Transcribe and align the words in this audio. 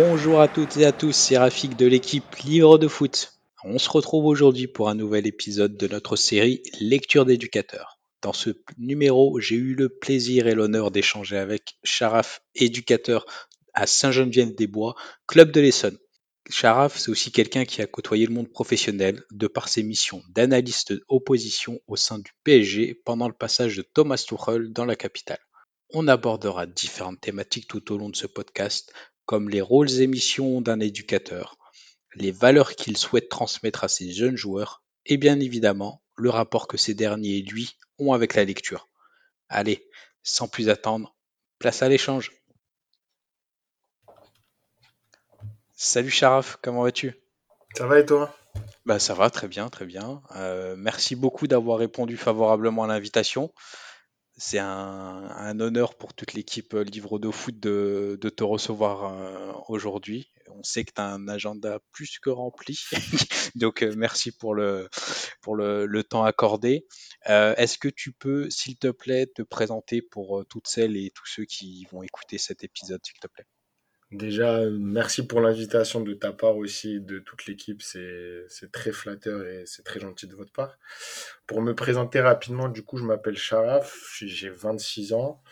Bonjour 0.00 0.40
à 0.40 0.46
toutes 0.46 0.76
et 0.76 0.84
à 0.84 0.92
tous, 0.92 1.10
c'est 1.10 1.38
Rafik 1.38 1.76
de 1.76 1.84
l'équipe 1.84 2.36
Livre 2.44 2.78
de 2.78 2.86
foot. 2.86 3.32
On 3.64 3.80
se 3.80 3.90
retrouve 3.90 4.26
aujourd'hui 4.26 4.68
pour 4.68 4.88
un 4.88 4.94
nouvel 4.94 5.26
épisode 5.26 5.76
de 5.76 5.88
notre 5.88 6.14
série 6.14 6.62
Lecture 6.78 7.24
d'éducateurs. 7.24 7.98
Dans 8.22 8.32
ce 8.32 8.50
numéro, 8.76 9.40
j'ai 9.40 9.56
eu 9.56 9.74
le 9.74 9.88
plaisir 9.88 10.46
et 10.46 10.54
l'honneur 10.54 10.92
d'échanger 10.92 11.36
avec 11.36 11.78
Sharaf, 11.82 12.42
éducateur 12.54 13.26
à 13.74 13.88
Saint-Geneviève-des-Bois, 13.88 14.94
club 15.26 15.50
de 15.50 15.60
l'Essonne. 15.60 15.98
Sharaf, 16.48 16.96
c'est 16.96 17.10
aussi 17.10 17.32
quelqu'un 17.32 17.64
qui 17.64 17.82
a 17.82 17.88
côtoyé 17.88 18.24
le 18.24 18.34
monde 18.34 18.52
professionnel 18.52 19.24
de 19.32 19.48
par 19.48 19.68
ses 19.68 19.82
missions 19.82 20.22
d'analyste 20.28 20.94
opposition 21.08 21.80
au 21.88 21.96
sein 21.96 22.20
du 22.20 22.30
PSG 22.44 23.02
pendant 23.04 23.26
le 23.26 23.34
passage 23.34 23.76
de 23.76 23.82
Thomas 23.82 24.24
Tuchel 24.24 24.72
dans 24.72 24.84
la 24.84 24.94
capitale. 24.94 25.40
On 25.90 26.06
abordera 26.06 26.66
différentes 26.66 27.20
thématiques 27.20 27.66
tout 27.66 27.92
au 27.92 27.98
long 27.98 28.10
de 28.10 28.16
ce 28.16 28.28
podcast, 28.28 28.92
comme 29.28 29.50
les 29.50 29.60
rôles 29.60 30.00
et 30.00 30.06
missions 30.06 30.62
d'un 30.62 30.80
éducateur, 30.80 31.58
les 32.14 32.32
valeurs 32.32 32.74
qu'il 32.76 32.96
souhaite 32.96 33.28
transmettre 33.28 33.84
à 33.84 33.88
ses 33.88 34.10
jeunes 34.10 34.36
joueurs, 34.36 34.82
et 35.04 35.18
bien 35.18 35.38
évidemment 35.38 36.02
le 36.16 36.30
rapport 36.30 36.66
que 36.66 36.78
ces 36.78 36.94
derniers 36.94 37.36
et 37.36 37.42
lui 37.42 37.76
ont 37.98 38.14
avec 38.14 38.34
la 38.34 38.46
lecture. 38.46 38.88
Allez, 39.50 39.86
sans 40.22 40.48
plus 40.48 40.70
attendre, 40.70 41.14
place 41.58 41.82
à 41.82 41.90
l'échange. 41.90 42.32
Salut 45.74 46.10
Sharaf, 46.10 46.56
comment 46.62 46.82
vas-tu? 46.82 47.14
Ça 47.76 47.86
va 47.86 48.00
et 48.00 48.06
toi? 48.06 48.34
Bah 48.86 48.98
ça 48.98 49.12
va, 49.12 49.28
très 49.28 49.46
bien, 49.46 49.68
très 49.68 49.84
bien. 49.84 50.22
Euh, 50.36 50.74
merci 50.78 51.16
beaucoup 51.16 51.46
d'avoir 51.46 51.78
répondu 51.78 52.16
favorablement 52.16 52.84
à 52.84 52.86
l'invitation. 52.86 53.52
C'est 54.40 54.60
un, 54.60 55.58
honneur 55.58 55.96
pour 55.96 56.14
toute 56.14 56.32
l'équipe 56.32 56.72
euh, 56.74 56.84
Livre 56.84 57.18
de 57.18 57.28
Foot 57.28 57.58
de, 57.58 58.16
te 58.16 58.44
recevoir 58.44 59.12
euh, 59.12 59.52
aujourd'hui. 59.66 60.30
On 60.46 60.62
sait 60.62 60.84
que 60.84 60.92
tu 60.94 61.00
as 61.00 61.06
un 61.06 61.26
agenda 61.26 61.80
plus 61.90 62.20
que 62.20 62.30
rempli, 62.30 62.78
donc 63.56 63.82
euh, 63.82 63.92
merci 63.96 64.30
pour 64.30 64.54
le, 64.54 64.88
pour 65.42 65.56
le, 65.56 66.02
temps 66.04 66.22
accordé. 66.22 66.86
Est-ce 67.26 67.78
que 67.78 67.88
tu 67.88 68.12
peux, 68.12 68.48
s'il 68.48 68.76
te 68.76 68.92
plaît, 68.92 69.26
te 69.26 69.42
présenter 69.42 70.02
pour 70.02 70.44
toutes 70.48 70.68
celles 70.68 70.96
et 70.96 71.10
tous 71.10 71.26
ceux 71.26 71.44
qui 71.44 71.86
vont 71.90 72.04
écouter 72.04 72.38
cet 72.38 72.62
épisode, 72.62 73.00
s'il 73.04 73.18
te 73.18 73.26
plaît? 73.26 73.44
Déjà, 74.10 74.60
euh, 74.60 74.70
merci 74.80 75.26
pour 75.26 75.40
l'invitation 75.40 76.00
de 76.00 76.14
ta 76.14 76.32
part 76.32 76.56
aussi, 76.56 76.98
de 77.00 77.18
toute 77.18 77.44
l'équipe. 77.46 77.82
C'est, 77.82 78.46
très 78.72 78.90
flatteur 78.90 79.46
et 79.46 79.64
c'est 79.66 79.82
très 79.82 80.00
gentil 80.00 80.26
de 80.26 80.34
votre 80.34 80.52
part. 80.52 80.78
Pour 81.46 81.60
me 81.60 81.74
présenter 81.74 82.20
rapidement, 82.20 82.68
du 82.68 82.82
coup, 82.82 82.96
je 82.96 83.04
m'appelle 83.04 83.36
Sharaf, 83.36 84.16
j'ai 84.22 84.48
26 84.48 85.12
ans. 85.12 85.42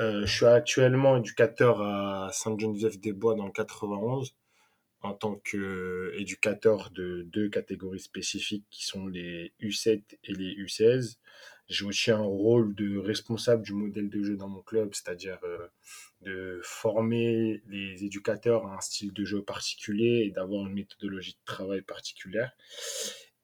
Euh, 0.00 0.26
je 0.26 0.36
suis 0.36 0.46
actuellement 0.46 1.16
éducateur 1.18 1.80
à 1.82 2.30
Sainte-Geneviève-des-Bois 2.32 3.36
dans 3.36 3.46
le 3.46 3.52
91 3.52 4.34
en 5.02 5.12
tant 5.12 5.36
qu'éducateur 5.36 6.90
de 6.90 7.22
deux 7.22 7.48
catégories 7.48 8.00
spécifiques 8.00 8.64
qui 8.70 8.86
sont 8.86 9.06
les 9.06 9.52
U7 9.60 10.02
et 10.24 10.32
les 10.32 10.54
U16. 10.64 11.18
J'ai 11.68 11.84
aussi 11.86 12.10
un 12.10 12.22
rôle 12.22 12.74
de 12.74 12.98
responsable 12.98 13.62
du 13.62 13.72
modèle 13.72 14.10
de 14.10 14.22
jeu 14.22 14.36
dans 14.36 14.48
mon 14.48 14.60
club, 14.60 14.90
c'est-à-dire 14.92 15.38
euh, 15.44 15.66
de 16.20 16.60
former 16.62 17.62
les 17.68 18.04
éducateurs 18.04 18.66
à 18.66 18.76
un 18.76 18.80
style 18.80 19.12
de 19.12 19.24
jeu 19.24 19.42
particulier 19.42 20.24
et 20.26 20.30
d'avoir 20.30 20.66
une 20.66 20.74
méthodologie 20.74 21.32
de 21.32 21.44
travail 21.44 21.80
particulière. 21.82 22.52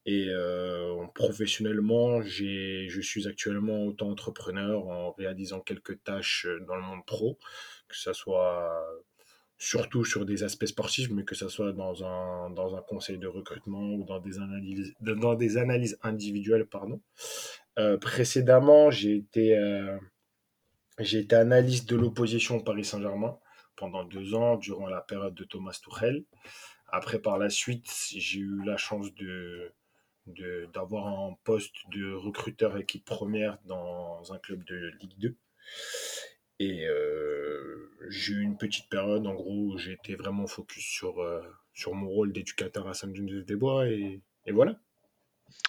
Et 0.07 0.27
euh, 0.29 1.07
professionnellement, 1.15 2.23
je 2.23 3.01
suis 3.01 3.29
actuellement 3.29 3.85
auto-entrepreneur 3.85 4.87
en 4.87 5.13
réalisant 5.13 5.61
quelques 5.61 6.03
tâches 6.03 6.47
dans 6.67 6.77
le 6.77 6.83
monde 6.83 7.05
pro, 7.07 7.39
que 7.89 7.97
ce 7.97 8.13
soit 8.13 8.83
surtout 9.61 10.07
sur 10.07 10.25
des 10.25 10.43
aspects 10.43 10.65
sportifs, 10.65 11.11
mais 11.11 11.23
que 11.23 11.35
ce 11.35 11.49
soit 11.49 11.73
dans 11.73 12.03
un, 12.03 12.49
dans 12.49 12.75
un 12.75 12.81
conseil 12.81 13.19
de 13.19 13.27
recrutement 13.27 13.93
ou 13.93 14.05
dans 14.05 14.19
des 14.19 14.39
analyses, 14.39 14.95
dans 15.03 15.35
des 15.35 15.59
analyses 15.59 15.99
individuelles, 16.03 16.65
pardon. 16.65 17.03
Euh, 17.79 17.99
précédemment, 17.99 18.91
j'ai 18.91 19.17
été, 19.17 19.55
euh, 19.59 19.99
été 20.99 21.37
analyste 21.37 21.91
de 21.91 21.97
l'opposition 21.97 22.59
Paris 22.61 22.87
Saint-Germain 22.87 23.39
pendant 23.77 24.03
deux 24.05 24.35
ans, 24.35 24.57
durant 24.57 24.89
la 24.89 25.03
période 25.03 25.35
de 25.35 25.45
Thomas 25.45 25.79
Tuchel. 25.83 26.25
Après, 26.89 27.19
par 27.19 27.37
la 27.37 27.51
suite, 27.51 27.87
j'ai 28.17 28.41
eu 28.41 28.65
la 28.65 28.79
chance 28.79 29.15
de, 29.15 29.75
d'avoir 30.73 31.07
un 31.07 31.37
poste 31.45 31.77
de 31.93 32.15
recruteur 32.15 32.79
équipe 32.79 33.05
première 33.05 33.59
dans 33.67 34.33
un 34.33 34.39
club 34.39 34.65
de 34.65 34.91
Ligue 35.03 35.19
2. 35.19 35.37
Et 36.61 36.87
euh, 36.87 37.91
j'ai 38.11 38.35
eu 38.35 38.43
une 38.43 38.59
petite 38.59 38.91
période, 38.91 39.27
en 39.27 39.33
gros, 39.33 39.73
où 39.73 39.79
été 39.79 40.15
vraiment 40.15 40.47
focus 40.47 40.85
sur, 40.85 41.19
euh, 41.23 41.41
sur 41.73 41.95
mon 41.95 42.07
rôle 42.07 42.35
d'éducateur 42.35 42.87
à 42.87 42.93
Saint-Denis-des-Bois. 42.93 43.89
Et, 43.89 44.21
et 44.45 44.53
voilà. 44.53 44.79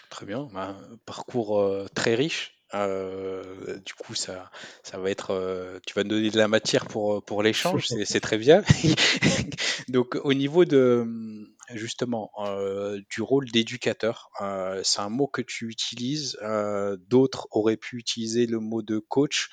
Très 0.09 0.25
bien, 0.25 0.50
bah, 0.53 0.78
parcours 1.06 1.62
euh, 1.62 1.88
très 1.96 2.16
riche. 2.16 2.57
Du 2.74 3.94
coup, 3.94 4.16
ça, 4.16 4.51
ça 4.84 4.97
va 4.97 5.09
être, 5.09 5.80
tu 5.85 5.94
vas 5.94 6.03
nous 6.03 6.09
donner 6.12 6.30
de 6.30 6.38
la 6.38 6.47
matière 6.47 6.85
pour, 6.85 7.24
pour 7.24 7.44
l'échange, 7.44 7.85
c'est 8.06 8.22
très 8.22 8.38
bien. 8.38 8.63
Donc, 9.90 10.18
au 10.24 10.34
niveau 10.34 10.63
de, 10.63 11.06
justement, 11.74 12.31
du 13.09 13.22
rôle 13.22 13.51
d'éducateur, 13.51 14.30
c'est 14.84 15.01
un 15.01 15.09
mot 15.09 15.28
que 15.28 15.41
tu 15.41 15.68
utilises. 15.68 16.38
D'autres 17.09 17.50
auraient 17.51 17.75
pu 17.75 17.97
utiliser 17.97 18.46
le 18.46 18.59
mot 18.59 18.81
de 18.81 19.00
coach. 19.00 19.50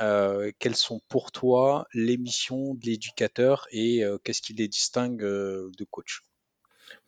Euh, 0.00 0.52
quelles 0.58 0.76
sont 0.76 1.00
pour 1.08 1.32
toi 1.32 1.86
les 1.94 2.18
missions 2.18 2.74
de 2.74 2.84
l'éducateur 2.84 3.66
et 3.70 4.04
euh, 4.04 4.18
qu'est-ce 4.22 4.42
qui 4.42 4.52
les 4.52 4.68
distingue 4.68 5.22
euh, 5.22 5.70
de 5.78 5.84
coach? 5.84 6.22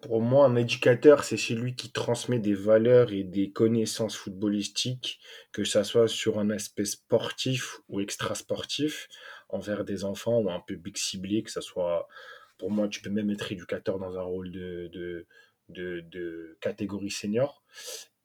Pour 0.00 0.22
moi, 0.22 0.46
un 0.46 0.56
éducateur, 0.56 1.24
c'est 1.24 1.36
celui 1.36 1.74
qui 1.74 1.90
transmet 1.90 2.38
des 2.38 2.54
valeurs 2.54 3.12
et 3.12 3.24
des 3.24 3.50
connaissances 3.50 4.16
footballistiques, 4.16 5.20
que 5.52 5.64
ça 5.64 5.84
soit 5.84 6.08
sur 6.08 6.38
un 6.38 6.50
aspect 6.50 6.84
sportif 6.84 7.78
ou 7.88 8.00
extrasportif, 8.00 9.08
envers 9.48 9.84
des 9.84 10.04
enfants 10.04 10.38
ou 10.38 10.50
un 10.50 10.60
public 10.60 10.98
ciblé, 10.98 11.42
que 11.42 11.50
ça 11.50 11.60
soit, 11.60 12.08
pour 12.58 12.70
moi, 12.70 12.88
tu 12.88 13.00
peux 13.02 13.10
même 13.10 13.30
être 13.30 13.50
éducateur 13.50 13.98
dans 13.98 14.16
un 14.16 14.22
rôle 14.22 14.50
de, 14.50 15.26
catégorie 16.60 17.10
senior. 17.10 17.62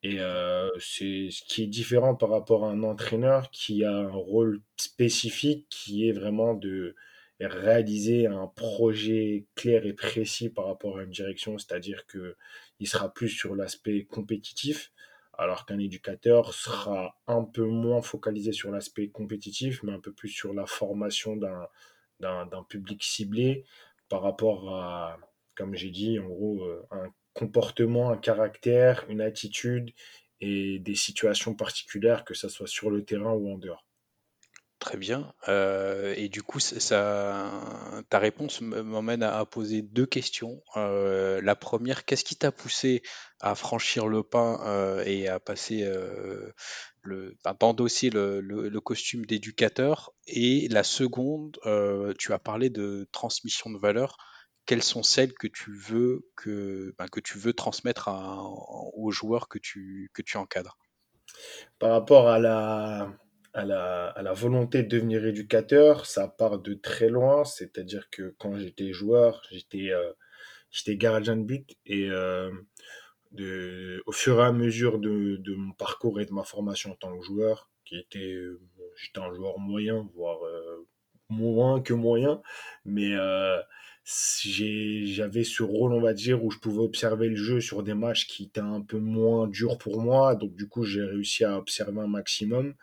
Et 0.03 0.19
euh, 0.19 0.69
c'est 0.79 1.29
ce 1.31 1.43
qui 1.43 1.63
est 1.63 1.67
différent 1.67 2.15
par 2.15 2.29
rapport 2.29 2.65
à 2.65 2.69
un 2.71 2.83
entraîneur 2.83 3.49
qui 3.51 3.85
a 3.85 3.91
un 3.91 4.11
rôle 4.11 4.61
spécifique 4.77 5.67
qui 5.69 6.07
est 6.09 6.11
vraiment 6.11 6.53
de 6.53 6.95
réaliser 7.39 8.27
un 8.27 8.47
projet 8.47 9.45
clair 9.55 9.85
et 9.85 9.93
précis 9.93 10.49
par 10.49 10.65
rapport 10.67 10.97
à 10.97 11.03
une 11.03 11.09
direction, 11.09 11.57
c'est-à-dire 11.57 12.05
que 12.05 12.35
il 12.79 12.87
sera 12.87 13.13
plus 13.13 13.29
sur 13.29 13.55
l'aspect 13.55 14.05
compétitif, 14.05 14.91
alors 15.37 15.65
qu'un 15.65 15.79
éducateur 15.79 16.53
sera 16.53 17.17
un 17.27 17.43
peu 17.43 17.65
moins 17.65 18.01
focalisé 18.01 18.51
sur 18.51 18.71
l'aspect 18.71 19.09
compétitif, 19.09 19.83
mais 19.83 19.93
un 19.93 19.99
peu 19.99 20.13
plus 20.13 20.29
sur 20.29 20.53
la 20.53 20.65
formation 20.65 21.35
d'un 21.37 22.63
public 22.69 23.03
ciblé 23.03 23.65
par 24.09 24.21
rapport 24.21 24.75
à, 24.75 25.17
comme 25.55 25.75
j'ai 25.75 25.89
dit, 25.89 26.19
en 26.19 26.27
gros, 26.27 26.63
euh, 26.63 26.85
un 26.91 27.09
comportement, 27.33 28.11
un 28.11 28.17
caractère, 28.17 29.05
une 29.09 29.21
attitude 29.21 29.91
et 30.39 30.79
des 30.79 30.95
situations 30.95 31.55
particulières, 31.55 32.25
que 32.25 32.33
ça 32.33 32.49
soit 32.49 32.67
sur 32.67 32.89
le 32.89 33.03
terrain 33.03 33.31
ou 33.31 33.51
en 33.51 33.57
dehors. 33.57 33.85
Très 34.79 34.97
bien. 34.97 35.33
Euh, 35.47 36.13
et 36.17 36.27
du 36.27 36.43
coup, 36.43 36.59
ça, 36.59 37.49
ta 38.09 38.19
réponse 38.19 38.61
m- 38.61 38.81
m'emmène 38.81 39.23
à, 39.23 39.39
à 39.39 39.45
poser 39.45 39.81
deux 39.81 40.05
questions. 40.05 40.61
Euh, 40.75 41.39
la 41.41 41.55
première, 41.55 42.03
qu'est-ce 42.03 42.25
qui 42.25 42.35
t'a 42.35 42.51
poussé 42.51 43.01
à 43.39 43.55
franchir 43.55 44.07
le 44.07 44.23
pas 44.23 44.59
euh, 44.67 45.01
et 45.05 45.29
à 45.29 45.39
passer 45.39 45.89
le, 47.03 47.37
enfin, 47.39 47.55
d'endosser 47.57 48.09
le, 48.09 48.79
costume 48.81 49.25
d'éducateur? 49.25 50.11
Et 50.27 50.67
la 50.67 50.83
seconde, 50.83 51.57
tu 52.19 52.33
as 52.33 52.39
parlé 52.39 52.69
de 52.69 53.07
transmission 53.13 53.69
de 53.69 53.79
valeurs. 53.79 54.17
Quelles 54.65 54.83
sont 54.83 55.03
celles 55.03 55.33
que 55.33 55.47
tu 55.47 55.73
veux 55.73 56.25
que, 56.35 56.95
ben, 56.97 57.07
que 57.07 57.19
tu 57.19 57.37
veux 57.37 57.53
transmettre 57.53 58.09
aux 58.93 59.11
joueurs 59.11 59.49
que 59.49 59.59
tu, 59.59 60.09
que 60.13 60.21
tu 60.21 60.37
encadres? 60.37 60.77
Par 61.79 61.91
rapport 61.91 62.29
à 62.29 62.39
la, 62.39 63.11
à 63.53 63.65
la, 63.65 64.33
volonté 64.33 64.83
de 64.83 64.87
devenir 64.87 65.25
éducateur, 65.25 66.05
ça 66.05 66.27
part 66.27 66.59
de 66.59 66.73
très 66.73 67.09
loin. 67.09 67.43
C'est-à-dire 67.45 68.09
que 68.09 68.35
quand 68.39 68.57
j'étais 68.57 68.93
joueur, 68.93 69.41
j'étais 69.51 69.91
euh, 69.91 70.13
gardien 70.95 71.35
de 71.35 71.43
but 71.43 71.75
et 71.85 72.09
euh, 72.09 72.51
au 74.05 74.11
fur 74.11 74.39
et 74.39 74.45
à 74.45 74.51
mesure 74.51 74.99
de, 74.99 75.37
de 75.37 75.55
mon 75.55 75.73
parcours 75.73 76.19
et 76.19 76.25
de 76.25 76.33
ma 76.33 76.43
formation 76.43 76.91
en 76.91 76.95
tant 76.95 77.17
que 77.17 77.23
joueur, 77.23 77.69
qui 77.85 77.97
était, 77.97 78.33
euh, 78.33 78.61
j'étais 78.95 79.19
un 79.19 79.33
joueur 79.33 79.59
moyen, 79.59 80.07
voire 80.13 80.43
euh, 80.45 80.87
moins 81.29 81.81
que 81.81 81.93
moyen, 81.93 82.41
mais 82.85 83.15
j'avais 84.05 85.43
ce 85.43 85.63
rôle, 85.63 85.93
on 85.93 86.01
va 86.01 86.13
dire, 86.13 86.43
où 86.43 86.51
je 86.51 86.59
pouvais 86.59 86.81
observer 86.81 87.29
le 87.29 87.35
jeu 87.35 87.61
sur 87.61 87.83
des 87.83 87.93
matchs 87.93 88.27
qui 88.27 88.43
étaient 88.43 88.59
un 88.59 88.81
peu 88.81 88.97
moins 88.97 89.47
durs 89.47 89.77
pour 89.77 90.01
moi. 90.01 90.35
Donc, 90.35 90.55
du 90.55 90.67
coup, 90.67 90.83
j'ai 90.83 91.03
réussi 91.03 91.45
à 91.45 91.57
observer 91.57 92.01
un 92.01 92.07
maximum, 92.07 92.75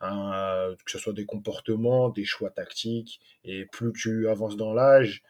hein, 0.00 0.74
que 0.84 0.90
ce 0.90 0.98
soit 0.98 1.12
des 1.12 1.26
comportements, 1.26 2.10
des 2.10 2.24
choix 2.24 2.50
tactiques. 2.50 3.20
Et 3.44 3.66
plus 3.66 3.92
tu 3.92 4.28
avances 4.28 4.56
dans 4.56 4.72
l'âge, 4.72 5.22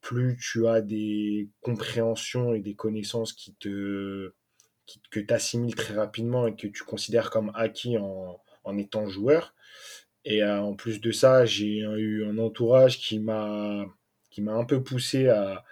plus 0.00 0.36
tu 0.36 0.66
as 0.66 0.80
des 0.80 1.48
compréhensions 1.60 2.54
et 2.54 2.60
des 2.60 2.74
connaissances 2.74 3.32
qui 3.32 3.54
te, 3.54 4.32
que 5.10 5.20
tu 5.20 5.32
assimiles 5.32 5.74
très 5.76 5.94
rapidement 5.94 6.46
et 6.48 6.56
que 6.56 6.66
tu 6.66 6.82
considères 6.84 7.30
comme 7.30 7.52
acquis 7.54 7.96
en, 7.98 8.40
en 8.64 8.78
étant 8.78 9.06
joueur. 9.06 9.54
Et 10.24 10.42
euh, 10.42 10.60
en 10.60 10.74
plus 10.74 11.00
de 11.00 11.12
ça, 11.12 11.44
j'ai 11.46 11.78
eu 11.78 12.24
un 12.26 12.38
entourage 12.38 12.98
qui 12.98 13.18
m'a 13.18 13.86
m'a 14.40 14.54
un 14.54 14.64
peu 14.64 14.82
poussé 14.82 15.28
à, 15.28 15.64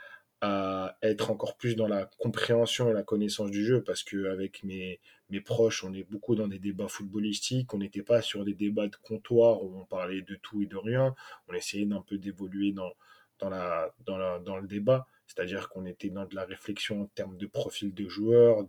être 1.03 1.33
encore 1.33 1.57
plus 1.57 1.75
dans 1.75 1.89
la 1.89 2.09
compréhension 2.19 2.89
et 2.89 2.93
la 2.93 3.03
connaissance 3.03 3.51
du 3.51 3.65
jeu 3.65 3.83
parce 3.83 4.05
que 4.05 4.31
avec 4.31 4.63
mes, 4.63 5.01
proches, 5.45 5.83
on 5.83 5.93
est 5.93 6.05
beaucoup 6.05 6.37
dans 6.37 6.47
des 6.47 6.61
débats 6.61 6.87
footballistiques, 6.87 7.75
on 7.75 7.79
n'était 7.79 8.03
pas 8.03 8.23
sur 8.23 8.45
des 8.45 8.55
débats 8.55 8.87
de 8.87 8.97
comptoir 9.03 9.65
où 9.65 9.77
on 9.81 9.85
parlait 9.85 10.23
de 10.23 10.37
tout 10.37 10.63
et 10.63 10.67
de 10.67 10.77
rien, 10.77 11.15
on 11.49 11.55
essayait 11.55 11.87
d'un 11.87 12.03
peu 12.03 12.19
d'évoluer 12.19 12.73
dans, 12.73 12.93
dans, 13.41 14.57
le 14.57 14.67
débat, 14.69 15.07
c'est-à-dire 15.27 15.69
qu'on 15.71 15.87
était 15.87 16.11
dans 16.11 16.25
de 16.25 16.37
la 16.37 16.45
réflexion 16.45 17.03
en 17.03 17.07
termes 17.07 17.37
de 17.37 17.47
profil 17.47 17.93
de 17.93 18.09
joueur, 18.09 18.65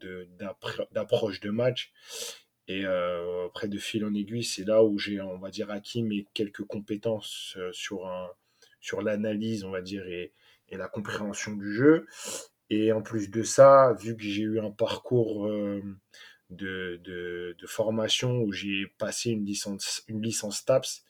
d'approche 0.92 1.40
de 1.40 1.52
match, 1.52 1.92
et 2.70 2.86
euh, 2.86 3.48
après, 3.48 3.68
de 3.68 3.80
fil 3.80 4.06
en 4.06 4.14
aiguille, 4.14 4.44
c'est 4.44 4.64
là 4.64 4.84
où 4.84 5.00
j'ai, 5.00 5.20
on 5.20 5.40
va 5.40 5.50
dire, 5.50 5.72
acquis 5.72 6.04
mes 6.04 6.28
quelques 6.36 6.64
compétences 6.64 7.56
euh, 7.58 7.72
sur 7.74 8.08
un, 8.08 8.30
sur 8.80 9.02
l'analyse, 9.02 9.64
on 9.64 9.72
va 9.72 9.82
dire, 9.82 10.06
et, 10.08 10.34
et 10.70 10.78
la 10.78 10.88
compréhension 10.88 11.54
du 11.56 11.74
jeu. 11.74 12.06
Et 12.70 12.92
en 12.92 13.02
plus 13.02 13.30
de 13.32 13.44
ça, 13.44 13.94
vu 14.00 14.16
que 14.16 14.24
j'ai 14.24 14.44
eu 14.44 14.60
un 14.60 14.72
parcours 14.72 15.48
euh, 15.48 15.82
de, 16.50 17.00
de, 17.04 17.68
formation 17.68 18.42
où 18.42 18.52
j'ai 18.52 18.88
passé 18.98 19.32
une 19.32 19.46
licence, 19.46 20.04
une 20.08 20.22
licence 20.22 20.66
TAPS, 20.66 21.04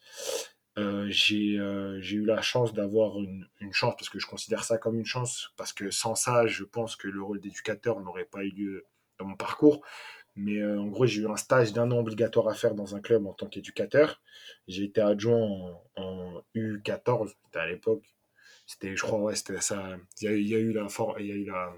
euh, 0.77 1.07
j'ai 1.09 1.57
euh, 1.59 1.99
j'ai 2.01 2.17
eu 2.17 2.25
la 2.25 2.41
chance 2.41 2.73
d'avoir 2.73 3.17
une 3.17 3.73
chance, 3.73 3.95
parce 3.97 4.09
que 4.09 4.19
je 4.19 4.27
considère 4.27 4.63
ça 4.63 4.77
comme 4.77 4.97
une 4.97 5.05
chance, 5.05 5.51
parce 5.57 5.73
que 5.73 5.89
sans 5.89 6.15
ça, 6.15 6.47
je 6.47 6.63
pense 6.63 6.95
que 6.95 7.07
le 7.07 7.21
rôle 7.21 7.41
d'éducateur 7.41 7.99
n'aurait 7.99 8.25
pas 8.25 8.43
eu 8.43 8.51
lieu 8.51 8.85
dans 9.17 9.25
mon 9.25 9.35
parcours. 9.35 9.81
Mais 10.39 10.59
euh, 10.59 10.79
en 10.79 10.87
gros, 10.87 11.05
j'ai 11.05 11.21
eu 11.21 11.27
un 11.27 11.35
stage 11.37 11.73
d'un 11.73 11.91
an 11.91 11.99
obligatoire 11.99 12.47
à 12.49 12.53
faire 12.55 12.75
dans 12.75 12.95
un 12.95 13.01
club 13.01 13.25
en 13.27 13.33
tant 13.33 13.47
qu'éducateur. 13.47 14.21
J'ai 14.67 14.85
été 14.85 15.01
adjoint 15.01 15.37
en, 15.37 15.83
en 15.97 16.43
U14, 16.55 17.35
c'était 17.45 17.59
à 17.59 17.67
l'époque. 17.67 18.05
C'était, 18.67 18.95
je 18.95 19.03
crois, 19.03 19.19
ouais, 19.19 19.35
c'était 19.35 19.61
ça. 19.61 19.97
Il 20.21 20.25
y 20.25 20.27
a, 20.29 20.33
il 20.35 20.47
y 20.47 20.55
a 20.55 20.59
eu 20.59 20.73
la, 20.73 20.89
for- 20.89 21.19
y 21.21 21.31
a 21.31 21.35
eu 21.35 21.45
la, 21.45 21.73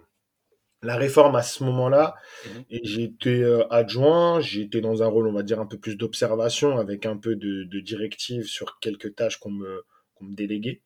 la 0.84 0.96
réforme 0.98 1.36
à 1.36 1.44
ce 1.44 1.64
moment-là. 1.64 2.16
Mhm. 2.46 2.66
Et 2.70 2.82
j'ai 2.84 3.04
été 3.04 3.44
euh, 3.44 3.68
adjoint. 3.72 4.42
J'ai 4.42 4.62
été 4.64 4.82
dans 4.82 5.04
un 5.04 5.08
rôle, 5.08 5.28
on 5.28 5.34
va 5.34 5.44
dire, 5.44 5.60
un 5.60 5.68
peu 5.68 5.80
plus 5.80 5.98
d'observation, 5.98 6.78
avec 6.80 7.06
un 7.06 7.18
peu 7.18 7.36
de, 7.36 7.64
de 7.66 7.80
directive 7.80 8.46
sur 8.46 8.80
quelques 8.80 9.16
tâches 9.16 9.38
qu'on 9.40 9.52
me, 9.52 9.84
qu'on 10.16 10.26
me 10.26 10.36
déléguait. 10.36 10.82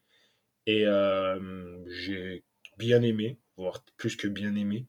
Et 0.68 0.86
euh, 0.88 1.83
j'ai 1.89 2.44
bien 2.77 3.01
aimé, 3.01 3.39
voire 3.57 3.83
plus 3.98 4.16
que 4.16 4.27
bien 4.27 4.56
aimé. 4.56 4.88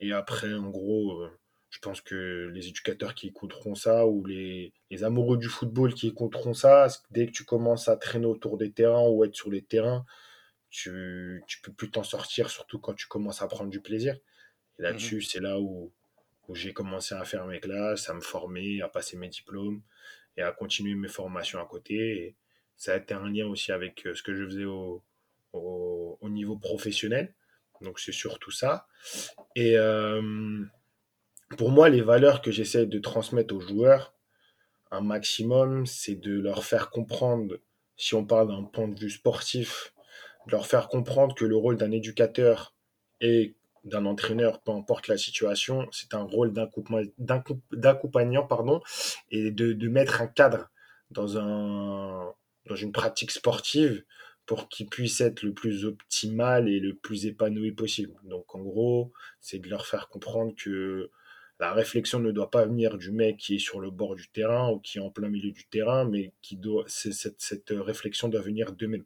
Et 0.00 0.12
après, 0.12 0.54
en 0.54 0.70
gros, 0.70 1.22
euh, 1.22 1.30
je 1.76 1.80
pense 1.80 2.00
que 2.00 2.50
les 2.54 2.68
éducateurs 2.68 3.14
qui 3.14 3.26
écouteront 3.28 3.74
ça 3.74 4.06
ou 4.06 4.24
les, 4.24 4.72
les 4.90 5.04
amoureux 5.04 5.36
du 5.36 5.48
football 5.48 5.92
qui 5.92 6.08
écouteront 6.08 6.54
ça, 6.54 6.86
dès 7.10 7.26
que 7.26 7.32
tu 7.32 7.44
commences 7.44 7.86
à 7.88 7.98
traîner 7.98 8.24
autour 8.24 8.56
des 8.56 8.72
terrains 8.72 9.06
ou 9.06 9.24
être 9.24 9.34
sur 9.34 9.50
les 9.50 9.60
terrains, 9.60 10.06
tu, 10.70 11.44
tu 11.46 11.60
peux 11.60 11.74
plus 11.74 11.90
t'en 11.90 12.02
sortir, 12.02 12.48
surtout 12.48 12.78
quand 12.78 12.94
tu 12.94 13.06
commences 13.08 13.42
à 13.42 13.46
prendre 13.48 13.68
du 13.68 13.82
plaisir? 13.82 14.14
Et 14.78 14.82
Mhm. 14.84 14.84
là-dessus, 14.84 15.20
c'est 15.20 15.40
là 15.40 15.60
où, 15.60 15.92
où 16.48 16.54
j'ai 16.54 16.72
commencé 16.72 17.14
à 17.14 17.24
faire 17.26 17.46
mes 17.46 17.60
classes, 17.60 18.08
à 18.08 18.14
me 18.14 18.22
former, 18.22 18.80
à 18.80 18.88
passer 18.88 19.18
mes 19.18 19.28
diplômes 19.28 19.82
et 20.38 20.42
à 20.42 20.52
continuer 20.52 20.94
mes 20.94 21.08
formations 21.08 21.60
à 21.60 21.66
côté. 21.66 21.96
Et 21.96 22.36
ça 22.78 22.94
a 22.94 22.96
été 22.96 23.12
un 23.14 23.28
lien 23.30 23.46
aussi 23.46 23.70
avec 23.72 24.06
euh, 24.06 24.14
ce 24.14 24.22
que 24.22 24.34
je 24.34 24.44
faisais 24.46 24.64
au, 24.64 25.04
au, 25.52 26.18
au 26.22 26.28
niveau 26.30 26.56
professionnel. 26.56 27.34
Donc 27.82 28.00
c'est 28.00 28.12
surtout 28.12 28.50
ça. 28.50 28.86
Et 29.56 29.76
euh, 29.78 30.64
pour 31.56 31.70
moi, 31.70 31.88
les 31.88 32.02
valeurs 32.02 32.42
que 32.42 32.50
j'essaie 32.50 32.86
de 32.86 32.98
transmettre 32.98 33.54
aux 33.54 33.60
joueurs, 33.60 34.14
un 34.90 35.00
maximum, 35.00 35.86
c'est 35.86 36.16
de 36.16 36.40
leur 36.40 36.64
faire 36.64 36.90
comprendre, 36.90 37.56
si 37.96 38.14
on 38.14 38.24
parle 38.24 38.48
d'un 38.48 38.64
point 38.64 38.88
de 38.88 38.98
vue 38.98 39.10
sportif, 39.10 39.94
de 40.46 40.52
leur 40.52 40.66
faire 40.66 40.88
comprendre 40.88 41.34
que 41.34 41.44
le 41.44 41.56
rôle 41.56 41.76
d'un 41.76 41.90
éducateur 41.90 42.74
et 43.20 43.54
d'un 43.84 44.06
entraîneur, 44.06 44.60
peu 44.62 44.72
importe 44.72 45.08
la 45.08 45.16
situation, 45.16 45.88
c'est 45.92 46.14
un 46.14 46.22
rôle 46.22 46.52
d'accompagn- 46.52 47.12
d'accom- 47.18 47.60
d'accompagnant, 47.72 48.46
pardon, 48.46 48.80
et 49.30 49.50
de, 49.50 49.88
mettre 49.88 50.20
un 50.20 50.26
cadre 50.26 50.68
dans 51.10 52.34
dans 52.66 52.76
une 52.76 52.92
pratique 52.92 53.30
sportive 53.30 54.04
pour 54.44 54.68
qu'il 54.68 54.88
puisse 54.88 55.20
être 55.20 55.42
le 55.42 55.52
plus 55.52 55.84
optimal 55.84 56.68
et 56.68 56.80
le 56.80 56.94
plus 56.94 57.26
épanoui 57.26 57.72
possible. 57.72 58.14
Donc, 58.24 58.54
en 58.54 58.60
gros, 58.60 59.12
c'est 59.40 59.58
de 59.58 59.68
leur 59.68 59.86
faire 59.86 60.08
comprendre 60.08 60.52
que 60.56 61.10
la 61.58 61.72
réflexion 61.72 62.18
ne 62.18 62.30
doit 62.32 62.50
pas 62.50 62.66
venir 62.66 62.98
du 62.98 63.12
mec 63.12 63.38
qui 63.38 63.56
est 63.56 63.58
sur 63.58 63.80
le 63.80 63.90
bord 63.90 64.14
du 64.14 64.28
terrain 64.28 64.70
ou 64.70 64.78
qui 64.80 64.98
est 64.98 65.00
en 65.00 65.10
plein 65.10 65.28
milieu 65.28 65.52
du 65.52 65.66
terrain, 65.68 66.04
mais 66.04 66.32
qui 66.42 66.56
doit, 66.56 66.84
cette, 66.88 67.40
cette 67.40 67.70
réflexion 67.70 68.28
doit 68.28 68.42
venir 68.42 68.72
d'eux-mêmes. 68.72 69.04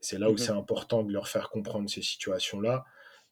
C'est 0.00 0.18
là 0.18 0.30
où 0.30 0.36
Mhm. 0.36 0.38
c'est 0.38 0.52
important 0.52 1.02
de 1.02 1.12
leur 1.12 1.28
faire 1.28 1.50
comprendre 1.50 1.88
ces 1.90 2.02
situations-là. 2.02 2.84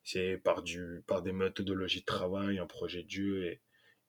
C'est 0.02 0.36
par, 0.38 0.62
du, 0.62 1.02
par 1.06 1.22
des 1.22 1.32
méthodologies 1.32 2.00
de 2.00 2.04
travail, 2.04 2.58
un 2.58 2.66
projet 2.66 3.04
de 3.04 3.10
jeu 3.10 3.44
et, 3.46 3.60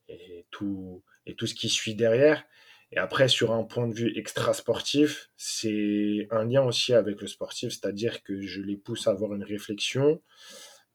et 0.09 0.45
tout, 0.51 1.03
et 1.25 1.35
tout 1.35 1.47
ce 1.47 1.55
qui 1.55 1.69
suit 1.69 1.95
derrière. 1.95 2.43
Et 2.91 2.97
après, 2.97 3.27
sur 3.27 3.51
un 3.51 3.63
point 3.63 3.87
de 3.87 3.93
vue 3.93 4.17
extra-sportif, 4.17 5.29
c'est 5.37 6.27
un 6.31 6.45
lien 6.45 6.63
aussi 6.63 6.93
avec 6.93 7.21
le 7.21 7.27
sportif, 7.27 7.71
c'est-à-dire 7.71 8.23
que 8.23 8.41
je 8.41 8.61
les 8.61 8.77
pousse 8.77 9.07
à 9.07 9.11
avoir 9.11 9.33
une 9.33 9.43
réflexion, 9.43 10.21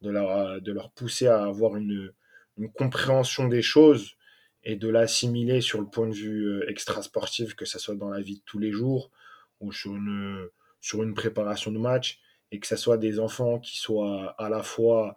de 0.02 0.10
leur, 0.10 0.60
de 0.62 0.72
leur 0.72 0.92
pousser 0.92 1.26
à 1.26 1.44
avoir 1.44 1.76
une, 1.76 2.12
une 2.60 2.70
compréhension 2.70 3.48
des 3.48 3.62
choses 3.62 4.16
et 4.62 4.76
de 4.76 4.88
l'assimiler 4.88 5.62
sur 5.62 5.80
le 5.80 5.86
point 5.86 6.06
de 6.06 6.14
vue 6.14 6.44
euh, 6.44 6.70
extra-sportif, 6.70 7.54
que 7.54 7.64
ce 7.64 7.78
soit 7.78 7.94
dans 7.94 8.10
la 8.10 8.20
vie 8.20 8.36
de 8.36 8.42
tous 8.44 8.58
les 8.58 8.70
jours 8.70 9.10
ou 9.60 9.72
sur 9.72 9.92
une, 9.94 11.14
préparation 11.14 11.72
de 11.72 11.78
match, 11.78 12.20
et 12.50 12.60
que 12.60 12.66
ce 12.66 12.76
soit 12.76 12.98
des 12.98 13.18
enfants 13.18 13.58
qui 13.58 13.78
soient 13.78 14.34
à 14.38 14.48
la 14.48 14.62
fois 14.62 15.16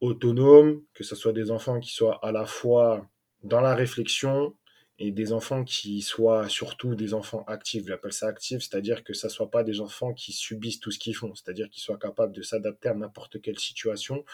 autonomes, 0.00 0.82
que 0.92 1.04
ce 1.04 1.16
soit 1.16 1.32
des 1.32 1.50
enfants 1.50 1.80
qui 1.80 1.92
soient 1.92 2.24
à 2.24 2.32
la 2.32 2.46
fois 2.46 3.08
dans 3.42 3.60
la 3.60 3.74
réflexion 3.74 4.56
et 4.98 5.10
des 5.10 5.32
enfants 5.32 5.64
qui 5.64 6.02
soient 6.02 6.48
surtout 6.48 6.94
des 6.94 7.14
enfants 7.14 7.44
actifs. 7.46 7.86
J'appelle 7.86 8.12
ça 8.12 8.28
actifs, 8.28 8.62
c'est-à-dire 8.62 9.02
que 9.02 9.14
ça 9.14 9.28
ne 9.28 9.32
soit 9.32 9.50
pas 9.50 9.64
des 9.64 9.80
enfants 9.80 10.12
qui 10.12 10.32
subissent 10.32 10.80
tout 10.80 10.92
ce 10.92 10.98
qu'ils 10.98 11.16
font, 11.16 11.34
c'est-à-dire 11.34 11.68
qu'ils 11.70 11.82
soient 11.82 11.98
capables 11.98 12.32
de 12.32 12.42
s'adapter 12.42 12.88
à 12.88 12.94
n'importe 12.94 13.40
quelle 13.40 13.58
situation 13.58 14.24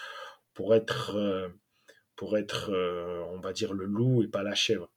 pour 0.53 0.75
être, 0.75 1.15
euh, 1.15 1.47
pour 2.21 2.37
être 2.37 2.69
euh, 2.71 3.23
on 3.33 3.39
va 3.39 3.51
dire, 3.51 3.73
le 3.73 3.85
loup 3.85 4.21
et 4.21 4.27
pas 4.27 4.43
la 4.43 4.53
chèvre. 4.53 4.91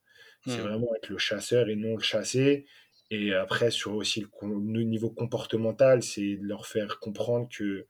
C'est 0.45 0.59
Mhm. 0.59 0.67
vraiment 0.67 0.95
être 0.95 1.09
le 1.09 1.17
chasseur 1.17 1.69
et 1.69 1.75
non 1.75 1.95
le 1.95 2.03
chassé. 2.03 2.67
Et 3.09 3.33
après, 3.33 3.71
sur 3.71 3.95
aussi 3.95 4.27
le, 4.43 4.83
niveau 4.83 5.09
comportemental, 5.09 6.03
c'est 6.03 6.35
de 6.37 6.45
leur 6.45 6.67
faire 6.67 6.99
comprendre 6.99 7.49
que 7.49 7.87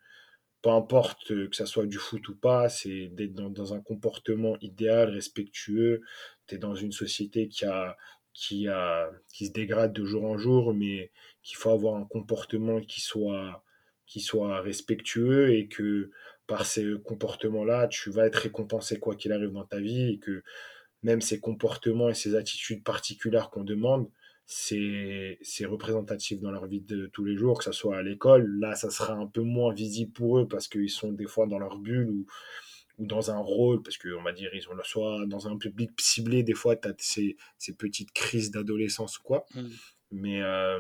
peu 0.62 0.70
importe 0.70 1.32
euh, 1.32 1.50
que 1.50 1.56
ça 1.58 1.66
soit 1.66 1.86
du 1.86 1.98
foot 1.98 2.26
ou 2.30 2.36
pas, 2.38 2.70
c'est 2.70 3.08
d'être 3.08 3.34
dans, 3.34 3.50
dans 3.50 3.74
un 3.74 3.82
comportement 3.82 4.56
idéal, 4.62 5.10
respectueux. 5.10 6.02
Tu 6.48 6.56
es 6.56 6.58
dans 6.58 6.76
une 6.76 6.94
société 6.94 7.50
qui, 7.50 7.66
a, 7.66 7.98
qui, 8.34 8.70
a, 8.70 9.12
qui 9.34 9.48
se 9.48 9.52
dégrade 9.52 9.92
de 9.92 10.06
jour 10.06 10.24
en 10.24 10.38
jour, 10.38 10.74
mais 10.74 11.12
qu'il 11.44 11.58
faut 11.58 11.72
avoir 11.72 11.96
un 11.98 12.06
comportement 12.06 12.80
qui 12.80 13.02
soit, 13.02 13.66
qui 14.06 14.22
soit 14.22 14.62
respectueux 14.62 15.54
et 15.56 15.68
que 15.68 16.10
par 16.48 16.66
ces 16.66 16.86
comportements-là, 17.04 17.88
tu 17.88 18.10
vas 18.12 18.26
être 18.28 18.36
récompensé 18.36 19.00
quoi 19.00 19.16
qu'il 19.16 19.32
arrive 19.32 19.52
dans 19.52 19.66
ta 19.66 19.80
vie 19.80 20.14
et 20.14 20.20
que 20.20 20.44
même 21.04 21.22
ces 21.22 21.40
comportements 21.40 22.10
et 22.10 22.14
ces 22.14 22.36
attitudes 22.36 22.84
particulières 22.84 23.50
qu'on 23.50 23.64
demande, 23.64 24.10
c'est 24.46 25.66
représentatif 25.66 26.40
dans 26.40 26.52
leur 26.52 26.68
vie 26.68 26.82
de 26.82 27.08
tous 27.08 27.26
les 27.26 27.36
jours, 27.36 27.58
que 27.58 27.64
ce 27.64 27.72
soit 27.72 27.98
à 27.98 28.04
l'école. 28.04 28.60
Là, 28.60 28.76
ça 28.76 28.90
sera 28.90 29.14
un 29.14 29.28
peu 29.28 29.42
moins 29.42 29.74
visible 29.74 30.12
pour 30.12 30.40
eux 30.40 30.48
parce 30.48 30.68
qu'ils 30.68 30.90
sont 30.90 31.12
des 31.12 31.26
fois 31.26 31.48
dans 31.48 31.58
leur 31.58 31.78
bulle 31.78 32.10
ou, 32.10 32.26
ou 33.00 33.08
dans 33.08 33.32
un 33.32 33.40
rôle, 33.40 33.82
parce 33.82 33.98
qu'on 33.98 34.22
va 34.22 34.34
dire, 34.34 34.52
ils 34.54 34.70
ont 34.70 34.74
soit 34.84 35.26
dans 35.28 35.48
un 35.48 35.58
public 35.58 35.92
ciblé, 36.00 36.44
des 36.44 36.54
fois, 36.54 36.76
tu 36.76 36.88
as 36.88 36.94
ces, 36.98 37.38
ces 37.58 37.74
petites 37.74 38.12
crises 38.12 38.52
d'adolescence 38.52 39.18
ou 39.20 39.24
quoi. 39.24 39.46
Mhm. 39.56 39.72
Mais 40.12 40.42
euh, 40.42 40.80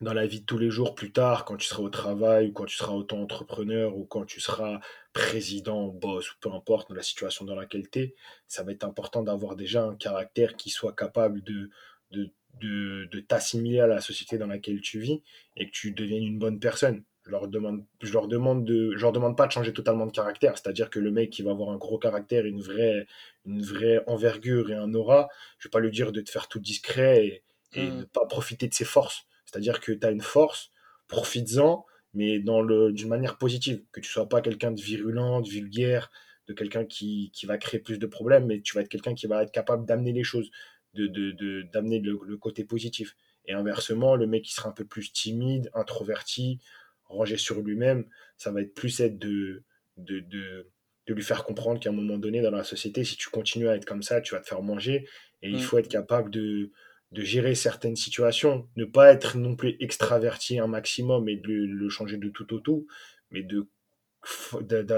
dans 0.00 0.12
la 0.12 0.26
vie 0.26 0.40
de 0.40 0.44
tous 0.46 0.58
les 0.58 0.70
jours, 0.70 0.94
plus 0.94 1.12
tard, 1.12 1.44
quand 1.44 1.56
tu 1.56 1.66
seras 1.66 1.82
au 1.82 1.88
travail, 1.88 2.48
ou 2.48 2.52
quand 2.52 2.64
tu 2.66 2.76
seras 2.76 2.92
auto-entrepreneur, 2.92 3.96
ou 3.96 4.04
quand 4.04 4.24
tu 4.24 4.40
seras 4.40 4.80
président, 5.12 5.88
boss, 5.88 6.32
ou 6.32 6.34
peu 6.40 6.52
importe 6.52 6.88
dans 6.90 6.96
la 6.96 7.02
situation 7.02 7.44
dans 7.44 7.54
laquelle 7.54 7.88
tu 7.90 8.00
es, 8.00 8.14
ça 8.48 8.62
va 8.64 8.72
être 8.72 8.84
important 8.84 9.22
d'avoir 9.22 9.56
déjà 9.56 9.84
un 9.84 9.94
caractère 9.96 10.56
qui 10.56 10.70
soit 10.70 10.94
capable 10.94 11.42
de, 11.42 11.70
de, 12.10 12.30
de, 12.60 13.06
de 13.10 13.20
t'assimiler 13.20 13.80
à 13.80 13.86
la 13.86 14.00
société 14.00 14.36
dans 14.38 14.46
laquelle 14.46 14.80
tu 14.80 14.98
vis 14.98 15.22
et 15.56 15.66
que 15.66 15.72
tu 15.72 15.92
deviennes 15.92 16.24
une 16.24 16.38
bonne 16.38 16.60
personne. 16.60 17.04
Je 17.24 17.30
leur 17.30 17.48
demande, 17.48 17.84
je 18.02 18.12
leur 18.12 18.28
demande 18.28 18.64
de, 18.66 18.92
je 18.96 19.00
leur 19.00 19.12
demande 19.12 19.36
pas 19.36 19.46
de 19.46 19.52
changer 19.52 19.72
totalement 19.72 20.04
de 20.06 20.12
caractère. 20.12 20.58
C'est-à-dire 20.58 20.90
que 20.90 20.98
le 20.98 21.10
mec 21.10 21.30
qui 21.30 21.40
va 21.42 21.52
avoir 21.52 21.70
un 21.70 21.76
gros 21.78 21.98
caractère, 21.98 22.44
une 22.44 22.60
vraie, 22.60 23.06
une 23.46 23.62
vraie 23.62 24.02
envergure 24.06 24.70
et 24.70 24.74
un 24.74 24.92
aura, 24.92 25.28
je 25.58 25.68
vais 25.68 25.70
pas 25.70 25.80
lui 25.80 25.90
dire 25.90 26.12
de 26.12 26.20
te 26.20 26.30
faire 26.30 26.48
tout 26.48 26.58
discret 26.60 27.26
et, 27.26 27.42
et 27.72 27.92
de 27.92 28.04
Mhm. 28.04 28.04
pas 28.04 28.26
profiter 28.26 28.68
de 28.68 28.74
ses 28.74 28.84
forces. 28.84 29.26
C'est-à-dire 29.54 29.80
que 29.80 29.92
tu 29.92 30.04
as 30.04 30.10
une 30.10 30.20
force, 30.20 30.72
profites-en, 31.06 31.86
mais 32.12 32.40
dans 32.40 32.60
le, 32.60 32.92
d'une 32.92 33.08
manière 33.08 33.38
positive. 33.38 33.84
Que 33.92 34.00
tu 34.00 34.10
sois 34.10 34.28
pas 34.28 34.40
quelqu'un 34.40 34.72
de 34.72 34.80
virulent, 34.80 35.40
de 35.40 35.48
vulgaire, 35.48 36.10
de 36.48 36.52
quelqu'un 36.54 36.84
qui, 36.84 37.30
qui 37.32 37.46
va 37.46 37.56
créer 37.56 37.78
plus 37.80 37.98
de 38.00 38.06
problèmes, 38.06 38.46
mais 38.46 38.60
tu 38.60 38.74
vas 38.74 38.82
être 38.82 38.88
quelqu'un 38.88 39.14
qui 39.14 39.26
va 39.28 39.44
être 39.44 39.52
capable 39.52 39.86
d'amener 39.86 40.12
les 40.12 40.24
choses, 40.24 40.50
de, 40.94 41.06
de, 41.06 41.30
de- 41.32 41.62
d'amener 41.72 42.00
le, 42.00 42.18
le 42.26 42.36
côté 42.36 42.64
positif. 42.64 43.14
Et 43.46 43.52
inversement, 43.52 44.16
le 44.16 44.26
mec 44.26 44.42
qui 44.42 44.52
sera 44.54 44.70
un 44.70 44.72
peu 44.72 44.84
plus 44.84 45.12
timide, 45.12 45.70
introverti, 45.74 46.58
rangé 47.04 47.36
sur 47.36 47.60
lui-même, 47.60 48.06
ça 48.36 48.50
va 48.50 48.60
être 48.60 48.74
plus 48.74 49.00
être 49.00 49.18
de, 49.18 49.62
de, 49.96 50.18
de, 50.18 50.68
de 51.06 51.14
lui 51.14 51.22
faire 51.22 51.44
comprendre 51.44 51.78
qu'à 51.78 51.90
un 51.90 51.92
moment 51.92 52.18
donné, 52.18 52.42
dans 52.42 52.50
la 52.50 52.64
société, 52.64 53.04
si 53.04 53.16
tu 53.16 53.28
continues 53.30 53.68
à 53.68 53.76
être 53.76 53.84
comme 53.84 54.02
ça, 54.02 54.20
tu 54.20 54.34
vas 54.34 54.40
te 54.40 54.48
faire 54.48 54.62
manger. 54.62 55.06
Et 55.42 55.50
il 55.50 55.56
Mm. 55.56 55.60
faut 55.60 55.78
être 55.78 55.88
capable 55.88 56.30
de, 56.30 56.70
de 57.14 57.22
gérer 57.22 57.54
certaines 57.54 57.96
situations. 57.96 58.68
Ne 58.76 58.84
pas 58.84 59.12
être 59.12 59.36
non 59.36 59.56
plus 59.56 59.76
extraverti 59.80 60.58
un 60.58 60.66
maximum 60.66 61.28
et 61.28 61.36
de 61.36 61.48
le, 61.48 61.88
changer 61.88 62.18
de 62.18 62.28
tout 62.28 62.52
au 62.52 62.60
tout, 62.60 62.86
mais 63.30 63.42
de- 63.42 63.68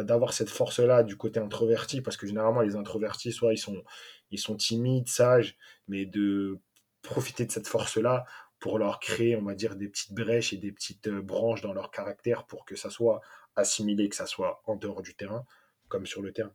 d'avoir 0.02 0.32
cette 0.32 0.50
force-là 0.50 1.02
du 1.02 1.16
côté 1.16 1.40
introverti, 1.40 2.00
parce 2.00 2.16
que 2.16 2.26
généralement 2.26 2.62
les 2.62 2.76
introvertis, 2.76 3.32
soit 3.32 3.52
ils 3.52 3.58
sont, 3.58 3.82
ils 4.30 4.38
sont 4.38 4.56
timides, 4.56 5.08
sages, 5.08 5.56
mais 5.88 6.06
de 6.06 6.58
profiter 7.02 7.44
de 7.44 7.52
cette 7.52 7.68
force-là 7.68 8.24
pour 8.58 8.78
leur 8.78 8.98
créer, 9.00 9.36
on 9.36 9.42
va 9.42 9.54
dire, 9.54 9.76
des 9.76 9.88
petites 9.88 10.14
brèches 10.14 10.52
et 10.52 10.56
des 10.56 10.72
petites 10.72 11.08
euh, 11.08 11.20
branches 11.20 11.60
dans 11.60 11.74
leur 11.74 11.90
caractère 11.90 12.46
pour 12.46 12.64
que 12.64 12.74
ça 12.74 12.88
soit 12.90 13.20
assimilé, 13.54 14.08
que 14.08 14.16
ça 14.16 14.26
soit 14.26 14.62
en 14.64 14.76
dehors 14.76 15.02
du 15.02 15.14
terrain, 15.14 15.44
comme 15.88 16.06
sur 16.06 16.22
le 16.22 16.32
terrain. 16.32 16.54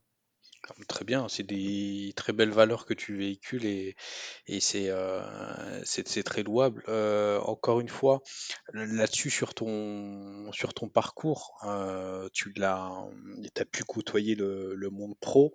Très 0.88 1.06
bien, 1.06 1.28
c'est 1.28 1.44
des 1.44 2.14
très 2.16 2.34
belles 2.34 2.52
valeurs 2.52 2.86
que 2.86 2.94
tu 2.94 3.18
véhicules 3.18 3.66
et, 3.66 3.96
et 4.46 4.60
c'est 4.60 4.90
euh, 4.90 5.22
c'est 5.84 6.24
très 6.24 6.44
louable. 6.44 6.84
Euh, 6.88 7.40
encore 7.40 7.80
une 7.80 7.90
fois, 7.90 8.22
là-dessus 8.74 9.32
sur 9.32 9.56
ton 9.56 10.52
sur 10.52 10.74
ton 10.74 10.88
parcours, 10.88 11.58
euh, 11.64 12.30
tu 12.32 12.54
l'as, 12.56 12.92
pu 13.72 13.84
côtoyer 13.84 14.36
le, 14.36 14.76
le 14.76 14.90
monde 14.92 15.16
pro. 15.20 15.54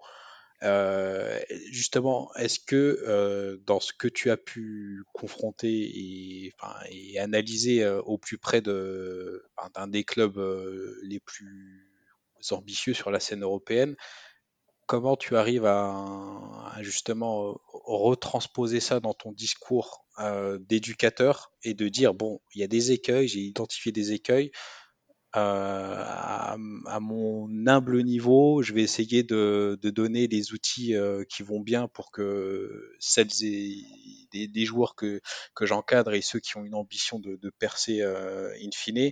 Justement, 1.71 2.35
est-ce 2.35 2.59
que 2.59 3.61
dans 3.65 3.79
ce 3.79 3.93
que 3.93 4.09
tu 4.09 4.31
as 4.31 4.37
pu 4.37 5.05
confronter 5.13 6.51
et, 6.91 7.19
analyser 7.21 7.87
au 7.87 8.19
plus 8.19 8.39
près 8.39 8.61
de, 8.61 9.45
d'un 9.75 9.87
des 9.87 10.03
clubs 10.03 10.39
les 11.03 11.21
plus 11.21 11.87
ambitieux 12.51 12.95
sur 12.95 13.11
la 13.11 13.21
scène 13.21 13.43
européenne, 13.43 13.97
comment 14.87 15.16
tu 15.16 15.37
arrives 15.37 15.66
à, 15.66 16.78
justement 16.81 17.50
euh, 17.50 17.55
retransposer 17.85 18.81
ça 18.81 19.00
dans 19.00 19.14
ton 19.14 19.33
discours 19.33 20.07
euh, 20.19 20.59
d'éducateur 20.61 21.52
et 21.62 21.75
de 21.75 21.88
dire, 21.88 22.14
bon, 22.14 22.40
il 22.55 22.61
y 22.61 22.64
a 22.64 22.69
des 22.69 22.93
écueils, 22.93 23.28
j'ai 23.28 23.40
identifié 23.40 23.93
des 23.93 24.12
écueils, 24.12 24.52
euh, 25.37 26.05
à, 26.07 26.57
mon 27.00 27.66
humble 27.66 28.02
niveau, 28.02 28.62
je 28.62 28.73
vais 28.73 28.83
essayer 28.83 29.23
de, 29.23 29.78
donner 29.83 30.28
les 30.28 30.52
outils 30.52 30.95
qui 31.28 31.43
vont 31.43 31.61
bien 31.61 31.88
pour 31.88 32.11
que 32.11 32.95
celles 33.00 33.28
et 33.43 33.85
des, 34.33 34.64
joueurs 34.64 34.95
que, 34.95 35.21
j'encadre 35.61 36.14
et 36.14 36.23
ceux 36.23 36.40
qui 36.40 36.57
ont 36.57 36.64
une 36.64 36.75
ambition 36.75 37.19
de, 37.19 37.50
percer 37.59 38.02
in 38.02 38.71
fine, 38.73 39.11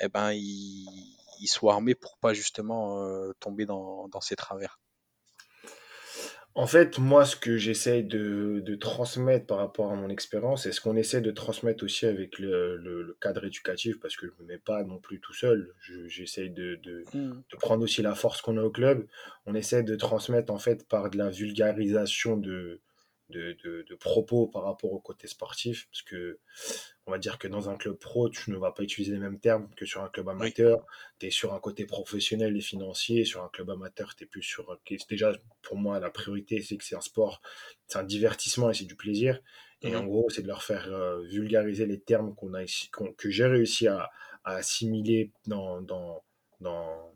eh 0.00 0.08
ben, 0.08 0.32
ils, 0.32 1.46
soient 1.46 1.74
armés 1.74 1.94
pour 1.94 2.18
pas 2.18 2.34
justement 2.34 3.00
tomber 3.38 3.64
dans 3.64 4.20
ces 4.20 4.34
travers. 4.34 4.80
En 6.54 6.66
fait, 6.66 6.98
moi, 6.98 7.24
ce 7.24 7.36
que 7.36 7.56
j'essaye 7.56 8.02
de, 8.04 8.60
de 8.64 8.74
transmettre 8.74 9.46
par 9.46 9.58
rapport 9.58 9.92
à 9.92 9.94
mon 9.94 10.08
expérience, 10.08 10.66
et 10.66 10.72
ce 10.72 10.80
qu'on 10.80 10.96
essaie 10.96 11.20
de 11.20 11.30
transmettre 11.30 11.84
aussi 11.84 12.06
avec 12.06 12.38
le, 12.40 12.76
le- 12.76 13.02
le 13.02 13.16
cadre 13.20 13.44
éducatif, 13.44 14.00
parce 14.00 14.16
que 14.16 14.26
je 14.26 14.32
ne 14.38 14.42
me 14.42 14.52
mets 14.52 14.58
pas 14.58 14.82
non 14.82 14.98
plus 14.98 15.20
tout 15.20 15.32
seul, 15.32 15.72
je- 15.80 16.08
j'essaye 16.08 16.50
de, 16.50 16.74
de, 16.82 17.04
Mm, 17.14 17.42
de 17.52 17.56
prendre 17.56 17.82
aussi 17.84 18.02
la 18.02 18.14
force 18.16 18.42
qu'on 18.42 18.56
a 18.58 18.62
au 18.62 18.70
club. 18.70 19.06
On 19.46 19.54
essaie 19.54 19.84
de 19.84 19.94
transmettre 19.94 20.52
en 20.52 20.58
fait 20.58 20.86
par 20.88 21.08
de 21.10 21.18
la 21.18 21.30
vulgarisation 21.30 22.36
de, 22.36 22.80
de, 23.30 23.56
de, 23.64 23.84
de 23.88 23.94
propos 23.94 24.46
par 24.48 24.64
rapport 24.64 24.92
au 24.92 25.00
côté 25.00 25.26
sportif, 25.28 25.86
parce 25.90 26.02
que 26.02 26.38
on 27.06 27.10
va 27.10 27.18
dire 27.18 27.38
que 27.38 27.48
dans 27.48 27.68
un 27.70 27.76
club 27.76 27.96
pro, 27.96 28.28
tu 28.28 28.50
ne 28.50 28.56
vas 28.56 28.72
pas 28.72 28.82
utiliser 28.82 29.12
les 29.12 29.18
mêmes 29.18 29.40
termes 29.40 29.68
que 29.76 29.84
sur 29.86 30.02
un 30.02 30.08
club 30.08 30.28
oui. 30.38 30.54
amateur. 30.54 30.86
Tu 31.18 31.26
es 31.26 31.30
sur 31.30 31.54
un 31.54 31.60
côté 31.60 31.84
professionnel 31.86 32.56
et 32.56 32.60
financier. 32.60 33.24
Sur 33.24 33.42
un 33.42 33.48
club 33.48 33.70
amateur, 33.70 34.14
tu 34.14 34.24
es 34.24 34.26
plus 34.26 34.42
sur. 34.42 34.78
Déjà, 35.08 35.32
pour 35.62 35.76
moi, 35.76 35.98
la 36.00 36.10
priorité, 36.10 36.62
c'est 36.62 36.76
que 36.76 36.84
c'est 36.84 36.96
un 36.96 37.00
sport, 37.00 37.40
c'est 37.86 37.98
un 37.98 38.04
divertissement 38.04 38.70
et 38.70 38.74
c'est 38.74 38.84
du 38.84 38.96
plaisir. 38.96 39.40
Et 39.82 39.96
en 39.96 40.04
Mhm, 40.04 40.04
gros, 40.04 40.28
c'est 40.30 40.42
de 40.42 40.46
leur 40.48 40.62
faire 40.62 40.92
euh, 40.92 41.22
vulgariser 41.22 41.86
les 41.86 42.00
termes 42.00 42.34
qu'on 42.34 42.54
a 42.54 42.62
ici, 42.62 42.90
que 43.16 43.30
j'ai 43.30 43.46
réussi 43.46 43.88
à, 43.88 44.10
à 44.44 44.56
assimiler 44.56 45.32
dans, 45.46 45.80
dans, 45.80 46.22
dans, 46.60 47.12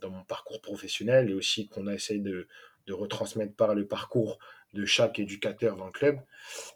dans 0.00 0.10
mon 0.10 0.24
parcours 0.24 0.60
professionnel 0.60 1.30
et 1.30 1.34
aussi 1.34 1.68
qu'on 1.68 1.86
a 1.86 1.94
essayé 1.94 2.20
de, 2.20 2.48
de 2.86 2.92
retransmettre 2.92 3.54
par 3.54 3.74
le 3.74 3.86
parcours 3.86 4.38
de 4.74 4.84
chaque 4.84 5.18
éducateur 5.18 5.76
dans 5.76 5.86
le 5.86 5.92
club 5.92 6.20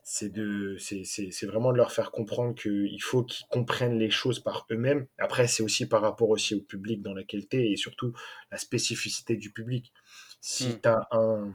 c'est 0.02 0.30
de 0.30 0.76
c'est 0.78 1.04
c'est 1.04 1.30
c'est 1.30 1.46
vraiment 1.46 1.72
de 1.72 1.76
leur 1.76 1.92
faire 1.92 2.10
comprendre 2.10 2.54
qu'il 2.54 3.02
faut 3.02 3.22
qu'ils 3.22 3.46
comprennent 3.46 3.98
les 3.98 4.10
choses 4.10 4.40
par 4.40 4.66
eux-mêmes. 4.70 5.06
Après, 5.18 5.46
c'est 5.46 5.62
aussi 5.62 5.86
par 5.86 6.02
rapport 6.02 6.30
aussi 6.30 6.54
au 6.54 6.60
public 6.60 7.02
dans 7.02 7.14
lequel 7.14 7.46
tu 7.48 7.56
es 7.58 7.72
et 7.72 7.76
surtout 7.76 8.12
la 8.50 8.58
spécificité 8.58 9.36
du 9.36 9.50
public. 9.52 9.92
Si 10.40 10.68
mm, 10.68 10.80
tu 10.82 10.88
as 10.88 11.08
un, 11.12 11.54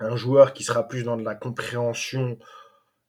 un 0.00 0.16
joueur 0.16 0.52
qui 0.52 0.64
sera 0.64 0.86
plus 0.86 1.02
dans 1.02 1.16
de 1.16 1.24
la 1.24 1.34
compréhension 1.34 2.38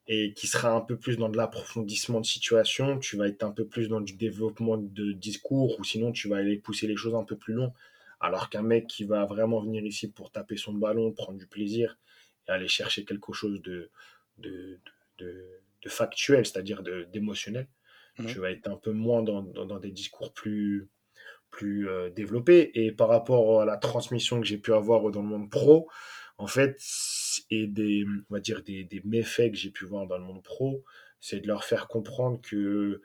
et 0.07 0.33
qui 0.33 0.47
sera 0.47 0.71
un 0.71 0.81
peu 0.81 0.97
plus 0.97 1.17
dans 1.17 1.29
de 1.29 1.37
l'approfondissement 1.37 2.21
de 2.21 2.25
situation, 2.25 2.97
tu 2.99 3.17
vas 3.17 3.27
être 3.27 3.43
un 3.43 3.51
peu 3.51 3.67
plus 3.67 3.89
dans 3.89 4.01
du 4.01 4.13
développement 4.13 4.77
de 4.77 5.11
discours 5.11 5.77
ou 5.79 5.83
sinon 5.83 6.13
tu 6.13 6.29
vas 6.29 6.37
aller 6.37 6.57
pousser 6.57 6.87
les 6.87 6.95
choses 6.95 7.15
un 7.15 7.25
peu 7.25 7.35
plus 7.35 7.53
loin. 7.53 7.73
Alors 8.19 8.49
qu'un 8.49 8.63
mec 8.63 8.87
qui 8.87 9.03
va 9.03 9.25
vraiment 9.25 9.59
venir 9.61 9.83
ici 9.85 10.09
pour 10.09 10.31
taper 10.31 10.57
son 10.57 10.73
ballon, 10.73 11.11
prendre 11.11 11.37
du 11.37 11.45
plaisir 11.45 11.97
et 12.47 12.51
aller 12.51 12.67
chercher 12.67 13.05
quelque 13.05 13.33
chose 13.33 13.61
de, 13.61 13.89
de, 14.37 14.79
de, 15.17 15.45
de 15.81 15.89
factuel, 15.89 16.45
c'est-à-dire 16.45 16.83
d'émotionnel, 16.83 17.67
mhm, 18.19 18.27
tu 18.27 18.39
vas 18.39 18.51
être 18.51 18.67
un 18.67 18.77
peu 18.77 18.91
moins 18.91 19.23
dans, 19.23 19.41
dans, 19.41 19.65
dans 19.65 19.79
des 19.79 19.91
discours 19.91 20.33
plus, 20.33 20.89
plus 21.49 21.89
euh, 21.89 22.09
développés. 22.09 22.71
Et 22.73 22.91
par 22.91 23.09
rapport 23.09 23.61
à 23.61 23.65
la 23.65 23.77
transmission 23.77 24.39
que 24.39 24.47
j'ai 24.47 24.57
pu 24.57 24.73
avoir 24.73 25.09
dans 25.11 25.21
le 25.21 25.27
monde 25.27 25.49
pro, 25.49 25.89
en 26.37 26.47
fait, 26.47 26.79
et 27.49 27.67
des, 27.67 28.05
on 28.29 28.33
va 28.33 28.39
dire 28.39 28.61
des, 28.63 28.83
des 28.83 29.01
méfaits 29.03 29.51
que 29.51 29.57
j'ai 29.57 29.71
pu 29.71 29.85
voir 29.85 30.07
dans 30.07 30.17
le 30.17 30.23
monde 30.23 30.43
pro, 30.43 30.83
c'est 31.19 31.39
de 31.39 31.47
leur 31.47 31.63
faire 31.63 31.87
comprendre 31.87 32.39
que, 32.41 33.01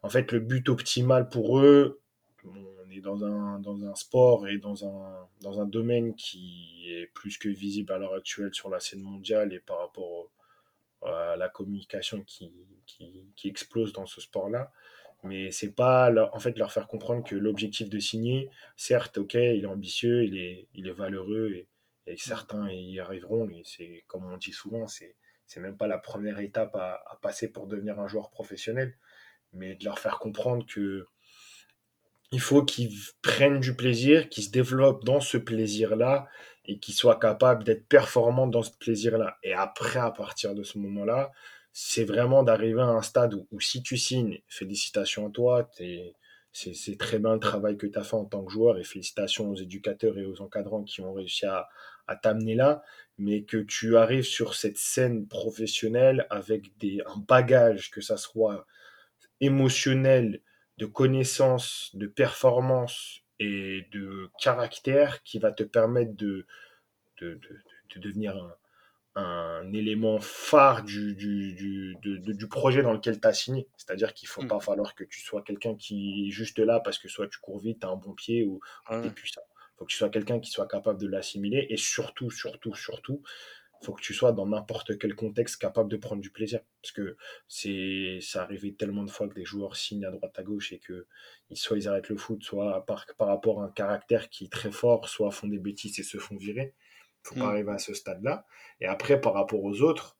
en 0.00 0.08
fait, 0.08 0.32
le 0.32 0.40
but 0.40 0.68
optimal 0.68 1.28
pour 1.28 1.60
eux, 1.60 2.01
on 2.44 2.90
est 2.90 3.00
dans 3.00 3.24
un, 3.24 3.58
dans 3.60 3.84
un 3.84 3.94
sport 3.94 4.48
et 4.48 4.58
dans 4.58 4.84
un, 4.86 5.28
dans 5.40 5.60
un 5.60 5.66
domaine 5.66 6.14
qui 6.14 6.84
est 6.88 7.06
plus 7.14 7.38
que 7.38 7.48
visible 7.48 7.92
à 7.92 7.98
l'heure 7.98 8.14
actuelle 8.14 8.52
sur 8.54 8.68
la 8.70 8.80
scène 8.80 9.00
mondiale 9.02 9.52
et 9.52 9.60
par 9.60 9.78
rapport 9.78 10.10
au, 10.10 10.30
à 11.06 11.36
la 11.36 11.48
communication 11.48 12.22
qui, 12.22 12.52
qui, 12.86 13.26
qui 13.36 13.48
explose 13.48 13.92
dans 13.92 14.06
ce 14.06 14.20
sport-là. 14.20 14.72
Mais 15.24 15.50
c'est 15.52 15.72
pas 15.72 16.10
leur- 16.10 16.34
en 16.34 16.40
fait 16.40 16.58
leur 16.58 16.72
faire 16.72 16.88
comprendre 16.88 17.24
que 17.24 17.36
l'objectif 17.36 17.88
de 17.88 17.98
signer, 18.00 18.50
certes, 18.76 19.18
ok, 19.18 19.34
il 19.34 19.62
est 19.64 19.66
ambitieux, 19.66 20.24
il 20.24 20.36
est, 20.38 20.68
il 20.74 20.88
est 20.88 20.92
valeureux 20.92 21.52
et, 21.54 21.68
et 22.06 22.16
mm, 22.26 22.32
certains 22.32 22.70
y 22.72 22.98
arriveront, 23.00 23.46
mais 23.46 23.62
c'est 23.64 24.04
comme 24.08 24.24
on 24.26 24.36
dit 24.36 24.52
souvent, 24.52 24.86
c'est 24.88 25.16
c'est 25.46 25.60
même 25.60 25.76
pas 25.76 25.86
la 25.86 25.98
première 25.98 26.40
étape 26.40 26.74
à, 26.76 27.02
à 27.06 27.16
passer 27.22 27.52
pour 27.52 27.66
devenir 27.68 28.00
un 28.00 28.08
joueur 28.08 28.30
professionnel, 28.30 28.96
mais 29.52 29.74
de 29.76 29.84
leur 29.84 29.98
faire 29.98 30.18
comprendre 30.18 30.66
que 30.66 31.06
il 32.32 32.40
faut 32.40 32.64
qu'ils 32.64 32.90
prennent 33.20 33.60
du 33.60 33.76
plaisir, 33.76 34.28
qu'ils 34.28 34.44
se 34.44 34.50
développent 34.50 35.04
dans 35.04 35.20
ce 35.20 35.36
plaisir-là 35.36 36.26
et 36.64 36.78
qu'ils 36.78 36.94
soient 36.94 37.18
capables 37.18 37.64
d'être 37.64 37.86
performants 37.86 38.46
dans 38.46 38.62
ce 38.62 38.70
plaisir-là. 38.78 39.36
Et 39.42 39.52
après, 39.52 40.00
à 40.00 40.10
partir 40.10 40.54
de 40.54 40.62
ce 40.62 40.78
moment-là, 40.78 41.30
c'est 41.72 42.04
vraiment 42.04 42.42
d'arriver 42.42 42.80
à 42.80 42.86
un 42.86 43.02
stade 43.02 43.34
où, 43.34 43.60
si 43.60 43.82
tu 43.82 43.96
signes, 43.96 44.40
félicitations 44.48 45.28
à 45.28 45.30
toi, 45.30 45.70
c'est 46.52 46.98
très 46.98 47.18
bien 47.18 47.34
le 47.34 47.40
travail 47.40 47.76
que 47.76 47.86
tu 47.86 47.98
as 47.98 48.02
fait 48.02 48.16
en 48.16 48.24
tant 48.24 48.44
que 48.44 48.52
joueur 48.52 48.78
et 48.78 48.84
félicitations 48.84 49.50
aux 49.50 49.56
éducateurs 49.56 50.18
et 50.18 50.24
aux 50.24 50.40
encadrants 50.40 50.84
qui 50.84 51.00
ont 51.00 51.12
réussi 51.12 51.46
à, 51.46 51.68
à 52.06 52.16
t'amener 52.16 52.54
là, 52.54 52.82
mais 53.18 53.42
que 53.42 53.58
tu 53.58 53.96
arrives 53.96 54.24
sur 54.24 54.54
cette 54.54 54.78
scène 54.78 55.26
professionnelle 55.26 56.26
avec 56.30 56.76
des, 56.78 57.02
un 57.06 57.18
bagage, 57.28 57.90
que 57.90 58.00
ça 58.00 58.16
soit 58.16 58.66
émotionnel, 59.40 60.40
de 60.82 60.86
connaissances, 60.86 61.90
de 61.94 62.08
performance 62.08 63.20
et 63.38 63.86
de 63.92 64.30
caractère 64.40 65.22
qui 65.22 65.38
va 65.38 65.52
te 65.52 65.62
permettre 65.62 66.16
de, 66.16 66.44
de, 67.20 67.34
de, 67.34 67.58
de 67.94 68.00
devenir 68.00 68.36
un, 68.36 68.56
un 69.14 69.72
élément 69.72 70.18
phare 70.18 70.82
du, 70.82 71.14
du, 71.14 71.54
du, 71.54 72.20
du 72.20 72.48
projet 72.48 72.82
dans 72.82 72.92
lequel 72.92 73.20
tu 73.20 73.28
as 73.28 73.32
signé. 73.32 73.68
C'est-à-dire 73.76 74.12
qu'il 74.12 74.26
ne 74.26 74.30
faut 74.32 74.42
mm. 74.42 74.48
pas 74.48 74.58
falloir 74.58 74.96
que 74.96 75.04
tu 75.04 75.20
sois 75.20 75.42
quelqu'un 75.42 75.76
qui 75.76 76.26
est 76.26 76.30
juste 76.32 76.58
là 76.58 76.80
parce 76.80 76.98
que 76.98 77.06
soit 77.06 77.28
tu 77.28 77.38
cours 77.38 77.60
vite, 77.60 77.78
tu 77.80 77.86
as 77.86 77.90
un 77.90 77.96
bon 77.96 78.14
pied 78.14 78.44
ou, 78.44 78.60
ou 78.90 79.00
tu 79.00 79.06
es 79.06 79.10
puissant. 79.10 79.42
Il 79.52 79.78
faut 79.78 79.84
que 79.84 79.90
tu 79.90 79.96
sois 79.96 80.10
quelqu'un 80.10 80.40
qui 80.40 80.50
soit 80.50 80.66
capable 80.66 81.00
de 81.00 81.06
l'assimiler 81.06 81.64
et 81.70 81.76
surtout, 81.76 82.30
surtout, 82.30 82.74
surtout, 82.74 83.22
faut 83.82 83.92
que 83.92 84.02
tu 84.02 84.14
sois 84.14 84.32
dans 84.32 84.46
n'importe 84.46 84.98
quel 84.98 85.14
contexte 85.14 85.60
capable 85.60 85.90
de 85.90 85.96
prendre 85.96 86.22
du 86.22 86.30
plaisir. 86.30 86.60
Parce 86.82 86.92
que 86.92 87.16
c'est, 87.48 88.18
ça 88.20 88.42
arrivé 88.42 88.74
tellement 88.74 89.04
de 89.04 89.10
fois 89.10 89.28
que 89.28 89.34
des 89.34 89.44
joueurs 89.44 89.76
signent 89.76 90.04
à 90.04 90.10
droite 90.10 90.38
à 90.38 90.42
gauche 90.42 90.72
et 90.72 90.78
que 90.78 91.06
soit 91.52 91.78
ils 91.78 91.88
arrêtent 91.88 92.08
le 92.08 92.16
foot, 92.16 92.42
soit 92.42 92.84
par, 92.86 93.06
par 93.18 93.28
rapport 93.28 93.62
à 93.62 93.66
un 93.66 93.70
caractère 93.70 94.30
qui 94.30 94.44
est 94.44 94.52
très 94.52 94.72
fort, 94.72 95.08
soit 95.08 95.30
font 95.30 95.48
des 95.48 95.58
bêtises 95.58 95.98
et 95.98 96.02
se 96.02 96.18
font 96.18 96.36
virer. 96.36 96.74
Faut 97.24 97.34
pas 97.34 97.46
mm. 97.46 97.50
arriver 97.50 97.72
à 97.72 97.78
ce 97.78 97.94
stade-là. 97.94 98.46
Et 98.80 98.86
après, 98.86 99.20
par 99.20 99.34
rapport 99.34 99.62
aux 99.62 99.82
autres, 99.82 100.16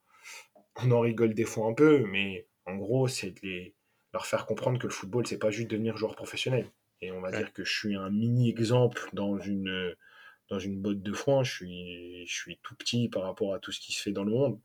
on 0.77 0.91
en 0.91 1.01
rigole 1.01 1.35
des 1.35 1.45
fois 1.45 1.69
un 1.69 1.75
peu, 1.75 2.05
mais 2.07 2.47
en 2.67 2.77
gros, 2.77 3.09
c'est 3.09 3.31
de 3.31 3.41
les, 3.43 3.75
leur 4.13 4.27
faire 4.27 4.47
comprendre 4.47 4.79
que 4.79 4.87
le 4.87 4.93
football, 4.93 5.27
c'est 5.27 5.39
pas 5.39 5.51
juste 5.51 5.71
devenir 5.71 5.97
joueur 5.97 6.15
professionnel. 6.15 6.71
Et 7.01 7.11
on 7.11 7.21
va 7.21 7.33
dire 7.33 7.53
que 7.53 7.65
je 7.65 7.73
suis 7.77 7.97
un 7.97 8.11
mini 8.11 8.49
exemple 8.49 9.09
dans 9.13 9.37
une, 9.39 9.97
dans 10.49 10.59
une 10.59 10.81
botte 10.81 11.03
de 11.03 11.13
foin. 11.13 11.43
Je 11.43 11.53
suis, 11.53 12.27
je 12.27 12.35
suis 12.35 12.59
tout 12.63 12.75
petit 12.75 13.09
par 13.09 13.23
rapport 13.23 13.55
à 13.55 13.59
tout 13.59 13.73
ce 13.73 13.81
qui 13.81 13.93
se 13.93 14.03
fait 14.03 14.13
dans 14.13 14.25
le 14.25 14.33
monde. 14.33 14.59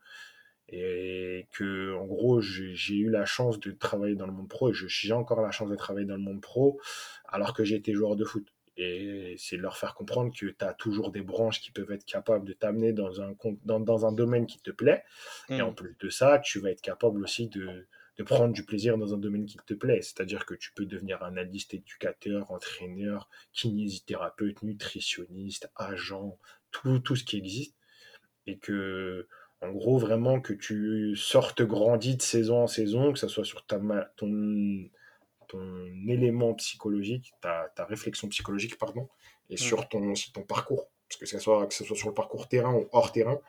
Et 0.69 1.47
que, 1.53 1.95
en 1.95 2.05
gros, 2.05 2.41
j'ai 2.41 2.95
eu 2.95 3.09
la 3.09 3.25
chance 3.25 3.59
de 3.59 3.71
travailler 3.71 4.15
dans 4.15 4.25
le 4.25 4.33
monde 4.33 4.49
pro 4.49 4.69
et 4.69 4.73
j'ai 4.73 5.13
encore 5.13 5.41
la 5.41 5.51
chance 5.51 5.69
de 5.69 5.75
travailler 5.77 6.05
dans 6.05 6.17
le 6.17 6.21
monde 6.21 6.41
pro 6.41 6.79
alors 7.25 7.53
que 7.53 7.63
j'étais 7.63 7.93
joueur 7.93 8.17
de 8.17 8.25
foot. 8.25 8.45
Et 8.75 9.35
c'est 9.39 9.57
de 9.57 9.61
leur 9.61 9.77
faire 9.77 9.95
comprendre 9.95 10.31
que 10.31 10.45
tu 10.45 10.55
as 10.59 10.73
toujours 10.73 11.11
des 11.11 11.21
branches 11.21 11.61
qui 11.61 11.71
peuvent 11.71 11.91
être 11.91 12.05
capables 12.05 12.45
de 12.45 12.53
t'amener 12.53 12.93
dans 12.93 13.21
un, 13.21 13.33
dans, 13.63 13.79
dans, 13.79 14.05
un 14.05 14.11
domaine 14.11 14.45
qui 14.45 14.59
te 14.59 14.69
plaît. 14.69 15.03
Et 15.49 15.61
en 15.61 15.71
mmh. 15.71 15.75
plus 15.75 15.95
de 15.99 16.09
ça, 16.09 16.37
tu 16.39 16.59
vas 16.59 16.69
être 16.69 16.81
capable 16.81 17.23
aussi 17.23 17.47
de, 17.47 17.87
de 18.17 18.23
prendre 18.23 18.53
du 18.53 18.63
plaisir 18.63 18.97
dans 18.97 19.13
un 19.13 19.17
domaine 19.17 19.45
qui 19.45 19.57
te 19.57 19.73
plaît. 19.73 20.01
C'est-à-dire 20.01 20.45
que 20.45 20.55
tu 20.55 20.71
peux 20.73 20.85
devenir 20.85 21.21
analyste, 21.23 21.73
éducateur, 21.73 22.51
entraîneur, 22.51 23.29
kinésithérapeute, 23.53 24.63
nutritionniste, 24.63 25.71
agent, 25.75 26.37
tout, 26.71 26.99
tout 26.99 27.15
ce 27.15 27.23
qui 27.23 27.37
existe. 27.37 27.75
Et 28.47 28.57
que, 28.57 29.27
en 29.61 29.71
gros, 29.71 29.99
vraiment 29.99 30.41
que 30.41 30.53
tu 30.53 31.15
sortes 31.15 31.61
grandi 31.61 32.15
de 32.15 32.21
saison 32.21 32.63
en 32.63 32.67
saison, 32.67 33.13
que 33.13 33.19
ce 33.19 33.27
soit 33.27 33.45
sur 33.45 33.65
ta, 33.65 33.79
ton, 34.15 34.89
ton 35.47 35.85
élément 36.07 36.53
psychologique, 36.55 37.33
ta, 37.41 37.71
ta 37.75 37.85
réflexion 37.85 38.27
psychologique, 38.29 38.77
pardon, 38.77 39.09
et 39.49 39.55
mmh. 39.55 39.57
sur 39.57 39.89
ton, 39.89 40.13
ton 40.33 40.43
parcours. 40.43 40.89
Parce 41.07 41.19
que, 41.19 41.25
ce 41.25 41.39
soit, 41.39 41.67
que 41.67 41.73
ce 41.73 41.83
soit 41.83 41.95
sur 41.95 42.09
le 42.09 42.13
parcours 42.13 42.47
terrain 42.47 42.73
ou 42.73 42.87
hors 42.91 43.11
terrain, 43.11 43.39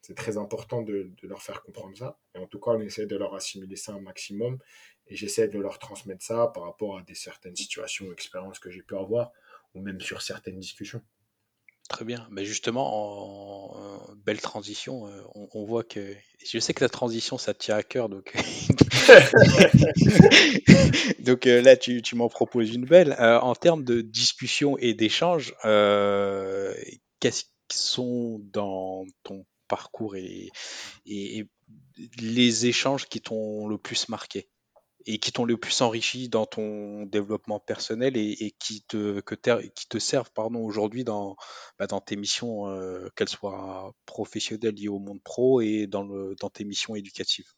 c'est 0.00 0.14
très 0.14 0.38
important 0.38 0.82
de, 0.82 1.10
leur 1.22 1.42
faire 1.42 1.62
comprendre 1.62 1.96
ça. 1.96 2.18
Et 2.34 2.38
en 2.38 2.46
tout 2.46 2.60
cas, 2.60 2.72
on 2.72 2.80
essaie 2.80 3.06
de 3.06 3.16
leur 3.16 3.34
assimiler 3.34 3.76
ça 3.76 3.92
un 3.92 4.00
maximum. 4.00 4.58
Et 5.06 5.16
j'essaie 5.16 5.48
de 5.48 5.58
leur 5.58 5.78
transmettre 5.78 6.24
ça 6.24 6.50
par 6.54 6.64
rapport 6.64 6.98
à 6.98 7.02
des 7.02 7.14
certaines 7.14 7.56
situations 7.56 8.06
ou 8.06 8.12
expériences 8.12 8.58
que 8.58 8.70
j'ai 8.70 8.82
pu 8.82 8.96
avoir, 8.96 9.32
ou 9.74 9.80
même 9.80 10.00
sur 10.00 10.22
certaines 10.22 10.58
discussions. 10.58 11.02
Très 11.88 12.04
bien. 12.04 12.28
Mais 12.30 12.44
justement, 12.44 13.72
en, 13.72 14.14
belle 14.26 14.42
transition, 14.42 15.08
euh, 15.08 15.22
on, 15.34 15.64
voit 15.64 15.84
que. 15.84 16.14
Je 16.46 16.58
sais 16.58 16.74
que 16.74 16.84
la 16.84 16.90
transition, 16.90 17.38
ça 17.38 17.54
te 17.54 17.60
tient 17.60 17.76
à 17.76 17.82
cœur, 17.82 18.10
donc. 18.10 18.34
donc 21.20 21.46
euh, 21.46 21.62
là, 21.62 21.78
tu, 21.78 22.02
m'en 22.14 22.28
proposes 22.28 22.74
une 22.74 22.84
belle. 22.84 23.16
Euh, 23.18 23.40
en 23.40 23.54
termes 23.54 23.84
de 23.84 24.02
discussion 24.02 24.76
et 24.76 24.92
d'échange, 24.92 25.54
qu'est-ce 27.20 27.44
qui 27.68 27.78
sont 27.78 28.42
dans 28.52 29.06
ton 29.22 29.46
parcours 29.68 30.16
et, 30.16 30.50
les 32.20 32.66
échanges 32.66 33.06
qui 33.06 33.20
t'ont 33.20 33.68
le 33.68 33.76
plus 33.76 34.08
marqué 34.08 34.48
et 35.06 35.18
qui 35.18 35.32
t'ont 35.32 35.44
le 35.44 35.56
plus 35.56 35.80
enrichi 35.80 36.28
dans 36.28 36.46
ton 36.46 37.04
développement 37.04 37.60
personnel 37.60 38.16
et, 38.16 38.54
qui 38.58 38.82
te 38.82 39.20
que 39.20 39.34
te 39.34 39.98
servent 39.98 40.30
pardon 40.32 40.60
aujourd'hui 40.60 41.04
dans 41.04 41.36
bah, 41.78 41.86
dans 41.86 42.00
tes 42.00 42.16
missions 42.16 42.68
euh, 42.68 43.08
qu'elles 43.16 43.28
soient 43.28 43.92
professionnelles 44.06 44.74
liées 44.74 44.88
au 44.88 44.98
monde 44.98 45.22
pro 45.22 45.60
et 45.60 45.86
dans 45.86 46.06
dans 46.40 46.50
tes 46.50 46.64
missions 46.64 46.94
éducatives? 46.94 47.52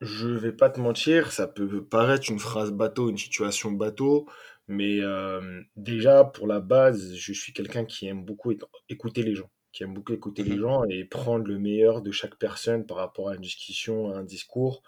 Je 0.00 0.26
vais 0.26 0.52
pas 0.52 0.68
te 0.68 0.80
mentir, 0.80 1.30
ça 1.30 1.46
peut 1.46 1.84
paraître 1.84 2.28
une 2.28 2.40
phrase 2.40 2.72
bateau, 2.72 3.08
une 3.08 3.18
situation 3.18 3.70
bateau, 3.70 4.28
mais 4.66 5.00
euh, 5.00 5.62
déjà 5.76 6.24
pour 6.24 6.48
la 6.48 6.58
base, 6.58 7.14
je 7.14 7.32
suis 7.32 7.52
quelqu'un 7.52 7.84
qui 7.84 8.08
aime 8.08 8.24
beaucoup 8.24 8.52
écouter 8.88 9.22
les 9.22 9.36
gens 9.36 9.48
qui 9.72 9.82
aime 9.82 9.94
beaucoup 9.94 10.12
écouter 10.12 10.44
les 10.44 10.56
mmh 10.56 10.60
gens 10.60 10.84
et 10.84 11.04
prendre 11.04 11.46
le 11.46 11.58
meilleur 11.58 12.02
de 12.02 12.12
chaque 12.12 12.36
personne 12.36 12.86
par 12.86 12.98
rapport 12.98 13.30
à 13.30 13.34
une 13.34 13.40
discussion, 13.40 14.10
à 14.10 14.18
un 14.18 14.24
discours, 14.24 14.82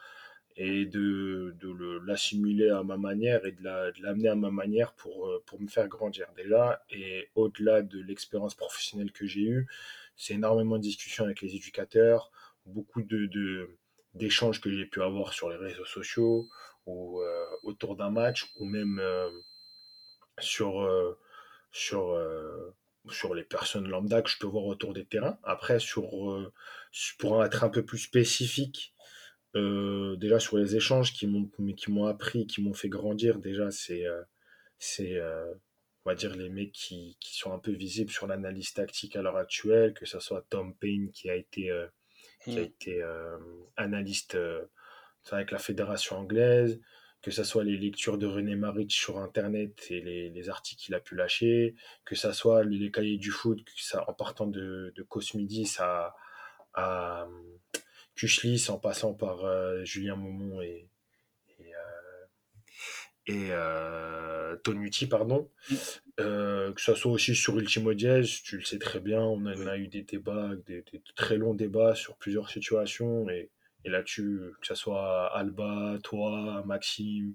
et 0.57 0.85
de, 0.87 1.57
de 1.59 1.99
l'assimiler 2.07 2.69
à 2.71 2.83
ma 2.85 2.97
manière 2.97 3.45
et 3.45 3.53
de 3.53 3.65
l'amener 4.03 4.29
à 4.29 4.37
ma 4.37 4.51
manière 4.51 4.93
pour, 4.93 5.27
euh, 5.27 5.43
pour 5.47 5.61
me 5.61 5.67
faire 5.67 5.89
grandir 5.89 6.27
déjà. 6.37 6.85
Et 6.91 7.29
au-delà 7.35 7.83
de 7.83 8.01
l'expérience 8.01 8.55
professionnelle 8.55 9.11
que 9.11 9.27
j'ai 9.27 9.43
eue, 9.43 9.67
c'est 10.17 10.35
énormément 10.35 10.77
de 10.77 10.83
discussions 10.83 11.25
avec 11.25 11.41
les 11.41 11.57
éducateurs, 11.57 12.31
beaucoup 12.67 13.03
de, 13.03 13.69
d'échanges 14.15 14.61
que 14.61 14.71
j'ai 14.71 14.87
pu 14.87 15.03
avoir 15.03 15.33
sur 15.33 15.51
les 15.51 15.57
réseaux 15.57 15.85
sociaux 15.85 16.49
ou 16.87 17.21
euh, 17.21 17.47
autour 17.65 17.97
d'un 17.97 18.11
match 18.11 18.53
ou 18.61 18.65
même 18.65 19.01
euh, 19.01 19.29
sur, 20.39 20.89
sur 21.73 22.17
sur 23.11 23.35
les 23.35 23.45
personnes 23.45 23.89
lambda 23.89 24.23
que 24.23 24.31
je 24.31 24.39
peux 24.39 24.47
voir 24.47 24.65
autour 24.65 24.95
des 24.95 25.05
terrains. 25.05 25.39
Après, 25.43 25.79
sur, 25.79 26.33
euh, 26.33 26.53
pour 27.19 27.45
être 27.45 27.65
un 27.65 27.69
peu 27.69 27.85
plus 27.85 27.99
spécifique, 27.99 28.95
euh, 29.57 30.17
déjà 30.17 30.41
sur 30.41 30.57
les 30.57 30.77
échanges 30.77 31.13
qui 31.13 31.27
m'ont 31.27 31.49
qui 31.77 31.91
m'ont 31.91 32.07
appris, 32.07 32.47
qui 32.47 32.63
m'ont 32.63 32.75
fait 32.75 32.89
grandir, 32.89 33.39
déjà 33.39 33.71
c'est 33.71 34.07
euh, 34.07 34.23
c'est 34.79 35.21
on 36.07 36.11
va 36.11 36.15
dire 36.15 36.35
les 36.37 36.51
mecs 36.51 36.73
qui, 36.73 37.17
qui, 37.21 37.37
sont 37.37 37.53
un 37.53 37.59
peu 37.59 37.73
visibles 37.73 38.11
sur 38.11 38.27
l'analyse 38.27 38.75
tactique 38.75 39.17
à 39.17 39.23
l'heure 39.23 39.37
actuelle, 39.37 39.95
que 39.95 40.07
ce 40.07 40.21
soit 40.21 40.45
Tom 40.51 40.75
Payne 40.77 41.11
qui 41.13 41.31
a 41.31 41.35
été 41.35 41.71
qui 42.45 42.59
a 42.59 42.63
hmm. 42.63 42.65
été 42.65 43.03
analyste 43.77 44.37
avec 45.31 45.51
la 45.51 45.59
fédération 45.59 46.19
anglaise, 46.19 46.81
que 47.25 47.31
ce 47.31 47.43
soit 47.43 47.65
les 47.65 47.79
lectures 47.79 48.19
de 48.19 48.27
René 48.27 48.55
Maric 48.55 48.93
sur 48.93 49.19
Internet 49.19 49.87
et 49.89 50.03
les, 50.03 50.49
articles 50.51 50.83
qu'il 50.83 50.95
a 50.95 51.01
pu 51.01 51.15
lâcher, 51.15 51.75
que 52.05 52.15
ce 52.15 52.31
soit 52.33 52.65
les, 52.65 52.91
cahiers 52.91 53.17
du 53.17 53.31
foot, 53.31 53.67
ça, 53.79 54.05
en 54.11 54.13
partant 54.13 54.47
de, 54.47 54.93
de 54.95 55.03
Cosmidis 55.03 55.77
à, 55.79 56.15
à 56.75 57.27
Kuchlis, 58.15 58.67
en 58.69 58.77
passant 58.77 59.15
par 59.15 59.43
euh, 59.47 59.83
Julien 59.85 60.17
Momon 60.17 60.61
et, 60.61 60.91
et, 63.27 63.53
euh, 63.55 64.57
euh, 64.67 65.07
pardon. 65.09 65.51
Mm. 65.71 65.75
que 66.19 66.81
ce 66.81 66.95
soit 66.95 67.11
aussi 67.11 67.35
sur 67.35 67.59
Ultimo 67.59 67.95
Diez, 67.95 68.21
tu 68.45 68.59
le 68.59 68.65
sais 68.65 68.79
très 68.79 69.01
bien, 69.01 69.23
on 69.23 69.47
a, 69.47 69.79
eu 69.79 69.89
des 69.89 70.03
débats, 70.03 70.51
des, 70.67 70.83
des, 70.93 71.03
très 71.17 71.39
longs 71.39 71.55
débats 71.55 71.95
sur 71.95 72.17
plusieurs 72.17 72.51
situations 72.51 73.31
et 73.31 73.51
et 73.85 73.91
là-dessus, 73.91 74.41
que 74.61 74.67
ce 74.67 74.75
soit 74.75 75.27
Alba, 75.37 75.99
toi, 76.03 76.63
Maxime, 76.67 77.35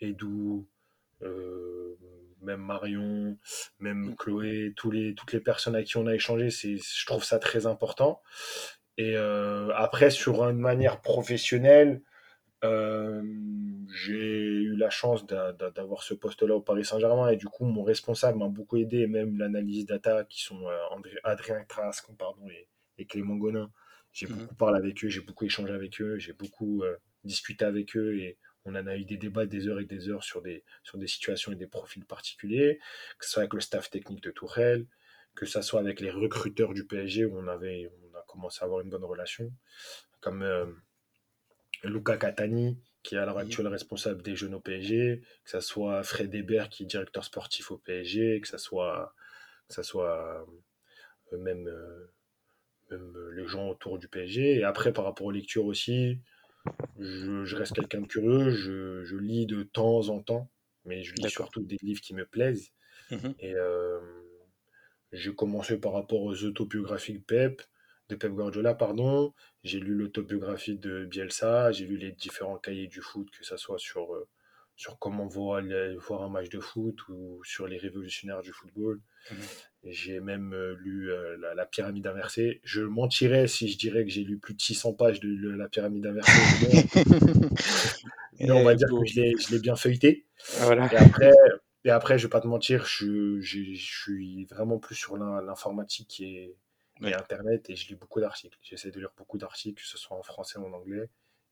Edou, 0.00 0.66
euh, 1.22 1.96
même 2.40 2.60
Marion, 2.60 3.36
même 3.78 4.10
mm. 4.10 4.16
Chloé, 4.16 4.72
tous 4.76 4.90
les, 4.90 5.14
toutes 5.14 5.32
les 5.32 5.40
personnes 5.40 5.74
avec 5.74 5.86
qui 5.86 5.96
on 5.96 6.06
a 6.06 6.14
échangé, 6.14 6.50
je 6.50 7.06
trouve 7.06 7.24
ça 7.24 7.38
très 7.38 7.66
important. 7.66 8.20
Et 8.98 9.16
euh, 9.16 9.70
après, 9.74 10.10
sur 10.10 10.42
une 10.44 10.58
manière 10.58 11.00
professionnelle, 11.00 12.02
euh, 12.64 13.22
j'ai 13.92 14.14
eu 14.16 14.76
la 14.76 14.90
chance 14.90 15.26
d'avoir 15.26 16.02
ce 16.02 16.14
poste-là 16.14 16.54
au 16.56 16.60
Paris 16.60 16.84
Saint-Germain 16.84 17.28
et 17.28 17.36
du 17.36 17.46
coup, 17.46 17.64
mon 17.64 17.82
responsable 17.82 18.38
m'a 18.38 18.48
beaucoup 18.48 18.76
aidé, 18.76 19.06
même 19.06 19.36
l'analyse 19.38 19.86
data 19.86 20.24
qui 20.24 20.42
sont 20.42 20.66
Adrien 21.24 21.64
Trasque 21.68 22.06
pardon, 22.18 22.48
et, 22.48 22.68
et 22.98 23.06
Clément 23.06 23.36
Gonin 23.36 23.70
j'ai 24.12 24.26
mmh. 24.26 24.34
beaucoup 24.34 24.54
parlé 24.54 24.78
avec 24.78 25.04
eux, 25.04 25.08
j'ai 25.08 25.20
beaucoup 25.20 25.44
échangé 25.44 25.72
avec 25.72 26.00
eux, 26.00 26.18
j'ai 26.18 26.32
beaucoup 26.32 26.82
euh, 26.82 26.96
discuté 27.24 27.64
avec 27.64 27.96
eux 27.96 28.16
et 28.18 28.38
on 28.64 28.74
en 28.74 28.86
a 28.86 28.96
eu 28.96 29.04
des 29.04 29.16
débats 29.16 29.46
des 29.46 29.66
heures 29.68 29.80
et 29.80 29.84
des 29.84 30.08
heures 30.08 30.22
sur 30.22 30.42
des, 30.42 30.64
sur 30.82 30.98
des 30.98 31.06
situations 31.06 31.52
et 31.52 31.56
des 31.56 31.66
profils 31.66 32.04
particuliers, 32.04 32.78
que 33.18 33.24
ce 33.24 33.32
soit 33.32 33.42
avec 33.42 33.54
le 33.54 33.60
staff 33.60 33.90
technique 33.90 34.22
de 34.22 34.30
Tourelle, 34.30 34.86
que 35.34 35.46
ce 35.46 35.62
soit 35.62 35.80
avec 35.80 36.00
les 36.00 36.10
recruteurs 36.10 36.74
du 36.74 36.86
PSG 36.86 37.24
où 37.24 37.38
on, 37.38 37.48
avait, 37.48 37.90
on 38.04 38.16
a 38.16 38.22
commencé 38.28 38.62
à 38.62 38.64
avoir 38.64 38.80
une 38.80 38.90
bonne 38.90 39.04
relation, 39.04 39.50
comme 40.20 40.42
euh, 40.42 40.66
Luca 41.84 42.16
Catani, 42.16 42.78
qui 43.02 43.16
est 43.16 43.18
à 43.18 43.26
l'heure 43.26 43.38
actuelle 43.38 43.66
responsable 43.66 44.22
des 44.22 44.36
jeunes 44.36 44.54
au 44.54 44.60
PSG, 44.60 45.22
que 45.44 45.50
ce 45.50 45.60
soit 45.60 46.02
Fred 46.04 46.32
Hébert, 46.34 46.68
qui 46.68 46.84
est 46.84 46.86
directeur 46.86 47.24
sportif 47.24 47.70
au 47.70 47.78
PSG, 47.78 48.40
que 48.40 48.48
ce 48.48 48.58
soit, 48.58 49.14
que 49.68 49.74
ça 49.74 49.82
soit 49.82 50.46
euh, 51.32 51.38
même 51.38 51.66
euh, 51.66 52.12
les 53.34 53.46
gens 53.46 53.68
autour 53.68 53.98
du 53.98 54.08
PSG. 54.08 54.58
Et 54.58 54.64
après, 54.64 54.92
par 54.92 55.04
rapport 55.04 55.26
aux 55.26 55.30
lectures 55.30 55.64
aussi, 55.64 56.18
je, 56.98 57.56
reste 57.56 57.74
quelqu'un 57.74 58.00
de 58.00 58.06
curieux, 58.06 58.50
je, 58.50 59.16
lis 59.16 59.46
de 59.46 59.62
temps 59.62 60.08
en 60.08 60.20
temps, 60.20 60.50
mais 60.84 61.02
je 61.02 61.14
lis 61.14 61.30
surtout 61.30 61.62
des 61.62 61.78
livres 61.82 62.00
qui 62.00 62.14
me 62.14 62.24
plaisent. 62.24 62.72
Mmh 63.10 63.30
Et 63.40 63.54
euh, 63.54 64.00
j'ai 65.12 65.34
commencé 65.34 65.78
par 65.78 65.92
rapport 65.92 66.22
aux 66.22 66.44
autobiographies 66.44 67.14
de 67.14 67.18
Pep, 67.18 67.62
de 68.08 68.14
Pep 68.16 68.32
Guardiola, 68.32 68.74
pardon. 68.74 69.34
J'ai 69.64 69.80
lu 69.80 69.94
l'autobiographie 69.94 70.76
de 70.76 71.04
Bielsa, 71.04 71.72
j'ai 71.72 71.86
lu 71.86 71.96
les 71.96 72.12
différents 72.12 72.58
cahiers 72.58 72.88
du 72.88 73.00
foot, 73.00 73.28
que 73.30 73.44
ce 73.44 73.56
soit 73.56 73.78
sur, 73.78 74.14
euh, 74.14 74.28
sur 74.76 74.98
comment 74.98 75.26
voir, 75.26 75.62
voir 75.98 76.22
un 76.22 76.28
match 76.28 76.48
de 76.48 76.60
foot 76.60 76.96
ou 77.08 77.42
sur 77.44 77.66
les 77.66 77.78
révolutionnaires 77.78 78.42
du 78.42 78.52
football. 78.52 79.00
Mhm. 79.30 79.38
J'ai 79.84 80.20
même 80.20 80.54
euh, 80.54 80.76
lu 80.78 81.10
euh, 81.10 81.36
la, 81.56 81.66
pyramide 81.66 82.06
inversée. 82.06 82.60
Je 82.62 82.82
mentirais 82.82 83.48
si 83.48 83.68
je 83.68 83.76
dirais 83.76 84.04
que 84.04 84.10
j'ai 84.10 84.22
lu 84.22 84.38
plus 84.38 84.54
de 84.54 84.60
600 84.60 84.92
pages 84.92 85.18
de, 85.18 85.50
la 85.50 85.68
pyramide 85.68 86.06
inversée. 86.06 86.86
Mais 88.38 88.50
on 88.52 88.62
va 88.62 88.74
dire 88.74 88.88
que 88.88 89.04
je 89.04 89.50
l'ai 89.50 89.58
bien 89.58 89.74
feuilleté. 89.74 90.26
Et 90.60 90.96
après, 90.96 91.32
et 91.84 91.90
après, 91.90 92.18
je 92.18 92.26
vais 92.26 92.30
pas 92.30 92.40
te 92.40 92.46
mentir, 92.46 92.86
je, 92.86 93.40
je, 93.40 93.74
suis 93.74 94.44
vraiment 94.46 94.78
plus 94.78 94.94
sur 94.94 95.16
l'informatique 95.16 96.20
et, 96.20 96.56
Internet 97.02 97.68
et 97.68 97.74
je 97.74 97.88
lis 97.88 97.96
beaucoup 97.96 98.20
d'articles. 98.20 98.56
J'essaie 98.62 98.92
de 98.92 99.00
lire 99.00 99.10
beaucoup 99.16 99.36
d'articles, 99.36 99.82
que 99.82 99.88
ce 99.88 99.98
soit 99.98 100.16
en 100.16 100.22
français 100.22 100.60
ou 100.60 100.66
en 100.66 100.72
anglais, 100.72 101.10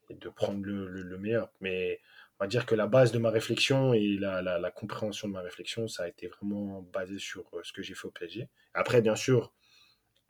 et 0.09 0.15
de 0.15 0.29
prendre 0.29 0.65
le, 0.65 0.87
le, 0.89 1.19
meilleur. 1.19 1.51
Mais 1.61 2.01
on 2.41 2.45
va 2.45 2.49
dire 2.49 2.65
que 2.65 2.75
la 2.75 2.87
base 2.87 3.13
de 3.13 3.19
ma 3.19 3.29
réflexion 3.29 3.93
et 3.93 4.17
la, 4.17 4.41
la, 4.41 4.59
la, 4.59 4.71
compréhension 4.71 5.29
de 5.29 5.35
ma 5.35 5.43
réflexion, 5.43 5.87
ça 5.89 6.05
a 6.05 6.09
été 6.09 6.27
vraiment 6.27 6.81
basé 6.81 7.19
sur 7.19 7.45
euh, 7.53 7.61
ce 7.63 7.73
que 7.75 7.83
j'ai 7.83 7.95
fait 7.95 8.07
au 8.07 8.11
PSG. 8.11 8.49
Après, 8.73 9.03
bien 9.03 9.15
sûr, 9.15 9.53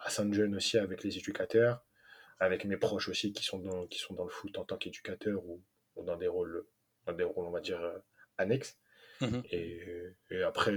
à 0.00 0.10
Saint-Jean 0.10 0.52
aussi 0.54 0.76
avec 0.76 1.04
les 1.04 1.18
éducateurs, 1.18 1.84
avec 2.40 2.64
mes 2.64 2.76
proches 2.76 3.08
aussi 3.08 3.32
qui 3.32 3.44
sont 3.44 3.60
dans, 3.60 3.86
qui 3.86 4.00
sont 4.00 4.14
dans 4.14 4.24
le 4.24 4.30
foot 4.30 4.58
en 4.58 4.64
tant 4.64 4.76
qu'éducateurs 4.76 5.44
ou, 5.44 5.62
ou, 5.94 6.02
dans 6.02 6.16
des 6.16 6.26
rôles, 6.26 6.66
dans 7.06 7.12
des 7.12 7.22
rôles, 7.22 7.46
on 7.46 7.52
va 7.52 7.60
dire, 7.60 7.80
euh, 7.80 7.96
annexes. 8.38 8.76
Mhm. 9.20 9.42
Et, 9.52 9.80
et, 10.30 10.42
après, 10.42 10.72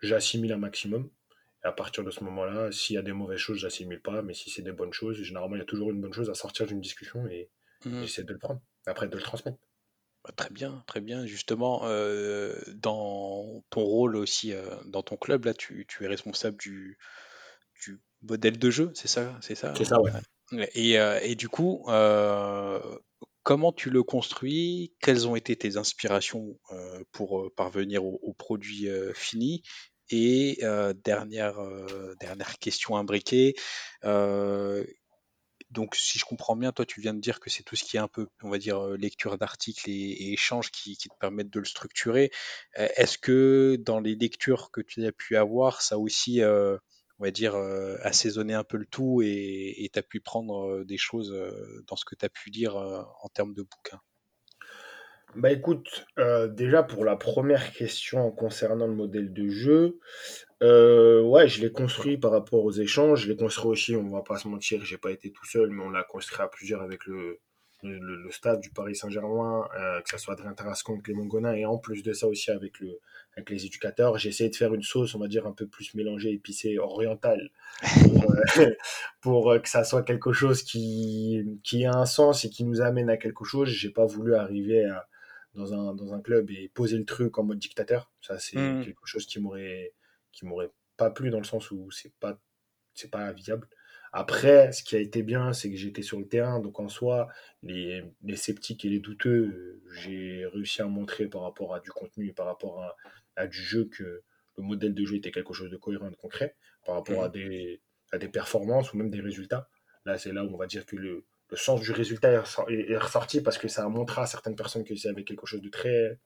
j'assimile 0.00 0.52
un 0.52 0.58
maximum. 0.58 1.08
Et 1.62 1.68
à 1.68 1.72
partir 1.72 2.02
de 2.02 2.10
ce 2.10 2.24
moment-là, 2.24 2.72
s'il 2.72 2.96
y 2.96 2.98
a 2.98 3.02
des 3.02 3.12
mauvaises 3.12 3.38
choses, 3.38 3.58
j'assimile 3.58 4.00
pas. 4.00 4.22
Mais 4.22 4.34
si 4.34 4.50
c'est 4.50 4.62
des 4.62 4.72
bonnes 4.72 4.92
choses, 4.92 5.22
généralement, 5.22 5.54
il 5.54 5.60
y 5.60 5.62
a 5.62 5.66
toujours 5.66 5.92
une 5.92 6.00
bonne 6.00 6.12
chose 6.12 6.30
à 6.30 6.34
sortir 6.34 6.66
d'une 6.66 6.80
discussion 6.80 7.28
et 7.28 7.48
mhm. 7.84 8.00
j'essaie 8.00 8.24
de 8.24 8.32
le 8.32 8.40
prendre. 8.40 8.60
Après, 8.86 9.06
de 9.06 9.14
le 9.14 9.22
transmettre. 9.22 9.58
Bah, 10.24 10.32
très 10.36 10.50
bien, 10.50 10.84
très 10.86 11.00
bien. 11.00 11.26
Justement, 11.26 11.80
euh, 11.84 12.54
dans 12.74 13.64
ton 13.70 13.82
rôle 13.82 14.16
aussi, 14.16 14.52
euh, 14.52 14.64
dans 14.86 15.02
ton 15.02 15.16
club, 15.16 15.44
là, 15.44 15.54
tu, 15.54 15.84
tu 15.88 16.04
es 16.04 16.06
responsable 16.06 16.56
du, 16.56 16.98
du 17.84 18.00
modèle 18.22 18.58
de 18.58 18.70
jeu, 18.70 18.92
c'est 18.94 19.08
ça, 19.08 19.36
c'est 19.40 19.56
ça? 19.56 19.74
C'est 19.76 19.84
ça, 19.84 20.00
ouais. 20.00 20.12
Et, 20.74 20.98
euh, 20.98 21.18
et 21.22 21.34
du 21.34 21.48
coup, 21.48 21.84
Comment 23.44 23.72
tu 23.72 23.90
le 23.90 24.04
construis? 24.04 24.94
Quelles 25.00 25.26
ont 25.26 25.34
été 25.34 25.56
tes 25.56 25.76
inspirations 25.76 26.60
pour 27.10 27.50
parvenir 27.56 28.04
au, 28.04 28.32
produit 28.34 28.88
euh, 28.88 29.12
fini? 29.14 29.64
Et 30.10 30.60
dernière, 31.04 31.56
dernière 32.20 32.58
question 32.58 32.96
imbriquée. 32.96 33.54
Donc, 35.72 35.96
si 35.96 36.18
je 36.18 36.24
comprends 36.24 36.56
bien, 36.56 36.72
toi, 36.72 36.86
tu 36.86 37.00
viens 37.00 37.14
de 37.14 37.20
dire 37.20 37.40
que 37.40 37.50
c'est 37.50 37.62
tout 37.62 37.76
ce 37.76 37.84
qui 37.84 37.96
est 37.96 38.00
un 38.00 38.08
peu, 38.08 38.28
on 38.42 38.50
va 38.50 38.58
dire, 38.58 38.80
lecture 38.90 39.38
d'articles 39.38 39.90
et, 39.90 40.32
échanges 40.32 40.70
qui, 40.70 40.96
te 40.96 41.08
permettent 41.18 41.50
de 41.50 41.58
le 41.58 41.64
structurer. 41.64 42.30
Est-ce 42.74 43.18
que 43.18 43.76
dans 43.80 44.00
les 44.00 44.14
lectures 44.14 44.70
que 44.70 44.80
tu 44.80 45.04
as 45.06 45.12
pu 45.12 45.36
avoir, 45.36 45.82
ça 45.82 45.98
aussi 45.98 46.40
on 47.22 47.24
va 47.24 47.30
dire, 47.30 47.54
euh, 47.54 47.96
assaisonner 48.02 48.54
un 48.54 48.64
peu 48.64 48.76
le 48.76 48.84
tout 48.84 49.22
et 49.22 49.88
tu 49.92 49.96
as 49.96 50.02
pu 50.02 50.20
prendre 50.20 50.68
euh, 50.68 50.84
des 50.84 50.96
choses 50.96 51.32
euh, 51.32 51.84
dans 51.86 51.94
ce 51.94 52.04
que 52.04 52.16
tu 52.16 52.24
as 52.24 52.28
pu 52.28 52.50
lire 52.50 52.74
en 52.74 53.28
termes 53.28 53.54
de 53.54 53.62
bouquins? 53.62 54.00
Bah 55.36 55.52
écoute, 55.52 56.04
déjà 56.50 56.82
pour 56.82 57.06
la 57.06 57.16
première 57.16 57.72
question 57.72 58.30
concernant 58.32 58.86
le 58.86 58.94
modèle 58.94 59.32
de 59.32 59.48
jeu, 59.48 59.98
ouais, 60.62 61.48
je 61.48 61.60
l'ai 61.60 61.72
construit 61.72 62.18
par 62.18 62.30
rapport 62.30 62.64
aux 62.64 62.72
échanges. 62.72 63.22
Je 63.22 63.28
l'ai 63.28 63.36
construit 63.36 63.70
aussi, 63.70 63.96
on 63.96 64.08
va 64.08 64.22
pas 64.22 64.38
se 64.38 64.48
mentir, 64.48 64.84
j'ai 64.84 64.98
pas 64.98 65.10
été 65.10 65.30
tout 65.30 65.46
seul, 65.46 65.70
mais 65.70 65.82
on 65.82 65.90
l'a 65.90 66.04
construit 66.04 66.40
à 66.40 66.48
plusieurs 66.48 66.82
avec 66.82 67.06
le, 67.06 67.40
le, 67.82 68.30
stade 68.30 68.60
du 68.60 68.70
Paris 68.70 68.94
Saint-Germain, 68.94 69.66
que 70.04 70.10
ce 70.10 70.18
soit 70.18 70.34
Adrien 70.34 70.52
Tarascon, 70.54 71.00
Clément 71.00 71.26
Gonin, 71.26 71.54
et 71.54 71.66
en 71.66 71.78
plus 71.78 72.02
de 72.02 72.12
ça 72.12 72.26
aussi 72.28 72.50
avec 72.50 72.78
le, 72.80 72.98
avec 73.36 73.50
les 73.50 73.66
éducateurs. 73.66 74.18
J'ai 74.18 74.28
essayé 74.28 74.50
de 74.50 74.56
faire 74.56 74.74
une 74.74 74.82
sauce, 74.82 75.14
on 75.14 75.18
va 75.18 75.28
dire, 75.28 75.46
un 75.46 75.52
peu 75.52 75.66
plus 75.66 75.94
mélangée, 75.94 76.32
épicée, 76.32 76.78
orientale, 76.78 77.50
pour, 78.02 78.30
euh, 78.30 78.70
pour 79.20 79.50
euh, 79.50 79.58
que 79.58 79.68
ça 79.68 79.84
soit 79.84 80.02
quelque 80.02 80.32
chose 80.32 80.62
qui, 80.62 81.58
qui 81.64 81.84
a 81.84 81.94
un 81.94 82.06
sens 82.06 82.44
et 82.44 82.50
qui 82.50 82.64
nous 82.64 82.80
amène 82.80 83.10
à 83.10 83.16
quelque 83.16 83.44
chose. 83.44 83.68
J'ai 83.68 83.90
pas 83.90 84.06
voulu 84.06 84.34
arriver 84.34 84.86
dans, 85.54 85.72
un, 85.72 85.94
dans 85.94 86.12
un 86.12 86.20
club 86.20 86.50
et 86.50 86.70
poser 86.74 86.98
le 86.98 87.04
truc 87.04 87.38
en 87.38 87.44
mode 87.44 87.58
dictateur. 87.58 88.10
Ça, 88.20 88.38
c'est 88.38 88.58
mmh. 88.58 88.84
quelque 88.84 89.06
chose 89.06 89.26
qui 89.26 89.40
m'aurait 89.40 89.92
qui 90.32 90.46
m'aurait 90.46 90.70
pas 90.96 91.10
plu 91.10 91.30
dans 91.30 91.38
le 91.38 91.44
sens 91.44 91.70
où 91.70 91.90
c'est 91.90 92.14
pas 92.14 92.38
c'est 92.94 93.10
pas 93.10 93.32
viable. 93.32 93.68
Après, 94.12 94.72
ce 94.72 94.82
qui 94.82 94.94
a 94.94 94.98
été 94.98 95.22
bien, 95.22 95.54
c'est 95.54 95.70
que 95.70 95.76
j'étais 95.76 96.02
sur 96.02 96.18
le 96.18 96.28
terrain, 96.28 96.60
donc 96.60 96.78
en 96.78 96.88
soi, 96.90 97.28
les, 97.62 98.04
les 98.22 98.36
sceptiques 98.36 98.84
et 98.84 98.90
les 98.90 98.98
douteux, 98.98 99.80
j'ai 99.90 100.44
réussi 100.46 100.82
à 100.82 100.86
montrer 100.86 101.26
par 101.28 101.42
rapport 101.42 101.74
à 101.74 101.80
du 101.80 101.90
contenu 101.90 102.34
par 102.34 102.44
rapport 102.44 102.82
à, 102.82 102.96
à 103.36 103.46
du 103.46 103.56
jeu 103.56 103.86
que 103.86 104.22
le 104.58 104.62
modèle 104.62 104.94
de 104.94 105.04
jeu 105.06 105.16
était 105.16 105.30
quelque 105.30 105.54
chose 105.54 105.70
de 105.70 105.76
cohérent 105.76 106.08
et 106.08 106.10
de 106.10 106.16
concret 106.16 106.54
par 106.84 106.96
rapport 106.96 107.24
à, 107.24 107.28
mhm. 107.28 107.32
des, 107.32 107.80
à 108.12 108.18
des 108.18 108.28
performances 108.28 108.92
ou 108.92 108.98
même 108.98 109.10
des 109.10 109.20
résultats. 109.20 109.68
Là, 110.04 110.18
c'est 110.18 110.32
là 110.32 110.44
où 110.44 110.52
on 110.52 110.58
va 110.58 110.66
dire 110.66 110.84
que 110.84 110.96
le, 110.96 111.24
le 111.52 111.56
sens 111.56 111.80
du 111.80 111.92
résultat 111.92 112.32
est, 112.32 112.96
ressorti 112.96 113.40
parce 113.40 113.58
que 113.58 113.68
ça 113.68 113.84
a 113.84 113.88
montré 113.88 114.20
à 114.22 114.26
certaines 114.26 114.56
personnes 114.56 114.84
que 114.84 114.94
c'était 114.96 115.24
quelque 115.24 115.46
chose 115.46 115.60
de 115.60 115.68
très, 115.68 116.18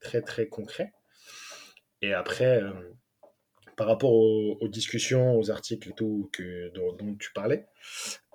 très, 0.00 0.20
très 0.20 0.48
concret. 0.48 0.92
Et 2.00 2.12
après, 2.12 2.62
euh, 2.62 2.72
par 3.76 3.86
rapport 3.86 4.12
aux, 4.12 4.68
discussions, 4.68 5.38
aux 5.38 5.50
articles 5.50 5.90
et 5.90 5.94
tout 5.94 6.28
que, 6.32 6.70
dont, 6.74 7.14
tu 7.18 7.32
parlais, 7.32 7.66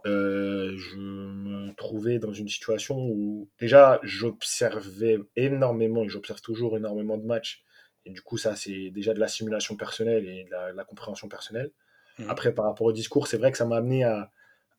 euh, 0.06 0.73
je 0.78 0.97
me 0.97 1.73
trouvais 1.76 2.19
dans 2.19 2.34
une 2.34 2.47
situation 2.47 2.97
où 2.97 3.50
déjà 3.60 4.00
j'observais 4.04 5.17
énormément 5.36 6.04
et 6.04 6.10
j'observe 6.10 6.41
toujours 6.41 6.78
énormément 6.78 7.17
de 7.17 7.26
matchs 7.26 7.63
et 8.08 8.10
du 8.10 8.21
coup, 8.21 8.38
ça, 8.38 8.56
c'est 8.56 8.89
déjà 8.89 9.13
de 9.13 9.19
la 9.19 9.28
simulation 9.28 9.76
personnelle 9.76 10.26
et 10.30 10.45
de 10.45 10.76
la, 10.76 10.84
compréhension 10.86 11.28
personnelle. 11.28 11.71
Mmh. 12.17 12.30
Après, 12.30 12.54
par 12.54 12.63
rapport 12.63 12.88
au 12.88 12.93
discours, 12.93 13.28
c'est 13.28 13.38
vrai 13.38 13.52
que 13.52 13.58
ça 13.58 13.65
m'a 13.65 13.78
amené 13.78 14.06
à, 14.06 14.32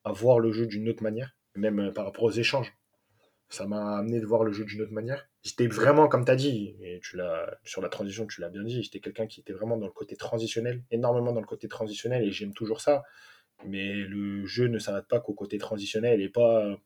à, 0.04 0.12
voir 0.12 0.38
le 0.40 0.50
jeu 0.50 0.66
d'une 0.66 0.88
autre 0.88 1.02
manière, 1.02 1.36
même 1.54 1.78
euh, 1.78 1.92
par 1.92 2.06
rapport 2.06 2.24
aux 2.24 2.30
échanges. 2.30 2.72
Ça 3.50 3.66
m'a 3.66 3.98
amené 3.98 4.20
de 4.20 4.26
voir 4.26 4.44
le 4.44 4.52
jeu 4.52 4.64
d'une 4.64 4.82
autre 4.82 4.92
manière. 4.92 5.26
J'étais 5.42 5.66
vraiment, 5.66 6.08
comme 6.08 6.24
tu 6.24 6.30
as 6.30 6.37
dit, 6.37 6.76
et 6.82 7.00
tu 7.02 7.18
sur 7.64 7.80
la 7.80 7.88
transition, 7.88 8.26
tu 8.26 8.42
l'as 8.42 8.50
bien 8.50 8.62
dit, 8.62 8.82
j'étais 8.82 9.00
quelqu'un 9.00 9.26
qui 9.26 9.40
était 9.40 9.54
vraiment 9.54 9.78
dans 9.78 9.87
le 9.87 9.92
côté 9.92 10.16
transitionnel, 10.16 10.82
énormément 10.90 11.32
dans 11.32 11.40
le 11.40 11.46
côté 11.46 11.66
transitionnel, 11.66 12.24
et 12.24 12.30
j'aime 12.30 12.52
toujours 12.52 12.82
ça. 12.82 13.04
Mais 13.64 13.94
le 13.94 14.44
jeu 14.46 14.68
ne 14.68 14.78
s'arrête 14.78 15.08
pas 15.08 15.20
qu'au 15.20 15.34
côté 15.34 15.58
transitionnel 15.58 16.20
et 16.20 16.28
pas. 16.28 16.78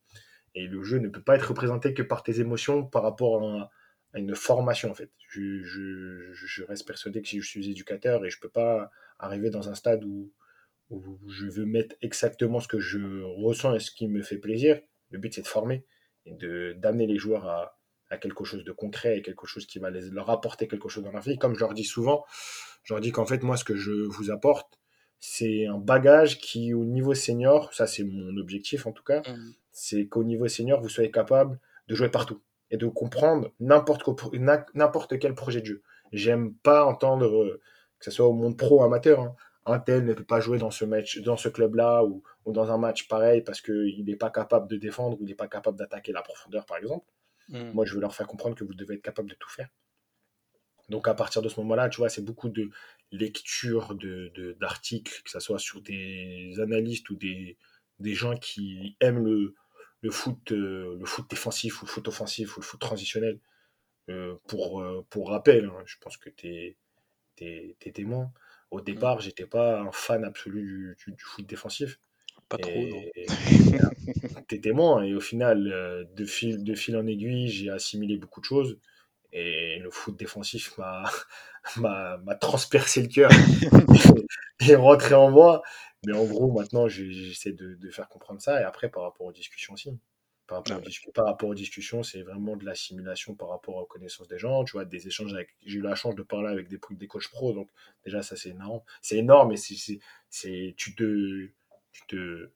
Et 0.55 0.66
le 0.66 0.83
jeu 0.83 0.98
ne 0.98 1.09
peut 1.09 1.22
pas 1.22 1.37
être 1.37 1.48
représenté 1.48 1.94
que 1.94 2.03
par 2.03 2.22
tes 2.22 2.40
émotions 2.40 2.85
par 2.85 3.03
rapport 3.03 3.42
à, 3.42 3.70
une 4.14 4.35
formation 4.35 4.90
en 4.90 4.94
fait. 4.94 5.11
Je, 5.29 6.62
reste 6.64 6.87
persuadé 6.87 7.22
que 7.22 7.29
si 7.29 7.40
je 7.40 7.48
suis 7.48 7.70
éducateur 7.70 8.25
et 8.25 8.31
je 8.31 8.38
peux 8.38 8.51
pas 8.51 8.90
arriver 9.18 9.48
dans 9.51 9.70
un 9.70 9.75
stade 9.75 10.05
où 10.05 10.31
je 11.29 11.46
veux 11.46 11.64
mettre 11.64 11.96
exactement 12.03 12.61
ce 12.61 12.68
que 12.68 12.79
je 12.79 13.22
ressens 13.42 13.75
et 13.75 13.81
ce 13.81 13.90
qui 13.90 14.07
me 14.09 14.22
fait 14.22 14.37
plaisir, 14.37 14.81
le 15.11 15.18
but 15.18 15.33
c'est 15.33 15.42
de 15.42 15.46
former 15.46 15.87
et 16.26 16.35
de 16.35 16.74
d'amener 16.78 17.06
les 17.06 17.18
joueurs 17.18 17.46
à, 17.46 17.78
à, 18.11 18.16
quelque 18.16 18.44
chose 18.44 18.64
de 18.64 18.72
concret 18.72 19.18
et 19.18 19.22
quelque 19.22 19.46
chose 19.46 19.66
qui 19.66 19.78
va 19.78 19.90
les, 19.90 20.11
leur 20.11 20.30
apporter 20.30 20.68
quelque 20.68 20.88
chose 20.88 21.04
dans 21.04 21.12
leur 21.12 21.22
vie. 21.22 21.38
Comme 21.38 21.54
je 21.54 21.61
leur 21.61 21.74
dis 21.74 21.85
souvent, 21.85 22.24
je 22.85 22.94
leur 22.94 23.00
dis 23.00 23.12
qu'en 23.12 23.26
fait 23.26 23.42
moi 23.42 23.56
ce 23.56 23.64
que 23.64 23.76
je 23.76 23.92
vous 23.92 24.30
apporte, 24.30 24.78
c'est 25.18 25.66
un 25.66 25.78
bagage 25.78 26.38
qui 26.38 26.74
au 26.74 26.85
niveau 26.85 27.14
senior, 27.14 27.72
ça 27.72 27.87
c'est 27.87 28.04
mon 28.04 28.37
objectif 28.37 28.87
en 28.87 28.92
tout 28.92 29.04
cas, 29.04 29.20
mmh. 29.20 29.54
c'est 29.70 30.06
qu'au 30.06 30.24
niveau 30.24 30.48
senior 30.48 30.80
vous 30.80 30.88
soyez 30.88 31.11
capable 31.11 31.58
de 31.88 31.94
jouer 31.94 32.08
partout 32.08 32.42
et 32.72 32.76
de 32.76 32.87
comprendre 32.87 33.52
n'importe 33.61 35.18
quel 35.18 35.35
projet 35.35 35.61
de 35.61 35.66
jeu. 35.66 35.82
J'aime 36.12 36.54
pas 36.54 36.85
entendre, 36.85 37.26
euh, 37.26 37.61
que 37.98 38.04
ce 38.06 38.11
soit 38.11 38.26
au 38.26 38.32
monde 38.32 38.56
pro 38.56 38.82
amateur, 38.82 39.20
hein, 39.20 39.37
un 39.66 39.79
tel 39.79 40.05
ne 40.05 40.14
peut 40.14 40.25
pas 40.25 40.40
jouer 40.40 40.59
dans 40.59 40.70
ce 40.70 40.85
match, 40.85 41.18
dans 41.18 41.37
ce 41.37 41.48
club-là 41.48 42.05
ou, 42.05 42.22
dans 42.46 42.70
un 42.70 42.79
match 42.79 43.07
pareil 43.09 43.42
parce 43.42 43.61
qu'il 43.61 44.05
n'est 44.05 44.16
pas 44.16 44.31
capable 44.31 44.68
de 44.68 44.77
défendre 44.77 45.20
ou 45.20 45.25
il 45.25 45.29
n'est 45.29 45.35
pas 45.35 45.48
capable 45.48 45.79
d'attaquer 45.79 46.12
la 46.12 46.22
profondeur, 46.22 46.66
par 46.66 46.79
exemple. 46.79 47.07
Hmm. 47.48 47.70
Moi, 47.72 47.85
je 47.85 47.94
veux 47.94 48.01
leur 48.01 48.14
faire 48.14 48.27
comprendre 48.27 48.57
que 48.57 48.64
vous 48.64 48.75
devez 48.75 48.94
être 48.96 49.03
capable 49.03 49.31
de 49.31 49.35
tout 49.35 49.51
faire. 49.51 49.68
Donc, 50.88 51.07
à 51.07 51.14
partir 51.14 51.42
de 51.42 51.48
ce 51.48 51.61
moment-là, 51.61 51.88
tu 51.88 51.98
vois, 51.98 52.09
c'est 52.09 52.25
beaucoup 52.25 52.48
de 52.48 52.70
lecture 53.12 53.94
d'articles, 54.61 55.18
de, 55.18 55.22
que 55.22 55.31
ce 55.31 55.40
soit 55.40 55.59
sur 55.59 55.81
des 55.81 56.55
analystes 56.61 57.09
ou 57.11 57.16
des, 57.16 57.57
des 58.01 58.14
gens 58.14 58.37
qui 58.37 58.96
aiment 59.01 59.25
le, 59.25 59.55
le 60.03 60.11
foot, 60.11 60.53
euh, 60.53 60.96
le 60.98 61.05
foot 61.07 61.31
défensif 61.31 61.83
ou 61.83 61.87
le 61.87 61.90
foot 61.90 62.09
offensif 62.09 62.57
ou 62.57 62.61
le 62.61 62.66
foot 62.66 62.81
transitionnel. 62.81 63.38
Euh, 64.11 64.35
pour, 64.48 64.83
euh, 64.83 65.07
pour 65.11 65.31
rappel, 65.31 65.66
hein, 65.66 65.83
je 65.87 65.96
pense 66.01 66.16
que 66.16 66.29
tu 66.29 66.77
es, 67.38 67.92
témoin. 67.92 68.33
Au 68.72 68.80
mm. 68.80 68.85
départ, 68.85 69.20
j'étais 69.20 69.46
pas 69.46 69.80
un 69.80 69.92
fan 69.92 70.24
absolu 70.24 70.96
du, 71.06 71.14
foot 71.18 71.46
défensif. 71.46 72.00
Pas 72.48 72.58
trop, 72.58 72.70
non. 72.70 74.42
T'es 74.48 74.58
témoin, 74.58 75.04
et 75.04 75.14
au 75.14 75.20
final, 75.20 76.08
de 76.16 76.24
fil, 76.24 76.64
de 76.64 76.74
fil 76.74 76.96
en 76.96 77.06
aiguille, 77.06 77.48
j'ai 77.48 77.70
assimilé 77.70 78.16
beaucoup 78.16 78.40
de 78.40 78.46
choses. 78.46 78.78
Et 79.32 79.78
le 79.78 79.90
foot 79.90 80.16
défensif 80.18 80.76
m'a, 80.78 81.04
m'a, 81.76 82.35
transpercé 82.35 83.02
le 83.02 83.08
cœur 83.08 83.30
et 84.61 84.74
rentré 84.74 85.14
en 85.14 85.30
moi. 85.30 85.62
Mais 86.04 86.14
en 86.14 86.24
gros, 86.24 86.50
maintenant, 86.50 86.88
j'essaie 86.88 87.52
de, 87.52 87.90
faire 87.90 88.08
comprendre 88.08 88.40
ça. 88.40 88.61
Et 88.61 88.64
après, 88.64 88.88
par 88.88 89.04
rapport 89.04 89.26
aux 89.26 89.32
discussions 89.32 89.74
aussi. 89.74 89.96
Par 90.46 90.59
rapport, 90.59 90.74
Ah 90.74 90.81
aux, 90.81 91.12
par 91.12 91.26
rapport 91.26 91.48
aux 91.48 91.55
discussions, 91.55 92.02
c'est 92.02 92.22
vraiment 92.22 92.57
de 92.57 92.64
l'assimilation 92.64 93.35
par 93.35 93.48
rapport 93.50 93.76
aux 93.76 93.87
connaissances 93.87 94.28
des 94.28 94.38
gens. 94.38 94.64
Tu 94.64 94.72
vois, 94.72 94.85
des 94.85 95.07
échanges 95.07 95.33
avec. 95.35 95.50
J'ai 95.64 95.78
eu 95.78 95.83
la 95.83 95.94
chance 95.94 96.14
de 96.14 96.22
parler 96.22 96.48
avec 96.50 96.68
des, 96.68 96.78
des 96.90 97.07
coachs 97.07 97.28
pro, 97.28 97.52
donc 97.52 97.70
déjà, 98.05 98.22
ça, 98.22 98.37
c'est 98.37 98.50
énorme. 98.50 98.81
C'est 99.00 99.16
énorme, 99.18 99.52
et 99.52 99.57
c'est, 99.57 100.74
tu 100.76 100.94
te. 100.94 101.48
Tu 101.92 102.07
te 102.09 102.50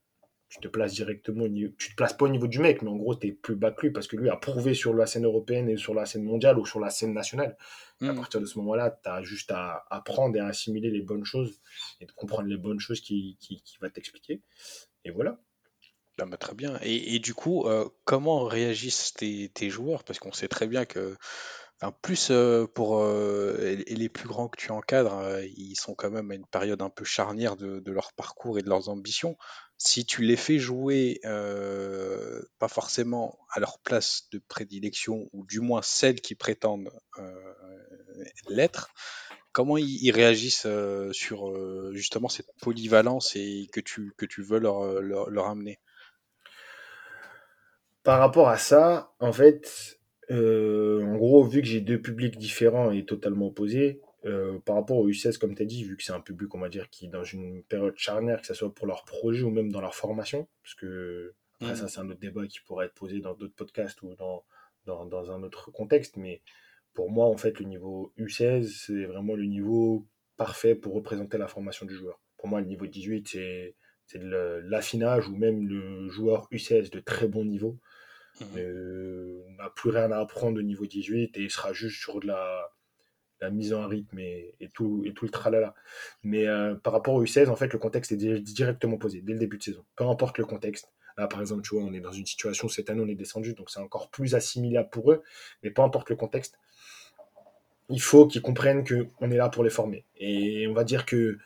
tu 0.49 0.61
te 0.61 0.69
places 0.69 0.95
directement 0.95 1.45
au 1.45 1.49
niveau, 1.49 1.73
tu 1.77 1.91
te 1.91 1.97
places 1.97 2.13
pas 2.17 2.25
au 2.27 2.29
niveau 2.29 2.47
du 2.47 2.61
mec, 2.61 2.81
mais 2.81 2.89
en 2.89 2.97
gros, 2.97 3.17
tu 3.17 3.27
es 3.27 3.33
plus 3.33 3.57
bas 3.57 3.73
que 3.73 3.83
lui 3.87 3.93
parce 3.93 4.07
que 4.07 4.17
lui 4.17 4.31
a 4.31 4.37
prouvé 4.37 4.75
sur 4.75 4.95
la 4.95 5.05
scène 5.07 5.25
européenne 5.25 5.69
et 5.69 5.77
sur 5.77 5.93
la 5.93 6.07
scène 6.07 6.23
mondiale 6.23 6.57
ou 6.59 6.65
sur 6.65 6.79
la 6.79 6.89
scène 6.91 7.13
nationale. 7.13 7.57
À 8.07 8.15
Hmm. 8.15 8.21
partir 8.21 8.41
de 8.41 8.47
ce 8.47 8.57
moment-là, 8.61 8.97
tu 9.03 9.09
as 9.11 9.23
juste 9.25 9.51
à 9.51 9.85
apprendre 9.91 10.37
et 10.37 10.41
à 10.41 10.47
assimiler 10.47 10.91
les 10.91 11.03
bonnes 11.03 11.25
choses 11.25 11.61
et 12.01 12.07
de 12.07 12.13
comprendre 12.13 12.49
les 12.49 12.57
bonnes 12.57 12.79
choses 12.79 13.01
qui, 13.01 13.37
qui, 13.41 13.61
qui 13.63 13.77
va 13.81 13.91
t'expliquer. 13.91 14.43
Et 15.05 15.11
voilà. 15.11 15.41
Ah 16.19 16.25
bah, 16.25 16.39
très 16.39 16.55
bien. 16.55 16.79
Et, 16.83 17.19
du 17.19 17.35
coup, 17.35 17.67
euh, 17.67 17.89
comment 18.05 18.45
réagissent 18.45 19.13
tes, 19.13 19.71
joueurs? 19.71 20.03
Parce 20.03 20.19
qu'on 20.19 20.33
sait 20.33 20.49
très 20.49 20.67
bien 20.67 20.87
que, 20.87 21.15
enfin, 21.81 21.95
plus 22.01 22.29
euh, 22.31 22.67
pour 22.67 23.01
euh, 23.03 23.77
les 23.87 24.09
plus 24.09 24.27
grands 24.27 24.49
que 24.49 24.57
tu 24.57 24.71
encadres, 24.71 25.23
ils 25.57 25.77
sont 25.77 25.95
quand 25.95 26.11
même 26.11 26.31
à 26.31 26.35
une 26.35 26.47
période 26.47 26.81
un 26.81 26.89
peu 26.89 27.05
charnière 27.05 27.57
de, 27.57 27.83
leur 27.91 28.15
parcours 28.15 28.59
et 28.59 28.63
de 28.63 28.69
leurs 28.71 28.89
ambitions. 28.89 29.37
Si 29.77 30.07
tu 30.07 30.23
les 30.23 30.37
fais 30.37 30.59
jouer, 30.59 31.21
pas 32.59 32.69
forcément 32.69 33.39
à 33.51 33.61
leur 33.61 33.79
place 33.81 34.29
de 34.33 34.39
prédilection, 34.39 35.29
ou 35.35 35.45
du 35.45 35.61
moins 35.61 35.83
celle 35.83 36.23
qui 36.23 36.35
prétendent 36.35 36.91
l'être, 38.49 38.89
comment 39.53 39.77
ils, 39.77 40.11
réagissent 40.13 40.67
sur 41.13 41.53
justement 41.93 42.31
cette 42.31 42.49
polyvalence 42.63 43.37
et 43.37 43.69
que 43.71 43.81
tu, 43.81 44.15
que 44.17 44.25
tu 44.25 44.43
veux 44.43 44.59
leur 44.59 45.47
amener? 45.47 45.79
Par 48.07 48.21
rapport 48.21 48.49
à 48.49 48.57
ça, 48.57 49.13
en 49.19 49.33
fait, 49.33 49.99
euh, 50.31 51.05
en 51.05 51.17
gros, 51.17 51.43
vu 51.43 51.61
que 51.61 51.67
j'ai 51.67 51.81
deux 51.81 52.01
publics 52.01 52.39
différents 52.39 52.93
et 52.93 53.05
totalement 53.05 53.49
opposés, 53.49 54.01
euh, 54.25 54.61
par 54.61 54.77
rapport 54.77 54.99
au 54.99 55.09
U16, 55.09 55.39
comme 55.39 55.57
tu 55.57 55.63
as 55.63 55.67
dit, 55.67 55.83
vu 55.83 55.97
que 55.97 56.05
c'est 56.05 56.13
un 56.13 56.21
public, 56.21 56.55
on 56.55 56.61
va 56.61 56.69
dire, 56.69 56.89
qui 56.89 57.07
est 57.07 57.09
dans 57.09 57.25
une 57.25 57.65
période 57.65 57.95
charnière, 57.97 58.41
que 58.41 58.47
ce 58.47 58.55
soit 58.55 58.73
pour 58.73 58.87
leur 58.87 59.05
projet 59.05 59.43
ou 59.43 59.51
même 59.51 59.73
dans 59.73 59.81
leur 59.81 59.97
formation, 59.97 60.47
parce 60.63 60.75
que 60.75 61.35
après 61.61 61.73
Hmm. 61.73 61.77
ça, 61.79 61.89
c'est 61.89 61.99
un 61.99 62.09
autre 62.09 62.21
débat 62.21 62.47
qui 62.47 62.61
pourrait 62.61 62.87
être 62.87 62.95
posé 62.95 63.19
dans 63.19 63.35
d'autres 63.35 63.57
podcasts 63.57 64.01
ou 64.03 64.15
dans, 64.15 64.45
dans, 64.85 65.05
dans 65.05 65.33
un 65.33 65.43
autre 65.43 65.73
contexte, 65.73 66.17
mais 66.17 66.43
pour 66.95 67.11
moi, 67.11 67.27
en 67.27 67.37
fait, 67.37 67.59
le 67.59 67.67
niveau 67.67 68.13
U16, 68.19 68.69
c'est 68.69 69.05
vraiment 69.07 69.35
le 69.35 69.47
niveau 69.47 70.07
parfait 70.37 70.77
pour 70.77 70.95
représenter 70.95 71.39
la 71.39 71.49
formation 71.49 71.87
du 71.87 71.97
joueur. 71.97 72.21
Pour 72.37 72.47
moi, 72.47 72.61
le 72.61 72.69
niveau 72.69 72.87
18, 72.87 73.27
c'est 73.27 73.75
l'affinage 74.15 75.29
ou 75.29 75.35
même 75.35 75.67
le 75.67 76.09
joueur 76.09 76.47
U16 76.53 76.93
de 76.93 77.01
très 77.01 77.27
bon 77.27 77.45
niveau 77.45 77.81
Mhm. 78.41 78.59
euh, 78.59 79.43
n'a 79.59 79.71
plus 79.71 79.91
rien 79.91 80.11
à 80.13 80.19
apprendre 80.19 80.59
au 80.59 80.63
niveau 80.63 80.87
18 80.87 81.37
et 81.37 81.43
il 81.43 81.51
sera 81.51 81.73
juste 81.73 81.99
sur 82.01 82.21
de 82.21 82.27
la, 82.27 82.71
mise 83.51 83.73
en 83.75 83.87
rythme 83.87 84.19
et, 84.19 84.55
tout, 84.75 85.03
et 85.07 85.13
tout 85.13 85.25
le 85.25 85.31
tralala. 85.31 85.75
Mais 86.23 86.47
euh, 86.47 86.75
par 86.75 86.93
rapport 86.93 87.15
au 87.15 87.25
U16, 87.25 87.49
en 87.49 87.57
fait, 87.57 87.73
le 87.73 87.79
contexte 87.79 88.13
est 88.13 88.17
di- 88.17 88.41
directement 88.43 88.97
posé 88.99 89.21
dès 89.21 89.35
le 89.35 89.39
début 89.39 89.59
de 89.59 89.63
saison. 89.63 89.85
Peu 89.95 90.05
importe 90.05 90.39
le 90.39 90.45
contexte. 90.45 90.91
Là, 91.19 91.27
par 91.29 91.41
exemple, 91.41 91.63
tu 91.63 91.75
vois, 91.75 91.85
on 91.85 91.93
est 91.95 92.01
dans 92.01 92.13
une 92.13 92.27
situation, 92.27 92.69
cette 92.69 92.91
année, 92.91 93.01
on 93.03 93.09
est 93.09 93.15
descendu, 93.15 93.55
donc 93.55 93.71
c'est 93.71 93.81
encore 93.81 94.11
plus 94.11 94.35
assimilable 94.35 94.91
pour 94.91 95.13
eux. 95.13 95.23
Mais 95.63 95.71
peu 95.71 95.83
importe 95.83 96.11
le 96.11 96.17
contexte, 96.17 96.59
il 97.89 98.01
faut 98.03 98.27
qu'ils 98.27 98.43
comprennent 98.43 98.85
qu'on 98.85 99.31
est 99.31 99.37
là 99.37 99.49
pour 99.49 99.65
les 99.65 99.71
former. 99.71 100.05
Et 100.17 100.67
on 100.69 100.75
va 100.75 100.85
dire 100.85 101.07
que 101.07 101.39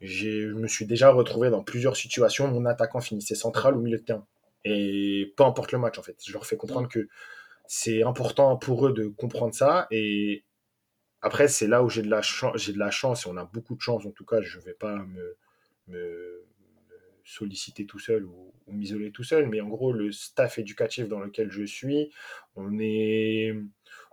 je 0.00 0.52
me 0.52 0.68
suis 0.68 0.86
déjà 0.86 1.10
retrouvé 1.10 1.48
dans 1.50 1.62
plusieurs 1.64 1.96
situations. 1.96 2.48
Mon 2.48 2.66
attaquant 2.66 3.00
finissait 3.00 3.34
central 3.34 3.76
au 3.76 3.80
milieu 3.80 3.98
de 3.98 4.04
terrain. 4.04 4.26
Et 4.68 5.32
peu 5.36 5.44
importe 5.44 5.70
le 5.70 5.78
match, 5.78 5.96
en 5.96 6.02
fait. 6.02 6.16
Je 6.26 6.32
leur 6.32 6.44
fais 6.44 6.56
comprendre 6.56 6.88
que 6.88 7.08
c'est 7.68 8.02
important 8.02 8.56
pour 8.56 8.88
eux 8.88 8.92
de 8.92 9.06
comprendre 9.06 9.54
ça. 9.54 9.86
Et 9.92 10.44
après, 11.22 11.46
c'est 11.46 11.68
là 11.68 11.84
où 11.84 11.88
j'ai 11.88 12.02
de, 12.02 12.10
la 12.10 12.20
j'ai 12.56 12.72
de 12.72 12.78
la 12.78 12.90
chance, 12.90 13.26
et 13.26 13.28
on 13.28 13.36
a 13.36 13.44
beaucoup 13.44 13.76
de 13.76 13.80
chance, 13.80 14.04
en 14.04 14.10
tout 14.10 14.24
cas, 14.24 14.40
je 14.42 14.58
ne 14.58 14.64
vais 14.64 14.74
pas 14.74 14.96
me, 15.86 16.44
solliciter 17.24 17.86
tout 17.86 18.00
seul 18.00 18.24
ou, 18.24 18.52
m'isoler 18.68 19.12
tout 19.12 19.22
seul, 19.22 19.48
mais 19.48 19.60
en 19.60 19.68
gros, 19.68 19.92
le 19.92 20.10
staff 20.10 20.58
éducatif 20.58 21.08
dans 21.08 21.20
lequel 21.20 21.52
je 21.52 21.62
suis, 21.62 22.10
on 22.56 22.80
est, 22.80 23.54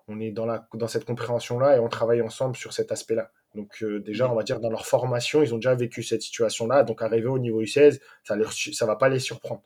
dans, 0.07 0.87
cette 0.87 1.05
compréhension-là 1.05 1.77
et 1.77 1.79
on 1.79 1.89
travaille 1.89 2.21
ensemble 2.21 2.55
sur 2.55 2.73
cet 2.73 2.91
aspect-là. 2.91 3.31
Donc 3.55 3.81
euh, 3.81 3.99
déjà, 3.99 4.31
on 4.31 4.35
va 4.35 4.43
dire, 4.43 4.59
dans 4.59 4.69
leur 4.69 4.85
formation, 4.85 5.41
ils 5.41 5.53
ont 5.55 5.57
déjà 5.57 5.73
vécu 5.73 6.03
cette 6.03 6.21
situation-là, 6.21 6.83
donc 6.83 7.01
arrivé 7.01 7.25
au 7.25 7.39
niveau 7.39 7.63
U16, 7.63 7.99
ça 8.23 8.35
ne 8.35 8.85
va 8.85 8.95
pas 8.95 9.09
les 9.09 9.19
surprendre. 9.19 9.63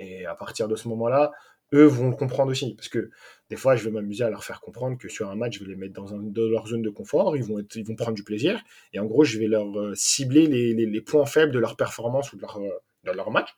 Et 0.00 0.24
à 0.24 0.34
partir 0.34 0.66
de 0.66 0.76
ce 0.76 0.88
moment-là, 0.88 1.30
eux 1.72 1.84
vont 1.84 2.08
le 2.08 2.16
comprendre 2.16 2.50
aussi. 2.50 2.74
Parce 2.74 2.88
que 2.88 3.10
des 3.50 3.56
fois, 3.56 3.76
je 3.76 3.84
vais 3.84 3.90
m'amuser 3.90 4.24
à 4.24 4.30
leur 4.30 4.44
faire 4.44 4.60
comprendre 4.60 4.98
que 4.98 5.08
sur 5.08 5.30
un 5.30 5.36
match, 5.36 5.58
je 5.58 5.64
vais 5.64 5.70
les 5.70 5.76
mettre 5.76 5.94
dans, 5.94 6.06
leur 6.48 6.66
zone 6.66 6.82
de 6.82 6.90
confort, 6.90 7.36
ils 7.36 7.44
vont, 7.44 7.58
ils 7.74 7.84
vont 7.84 7.94
prendre 7.94 8.14
du 8.14 8.24
plaisir. 8.24 8.60
Et 8.92 8.98
en 8.98 9.04
gros, 9.04 9.24
je 9.24 9.38
vais 9.38 9.46
leur 9.46 9.66
euh, 9.78 9.92
cibler 9.94 10.46
les, 10.46 11.00
points 11.02 11.26
faibles 11.26 11.52
de 11.52 11.58
leur 11.58 11.76
performance 11.76 12.32
ou 12.32 12.36
de 12.36 12.42
leur, 12.42 12.56
euh, 12.56 12.70
de 13.04 13.12
leur 13.12 13.30
match. 13.30 13.50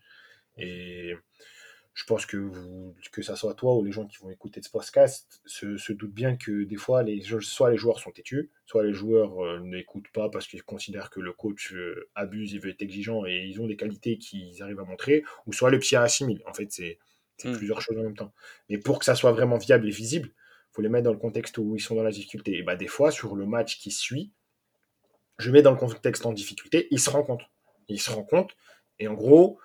Et 0.59 1.15
je 1.95 2.05
pense 2.05 2.25
que, 2.25 2.39
vous, 2.39 2.95
que 3.13 3.21
ça 3.23 3.37
soit 3.37 3.55
toi 3.55 3.75
ou 3.77 3.85
les 3.85 3.93
gens 3.93 4.07
qui 4.07 4.17
vont 4.19 4.31
écouter 4.31 4.63
ce 4.63 4.71
podcast 4.71 5.43
se, 5.45 5.77
se 5.77 5.93
doutent 5.93 6.15
bien 6.15 6.37
que 6.37 6.65
des 6.65 6.77
fois, 6.77 7.03
les, 7.03 7.23
soit 7.41 7.71
les 7.71 7.77
joueurs 7.77 8.01
sont 8.01 8.11
têtus, 8.11 8.51
soit 8.65 8.83
les 8.83 8.95
joueurs 8.95 9.45
euh, 9.45 9.61
n'écoutent 9.61 10.11
pas 10.13 10.31
parce 10.31 10.47
qu'ils 10.47 10.63
considèrent 10.63 11.11
que 11.11 11.21
le 11.21 11.33
coach 11.33 11.75
euh, 11.75 12.09
abuse, 12.15 12.53
il 12.53 12.61
veut 12.61 12.71
être 12.71 12.83
exigeant 12.83 13.27
et 13.27 13.45
ils 13.47 13.61
ont 13.61 13.67
des 13.67 13.77
qualités 13.77 14.17
qu'ils 14.17 14.63
arrivent 14.63 14.81
à 14.81 14.85
montrer, 14.85 15.23
ou 15.47 15.53
soit 15.53 15.71
le 15.71 15.79
psy 15.79 15.97
assimile. 15.97 16.43
En 16.47 16.55
fait, 16.55 16.73
c'est 16.73 16.99
c'est 17.37 17.49
Mm. 17.49 17.57
plusieurs 17.57 17.81
choses 17.81 17.99
en 17.99 18.03
même 18.03 18.17
temps. 18.17 18.33
Mais 18.69 18.79
pour 18.79 18.99
que 18.99 19.05
ça 19.05 19.15
soit 19.15 19.33
vraiment 19.33 19.59
viable 19.59 19.87
et 19.89 19.91
visible, 19.91 20.29
il 20.29 20.75
faut 20.75 20.83
les 20.83 20.89
mettre 20.89 21.05
dans 21.05 21.13
le 21.13 21.19
contexte 21.19 21.59
où 21.59 21.77
ils 21.77 21.81
sont 21.81 21.95
dans 21.95 22.03
la 22.03 22.11
difficulté. 22.11 22.57
Et 22.57 22.63
bah, 22.63 22.77
des 22.77 22.87
fois, 22.87 23.11
sur 23.11 23.35
le 23.35 23.47
match 23.47 23.79
qui 23.79 23.91
suit, 23.91 24.33
je 25.39 25.51
mets 25.51 25.63
dans 25.63 25.73
le 25.73 25.77
contexte 25.77 26.25
en 26.25 26.33
difficulté, 26.33 26.89
ils 26.91 27.01
se 27.01 27.11
rendent 27.11 27.27
compte. 27.27 27.43
Ils 27.89 28.01
se 28.01 28.11
rendent 28.11 28.29
compte. 28.29 28.53
Et 28.99 29.09
en 29.09 29.15
gros, 29.15 29.59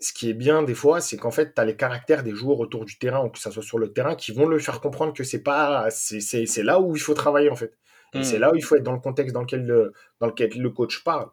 ce 0.00 0.12
qui 0.12 0.30
est 0.30 0.34
bien 0.34 0.62
des 0.62 0.74
fois, 0.74 1.00
c'est 1.00 1.16
qu'en 1.16 1.30
fait, 1.30 1.54
tu 1.54 1.60
as 1.60 1.64
les 1.64 1.76
caractères 1.76 2.22
des 2.22 2.32
joueurs 2.32 2.60
autour 2.60 2.84
du 2.84 2.98
terrain, 2.98 3.24
ou 3.24 3.30
que 3.30 3.38
ça 3.38 3.50
soit 3.50 3.62
sur 3.62 3.78
le 3.78 3.92
terrain, 3.92 4.14
qui 4.14 4.32
vont 4.32 4.46
le 4.46 4.58
faire 4.58 4.80
comprendre 4.80 5.12
que 5.12 5.24
c'est 5.24 5.42
pas, 5.42 5.88
c'est 5.90 6.62
là 6.62 6.80
où 6.80 6.94
il 6.94 7.00
faut 7.00 7.14
travailler 7.14 7.50
en 7.50 7.56
fait. 7.56 7.76
C'est 8.22 8.38
là 8.38 8.52
où 8.52 8.56
il 8.56 8.64
faut 8.64 8.76
être 8.76 8.82
dans 8.82 8.92
le 8.92 9.00
contexte 9.00 9.34
dans 9.34 9.42
lequel 9.42 9.66
le, 9.66 9.92
dans 10.20 10.28
lequel 10.28 10.50
le 10.56 10.70
coach 10.70 11.04
parle. 11.04 11.28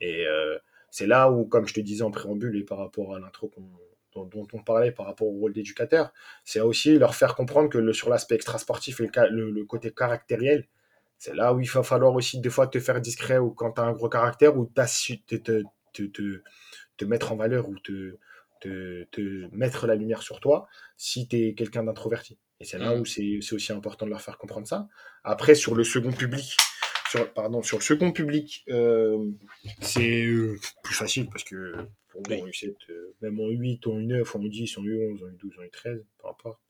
Et 0.00 0.26
euh, 0.26 0.56
c'est 0.90 1.06
là 1.06 1.30
où, 1.30 1.44
comme 1.44 1.66
je 1.66 1.74
te 1.74 1.80
disais 1.80 2.02
en 2.02 2.10
préambule 2.10 2.56
et 2.56 2.64
par 2.64 2.78
rapport 2.78 3.14
à 3.14 3.18
l'intro 3.18 3.50
dont, 4.14 4.24
dont, 4.26 4.46
on 4.52 4.62
parlait 4.62 4.92
par 4.92 5.06
rapport 5.06 5.28
au 5.28 5.38
rôle 5.38 5.52
d'éducateur, 5.52 6.12
c'est 6.44 6.60
aussi 6.60 6.98
leur 6.98 7.14
faire 7.14 7.34
comprendre 7.34 7.68
que 7.68 7.78
le, 7.78 7.92
sur 7.92 8.10
l'aspect 8.10 8.34
extrasportif 8.36 9.00
et 9.00 9.04
le, 9.04 9.28
le, 9.30 9.50
le, 9.50 9.64
côté 9.64 9.92
caractériel, 9.92 10.66
c'est 11.18 11.34
là 11.34 11.52
où 11.52 11.60
il 11.60 11.68
va 11.68 11.82
falloir 11.82 12.14
aussi 12.14 12.40
des 12.40 12.50
fois 12.50 12.66
te 12.66 12.80
faire 12.80 13.00
discret 13.00 13.38
ou 13.38 13.50
quand 13.50 13.72
tu 13.72 13.80
as 13.80 13.84
un 13.84 13.92
gros 13.92 14.08
caractère 14.08 14.56
ou 14.56 14.66
te, 14.66 15.36
te, 15.36 15.62
te, 15.92 16.42
te, 17.00 17.04
mettre 17.06 17.32
en 17.32 17.36
valeur 17.36 17.68
ou 17.68 17.78
te, 17.78 18.18
te, 18.60 19.04
te, 19.04 19.54
mettre 19.54 19.86
la 19.86 19.94
lumière 19.94 20.22
sur 20.22 20.40
toi 20.40 20.68
si 20.96 21.28
tu 21.28 21.36
es 21.36 21.54
quelqu'un 21.54 21.84
d'introverti. 21.84 22.38
Et 22.60 22.64
c'est 22.64 22.78
là 22.78 22.94
Mm. 22.94 23.00
où 23.00 23.04
c'est 23.06 23.52
aussi 23.52 23.72
important 23.72 24.04
de 24.06 24.10
leur 24.10 24.20
faire 24.20 24.36
comprendre 24.38 24.66
ça. 24.66 24.88
Après, 25.24 25.54
sur 25.54 25.74
le 25.74 25.82
second 25.84 26.12
public, 26.12 26.56
sur, 27.10 27.32
pardon, 27.32 27.62
sur 27.62 27.78
le 27.78 27.82
second 27.82 28.12
public, 28.12 28.64
euh, 28.68 29.30
c'est 29.80 30.26
euh, 30.26 30.56
plus 30.82 30.94
facile 30.94 31.28
parce 31.28 31.42
que 31.44 31.74
pour 32.08 32.22
moi, 32.28 32.36
en 32.38 32.46
U7, 32.46 32.74
euh, 32.90 33.14
même 33.22 33.40
en 33.40 33.48
8, 33.48 33.86
en 33.86 33.98
U9, 33.98 34.36
en 34.36 34.40
U10, 34.40 34.78
en 34.78 34.82
U11, 34.82 35.24
en 35.24 35.28
U12, 35.28 35.58
en 35.58 35.62
U13, 35.62 36.04
peu 36.18 36.28
importe. 36.28 36.60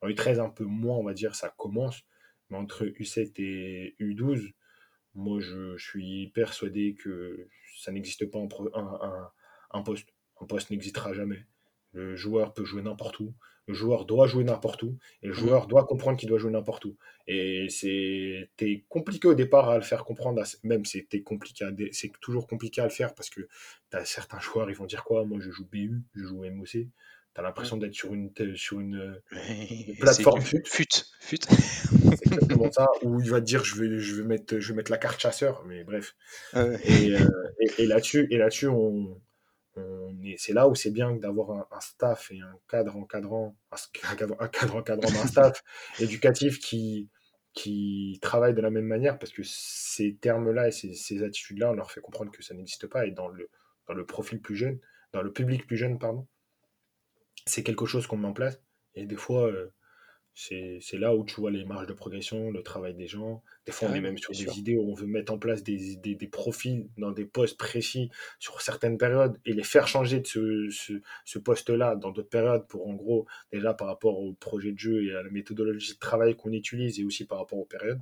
En 0.00 0.08
U13, 0.08 0.40
un 0.40 0.48
peu 0.50 0.64
moins, 0.64 0.96
on 0.96 1.04
va 1.04 1.12
dire, 1.14 1.34
ça 1.34 1.52
commence. 1.56 2.02
Mais 2.50 2.56
entre 2.56 2.84
U7 2.86 3.32
et 3.38 3.96
U12, 4.00 4.52
moi, 5.14 5.40
je, 5.40 5.76
je 5.76 5.84
suis 5.84 6.28
persuadé 6.28 6.94
que 6.94 7.48
ça 7.78 7.92
n'existe 7.92 8.30
pas 8.30 8.38
un, 8.38 8.48
un, 8.74 9.30
un, 9.72 9.82
poste. 9.82 10.08
Un 10.40 10.46
poste 10.46 10.70
n'existera 10.70 11.12
jamais. 11.12 11.46
Le 11.92 12.16
joueur 12.16 12.54
peut 12.54 12.64
jouer 12.64 12.82
n'importe 12.82 13.20
où. 13.20 13.34
Le 13.68 13.74
joueur 13.74 14.06
doit 14.06 14.26
jouer 14.26 14.44
n'importe 14.44 14.82
où. 14.82 14.98
Et 15.22 15.28
le 15.28 15.32
joueur 15.32 15.66
mmh. 15.66 15.68
doit 15.68 15.84
comprendre 15.84 16.18
qu'il 16.18 16.28
doit 16.28 16.38
jouer 16.38 16.50
n'importe 16.50 16.84
où. 16.86 16.96
Et 17.28 17.68
c'était 17.68 18.84
compliqué 18.88 19.28
au 19.28 19.34
départ 19.34 19.68
à 19.68 19.76
le 19.76 19.82
faire 19.82 20.04
comprendre. 20.04 20.42
Même 20.64 20.84
c'était 20.84 21.22
compliqué, 21.22 21.66
c'est 21.92 22.10
toujours 22.20 22.46
compliqué 22.46 22.80
à 22.80 22.84
le 22.84 22.90
faire 22.90 23.14
parce 23.14 23.30
que 23.30 23.42
as 23.92 24.04
certains 24.04 24.40
joueurs, 24.40 24.68
ils 24.70 24.76
vont 24.76 24.86
dire 24.86 25.04
quoi? 25.04 25.24
Moi, 25.24 25.38
je 25.40 25.50
joue 25.50 25.66
BU, 25.70 26.02
je 26.14 26.24
joue 26.24 26.44
MOC. 26.44 26.70
Tu 27.34 27.40
as 27.40 27.42
l'impression 27.42 27.76
d'être 27.76 27.94
sur 27.94 28.12
une, 28.12 28.30
sur 28.56 28.80
une, 28.80 29.22
une 29.50 29.96
plateforme 29.96 30.42
fut. 30.42 30.62
Fut. 30.66 30.86
fut. 31.20 31.38
C'est 31.48 32.26
exactement 32.26 32.70
ça. 32.72 32.88
Où 33.02 33.20
il 33.20 33.30
va 33.30 33.40
te 33.40 33.46
dire 33.46 33.64
je 33.64 33.80
vais, 33.80 33.98
je 34.00 34.16
vais, 34.16 34.24
mettre, 34.24 34.58
je 34.58 34.68
vais 34.68 34.74
mettre 34.74 34.90
la 34.90 34.98
carte 34.98 35.20
chasseur. 35.20 35.64
Mais 35.66 35.84
bref. 35.84 36.14
Ouais. 36.54 36.78
Et, 36.84 37.14
euh, 37.14 37.28
et, 37.60 37.82
et 37.82 37.86
là-dessus, 37.86 38.26
là-dessus 38.26 38.68
on, 39.76 40.14
c'est 40.36 40.52
là 40.52 40.68
où 40.68 40.74
c'est 40.74 40.90
bien 40.90 41.12
d'avoir 41.16 41.50
un, 41.50 41.66
un, 41.70 41.80
staff 41.80 42.30
et 42.30 42.40
un 42.40 42.54
cadre 42.68 42.96
encadrant, 42.96 43.56
un 43.70 44.16
cadre, 44.16 44.36
un 44.40 44.48
cadre 44.48 44.76
encadrant 44.76 45.10
d'un 45.10 45.26
staff 45.26 45.62
éducatif 46.00 46.58
qui, 46.58 47.08
qui 47.54 48.18
travaille 48.22 48.54
de 48.54 48.60
la 48.60 48.70
même 48.70 48.86
manière 48.86 49.18
parce 49.18 49.32
que 49.32 49.42
ces 49.44 50.16
termes-là 50.16 50.68
et 50.68 50.72
ces, 50.72 50.94
ces 50.94 51.22
attitudes-là, 51.22 51.70
on 51.70 51.74
leur 51.74 51.90
fait 51.90 52.00
comprendre 52.00 52.30
que 52.30 52.42
ça 52.42 52.54
n'existe 52.54 52.86
pas 52.86 53.06
et 53.06 53.10
dans 53.10 53.28
le, 53.28 53.48
dans 53.88 53.94
le 53.94 54.06
profil 54.06 54.40
plus 54.40 54.56
jeune, 54.56 54.78
dans 55.12 55.22
le 55.22 55.32
public 55.32 55.66
plus 55.66 55.76
jeune, 55.76 55.98
pardon, 55.98 56.26
c'est 57.46 57.62
quelque 57.62 57.86
chose 57.86 58.06
qu'on 58.06 58.16
met 58.16 58.28
en 58.28 58.32
place. 58.32 58.60
Et 58.94 59.06
des 59.06 59.16
fois, 59.16 59.48
euh, 59.48 59.72
c'est 60.34 60.78
c'est 60.80 60.96
là 60.98 61.14
où 61.14 61.24
tu 61.24 61.34
vois 61.40 61.50
les 61.50 61.64
marges 61.64 61.86
de 61.86 61.92
progression, 61.92 62.50
le 62.50 62.62
travail 62.62 62.94
des 62.94 63.06
gens. 63.06 63.42
Des 63.66 63.72
fois, 63.72 63.88
on 63.88 63.94
est 63.94 64.00
même 64.00 64.16
sur 64.18 64.34
des 64.34 64.44
sûr. 64.44 64.52
idées 64.58 64.76
où 64.76 64.90
on 64.90 64.94
veut 64.94 65.06
mettre 65.06 65.32
en 65.32 65.38
place 65.38 65.62
des, 65.62 65.96
des, 65.96 66.14
des 66.14 66.26
profils 66.28 66.88
dans 66.96 67.12
des 67.12 67.26
postes 67.26 67.58
précis 67.58 68.10
sur 68.38 68.60
certaines 68.62 68.96
périodes 68.98 69.38
et 69.44 69.52
les 69.52 69.62
faire 69.62 69.86
changer 69.88 70.20
de 70.20 70.26
ce, 70.26 70.68
ce, 70.70 70.94
ce 71.26 71.38
poste-là 71.38 71.96
dans 71.96 72.10
d'autres 72.10 72.30
périodes 72.30 72.66
pour, 72.66 72.88
en 72.88 72.94
gros, 72.94 73.26
déjà 73.52 73.74
par 73.74 73.88
rapport 73.88 74.18
au 74.20 74.32
projet 74.34 74.72
de 74.72 74.78
jeu 74.78 75.04
et 75.04 75.14
à 75.14 75.22
la 75.22 75.30
méthodologie 75.30 75.94
de 75.94 75.98
travail 75.98 76.34
qu'on 76.36 76.52
utilise 76.52 76.98
et 76.98 77.04
aussi 77.04 77.26
par 77.26 77.38
rapport 77.38 77.58
aux 77.58 77.66
périodes. 77.66 78.00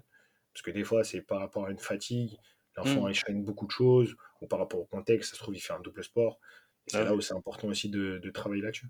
Parce 0.53 0.63
que 0.63 0.71
des 0.71 0.85
fois, 0.85 1.05
c'est 1.05 1.23
par 1.23 1.39
rapport 1.41 1.67
à 1.67 1.71
une 1.71 1.79
fatigue, 1.79 2.37
l'enfant 2.77 3.03
Hmm. 3.03 3.09
enchaîne 3.09 3.45
beaucoup 3.45 3.67
de 3.67 3.71
choses, 3.73 4.17
ou 4.41 4.47
par 4.47 4.59
rapport 4.59 4.81
au 4.81 4.85
contexte, 4.87 5.31
ça 5.31 5.37
se 5.37 5.43
trouve, 5.43 5.57
il 5.57 5.61
fait 5.61 5.73
un 5.73 5.81
double 5.81 6.03
sport. 6.05 6.41
Et 6.87 6.91
Ah 6.93 6.99
c'est 6.99 7.05
là 7.05 7.15
où 7.15 7.21
c'est 7.21 7.35
important 7.35 7.69
aussi 7.69 7.89
de, 7.91 8.19
de 8.19 8.31
travailler 8.31 8.63
là-dessus. 8.63 8.87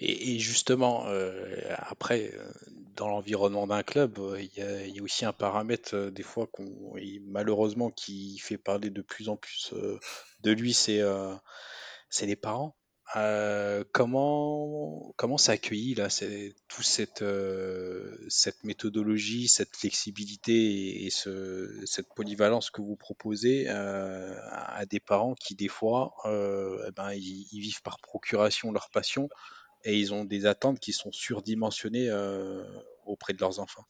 Et, 0.00 0.38
justement, 0.38 1.06
euh, 1.06 1.56
après, 1.78 2.32
euh, 2.34 2.52
dans 2.96 3.08
l'environnement 3.08 3.66
d'un 3.66 3.82
club, 3.82 4.18
euh, 4.18 4.40
il 4.40 4.94
y 4.94 4.98
a, 4.98 5.02
aussi 5.02 5.24
un 5.24 5.32
paramètre, 5.32 6.10
des 6.10 6.22
fois, 6.22 6.46
qu'on, 6.46 6.94
malheureusement, 7.26 7.90
qui 7.90 8.38
fait 8.38 8.58
parler 8.58 8.90
de 8.90 9.02
plus 9.02 9.28
en 9.28 9.36
plus 9.36 9.74
de 10.42 10.50
lui, 10.50 10.74
c'est 10.74 11.02
les 12.22 12.36
parents. 12.36 12.76
Comment 13.92 15.12
comment 15.16 15.38
c'est 15.38 15.70
là, 15.96 16.08
c'est 16.10 16.54
tout 16.68 16.82
cette 16.82 17.24
cette 18.28 18.64
méthodologie, 18.64 19.46
cette 19.46 19.76
flexibilité 19.76 20.52
et, 20.52 21.06
et 21.06 21.10
ce, 21.10 21.82
cette 21.84 22.08
polyvalence 22.14 22.70
que 22.70 22.80
vous 22.80 22.96
proposez 22.96 23.68
à 23.68 24.84
des 24.86 25.00
parents 25.00 25.34
qui 25.34 25.54
des 25.54 25.68
fois, 25.68 26.14
eh 26.24 26.90
ben, 26.92 27.12
ils 27.12 27.60
vivent 27.60 27.82
par 27.82 27.98
procuration 27.98 28.72
leur 28.72 28.88
passion 28.90 29.28
et 29.84 29.96
ils 29.98 30.12
ont 30.14 30.24
des 30.24 30.46
attentes 30.46 30.80
qui 30.80 30.92
sont 30.92 31.12
surdimensionnées 31.12 32.08
euh, 32.10 32.64
auprès 33.06 33.32
de 33.32 33.40
leurs 33.40 33.60
enfants. 33.60 33.84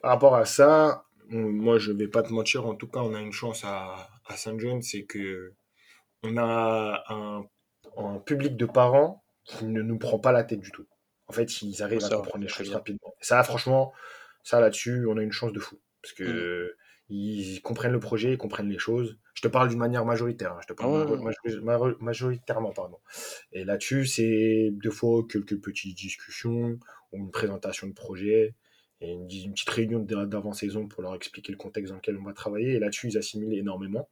Par 0.00 0.10
rapport 0.10 0.34
à 0.34 0.44
ça, 0.44 1.04
moi, 1.28 1.78
je 1.78 1.92
vais 1.92 2.08
pas 2.08 2.22
te 2.22 2.32
mentir, 2.32 2.66
en 2.66 2.74
tout 2.74 2.88
cas, 2.88 3.00
on 3.00 3.14
a 3.14 3.20
une 3.20 3.32
chance 3.32 3.64
à, 3.64 4.08
à 4.26 4.36
Saint 4.36 4.58
John, 4.58 4.82
c'est 4.82 5.04
que 5.04 5.54
on 6.22 6.36
a 6.36 7.02
un, 7.08 7.44
un 7.96 8.18
public 8.18 8.56
de 8.56 8.66
parents 8.66 9.24
qui 9.44 9.64
ne 9.64 9.82
nous 9.82 9.98
prend 9.98 10.18
pas 10.18 10.32
la 10.32 10.44
tête 10.44 10.60
du 10.60 10.70
tout. 10.70 10.86
En 11.26 11.32
fait, 11.32 11.62
ils 11.62 11.82
arrivent 11.82 12.04
à 12.04 12.08
comprendre 12.10 12.44
les 12.44 12.48
choses 12.48 12.70
rapidement. 12.70 13.14
Et 13.20 13.24
ça, 13.24 13.42
franchement, 13.42 13.92
ça 14.42 14.60
là-dessus, 14.60 15.06
on 15.08 15.16
a 15.16 15.22
une 15.22 15.32
chance 15.32 15.52
de 15.52 15.58
fou. 15.60 15.80
Parce 16.02 16.12
Mm. 16.14 16.24
que 16.24 16.76
ils 17.12 17.60
comprennent 17.60 17.92
le 17.92 18.00
projet, 18.00 18.32
ils 18.32 18.38
comprennent 18.38 18.68
les 18.68 18.78
choses. 18.78 19.18
Je 19.34 19.42
te 19.42 19.48
parle 19.48 19.68
d'une 19.68 19.78
manière 19.78 20.04
majoritaire, 20.04 20.52
hein, 20.52 20.60
je 20.62 20.68
te 20.68 20.72
parle 20.72 21.20
majori- 21.20 21.96
majoritairement, 22.00 22.72
pardon. 22.72 22.98
Et 23.52 23.64
là-dessus, 23.64 24.06
c'est 24.06 24.70
deux 24.72 24.90
fois 24.90 25.22
quelques 25.28 25.60
petites 25.60 25.96
discussions 25.96 26.78
ou 27.12 27.18
une 27.18 27.30
présentation 27.30 27.86
de 27.86 27.92
projet 27.92 28.54
et 29.00 29.12
une, 29.12 29.28
une 29.30 29.52
petite 29.52 29.70
réunion 29.70 29.98
d'a- 29.98 30.26
d'avant-saison 30.26 30.86
pour 30.88 31.02
leur 31.02 31.14
expliquer 31.14 31.52
le 31.52 31.58
contexte 31.58 31.90
dans 31.90 31.96
lequel 31.96 32.16
on 32.16 32.24
va 32.24 32.32
travailler. 32.32 32.74
Et 32.74 32.78
là-dessus, 32.78 33.08
ils 33.08 33.18
assimilent 33.18 33.58
énormément. 33.58 34.08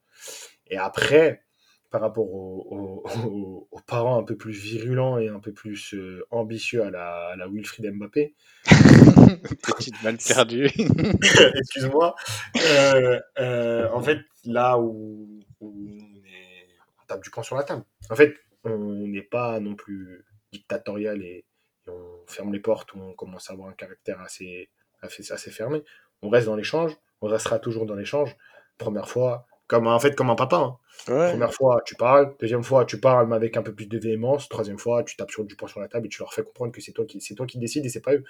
Et 0.66 0.76
après, 0.76 1.42
par 1.90 2.00
rapport 2.00 2.32
aux, 2.32 2.66
aux- 2.70 3.02
aux- 3.26 3.68
aux 3.70 3.80
parents 3.86 4.18
un 4.18 4.22
peu 4.22 4.36
plus 4.36 4.52
virulents 4.52 5.18
et 5.18 5.28
un 5.28 5.40
peu 5.40 5.52
plus 5.52 5.94
euh, 5.94 6.24
ambitieux 6.30 6.82
à 6.84 6.90
la, 6.90 7.28
à 7.28 7.36
la 7.36 7.48
Wilfried 7.48 7.92
Mbappé, 7.92 8.34
Petite 9.62 10.02
balle 10.02 10.18
perdue. 10.18 10.66
excuse-moi, 11.58 12.14
euh, 12.56 13.20
euh, 13.38 13.88
en 13.92 14.00
fait, 14.00 14.18
là 14.44 14.78
où, 14.78 15.40
où 15.60 15.68
on, 15.88 16.24
est- 16.26 16.66
on 17.02 17.06
tape 17.06 17.22
du 17.22 17.30
poing 17.30 17.42
sur 17.42 17.56
la 17.56 17.62
table, 17.64 17.84
en 18.10 18.14
fait, 18.16 18.34
on 18.64 19.06
n'est 19.06 19.22
pas 19.22 19.60
non 19.60 19.74
plus 19.74 20.24
dictatorial 20.52 21.22
et, 21.22 21.44
et 21.86 21.90
on 21.90 22.24
ferme 22.26 22.52
les 22.52 22.60
portes 22.60 22.90
on 22.94 23.12
commence 23.14 23.50
à 23.50 23.52
avoir 23.54 23.68
un 23.68 23.72
caractère 23.72 24.20
assez, 24.20 24.68
assez, 25.02 25.32
assez 25.32 25.50
fermé. 25.50 25.82
On 26.22 26.28
reste 26.28 26.46
dans 26.46 26.56
l'échange, 26.56 26.92
on 27.20 27.28
restera 27.28 27.58
toujours 27.58 27.86
dans 27.86 27.94
l'échange. 27.94 28.36
Première 28.78 29.08
fois, 29.08 29.46
comme 29.70 29.86
en 29.86 30.00
fait, 30.00 30.16
comme 30.16 30.30
un 30.30 30.34
papa. 30.34 30.56
hein. 30.56 30.78
Ouais, 31.08 31.30
Première 31.30 31.54
fois, 31.54 31.80
tu 31.86 31.94
parles. 31.94 32.34
Deuxième 32.40 32.64
fois, 32.64 32.84
tu 32.84 32.98
parles, 32.98 33.28
mais 33.28 33.36
avec 33.36 33.56
un 33.56 33.62
peu 33.62 33.72
plus 33.72 33.86
de 33.86 33.98
véhémence. 33.98 34.48
Troisième 34.48 34.78
fois, 34.78 35.04
tu 35.04 35.16
tapes 35.16 35.30
sur 35.30 35.44
du 35.44 35.54
poing 35.54 35.68
sur 35.68 35.78
la 35.80 35.86
table 35.86 36.06
et 36.06 36.08
tu 36.08 36.18
leur 36.18 36.34
fais 36.34 36.42
comprendre 36.42 36.72
que 36.72 36.80
c'est 36.80 36.90
toi 36.92 37.04
qui, 37.06 37.20
c'est 37.20 37.36
toi 37.36 37.46
qui 37.46 37.56
décides 37.58 37.86
et 37.86 37.88
c'est 37.88 38.00
pas 38.00 38.14
eux. 38.14 38.24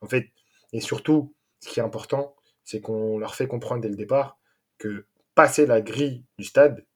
En 0.00 0.06
fait, 0.08 0.30
et 0.72 0.80
surtout, 0.80 1.34
ce 1.60 1.68
qui 1.68 1.78
est 1.78 1.82
important, 1.82 2.34
c'est 2.64 2.80
qu'on 2.80 3.18
leur 3.18 3.34
fait 3.34 3.46
comprendre 3.46 3.82
dès 3.82 3.88
le 3.90 3.96
départ 3.96 4.38
que 4.78 5.04
passer 5.34 5.66
la 5.66 5.80
grille 5.82 6.24
du 6.38 6.44
stade, 6.44 6.86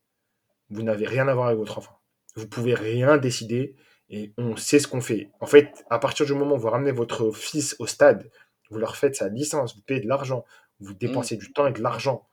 vous 0.70 0.82
n'avez 0.82 1.06
rien 1.06 1.28
à 1.28 1.34
voir 1.34 1.48
avec 1.48 1.58
votre 1.58 1.76
enfant. 1.76 1.98
Vous 2.34 2.48
pouvez 2.48 2.74
rien 2.74 3.18
décider 3.18 3.76
et 4.08 4.32
on 4.38 4.56
sait 4.56 4.78
ce 4.78 4.88
qu'on 4.88 5.02
fait. 5.02 5.30
En 5.40 5.46
fait, 5.46 5.84
à 5.90 5.98
partir 5.98 6.24
du 6.24 6.32
moment 6.32 6.54
où 6.54 6.58
vous 6.58 6.70
ramenez 6.70 6.92
votre 6.92 7.30
fils 7.32 7.76
au 7.78 7.86
stade, 7.86 8.30
vous 8.70 8.78
leur 8.78 8.96
faites 8.96 9.16
sa 9.16 9.28
licence, 9.28 9.76
vous 9.76 9.82
payez 9.82 10.00
de 10.00 10.08
l'argent, 10.08 10.44
vous 10.80 10.94
dépensez 10.94 11.36
du 11.36 11.52
temps 11.52 11.66
et 11.66 11.72
de 11.72 11.82
l'argent 11.82 12.26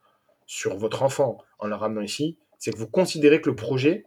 sur 0.50 0.76
votre 0.76 1.04
enfant 1.04 1.38
en 1.60 1.68
le 1.68 1.76
ramenant 1.76 2.00
ici, 2.00 2.36
c'est 2.58 2.72
que 2.72 2.76
vous 2.76 2.88
considérez 2.88 3.40
que 3.40 3.48
le 3.48 3.54
projet, 3.54 4.02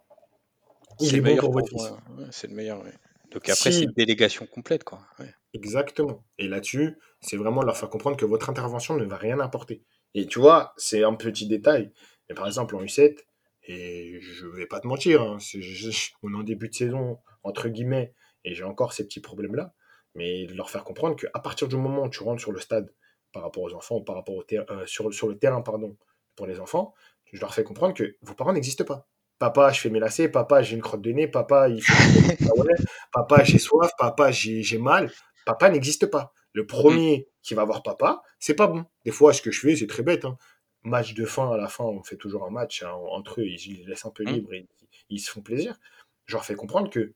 il 0.99 1.07
est 1.07 1.11
le 1.15 1.21
bon 1.21 1.27
meilleur 1.29 1.43
pour 1.45 1.53
votre 1.53 1.69
fils. 1.69 1.81
Ouais, 2.17 2.25
c'est 2.31 2.47
le 2.47 2.53
meilleur, 2.53 2.83
ouais. 2.83 2.91
Donc 3.31 3.47
après, 3.47 3.71
c'est 3.71 3.83
une 3.83 3.93
délégation 3.93 4.45
complète, 4.45 4.83
quoi. 4.83 4.99
Ouais. 5.19 5.33
Exactement. 5.53 6.25
Et 6.37 6.49
là-dessus, 6.49 6.97
c'est 7.21 7.37
vraiment 7.37 7.61
leur 7.61 7.77
faire 7.77 7.89
comprendre 7.89 8.17
que 8.17 8.25
votre 8.25 8.49
intervention 8.49 8.97
ne 8.97 9.05
va 9.05 9.15
rien 9.15 9.39
apporter. 9.39 9.85
Et 10.15 10.27
tu 10.27 10.39
vois, 10.39 10.73
c'est 10.75 11.05
un 11.05 11.13
petit 11.15 11.47
détail. 11.47 11.93
Mais 12.27 12.35
par 12.35 12.45
exemple, 12.45 12.75
en 12.75 12.81
U7, 12.81 13.19
et 13.63 14.19
je 14.19 14.45
vais 14.45 14.65
pas 14.65 14.81
te 14.81 14.87
mentir, 14.87 15.21
hein, 15.21 15.37
je- 15.39 16.09
on 16.23 16.33
est 16.33 16.37
en 16.37 16.43
début 16.43 16.67
de 16.67 16.75
saison, 16.75 17.19
entre 17.43 17.69
guillemets, 17.69 18.13
et 18.43 18.53
j'ai 18.53 18.65
encore 18.65 18.91
ces 18.91 19.05
petits 19.05 19.21
problèmes-là. 19.21 19.73
Mais 20.13 20.45
de 20.45 20.53
leur 20.55 20.69
faire 20.69 20.83
comprendre 20.83 21.15
qu'à 21.15 21.39
partir 21.39 21.69
du 21.69 21.77
moment 21.77 22.03
où 22.03 22.09
tu 22.09 22.21
rentres 22.21 22.41
sur 22.41 22.51
le 22.51 22.59
stade 22.59 22.93
par 23.31 23.43
rapport 23.43 23.63
aux 23.63 23.73
enfants, 23.73 23.95
ou 23.95 24.03
par 24.03 24.15
rapport 24.15 24.35
au 24.35 24.43
euh, 24.51 24.85
sur, 24.85 25.13
sur 25.13 25.29
le 25.29 25.37
terrain, 25.39 25.61
pardon, 25.61 25.95
pour 26.35 26.45
les 26.47 26.59
enfants, 26.59 26.93
je 27.31 27.39
leur 27.39 27.53
fais 27.53 27.63
comprendre 27.63 27.93
que 27.93 28.15
vos 28.21 28.33
parents 28.33 28.53
n'existent 28.53 28.85
pas. 28.85 29.07
Papa, 29.39 29.71
je 29.71 29.79
fais 29.81 29.89
mes 29.89 29.99
lacets, 29.99 30.29
papa, 30.29 30.61
j'ai 30.61 30.75
une 30.75 30.81
crotte 30.81 31.01
de 31.01 31.11
nez, 31.11 31.27
papa, 31.27 31.67
il 31.69 31.83
cacahuètes, 31.83 32.85
papa, 33.11 33.43
j'ai 33.43 33.59
soif, 33.59 33.91
papa, 33.97 34.31
j'ai 34.31 34.77
mal. 34.77 35.11
Papa 35.45 35.69
n'existe 35.69 36.05
pas. 36.05 36.33
Le 36.53 36.63
Mm. 36.63 36.67
premier 36.67 37.27
qui 37.41 37.53
va 37.55 37.65
voir 37.65 37.83
papa, 37.83 38.21
c'est 38.39 38.53
pas 38.53 38.67
bon. 38.67 38.85
Des 39.05 39.11
fois, 39.11 39.33
ce 39.33 39.41
que 39.41 39.51
je 39.51 39.59
fais, 39.59 39.75
c'est 39.75 39.87
très 39.87 40.03
bête. 40.03 40.23
hein. 40.25 40.37
Match 40.83 41.13
de 41.13 41.25
fin, 41.25 41.51
à 41.51 41.57
la 41.57 41.67
fin, 41.67 41.83
on 41.85 42.03
fait 42.03 42.17
toujours 42.17 42.45
un 42.45 42.49
match 42.49 42.83
hein, 42.83 42.91
entre 42.91 43.41
eux, 43.41 43.45
ils 43.45 43.59
ils 43.67 43.77
les 43.79 43.85
laissent 43.85 44.05
un 44.05 44.11
peu 44.11 44.23
Mm. 44.23 44.27
libres 44.33 44.53
et 44.53 44.67
ils 45.09 45.19
se 45.19 45.31
font 45.31 45.41
plaisir. 45.41 45.77
Je 46.25 46.35
leur 46.35 46.45
fais 46.45 46.55
comprendre 46.55 46.89
que 46.89 47.13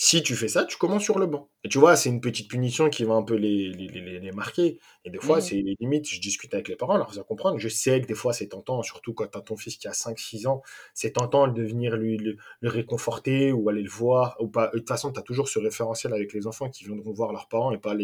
si 0.00 0.22
tu 0.22 0.36
fais 0.36 0.46
ça, 0.48 0.64
tu 0.64 0.76
commences 0.78 1.02
sur 1.02 1.18
le 1.18 1.26
banc. 1.26 1.50
Et 1.64 1.68
tu 1.68 1.78
vois, 1.78 1.96
c'est 1.96 2.08
une 2.08 2.20
petite 2.20 2.48
punition 2.48 2.88
qui 2.88 3.02
va 3.04 3.14
un 3.14 3.22
peu 3.24 3.34
les, 3.34 3.70
les, 3.70 3.88
les- 3.88 4.20
les 4.20 4.32
marquer. 4.32 4.78
Et 5.04 5.10
des 5.10 5.18
fois, 5.18 5.38
Mm. 5.38 5.40
c'est 5.40 5.56
limite, 5.80 6.08
je 6.08 6.20
discute 6.20 6.54
avec 6.54 6.68
les 6.68 6.76
parents, 6.76 6.96
leur 6.96 7.10
faisant 7.10 7.24
comprendre. 7.24 7.58
Je 7.58 7.68
sais 7.68 8.00
que 8.00 8.06
des 8.06 8.14
fois, 8.14 8.32
c'est 8.32 8.46
tentant, 8.48 8.80
surtout 8.82 9.12
quand 9.12 9.26
tu 9.26 9.36
as 9.36 9.40
ton 9.42 9.56
fils 9.56 9.76
qui 9.76 9.88
a 9.88 9.92
5-6 9.92 10.46
ans, 10.46 10.62
c'est 10.94 11.12
tentant 11.14 11.48
de 11.48 11.62
venir 11.64 11.96
lui, 11.96 12.16
le, 12.16 12.36
le 12.60 12.68
réconforter 12.68 13.50
ou 13.52 13.68
aller 13.68 13.82
le 13.82 13.90
voir. 13.90 14.36
Ou 14.40 14.48
pas. 14.48 14.68
De 14.68 14.78
toute 14.78 14.88
façon, 14.88 15.12
tu 15.12 15.18
as 15.18 15.22
toujours 15.22 15.48
ce 15.48 15.58
référentiel 15.58 16.12
avec 16.14 16.32
les 16.32 16.46
enfants 16.46 16.70
qui 16.70 16.84
viendront 16.84 17.12
voir 17.12 17.32
leurs 17.32 17.48
parents 17.48 17.72
et 17.72 17.78
pas 17.78 17.94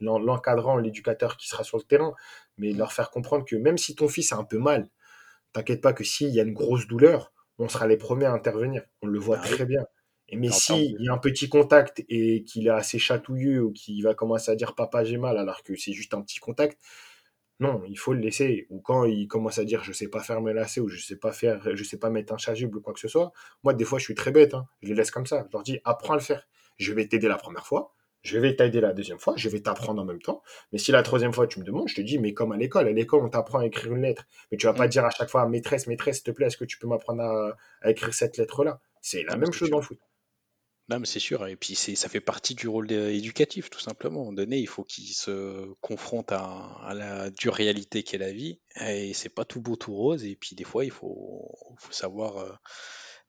l'encadrant, 0.00 0.76
l'éducateur 0.76 1.36
qui 1.36 1.48
sera 1.48 1.64
sur 1.64 1.76
le 1.78 1.84
terrain. 1.84 2.14
Mais 2.58 2.72
Mm. 2.72 2.78
leur 2.78 2.92
faire 2.92 3.10
comprendre 3.10 3.44
que 3.44 3.56
même 3.56 3.78
si 3.78 3.94
ton 3.94 4.08
fils 4.08 4.32
a 4.32 4.36
un 4.36 4.44
peu 4.44 4.58
mal, 4.58 4.88
t'inquiète 5.52 5.80
pas 5.82 5.92
que 5.92 6.04
s'il 6.04 6.30
y 6.30 6.40
a 6.40 6.44
une 6.44 6.54
grosse 6.54 6.86
douleur, 6.88 7.32
on 7.58 7.68
sera 7.68 7.86
les 7.86 7.96
premiers 7.98 8.26
à 8.26 8.32
intervenir. 8.32 8.84
On 9.02 9.06
le 9.08 9.18
voit 9.20 9.38
Ah 9.40 9.48
oui. 9.50 9.56
très 9.56 9.66
bien. 9.66 9.86
Et 10.28 10.36
mais 10.36 10.50
si 10.50 10.96
il 10.98 11.04
y 11.04 11.08
a 11.08 11.12
un 11.12 11.18
petit 11.18 11.48
contact 11.48 12.04
et 12.08 12.44
qu'il 12.44 12.66
est 12.66 12.70
assez 12.70 12.98
chatouilleux 12.98 13.62
ou 13.62 13.72
qu'il 13.72 14.02
va 14.02 14.14
commencer 14.14 14.50
à 14.50 14.56
dire 14.56 14.74
papa 14.74 15.04
j'ai 15.04 15.18
mal 15.18 15.36
alors 15.38 15.62
que 15.62 15.76
c'est 15.76 15.92
juste 15.92 16.14
un 16.14 16.22
petit 16.22 16.38
contact, 16.40 16.78
non, 17.60 17.82
il 17.88 17.96
faut 17.98 18.12
le 18.12 18.20
laisser. 18.20 18.66
Ou 18.70 18.80
quand 18.80 19.04
il 19.04 19.28
commence 19.28 19.58
à 19.58 19.64
dire 19.64 19.84
je 19.84 19.92
sais 19.92 20.08
pas 20.08 20.20
faire 20.20 20.40
mes 20.40 20.52
lacets 20.52 20.80
ou 20.80 20.88
je 20.88 21.00
sais 21.00 21.16
pas 21.16 21.32
faire, 21.32 21.76
je 21.76 21.84
sais 21.84 21.98
pas 21.98 22.10
mettre 22.10 22.32
un 22.32 22.38
chasuble 22.38 22.78
ou 22.78 22.80
quoi 22.80 22.92
que 22.94 23.00
ce 23.00 23.08
soit, 23.08 23.32
moi 23.62 23.74
des 23.74 23.84
fois 23.84 23.98
je 23.98 24.04
suis 24.04 24.14
très 24.14 24.32
bête, 24.32 24.54
hein. 24.54 24.66
je 24.82 24.88
les 24.88 24.94
laisse 24.94 25.10
comme 25.10 25.26
ça. 25.26 25.44
Je 25.48 25.52
leur 25.52 25.62
dis 25.62 25.78
apprends 25.84 26.14
à 26.14 26.16
le 26.16 26.22
faire. 26.22 26.48
Je 26.78 26.92
vais 26.92 27.06
t'aider 27.06 27.28
la 27.28 27.36
première 27.36 27.66
fois, 27.66 27.92
je 28.22 28.38
vais 28.38 28.56
t'aider 28.56 28.80
la 28.80 28.92
deuxième 28.92 29.18
fois, 29.20 29.34
je 29.36 29.48
vais 29.48 29.60
t'apprendre 29.60 30.02
en 30.02 30.04
même 30.04 30.20
temps. 30.22 30.42
Mais 30.72 30.78
si 30.78 30.90
la 30.92 31.02
troisième 31.02 31.32
fois 31.32 31.46
tu 31.46 31.60
me 31.60 31.64
demandes, 31.64 31.88
je 31.88 31.94
te 31.96 32.00
dis 32.00 32.18
mais 32.18 32.32
comme 32.34 32.50
à 32.52 32.56
l'école, 32.56 32.88
à 32.88 32.92
l'école 32.92 33.24
on 33.24 33.28
t'apprend 33.28 33.58
à 33.60 33.66
écrire 33.66 33.92
une 33.94 34.02
lettre, 34.02 34.24
mais 34.50 34.56
tu 34.58 34.66
vas 34.66 34.74
pas 34.74 34.86
Mm. 34.86 34.88
dire 34.88 35.04
à 35.04 35.10
chaque 35.10 35.30
fois 35.30 35.46
maîtresse, 35.48 35.86
maîtresse, 35.86 36.16
s'il 36.16 36.24
te 36.24 36.30
plaît, 36.32 36.46
est-ce 36.46 36.56
que 36.56 36.64
tu 36.64 36.78
peux 36.78 36.88
m'apprendre 36.88 37.22
à, 37.22 37.56
à 37.82 37.90
écrire 37.90 38.12
cette 38.14 38.36
lettre-là? 38.38 38.80
C'est 39.00 39.22
la 39.22 39.36
même 39.36 39.52
chose 39.52 39.70
dans 39.70 39.78
le 39.78 39.82
foot. 39.84 39.98
Non, 40.90 40.98
mais 40.98 41.06
c'est 41.06 41.20
sûr. 41.20 41.46
Et 41.46 41.56
puis, 41.56 41.74
c'est, 41.74 41.94
ça 41.94 42.10
fait 42.10 42.20
partie 42.20 42.54
du 42.54 42.68
rôle 42.68 42.92
éducatif, 42.92 43.70
tout 43.70 43.80
simplement. 43.80 44.26
À 44.26 44.30
un 44.30 44.32
donné, 44.34 44.58
il 44.58 44.68
faut 44.68 44.84
qu'ils 44.84 45.14
se 45.14 45.72
confrontent 45.80 46.32
à, 46.32 46.92
la 46.94 47.30
dure 47.30 47.54
réalité 47.54 48.02
qu'est 48.02 48.18
la 48.18 48.32
vie. 48.32 48.60
Et 48.80 49.14
c'est 49.14 49.30
pas 49.30 49.46
tout 49.46 49.62
beau, 49.62 49.76
tout 49.76 49.94
rose. 49.94 50.24
Et 50.24 50.36
puis, 50.36 50.54
des 50.54 50.64
fois, 50.64 50.84
il 50.84 50.90
faut, 50.90 51.50
faut 51.78 51.92
savoir 51.92 52.36
euh, 52.36 52.52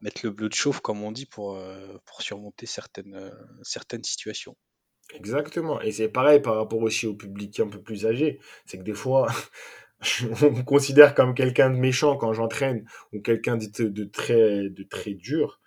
mettre 0.02 0.22
le 0.24 0.32
bleu 0.32 0.50
de 0.50 0.54
chauffe, 0.54 0.82
comme 0.82 1.02
on 1.02 1.14
dit, 1.14 1.26
pour, 1.26 1.56
euh, 1.56 1.98
pour 2.06 2.22
surmonter 2.22 2.66
certaines, 2.66 3.16
euh, 3.16 3.32
certaines 3.64 4.04
situations. 4.04 4.58
Exactement. 5.14 5.80
Et 5.80 5.92
c'est 5.92 6.10
pareil 6.10 6.42
par 6.42 6.56
rapport 6.56 6.82
aussi 6.82 7.08
au 7.08 7.16
public 7.16 7.58
un 7.62 7.70
peu 7.70 7.82
plus 7.82 8.06
âgé. 8.06 8.40
C'est 8.66 8.80
que 8.80 8.84
des 8.84 8.94
fois, 8.94 9.28
on 10.42 10.52
me 10.52 10.64
considère 10.64 11.16
comme 11.16 11.34
quelqu'un 11.34 11.70
de 11.70 11.78
méchant 11.78 12.18
quand 12.18 12.34
j'entraîne 12.34 12.86
ou 13.14 13.22
quelqu'un 13.22 13.56
de, 13.56 13.88
de 13.88 14.04
très, 14.04 14.70
de 14.70 14.84
très 14.84 15.14
dur. 15.14 15.62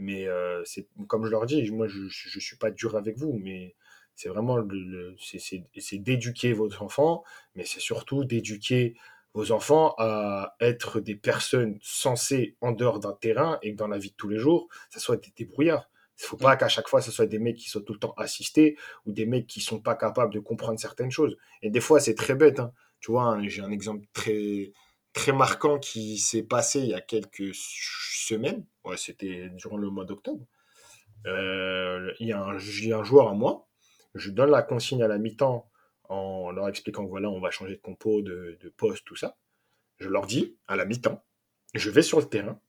Mais 0.00 0.26
euh, 0.26 0.62
c'est 0.64 0.88
comme 1.06 1.26
je 1.26 1.30
leur 1.30 1.46
dis, 1.46 1.70
moi, 1.70 1.86
je 1.86 2.00
ne 2.04 2.40
suis 2.40 2.56
pas 2.56 2.70
dur 2.70 2.96
avec 2.96 3.16
vous, 3.18 3.34
mais 3.34 3.76
c'est 4.16 4.28
vraiment 4.28 4.56
le, 4.56 5.14
c'est 5.18 5.98
d'éduquer 5.98 6.52
vos 6.52 6.74
enfants, 6.82 7.22
mais 7.54 7.64
c'est 7.64 7.80
surtout 7.80 8.24
d'éduquer 8.24 8.96
vos 9.34 9.52
enfants 9.52 9.94
à 9.98 10.56
être 10.60 11.00
des 11.00 11.14
personnes 11.14 11.78
sensées 11.82 12.56
en 12.60 12.72
dehors 12.72 12.98
d'un 12.98 13.12
terrain 13.12 13.58
et 13.62 13.72
que 13.72 13.76
dans 13.76 13.86
la 13.86 13.98
vie 13.98 14.10
de 14.10 14.16
tous 14.16 14.28
les 14.28 14.38
jours, 14.38 14.68
ça 14.90 15.00
soit 15.00 15.16
des 15.16 15.32
débrouillards. 15.36 15.88
Il 16.18 16.24
ne 16.24 16.28
faut 16.28 16.36
pas 16.36 16.56
qu'à 16.56 16.68
chaque 16.68 16.88
fois, 16.88 17.00
ce 17.00 17.10
soit 17.10 17.26
des 17.26 17.38
mecs 17.38 17.56
qui 17.56 17.70
sont 17.70 17.80
tout 17.80 17.94
le 17.94 17.98
temps 17.98 18.14
assistés 18.16 18.76
ou 19.06 19.12
des 19.12 19.24
mecs 19.26 19.46
qui 19.46 19.60
sont 19.60 19.80
pas 19.80 19.94
capables 19.94 20.34
de 20.34 20.40
comprendre 20.40 20.78
certaines 20.78 21.10
choses. 21.10 21.36
Et 21.62 21.70
des 21.70 21.80
fois, 21.80 22.00
c'est 22.00 22.14
très 22.14 22.34
bête. 22.34 22.60
Hein. 22.60 22.72
Tu 23.00 23.10
vois, 23.10 23.24
hein, 23.24 23.48
j'ai 23.48 23.62
un 23.62 23.70
exemple 23.70 24.04
très, 24.12 24.72
très 25.12 25.32
marquant 25.32 25.78
qui 25.78 26.18
s'est 26.18 26.42
passé 26.42 26.80
il 26.80 26.88
y 26.88 26.94
a 26.94 27.00
quelques 27.00 27.54
semaines. 27.54 28.64
Ouais, 28.84 28.96
c'était 28.96 29.48
durant 29.50 29.76
le 29.76 29.90
mois 29.90 30.04
d'octobre. 30.04 30.46
Euh, 31.26 32.12
il, 32.20 32.28
y 32.28 32.32
a 32.32 32.40
un, 32.42 32.56
un 32.56 33.04
joueur 33.04 33.28
à 33.28 33.34
moi. 33.34 33.68
Je 34.14 34.30
donne 34.30 34.50
la 34.50 34.62
consigne 34.62 35.02
à 35.02 35.08
la 35.08 35.18
mi-temps 35.18 35.70
en 36.08 36.50
leur 36.50 36.68
expliquant 36.68 37.04
que 37.04 37.10
voilà, 37.10 37.30
on 37.30 37.40
va 37.40 37.50
changer 37.50 37.76
de 37.76 37.80
compo, 37.80 38.20
de, 38.20 38.58
de 38.60 38.68
poste, 38.68 39.04
tout 39.04 39.16
ça. 39.16 39.36
Je 39.98 40.08
leur 40.08 40.26
dis 40.26 40.58
à 40.66 40.76
la 40.76 40.84
mi-temps, 40.84 41.22
je 41.74 41.90
vais 41.90 42.02
sur 42.02 42.18
le 42.18 42.26
terrain, 42.26 42.60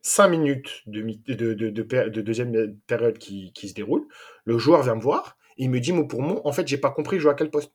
5 0.00 0.28
minutes 0.28 0.82
de, 0.86 1.02
de, 1.34 1.54
de, 1.54 2.20
deuxième 2.22 2.78
période 2.86 3.18
qui, 3.18 3.52
qui, 3.52 3.68
se 3.68 3.74
déroule. 3.74 4.06
Le 4.44 4.56
joueur 4.58 4.82
vient 4.82 4.94
me 4.94 5.00
voir, 5.00 5.36
il 5.58 5.70
me 5.70 5.80
dit 5.80 5.92
mot 5.92 6.06
pour 6.06 6.22
mot, 6.22 6.40
en 6.44 6.52
fait, 6.52 6.66
j'ai 6.66 6.78
pas 6.78 6.90
compris, 6.90 7.16
je 7.16 7.22
joue 7.22 7.28
à 7.28 7.34
quel 7.34 7.50
poste. 7.50 7.74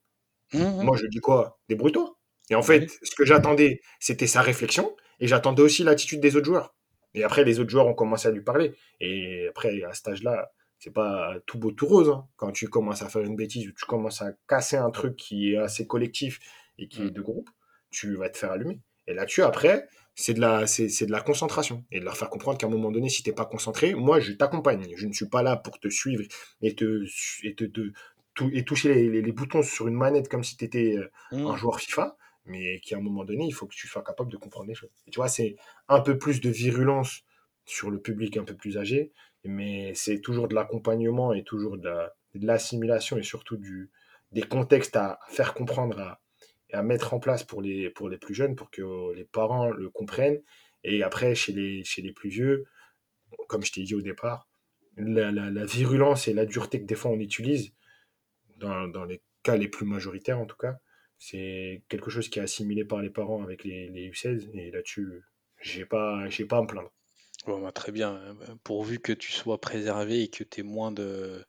Mmh 0.53 0.84
Moi, 0.84 0.97
je 0.97 1.05
dis 1.07 1.20
quoi? 1.20 1.59
Débrouille-toi. 1.70 2.18
Et 2.50 2.56
en 2.56 2.62
fait, 2.62 2.89
ce 3.04 3.16
que 3.16 3.26
j'attendais, 3.26 3.82
c'était 4.00 4.28
sa 4.28 4.41
réflexion, 4.41 4.96
et 5.20 5.28
j'attendais 5.28 5.62
aussi 5.62 5.84
l'attitude 5.84 6.20
des 6.20 6.36
autres 6.36 6.46
joueurs. 6.46 6.76
Et 7.14 7.24
après, 7.24 7.44
les 7.44 7.60
autres 7.60 7.70
joueurs 7.70 7.88
ont 7.88 7.94
commencé 7.94 8.28
à 8.28 8.32
lui 8.32 8.41
parler. 8.41 8.74
Et 9.00 9.48
après, 9.50 9.84
à 9.84 9.94
cet 9.94 10.08
âge-là, 10.08 10.52
c'est 10.80 10.94
pas 10.94 11.36
tout 11.46 11.58
beau 11.58 11.72
tout 11.72 11.88
rose. 11.88 12.10
Hein. 12.10 12.28
Quand 12.36 12.52
tu 12.52 12.68
commences 12.68 13.02
à 13.02 13.10
faire 13.10 13.22
une 13.22 13.36
bêtise 13.36 13.68
ou 13.68 13.72
tu 13.72 13.86
commences 13.86 14.22
à 14.22 14.34
casser 14.48 14.78
un 14.78 14.89
truc 14.89 15.16
qui 15.16 15.54
est 15.54 15.58
assez 15.58 15.88
collectif 15.88 16.39
et 16.78 16.88
qui 16.88 17.02
est 17.02 17.06
mmh. 17.06 17.12
de 17.12 17.22
groupe, 17.22 17.50
tu 17.91 18.16
vas 18.16 18.30
te 18.30 18.38
faire 18.38 18.52
allumer. 18.52 18.80
Et 19.08 19.14
là-dessus, 19.14 19.44
après, 19.44 19.88
c'est 20.16 20.34
de 20.34 20.41
la 20.41 20.68
c'est, 20.68 21.06
de 21.06 21.12
la 21.12 21.22
concentration 21.22 21.86
et 21.91 22.00
de 22.00 22.06
leur 22.06 22.18
faire 22.18 22.30
comprendre 22.30 22.58
qu'à 22.58 22.68
un 22.68 22.70
moment 22.70 22.91
donné 22.91 23.10
si 23.10 23.24
t'es 23.24 23.34
pas 23.34 23.46
concentré 23.46 23.96
moi 23.96 24.20
je 24.20 24.32
t'accompagne 24.34 24.94
je 24.96 25.08
ne 25.08 25.12
suis 25.12 25.28
pas 25.28 25.41
là 25.41 25.56
pour 25.56 25.80
te 25.80 25.89
suivre 25.89 26.24
et 26.62 26.76
te 26.76 27.04
et 27.41 27.56
te, 27.56 27.66
et 28.52 28.64
toucher 28.64 28.94
les, 28.94 29.22
les, 29.24 29.32
boutons 29.32 29.64
sur 29.64 29.88
une 29.88 29.96
manette 29.96 30.30
comme 30.30 30.44
si 30.44 30.56
tu 30.56 30.66
étais 30.66 30.98
euh, 30.98 31.10
mmh. 31.32 31.48
un 31.48 31.58
joueur 31.58 31.80
FIFA 31.80 32.16
mais 32.46 32.80
qu'à 32.80 32.98
un 32.98 33.02
moment 33.02 33.24
donné 33.24 33.46
il 33.46 33.54
faut 33.54 33.68
que 33.68 33.76
tu 33.76 33.88
sois 33.88 34.04
capable 34.04 34.32
de 34.32 34.38
comprendre 34.38 34.68
les 34.68 34.76
choses 34.76 34.91
et 35.08 35.12
tu 35.12 35.18
vois 35.18 35.30
c'est 35.30 35.56
un 35.88 36.02
peu 36.02 36.18
plus 36.18 36.41
de 36.41 36.50
virulence 36.50 37.22
sur 37.66 37.89
le 37.89 38.02
public 38.02 38.38
un 38.38 38.44
peu 38.44 38.56
plus 38.56 38.78
âgé 38.78 39.12
mais 39.46 39.94
c'est 39.96 40.20
toujours 40.20 40.48
de 40.48 40.56
l'accompagnement 40.56 41.34
et 41.34 41.44
toujours 41.44 41.78
de, 41.78 41.91
l'assimilation 42.36 43.18
et 43.18 43.24
surtout 43.24 43.58
du 43.58 43.91
des 44.32 44.41
contextes 44.41 44.96
à 44.96 45.20
faire 45.30 45.54
comprendre 45.54 46.00
à, 46.00 46.22
à 46.74 46.82
mettre 46.82 47.14
en 47.14 47.20
place 47.20 47.44
pour 47.44 47.62
les, 47.62 47.89
pour 47.91 48.10
les 48.10 48.18
plus 48.18 48.34
jeunes, 48.34 48.56
pour 48.56 48.72
que 48.72 49.14
les 49.14 49.26
parents 49.26 49.70
le 49.70 49.89
comprennent. 49.89 50.41
Et 50.84 51.04
après, 51.04 51.36
chez 51.36 51.54
les, 51.54 51.84
chez 51.84 52.02
les 52.02 52.12
plus 52.12 52.30
vieux, 52.30 52.66
comme 53.48 53.64
je 53.64 53.72
t'ai 53.72 53.84
dit 53.84 53.94
au 53.94 54.02
départ, 54.02 54.48
la, 54.98 55.32
la, 55.32 55.66
virulence 55.66 56.28
et 56.28 56.34
la 56.34 56.46
dureté 56.46 56.82
que 56.82 56.86
des 56.86 56.96
fois 56.96 57.12
on 57.12 57.20
utilise, 57.20 57.74
dans, 58.58 58.88
dans 58.88 59.06
les 59.06 59.22
cas 59.44 59.56
les 59.56 59.68
plus 59.68 59.86
majoritaires 59.86 60.39
en 60.39 60.46
tout 60.46 60.58
cas, 60.58 60.80
c'est 61.26 61.84
quelque 61.88 62.09
chose 62.09 62.28
qui 62.28 62.39
est 62.39 62.41
assimilé 62.41 62.84
par 62.84 63.01
les 63.01 63.09
parents 63.09 63.43
avec 63.43 63.63
les, 63.63 63.88
les 63.89 64.09
U16. 64.09 64.49
Et 64.55 64.71
là-dessus, 64.71 65.24
j'ai 65.61 65.86
pas, 65.86 66.28
j'ai 66.28 66.43
pas 66.43 66.57
à 66.57 66.61
me 66.61 66.67
plaindre. 66.67 66.91
Bon, 67.45 67.61
bah, 67.61 67.71
très 67.71 67.93
bien. 67.93 68.19
Pourvu 68.65 68.99
que 68.99 69.13
tu 69.13 69.32
sois 69.32 69.59
préservé 69.61 70.24
et 70.24 70.28
que 70.28 70.43
tu 70.43 70.59
aies 70.59 70.63
moins 70.63 70.91
de, 70.91 71.45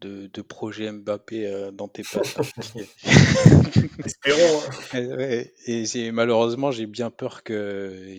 de, 0.00 0.28
de 0.28 0.42
projet 0.42 0.92
Mbappé 0.92 1.48
euh, 1.48 1.72
dans 1.72 1.88
tes 1.88 2.04
pattes. 2.04 2.38
Espérons. 4.04 4.60
Hein. 4.92 5.42
Et, 5.66 6.12
malheureusement, 6.12 6.70
j'ai 6.70 6.86
bien 6.86 7.10
peur 7.10 7.42
que 7.42 8.16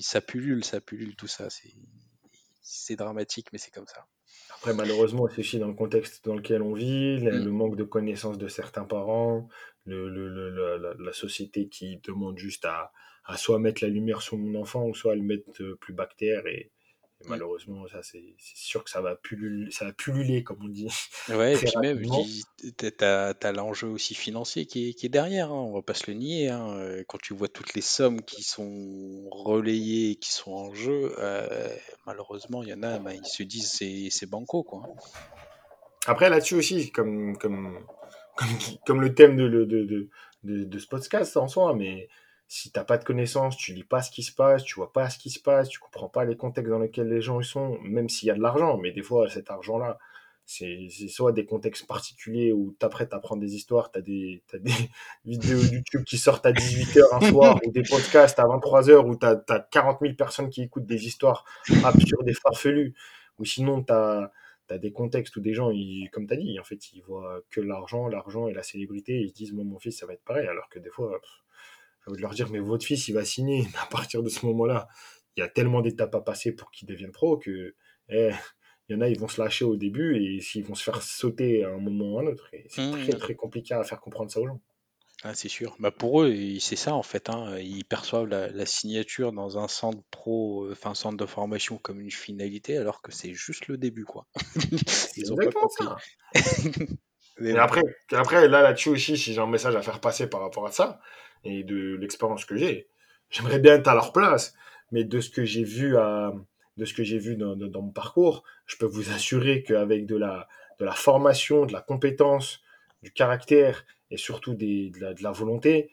ça 0.00 0.22
pullule, 0.22 0.64
ça 0.64 0.80
pullule 0.80 1.14
tout 1.14 1.28
ça. 1.28 1.48
C'est 2.62 2.96
dramatique, 2.96 3.48
mais 3.52 3.58
c'est 3.58 3.70
comme 3.70 3.86
ça. 3.86 4.06
Après, 4.58 4.74
malheureusement, 4.74 5.28
c'est 5.28 5.40
aussi 5.40 5.58
dans 5.58 5.68
le 5.68 5.74
contexte 5.74 6.24
dans 6.24 6.34
lequel 6.34 6.62
on 6.62 6.74
vit, 6.74 7.20
le, 7.20 7.40
mm. 7.40 7.48
manque 7.48 7.76
de 7.76 7.84
connaissances 7.84 8.38
de 8.38 8.48
certains 8.48 8.84
parents, 8.84 9.48
le, 9.84 10.08
le, 10.08 10.96
la, 10.98 11.12
société 11.12 11.68
qui 11.68 12.00
demande 12.04 12.36
juste 12.38 12.64
à, 12.64 12.90
à 13.24 13.36
soit 13.36 13.60
mettre 13.60 13.84
la 13.84 13.88
lumière 13.88 14.20
sur 14.20 14.36
mon 14.36 14.60
enfant, 14.60 14.84
ou 14.84 14.94
soit 14.94 15.12
à 15.12 15.14
le 15.14 15.22
mettre 15.22 15.44
euh, 15.60 15.76
plus 15.80 15.94
bactère. 15.94 16.46
Et, 16.48 16.72
malheureusement, 17.26 17.86
ça, 17.88 18.02
c'est 18.02 18.34
sûr 18.38 18.84
que 18.84 18.90
ça 18.90 19.00
va, 19.00 19.16
pulluler, 19.16 19.70
ça 19.70 19.84
va 19.84 19.92
pulluler, 19.92 20.44
comme 20.44 20.58
on 20.62 20.68
dit. 20.68 20.88
Ouais, 21.28 21.54
et 21.54 21.56
puis 21.56 21.72
même, 21.80 22.02
tu 22.76 23.04
as, 23.04 23.52
l'enjeu 23.52 23.88
aussi 23.88 24.14
financier 24.14 24.66
qui 24.66 24.90
est, 24.90 24.94
qui 24.94 25.06
est 25.06 25.10
derrière, 25.10 25.50
hein, 25.50 25.56
on 25.56 25.74
va 25.74 25.82
pas 25.82 25.94
se 25.94 26.10
le 26.10 26.16
nier. 26.16 26.48
Hein. 26.48 26.68
Euh, 26.78 27.04
quand 27.06 27.18
tu 27.20 27.34
vois 27.34 27.48
toutes 27.48 27.74
les 27.74 27.80
sommes 27.80 28.22
qui 28.22 28.42
sont 28.42 29.28
relayées, 29.30 30.16
qui 30.16 30.32
sont 30.32 30.52
en 30.52 30.74
jeu, 30.74 31.14
euh, 31.18 31.68
malheureusement, 32.06 32.62
il 32.62 32.68
y 32.68 32.74
en 32.74 32.82
a, 32.82 32.98
bah, 32.98 33.14
ils 33.14 33.26
se 33.26 33.42
disent 33.42 33.70
c'est, 33.70 34.08
c'est 34.10 34.26
banco. 34.26 34.62
Quoi. 34.62 34.82
Après, 36.06 36.30
là-dessus 36.30 36.54
aussi, 36.54 36.90
comme, 36.90 37.36
comme, 37.36 37.84
comme, 38.86 39.00
le 39.00 39.14
thème 39.14 39.36
de, 39.36 39.48
de, 39.48 39.64
de, 39.64 40.08
de, 40.44 40.64
de 40.64 40.78
ce 40.78 40.86
podcast 40.86 41.36
en 41.36 41.48
soi, 41.48 41.74
mais 41.74 42.08
si 42.48 42.72
t'as 42.72 42.84
pas 42.84 42.96
de 42.96 43.04
connaissances, 43.04 43.58
tu 43.58 43.74
lis 43.74 43.84
pas 43.84 44.02
ce 44.02 44.10
qui 44.10 44.22
se 44.22 44.32
passe, 44.32 44.64
tu 44.64 44.74
vois 44.76 44.92
pas 44.92 45.10
ce 45.10 45.18
qui 45.18 45.28
se 45.28 45.38
passe, 45.38 45.68
tu 45.68 45.78
comprends 45.78 46.08
pas 46.08 46.24
les 46.24 46.36
contextes 46.36 46.70
dans 46.70 46.78
lesquels 46.78 47.08
les 47.08 47.20
gens 47.20 47.42
sont, 47.42 47.78
même 47.82 48.08
s'il 48.08 48.28
y 48.28 48.30
a 48.30 48.34
de 48.34 48.40
l'argent, 48.40 48.78
mais 48.78 48.90
des 48.90 49.02
fois 49.02 49.28
cet 49.28 49.50
argent-là, 49.50 49.98
c'est 50.46 50.88
soit 51.10 51.32
des 51.32 51.44
contextes 51.44 51.86
particuliers 51.86 52.54
où 52.54 52.74
t'apprêtes 52.78 53.12
à 53.12 53.18
apprendre 53.18 53.42
des 53.42 53.54
histoires, 53.54 53.90
t'as 53.90 54.00
des, 54.00 54.42
des 54.54 54.72
vidéos 55.26 55.60
YouTube 55.60 56.04
qui 56.04 56.16
sortent 56.16 56.46
à 56.46 56.52
18h 56.52 57.02
un 57.12 57.28
soir, 57.28 57.60
ou 57.66 57.70
des 57.70 57.82
podcasts 57.82 58.38
à 58.38 58.44
23h 58.44 59.06
où 59.06 59.14
t'as 59.14 59.36
as 59.50 59.60
40 59.60 59.98
000 60.00 60.14
personnes 60.14 60.48
qui 60.48 60.62
écoutent 60.62 60.86
des 60.86 61.06
histoires 61.06 61.44
absurdes 61.84 62.28
et 62.30 62.32
farfelues, 62.32 62.94
ou 63.38 63.44
sinon 63.44 63.82
t'as 63.82 64.30
as 64.70 64.78
des 64.78 64.92
contextes 64.92 65.36
où 65.36 65.40
des 65.40 65.52
gens, 65.52 65.70
ils, 65.70 66.08
comme 66.12 66.26
t'as 66.26 66.36
dit, 66.36 66.58
en 66.58 66.64
fait, 66.64 66.92
ils 66.92 67.02
voient 67.02 67.40
que 67.50 67.60
l'argent, 67.60 68.06
l'argent 68.08 68.48
et 68.48 68.52
la 68.52 68.62
célébrité, 68.62 69.20
ils 69.20 69.30
se 69.30 69.34
disent, 69.34 69.52
moi, 69.52 69.64
mon 69.64 69.78
fils, 69.78 69.98
ça 69.98 70.06
va 70.06 70.12
être 70.12 70.24
pareil, 70.24 70.46
alors 70.46 70.68
que 70.68 70.78
des 70.78 70.90
fois, 70.90 71.18
de 72.16 72.20
leur 72.20 72.34
dire, 72.34 72.48
mais 72.50 72.58
votre 72.58 72.84
fils, 72.84 73.08
il 73.08 73.12
va 73.12 73.24
signer. 73.24 73.66
à 73.82 73.86
partir 73.86 74.22
de 74.22 74.28
ce 74.28 74.44
moment-là, 74.46 74.88
il 75.36 75.40
y 75.40 75.42
a 75.42 75.48
tellement 75.48 75.80
d'étapes 75.80 76.14
à 76.14 76.20
passer 76.20 76.52
pour 76.52 76.70
qu'il 76.70 76.88
devienne 76.88 77.12
pro 77.12 77.38
que 77.38 77.74
eh, 78.08 78.30
il 78.88 78.96
y 78.96 78.98
en 78.98 79.02
a, 79.02 79.08
ils 79.08 79.18
vont 79.18 79.28
se 79.28 79.40
lâcher 79.40 79.64
au 79.64 79.76
début 79.76 80.16
et 80.16 80.40
s'ils 80.40 80.64
vont 80.64 80.74
se 80.74 80.82
faire 80.82 81.02
sauter 81.02 81.64
à 81.64 81.68
un 81.68 81.78
moment 81.78 82.14
ou 82.14 82.18
à 82.18 82.22
un 82.22 82.26
autre. 82.26 82.50
c'est 82.68 82.82
mmh. 82.82 82.92
très, 82.92 83.18
très 83.18 83.34
compliqué 83.34 83.74
à 83.74 83.84
faire 83.84 84.00
comprendre 84.00 84.30
ça 84.30 84.40
aux 84.40 84.46
gens. 84.46 84.60
Ah, 85.24 85.34
c'est 85.34 85.48
sûr. 85.48 85.74
Bah 85.80 85.90
pour 85.90 86.22
eux, 86.22 86.32
c'est 86.60 86.76
ça 86.76 86.94
en 86.94 87.02
fait. 87.02 87.28
Hein. 87.28 87.58
Ils 87.58 87.84
perçoivent 87.84 88.26
la, 88.26 88.66
signature 88.66 89.32
dans 89.32 89.58
un 89.58 89.66
centre 89.66 90.00
pro, 90.12 90.70
enfin 90.70 90.94
centre 90.94 91.16
de 91.16 91.26
formation 91.26 91.76
comme 91.76 92.00
une 92.00 92.10
finalité, 92.10 92.78
alors 92.78 93.02
que 93.02 93.10
c'est 93.10 93.34
juste 93.34 93.66
le 93.66 93.76
début, 93.76 94.04
quoi. 94.04 94.26
Ils 95.16 95.32
ont 95.32 95.36
pas 95.36 95.50
compris. 95.50 95.86
Mais 97.40 97.56
après, 97.56 97.82
après, 98.12 98.48
là, 98.48 98.62
là-dessus 98.62 98.90
aussi, 98.90 99.16
si 99.16 99.32
j'ai 99.32 99.40
un 99.40 99.46
message 99.46 99.74
à 99.76 99.82
faire 99.82 100.00
passer 100.00 100.28
par 100.28 100.40
rapport 100.40 100.66
à 100.66 100.72
ça, 100.72 101.00
et 101.44 101.64
de 101.64 101.96
l'expérience 101.96 102.44
que 102.44 102.56
j'ai. 102.56 102.88
J'aimerais 103.30 103.58
bien 103.58 103.74
être 103.74 103.88
à 103.88 103.94
leur 103.94 104.12
place, 104.12 104.54
mais 104.92 105.04
de 105.04 105.20
ce 105.20 105.30
que 105.30 105.44
j'ai 105.44 105.64
vu 105.64 105.96
à, 105.96 106.32
de 106.76 106.84
ce 106.84 106.94
que 106.94 107.02
j'ai 107.02 107.18
vu 107.18 107.36
dans, 107.36 107.56
dans, 107.56 107.82
mon 107.82 107.90
parcours, 107.90 108.44
je 108.66 108.76
peux 108.76 108.86
vous 108.86 109.10
assurer 109.10 109.62
qu'avec 109.62 110.06
de 110.06 110.16
la, 110.16 110.48
de 110.78 110.84
la 110.84 110.92
formation, 110.92 111.66
de 111.66 111.72
la 111.72 111.80
compétence, 111.80 112.62
du 113.02 113.12
caractère 113.12 113.84
et 114.10 114.16
surtout 114.16 114.54
des, 114.54 114.90
de, 114.90 115.00
la, 115.00 115.14
de 115.14 115.22
la 115.22 115.32
volonté, 115.32 115.90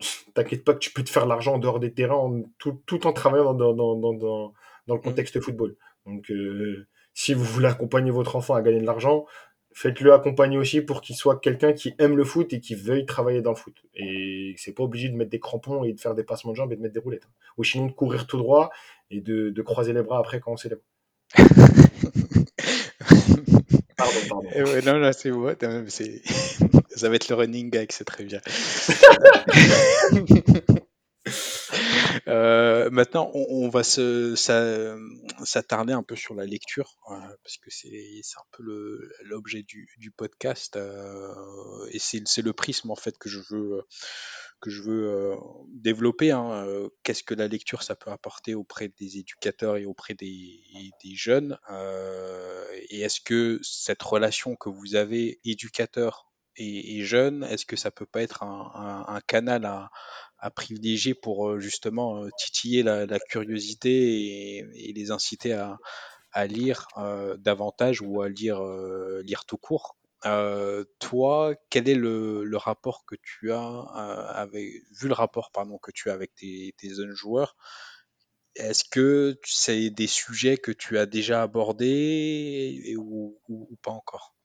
t'inquiète 0.34 0.64
pas 0.64 0.74
que 0.74 0.78
tu 0.78 0.92
peux 0.92 1.04
te 1.04 1.10
faire 1.10 1.26
l'argent 1.26 1.54
en 1.54 1.58
dehors 1.58 1.80
des 1.80 1.92
terrains 1.92 2.42
tout, 2.58 2.80
tout 2.86 3.06
en 3.06 3.12
travaillant 3.12 3.52
dans, 3.52 3.74
dans, 3.74 3.96
dans, 3.96 4.14
dans, 4.14 4.54
dans 4.86 4.94
le 4.94 5.00
mmh. 5.00 5.02
contexte 5.02 5.40
football. 5.40 5.76
Donc, 6.06 6.30
euh, 6.30 6.86
si 7.12 7.34
vous 7.34 7.44
voulez 7.44 7.66
accompagner 7.66 8.12
votre 8.12 8.36
enfant 8.36 8.54
à 8.54 8.62
gagner 8.62 8.80
de 8.80 8.86
l'argent, 8.86 9.26
faites-le 9.78 10.12
accompagner 10.12 10.58
aussi 10.58 10.80
pour 10.80 11.02
qu'il 11.02 11.14
soit 11.14 11.38
quelqu'un 11.38 11.72
qui 11.72 11.94
aime 12.00 12.16
le 12.16 12.24
foot 12.24 12.52
et 12.52 12.58
qui 12.58 12.74
veuille 12.74 13.06
travailler 13.06 13.42
dans 13.42 13.50
le 13.50 13.56
foot. 13.56 13.76
Et 13.94 14.56
c'est 14.58 14.72
pas 14.72 14.82
obligé 14.82 15.08
de 15.08 15.14
mettre 15.14 15.30
des 15.30 15.38
crampons 15.38 15.84
et 15.84 15.92
de 15.92 16.00
faire 16.00 16.16
des 16.16 16.24
passements 16.24 16.50
de 16.50 16.56
jambes 16.56 16.72
et 16.72 16.76
de 16.76 16.82
mettre 16.82 16.94
des 16.94 17.00
roulettes. 17.00 17.26
Hein. 17.26 17.32
Ou 17.58 17.64
sinon 17.64 17.86
de 17.86 17.92
courir 17.92 18.26
tout 18.26 18.38
droit 18.38 18.70
et 19.12 19.20
de, 19.20 19.50
de 19.50 19.62
croiser 19.62 19.92
les 19.92 20.02
bras 20.02 20.18
après 20.18 20.40
quand 20.40 20.50
on 20.50 20.56
s'élève. 20.56 20.80
pardon, 23.96 24.18
pardon. 24.28 24.48
Eh 24.52 24.64
ouais, 24.64 24.82
non, 24.82 24.98
là, 24.98 25.12
c'est 25.12 25.30
moi. 25.30 25.54
Ça 26.96 27.08
va 27.08 27.14
être 27.14 27.28
le 27.28 27.36
running 27.36 27.70
gag, 27.70 27.92
c'est 27.92 28.04
très 28.04 28.24
bien. 28.24 28.40
Euh, 32.26 32.90
maintenant, 32.90 33.30
on, 33.34 33.68
va 33.68 33.82
se, 33.82 34.34
s'attarder 35.44 35.92
un 35.92 36.02
peu 36.02 36.16
sur 36.16 36.34
la 36.34 36.44
lecture, 36.44 36.96
euh, 37.10 37.14
parce 37.42 37.58
que 37.58 37.70
c'est, 37.70 38.20
un 38.36 38.46
peu 38.52 38.62
l'objet 39.22 39.62
du, 39.62 40.10
podcast, 40.16 40.76
euh, 40.76 41.34
et 41.90 41.98
c'est, 41.98 42.42
le 42.42 42.52
prisme 42.52 42.90
en 42.90 42.96
fait 42.96 43.18
que 43.18 43.28
je 43.28 43.40
veux 43.50 43.82
que 44.60 44.70
je 44.70 44.82
veux 44.82 45.08
euh, 45.08 45.36
développer. 45.68 46.32
hein, 46.32 46.64
euh, 46.66 46.88
Qu'est-ce 47.02 47.22
que 47.22 47.34
la 47.34 47.48
lecture, 47.48 47.82
ça 47.82 47.94
peut 47.94 48.10
apporter 48.10 48.54
auprès 48.54 48.88
des 48.98 49.18
éducateurs 49.18 49.76
et 49.76 49.84
auprès 49.84 50.14
des, 50.14 50.60
des 51.04 51.14
jeunes 51.14 51.58
euh, 51.70 52.64
Et 52.88 53.00
est-ce 53.00 53.20
que 53.20 53.60
cette 53.62 54.02
relation 54.02 54.56
que 54.56 54.68
vous 54.68 54.96
avez, 54.96 55.40
éducateur 55.44 56.27
et, 56.58 56.98
et 56.98 57.04
jeune, 57.04 57.44
est-ce 57.44 57.64
que 57.64 57.76
ça 57.76 57.90
peut 57.90 58.06
pas 58.06 58.22
être 58.22 58.42
un, 58.42 59.20
canal 59.26 59.64
à, 59.64 60.50
privilégier 60.50 61.14
pour 61.14 61.48
euh, 61.48 61.60
justement 61.60 62.22
euh, 62.22 62.28
titiller 62.38 62.82
la, 62.82 63.18
curiosité 63.18 64.58
et, 64.58 64.92
les 64.92 65.10
inciter 65.10 65.52
à, 65.52 66.46
lire 66.46 66.86
euh, 66.98 67.36
davantage 67.38 68.00
ou 68.02 68.20
à 68.22 68.28
lire, 68.28 68.60
tout 69.46 69.56
court? 69.56 69.96
Toi, 70.98 71.54
quel 71.70 71.88
est 71.88 71.94
le, 71.94 72.56
rapport 72.56 73.04
que 73.06 73.14
tu 73.22 73.52
as 73.52 73.80
avec, 74.34 74.64
vu 75.00 75.08
le 75.08 75.14
rapport 75.14 75.50
pardon 75.52 75.78
que 75.78 75.92
tu 75.92 76.10
as 76.10 76.12
avec 76.12 76.34
tes, 76.34 76.74
jeunes 76.82 77.14
joueurs, 77.14 77.56
est-ce 78.56 78.84
que 78.84 79.38
c'est 79.44 79.90
des 79.90 80.08
sujets 80.08 80.56
que 80.56 80.72
tu 80.72 80.98
as 80.98 81.06
déjà 81.06 81.42
abordés 81.42 82.96
ou 82.98 83.38
pas 83.82 83.92
encore? 83.92 84.37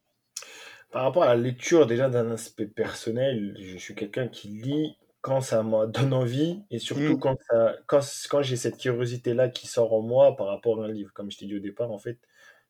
Par 0.94 1.04
rapport 1.04 1.24
à 1.24 1.28
la 1.28 1.36
lecture, 1.42 1.88
déjà 1.88 2.10
d'un 2.10 2.32
aspect 2.32 2.68
personnel, 2.68 3.58
je 3.60 3.78
suis 3.78 3.96
quelqu'un 3.96 4.28
qui 4.30 4.48
lit 4.50 4.98
quand 5.22 5.42
ça 5.42 5.64
me 5.64 5.88
donne 5.88 6.14
envie 6.14 6.64
et 6.70 6.80
surtout 6.80 7.18
Hmm, 7.18 7.20
quand, 7.20 7.36
ça, 7.50 7.76
quand, 7.88 8.02
quand 8.30 8.42
j'ai 8.44 8.58
cette 8.58 8.78
curiosité-là 8.78 9.50
qui 9.50 9.68
sort 9.68 9.94
en 9.94 10.02
moi 10.02 10.36
par 10.36 10.48
rapport 10.48 10.84
à 10.84 10.86
un 10.86 10.90
livre. 10.92 11.12
Comme 11.14 11.32
je 11.32 11.38
t'ai 11.40 11.46
dit 11.48 11.56
au 11.56 11.60
départ, 11.60 11.92
en 11.92 12.00
fait, 12.00 12.20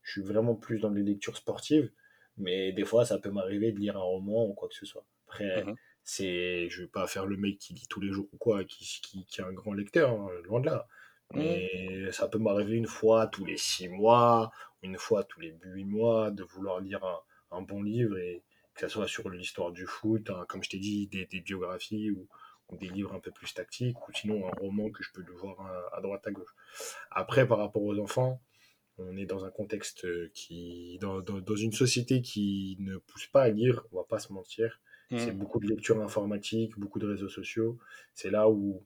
je 0.03 0.11
suis 0.13 0.21
vraiment 0.23 0.55
plus 0.55 0.79
dans 0.79 0.89
les 0.91 1.03
lectures 1.03 1.37
sportives, 1.37 1.91
mais 2.37 2.71
des 2.73 2.85
fois, 2.85 3.05
ça 3.05 3.19
peut 3.19 3.31
m'arriver 3.31 3.73
de 3.73 3.79
lire 3.79 3.97
un 3.97 4.01
roman 4.01 4.45
ou 4.47 4.53
quoi 4.53 4.69
que 4.69 4.75
ce 4.75 4.85
soit. 4.85 5.05
Après, 5.27 5.51
mhm, 5.55 5.75
c'est, 6.03 6.69
je 6.69 6.83
vais 6.83 6.87
pas 6.89 7.07
faire 7.07 7.25
le 7.27 7.37
mec 7.37 7.57
qui 7.59 7.73
lit 7.75 7.87
tous 7.89 8.01
les 8.01 8.11
jours 8.11 8.27
ou 8.33 8.37
quoi, 8.37 8.63
qui, 8.65 8.85
qui, 9.03 9.25
qui 9.25 9.41
est 9.41 9.45
un 9.45 9.53
grand 9.53 9.73
lecteur, 9.73 10.11
hein, 10.11 10.29
loin 10.45 10.61
de 10.61 10.67
là. 10.67 10.87
mhm, 11.33 11.63
Mais 11.69 12.11
ça 12.13 12.27
peut 12.29 12.39
m'arriver 12.39 12.75
une 12.77 12.87
fois 12.87 13.27
tous 13.27 13.45
les 13.45 13.57
six 13.57 13.89
mois, 13.89 14.51
une 14.83 14.97
fois 14.97 15.23
tous 15.25 15.41
les 15.41 15.55
huit 15.63 15.85
mois, 15.85 16.31
de 16.31 16.43
vouloir 16.43 16.79
lire 16.81 17.03
un, 17.03 17.19
un 17.53 17.61
bon 17.61 17.81
livre 17.81 18.17
et 18.17 18.43
que 18.73 18.81
ce 18.81 18.87
soit 18.87 19.07
sur 19.07 19.29
l'histoire 19.29 19.71
du 19.71 19.85
foot, 19.85 20.29
hein, 20.29 20.45
comme 20.47 20.63
je 20.63 20.69
t'ai 20.69 20.79
dit, 20.79 21.07
des, 21.07 21.25
des 21.25 21.41
biographies 21.41 22.11
ou, 22.11 22.27
ou 22.69 22.77
des 22.77 22.89
livres 22.89 23.13
un 23.13 23.19
peu 23.19 23.31
plus 23.31 23.53
tactiques, 23.53 24.07
ou 24.07 24.11
sinon 24.13 24.47
un 24.47 24.51
roman 24.59 24.89
que 24.89 25.03
je 25.03 25.11
peux 25.13 25.21
le 25.21 25.33
voir 25.33 25.61
à, 25.61 25.97
à 25.97 26.01
droite 26.01 26.25
à 26.25 26.31
gauche. 26.31 26.55
Après, 27.11 27.47
par 27.47 27.59
rapport 27.59 27.83
aux 27.83 27.97
enfants, 27.99 28.41
on 28.97 29.17
est 29.17 29.25
dans 29.25 29.45
un 29.45 29.51
contexte 29.51 30.05
qui, 30.33 30.97
dans, 31.01 31.21
dans, 31.21 31.39
dans 31.39 31.55
une 31.55 31.71
société 31.71 32.21
qui 32.21 32.77
ne 32.79 32.97
pousse 32.97 33.27
pas 33.27 33.43
à 33.43 33.49
lire, 33.49 33.83
on 33.91 33.97
va 33.97 34.03
pas 34.03 34.19
se 34.19 34.31
mentir. 34.31 34.79
C'est 35.11 35.31
mhm. 35.31 35.37
beaucoup 35.37 35.59
de 35.59 35.67
lecture 35.67 36.01
informatique, 36.01 36.77
beaucoup 36.79 36.97
de 36.97 37.05
réseaux 37.05 37.29
sociaux. 37.29 37.77
C'est 38.13 38.31
là 38.31 38.49
où 38.49 38.83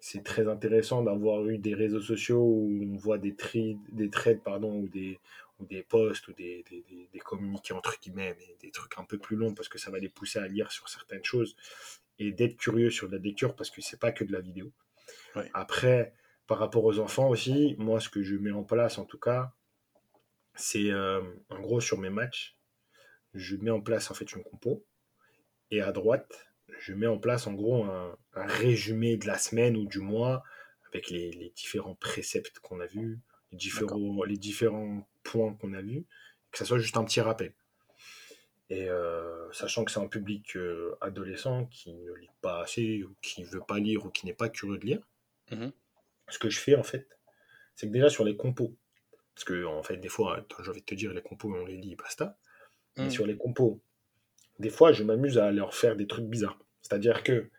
c'est 0.00 0.24
très 0.24 0.48
intéressant 0.48 1.02
d'avoir 1.02 1.46
eu 1.46 1.58
des 1.58 1.74
réseaux 1.74 2.00
sociaux 2.00 2.42
où 2.42 2.80
on 2.82 2.96
voit 2.96 3.18
des, 3.18 3.34
tri, 3.34 3.78
des 3.92 4.10
trades 4.10 4.42
pardon, 4.42 4.74
ou 4.74 4.88
des, 4.88 5.18
ou 5.58 5.66
des 5.66 5.82
posts 5.82 6.28
ou 6.28 6.32
des, 6.32 6.64
des, 6.70 6.82
des, 6.82 7.08
des 7.12 7.18
communiqués 7.18 7.74
entre 7.74 7.98
guillemets, 8.00 8.36
mais 8.38 8.56
des 8.60 8.70
trucs 8.70 8.96
un 8.98 9.04
peu 9.04 9.18
plus 9.18 9.36
longs 9.36 9.54
parce 9.54 9.68
que 9.68 9.78
ça 9.78 9.90
va 9.90 9.98
les 9.98 10.08
pousser 10.08 10.38
à 10.38 10.46
lire 10.46 10.70
sur 10.70 10.88
certaines 10.88 11.24
choses 11.24 11.56
et 12.18 12.32
d'être 12.32 12.56
curieux 12.56 12.90
sur 12.90 13.08
la 13.08 13.18
lecture 13.18 13.54
parce 13.56 13.70
que 13.70 13.80
c'est 13.80 13.98
pas 13.98 14.12
que 14.12 14.24
de 14.24 14.32
la 14.32 14.40
vidéo. 14.40 14.72
Ouais. 15.34 15.50
Après, 15.54 16.12
par 16.46 16.58
rapport 16.58 16.84
aux 16.84 16.98
enfants 16.98 17.28
aussi, 17.28 17.74
moi 17.78 18.00
ce 18.00 18.08
que 18.08 18.22
je 18.22 18.36
mets 18.36 18.52
en 18.52 18.64
place 18.64 18.98
en 18.98 19.04
tout 19.04 19.18
cas, 19.18 19.52
c'est 20.54 20.90
euh, 20.90 21.22
en 21.50 21.60
gros 21.60 21.80
sur 21.80 21.98
mes 21.98 22.10
matchs, 22.10 22.56
je 23.34 23.56
mets 23.56 23.70
en 23.70 23.80
place 23.80 24.10
en 24.10 24.14
fait 24.14 24.32
une 24.32 24.42
compo 24.42 24.84
et 25.70 25.80
à 25.82 25.92
droite, 25.92 26.48
je 26.80 26.94
mets 26.94 27.06
en 27.06 27.18
place 27.18 27.46
en 27.46 27.52
gros 27.52 27.84
un, 27.84 28.16
un 28.34 28.46
résumé 28.46 29.16
de 29.16 29.26
la 29.26 29.38
semaine 29.38 29.76
ou 29.76 29.86
du 29.86 30.00
mois 30.00 30.42
avec 30.88 31.10
les, 31.10 31.30
les 31.32 31.50
différents 31.50 31.94
préceptes 31.94 32.58
qu'on 32.60 32.80
a 32.80 32.86
vus, 32.86 33.20
les 33.52 33.58
différents, 33.58 34.24
les 34.24 34.36
différents 34.36 35.08
points 35.22 35.54
qu'on 35.54 35.72
a 35.74 35.82
vus, 35.82 36.04
que 36.50 36.58
ça 36.58 36.64
soit 36.64 36.78
juste 36.78 36.96
un 36.96 37.04
petit 37.04 37.20
rappel. 37.20 37.52
Et 38.70 38.88
euh, 38.88 39.50
sachant 39.52 39.84
que 39.84 39.90
c'est 39.90 40.00
un 40.00 40.08
public 40.08 40.56
euh, 40.56 40.94
adolescent 41.00 41.66
qui 41.66 41.94
ne 41.94 42.12
lit 42.14 42.28
pas 42.42 42.62
assez, 42.62 43.02
ou 43.02 43.14
qui 43.22 43.44
veut 43.44 43.62
pas 43.66 43.78
lire, 43.78 44.04
ou 44.04 44.10
qui 44.10 44.26
n'est 44.26 44.34
pas 44.34 44.50
curieux 44.50 44.78
de 44.78 44.84
lire, 44.84 45.00
Mhm, 45.50 45.72
ce 46.28 46.38
que 46.38 46.50
je 46.50 46.58
fais 46.58 46.74
en 46.74 46.82
fait, 46.82 47.08
c'est 47.74 47.86
que 47.86 47.92
déjà 47.92 48.10
sur 48.10 48.24
les 48.24 48.36
compos, 48.36 48.76
parce 49.34 49.44
que 49.44 49.64
en 49.64 49.82
fait 49.82 49.96
des 49.96 50.08
fois, 50.08 50.44
j'ai 50.62 50.70
envie 50.70 50.80
de 50.80 50.86
te 50.86 50.94
dire, 50.94 51.12
les 51.12 51.22
compos 51.22 51.54
on 51.54 51.64
les 51.64 51.76
lit, 51.76 51.96
basta, 51.96 52.38
mais 52.96 53.04
mhm. 53.04 53.10
sur 53.10 53.26
les 53.26 53.36
compos, 53.36 53.80
des 54.58 54.70
fois 54.70 54.92
je 54.92 55.04
m'amuse 55.04 55.38
à 55.38 55.50
leur 55.52 55.74
faire 55.74 55.96
des 55.96 56.06
trucs 56.06 56.26
bizarres. 56.26 56.58
C'est-à-dire 56.82 57.22
que 57.22 57.50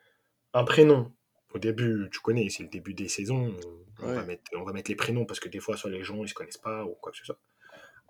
un 0.53 0.63
prénom, 0.63 1.11
au 1.53 1.59
début, 1.59 2.07
tu 2.11 2.19
connais, 2.19 2.49
c'est 2.49 2.63
le 2.63 2.69
début 2.69 2.93
des 2.93 3.07
saisons, 3.07 3.55
on 4.01 4.13
va 4.13 4.23
mettre, 4.23 4.43
on 4.55 4.63
va 4.63 4.73
mettre 4.73 4.89
les 4.91 4.95
prénoms 4.95 5.25
parce 5.25 5.39
que 5.39 5.49
des 5.49 5.59
fois, 5.59 5.77
soit 5.77 5.89
les 5.89 6.03
gens 6.03 6.23
ils 6.23 6.29
se 6.29 6.33
connaissent 6.33 6.57
pas 6.57 6.85
ou 6.85 6.95
quoi 6.95 7.11
que 7.11 7.17
ce 7.17 7.25
soit. 7.25 7.39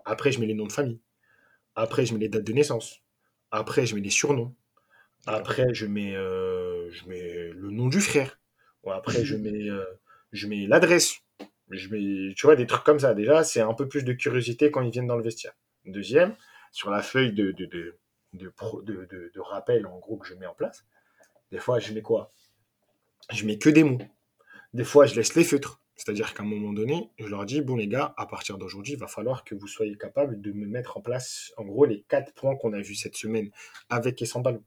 Après, 0.06 0.32
je 0.32 0.40
mets 0.40 0.46
les 0.48 0.54
noms 0.54 0.68
de 0.68 0.72
famille. 0.72 1.00
Après, 1.76 2.06
je 2.06 2.14
mets 2.14 2.20
les 2.20 2.30
dates 2.30 2.44
de 2.44 2.54
naissance. 2.54 3.02
Après, 3.52 3.86
je 3.86 3.96
mets 3.96 4.02
les 4.02 4.10
surnoms. 4.10 4.56
Après, 5.28 5.74
je 5.74 5.86
mets, 5.86 6.16
euh, 6.16 6.90
je 6.92 7.08
mets 7.08 7.50
le 7.50 7.72
nom 7.72 7.88
du 7.88 8.02
frère. 8.02 8.40
Bon, 8.84 8.92
après, 8.92 9.26
je 9.26 9.36
mets, 9.36 9.70
euh, 9.70 9.86
je 10.32 10.48
mets 10.48 10.66
l'adresse. 10.68 11.18
Je 11.70 11.90
mets, 11.90 12.34
tu 12.36 12.48
vois, 12.48 12.56
des 12.56 12.66
trucs 12.68 12.84
comme 12.84 13.00
ça. 13.00 13.14
Déjà, 13.14 13.44
c'est 13.44 13.62
un 13.62 13.74
peu 13.74 13.88
plus 13.88 14.04
de 14.04 14.14
curiosité 14.14 14.72
quand 14.72 14.82
ils 14.82 14.92
viennent 14.92 15.08
dans 15.08 15.18
le 15.18 15.24
vestiaire. 15.24 15.54
Deuxième, 15.86 16.36
sur 16.72 16.90
la 16.90 17.02
feuille 17.02 17.34
de, 17.34 17.52
de, 17.52 17.66
de, 17.66 17.98
de, 18.34 18.50
pro- 18.50 18.82
de, 18.82 19.06
de- 19.06 19.32
de 19.34 19.40
rappel, 19.40 19.86
en 19.86 20.00
gros, 20.00 20.18
que 20.18 20.28
je 20.28 20.34
mets 20.36 20.46
en 20.48 20.56
place, 20.56 20.86
des 21.52 21.60
fois, 21.60 21.80
je 21.80 21.94
mets 21.94 22.02
quoi? 22.02 22.34
Je 23.32 23.46
mets 23.46 23.58
que 23.58 23.70
des 23.70 23.84
mots. 23.84 24.00
Des 24.74 24.84
fois, 24.84 25.06
je 25.06 25.16
laisse 25.16 25.36
les 25.36 25.44
feutres. 25.44 25.82
C'est-à-dire 25.96 26.34
qu'à 26.34 26.44
un 26.44 26.46
moment 26.46 26.72
donné, 26.72 27.12
je 27.20 27.26
leur 27.28 27.46
dis, 27.46 27.60
bon 27.62 27.76
les 27.76 27.88
gars, 27.90 28.14
à 28.18 28.26
partir 28.26 28.58
d'aujourd'hui, 28.58 28.94
il 28.94 29.00
va 29.00 29.08
falloir 29.08 29.44
que 29.44 29.54
vous 29.54 29.68
soyez 29.68 29.98
capables 29.98 30.40
de 30.40 30.54
me 30.54 30.66
mettre 30.66 30.96
en 30.98 31.02
place, 31.02 31.52
en 31.58 31.66
gros, 31.66 31.84
les 31.86 32.04
quatre 32.08 32.34
points 32.34 32.56
qu'on 32.56 32.72
a 32.72 32.80
vus 32.80 32.96
cette 32.96 33.18
semaine 33.18 33.52
avec 33.90 34.22
et 34.22 34.26
sans 34.26 34.40
ballon. 34.40 34.64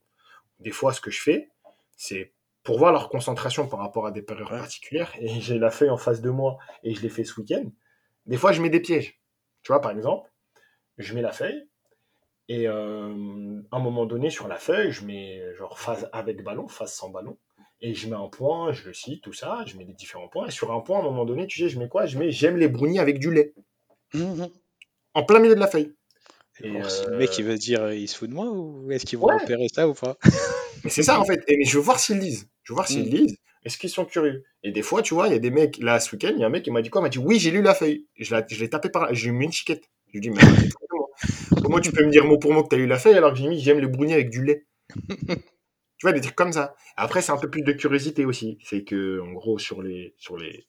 Des 0.61 0.72
fois, 0.72 0.92
ce 0.92 1.00
que 1.00 1.11
je 1.11 1.20
fais, 1.22 1.48
c'est 1.96 2.34
pour 2.62 2.78
voir 2.78 2.92
leur 2.92 3.09
concentration 3.09 3.66
par 3.66 3.80
rapport 3.80 4.07
à 4.07 4.11
des 4.11 4.20
périodes 4.22 4.50
Ouais. 4.50 4.59
particulières, 4.59 5.12
et 5.18 5.40
j'ai 5.40 5.59
la 5.59 5.70
feuille 5.70 5.88
en 5.90 5.96
face 5.96 6.20
de 6.20 6.28
moi, 6.28 6.59
et 6.82 6.94
je 6.94 7.00
l'ai 7.00 7.09
fait 7.09 7.24
ce 7.24 7.40
week-end, 7.40 7.64
des 8.26 8.36
fois, 8.36 8.53
je 8.53 8.61
mets 8.61 8.70
des 8.70 8.80
pièges. 8.80 9.18
Tu 9.62 9.72
vois, 9.72 9.80
par 9.80 9.90
exemple, 9.90 10.30
je 10.98 11.14
mets 11.14 11.22
la 11.22 11.32
feuille, 11.32 11.66
et 12.48 12.68
euh, 12.68 13.62
à 13.70 13.76
un 13.76 13.80
moment 13.80 14.05
donné, 14.05 14.28
sur 14.28 14.48
la 14.48 14.57
feuille, 14.57 14.92
je 14.92 15.05
mets 15.07 15.55
genre 15.57 15.78
phase 15.78 16.11
avec 16.12 16.44
ballon, 16.44 16.68
phase 16.68 16.92
sans 16.92 17.09
ballon. 17.09 17.38
Et 17.84 17.94
je 17.94 18.08
mets 18.08 18.16
un 18.16 18.28
point, 18.28 18.72
je 18.72 18.86
le 18.86 18.94
cite, 18.94 19.22
tout 19.22 19.32
ça, 19.32 19.64
je 19.66 19.76
mets 19.76 19.84
les 19.84 19.92
différents 19.92 20.28
points. 20.28 20.46
Et 20.46 20.50
sur 20.52 20.72
un 20.72 20.80
point, 20.80 20.98
à 20.98 21.00
un 21.00 21.04
moment 21.04 21.24
donné, 21.24 21.46
tu 21.48 21.58
sais, 21.60 21.68
je 21.68 21.78
mets 21.78 21.88
quoi? 21.88 22.06
Je 22.06 22.16
mets 22.16 22.30
j'aime 22.30 22.56
les 22.56 22.68
brownies 22.68 23.00
avec 23.00 23.18
du 23.18 23.32
lait. 23.32 23.52
Mhm. 24.14 24.48
En 25.14 25.24
plein 25.24 25.40
milieu 25.40 25.54
de 25.54 25.60
la 25.60 25.66
feuille. 25.66 25.92
Et 26.62 26.68
Et 26.68 26.70
voir 26.70 26.88
si 26.90 27.04
le 27.06 27.16
mec 27.16 27.30
euh, 27.30 27.34
il 27.38 27.44
va 27.46 27.56
se 27.56 27.60
dire 27.60 27.92
il 27.92 28.06
se 28.08 28.16
fout 28.16 28.28
de 28.30 28.34
moi 28.34 28.50
ou 28.50 28.90
est-ce 28.92 29.04
qu'ils 29.04 29.18
vont 29.18 29.26
ouais, 29.26 29.34
repérer 29.34 29.66
ça 29.74 29.88
ou 29.88 29.94
pas? 29.94 30.16
mais 30.84 30.90
c'est 30.90 31.02
ça 31.02 31.18
en 31.18 31.24
fait. 31.24 31.42
Et 31.48 31.56
mais 31.56 31.64
je 31.64 31.76
veux 31.76 31.82
voir 31.82 31.98
s'ils 31.98 32.18
lisent. 32.18 32.46
Je 32.62 32.72
veux 32.72 32.76
voir 32.76 32.86
s'ils 32.86 33.04
Mhm. 33.04 33.10
lisent. 33.10 33.36
Est-ce 33.64 33.78
qu'ils 33.78 33.90
sont 33.90 34.04
curieux? 34.04 34.44
Et 34.62 34.70
des 34.72 34.82
fois, 34.82 35.02
tu 35.02 35.14
vois, 35.14 35.28
il 35.28 35.32
y 35.32 35.36
a 35.36 35.38
des 35.38 35.50
mecs, 35.50 35.78
là, 35.78 35.98
ce 36.00 36.14
week-end, 36.14 36.32
il 36.34 36.40
y 36.40 36.44
a 36.44 36.46
un 36.46 36.50
mec 36.50 36.64
qui 36.64 36.70
m'a 36.70 36.82
dit 36.82 36.90
quoi? 36.90 37.00
Il 37.00 37.04
m'a 37.04 37.08
dit 37.08 37.18
oui, 37.18 37.38
j'ai 37.38 37.50
lu 37.50 37.62
la 37.62 37.74
feuille. 37.74 38.06
Je 38.16 38.34
l'ai 38.60 38.70
tapé 38.70 38.90
par 38.90 39.06
là. 39.06 39.12
J'ai 39.12 39.30
mis 39.30 39.44
une 39.46 39.52
chiquette. 39.52 39.84
Je 40.08 40.12
lui 40.12 40.18
ai 40.18 40.20
dit, 40.20 40.30
mais. 40.30 40.40
Comment 41.62 41.80
tu 41.80 41.90
peux 41.92 42.04
me 42.04 42.10
dire 42.10 42.24
mot 42.24 42.38
pour 42.38 42.52
mot 42.52 42.62
que 42.64 42.68
tu 42.68 42.74
as 42.74 42.78
lu 42.78 42.86
la 42.86 42.98
feuille 42.98 43.14
alors 43.14 43.32
que 43.32 43.38
j'ai 43.38 43.48
mis 43.48 43.60
j'aime 43.60 43.78
les 43.78 43.86
brownies 43.86 44.14
avec 44.14 44.30
du 44.30 44.44
lait? 44.44 44.66
Tu 46.03 46.07
vois, 46.09 46.12
des 46.14 46.20
trucs 46.20 46.34
comme 46.34 46.53
ça. 46.53 46.74
Après, 46.96 47.22
c'est 47.22 47.30
un 47.30 47.36
peu 47.38 47.48
plus 47.48 47.62
de 47.62 47.70
curiosité 47.70 48.24
aussi. 48.24 48.59
C'est 48.64 48.82
que, 48.82 49.20
en 49.20 49.30
gros, 49.34 49.57
sur 49.61 49.82
les, 49.82 50.16
sur 50.18 50.36
les, 50.36 50.66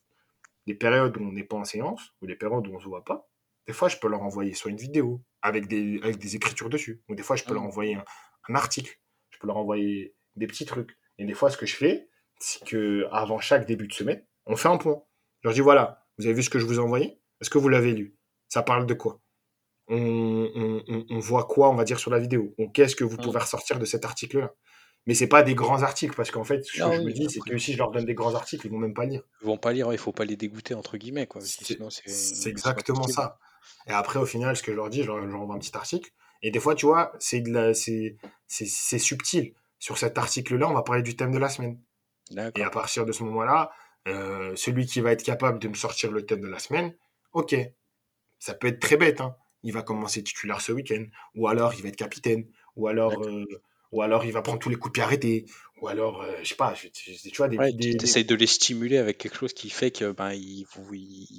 les 0.67 0.75
périodes 0.75 1.17
où 1.17 1.21
on 1.23 1.31
n'est 1.31 1.43
pas 1.43 1.55
en 1.57 1.63
séance, 1.63 2.13
ou 2.21 2.27
les 2.27 2.35
périodes 2.35 2.67
où 2.67 2.75
on 2.75 2.79
se 2.79 2.85
voit 2.87 3.03
pas, 3.03 3.27
des 3.65 3.73
fois, 3.73 3.89
je 3.89 3.97
peux 3.97 4.07
leur 4.07 4.21
envoyer 4.21 4.53
soit 4.53 4.69
une 4.69 4.77
vidéo 4.77 5.23
avec 5.41 5.65
des, 5.65 5.99
avec 6.03 6.19
des 6.19 6.35
écritures 6.35 6.69
dessus, 6.69 7.01
ou 7.09 7.15
des 7.15 7.23
fois, 7.23 7.35
je 7.35 7.45
peux 7.45 7.55
leur 7.55 7.63
Mhm. 7.63 7.69
envoyer 7.69 7.95
un, 7.95 8.05
un 8.49 8.53
article, 8.53 8.99
je 9.31 9.39
peux 9.39 9.47
leur 9.47 9.57
envoyer 9.57 10.13
des 10.35 10.45
petits 10.45 10.65
trucs. 10.65 10.95
Et 11.17 11.25
des 11.25 11.33
fois, 11.33 11.49
ce 11.49 11.57
que 11.57 11.65
je 11.65 11.75
fais, 11.77 12.09
c'est 12.37 12.63
que 12.67 13.07
avant 13.11 13.39
chaque 13.39 13.65
début 13.65 13.87
de 13.87 13.93
semaine, 13.93 14.23
on 14.45 14.55
fait 14.55 14.69
un 14.69 14.77
point. 14.77 15.01
Je 15.41 15.47
leur 15.47 15.55
dis 15.55 15.61
voilà, 15.61 16.05
vous 16.19 16.27
avez 16.27 16.35
vu 16.35 16.43
ce 16.43 16.51
que 16.51 16.59
je 16.59 16.65
vous 16.67 16.75
ai 16.75 16.79
envoyé? 16.79 17.19
Est-ce 17.41 17.49
que 17.49 17.57
vous 17.57 17.69
l'avez 17.69 17.93
lu? 17.93 18.15
Ça 18.49 18.61
parle 18.61 18.85
de 18.85 18.93
quoi? 18.93 19.19
On, 19.87 19.97
on, 20.55 21.05
on, 21.09 21.19
voit 21.19 21.45
quoi, 21.45 21.69
on 21.71 21.75
va 21.75 21.85
dire, 21.85 21.99
sur 21.99 22.11
la 22.11 22.19
vidéo? 22.19 22.55
Qu'est-ce 22.75 22.95
que 22.95 23.03
vous 23.03 23.17
Mhm. 23.17 23.23
pouvez 23.23 23.39
ressortir 23.39 23.79
de 23.79 23.85
cet 23.85 24.05
article-là? 24.05 24.53
Mais 25.05 25.13
c'est 25.15 25.27
pas 25.27 25.43
des 25.43 25.53
grands 25.55 25.81
articles, 25.83 26.15
parce 26.15 26.31
qu'en 26.31 26.43
fait, 26.45 26.63
ce 26.63 26.77
que 26.77 26.83
Ah 26.83 26.95
je 26.95 27.01
me 27.01 27.11
dis, 27.11 27.27
c'est 27.29 27.39
que 27.41 27.57
si 27.57 27.73
je 27.73 27.77
leur 27.77 27.91
donne 27.91 28.05
des 28.05 28.13
grands 28.13 28.35
articles, 28.35 28.65
ils 28.65 28.71
vont 28.71 28.77
même 28.79 28.93
pas 28.93 29.05
lire. 29.05 29.21
ils 29.41 29.47
vont 29.47 29.57
pas 29.57 29.73
lire, 29.73 29.91
il 29.91 29.97
faut 29.97 30.13
pas 30.13 30.23
les 30.25 30.37
dégoûter 30.37 30.73
entre 30.75 30.95
guillemets 30.97 31.27
quoi, 31.27 31.41
C'est 32.07 32.49
exactement 32.49 33.07
ça. 33.07 33.37
Et 33.87 33.91
après, 33.91 34.19
au 34.19 34.25
final, 34.25 34.55
ce 34.55 34.63
que 34.63 34.71
je 34.71 34.77
leur 34.77 34.89
dis, 34.89 35.03
je 35.03 35.07
leur, 35.07 35.21
je 35.21 35.27
leur 35.27 35.41
envoie 35.41 35.55
un 35.55 35.59
petit 35.59 35.75
article. 35.75 36.09
Et 36.41 36.51
des 36.51 36.59
fois, 36.59 36.75
tu 36.75 36.85
vois, 36.85 37.13
c'est 37.19 37.41
de 37.41 37.51
la- 37.51 37.73
c'est 37.73 38.15
c'est- 38.47 38.65
c'est 38.67 38.99
subtil. 38.99 39.53
Sur 39.79 39.97
cet 39.97 40.17
article-là, 40.17 40.69
on 40.69 40.73
va 40.73 40.83
parler 40.83 41.01
du 41.01 41.15
thème 41.15 41.31
de 41.31 41.37
la 41.37 41.49
semaine. 41.49 41.79
Et 42.55 42.63
à 42.63 42.69
partir 42.69 43.05
de 43.05 43.11
ce 43.11 43.23
moment-là, 43.23 43.71
euh, 44.07 44.55
celui 44.55 44.85
qui 44.85 45.01
va 45.01 45.11
être 45.11 45.23
capable 45.23 45.59
de 45.59 45.67
me 45.67 45.73
sortir 45.73 46.11
le 46.11 46.25
thème 46.25 46.41
de 46.41 46.47
la 46.47 46.59
semaine, 46.59 46.95
ok, 47.33 47.55
ça 48.39 48.53
peut 48.53 48.67
être 48.67 48.79
très 48.79 48.95
bête. 48.97 49.21
Hein. 49.21 49.35
Il 49.63 49.73
va 49.73 49.81
commencer 49.81 50.23
titulaire 50.23 50.61
ce 50.61 50.71
week-end, 50.71 51.03
ou 51.35 51.47
alors 51.47 51.73
il 51.73 51.81
va 51.83 51.89
être 51.89 51.95
capitaine, 51.95 52.45
ou 52.75 52.87
alors, 52.87 53.21
euh, 53.25 53.45
ou 53.93 54.01
alors 54.01 54.25
il 54.25 54.31
va 54.33 54.41
prendre 54.41 54.59
tous 54.59 54.69
les 54.69 54.75
coups 54.75 54.91
de 54.91 54.93
pied 54.93 55.03
arrêtés, 55.03 55.45
ou 55.81 55.87
alors, 55.87 56.21
euh, 56.21 56.31
je 56.43 56.49
sais 56.49 56.55
pas, 56.55 56.73
je- 56.73 56.87
je- 56.93 57.29
tu 57.29 57.37
vois, 57.37 57.47
des, 57.47 57.57
Ouais, 57.57 57.71
tu 57.71 57.77
des, 57.77 57.95
des- 57.95 58.03
essayes 58.05 58.25
de 58.25 58.35
les 58.35 58.47
stimuler 58.47 58.97
avec 58.97 59.17
quelque 59.17 59.37
chose 59.37 59.53
qui 59.53 59.69
fait 59.69 59.91
que 59.91 60.11
ben 60.11 60.31
ils, 60.33 60.65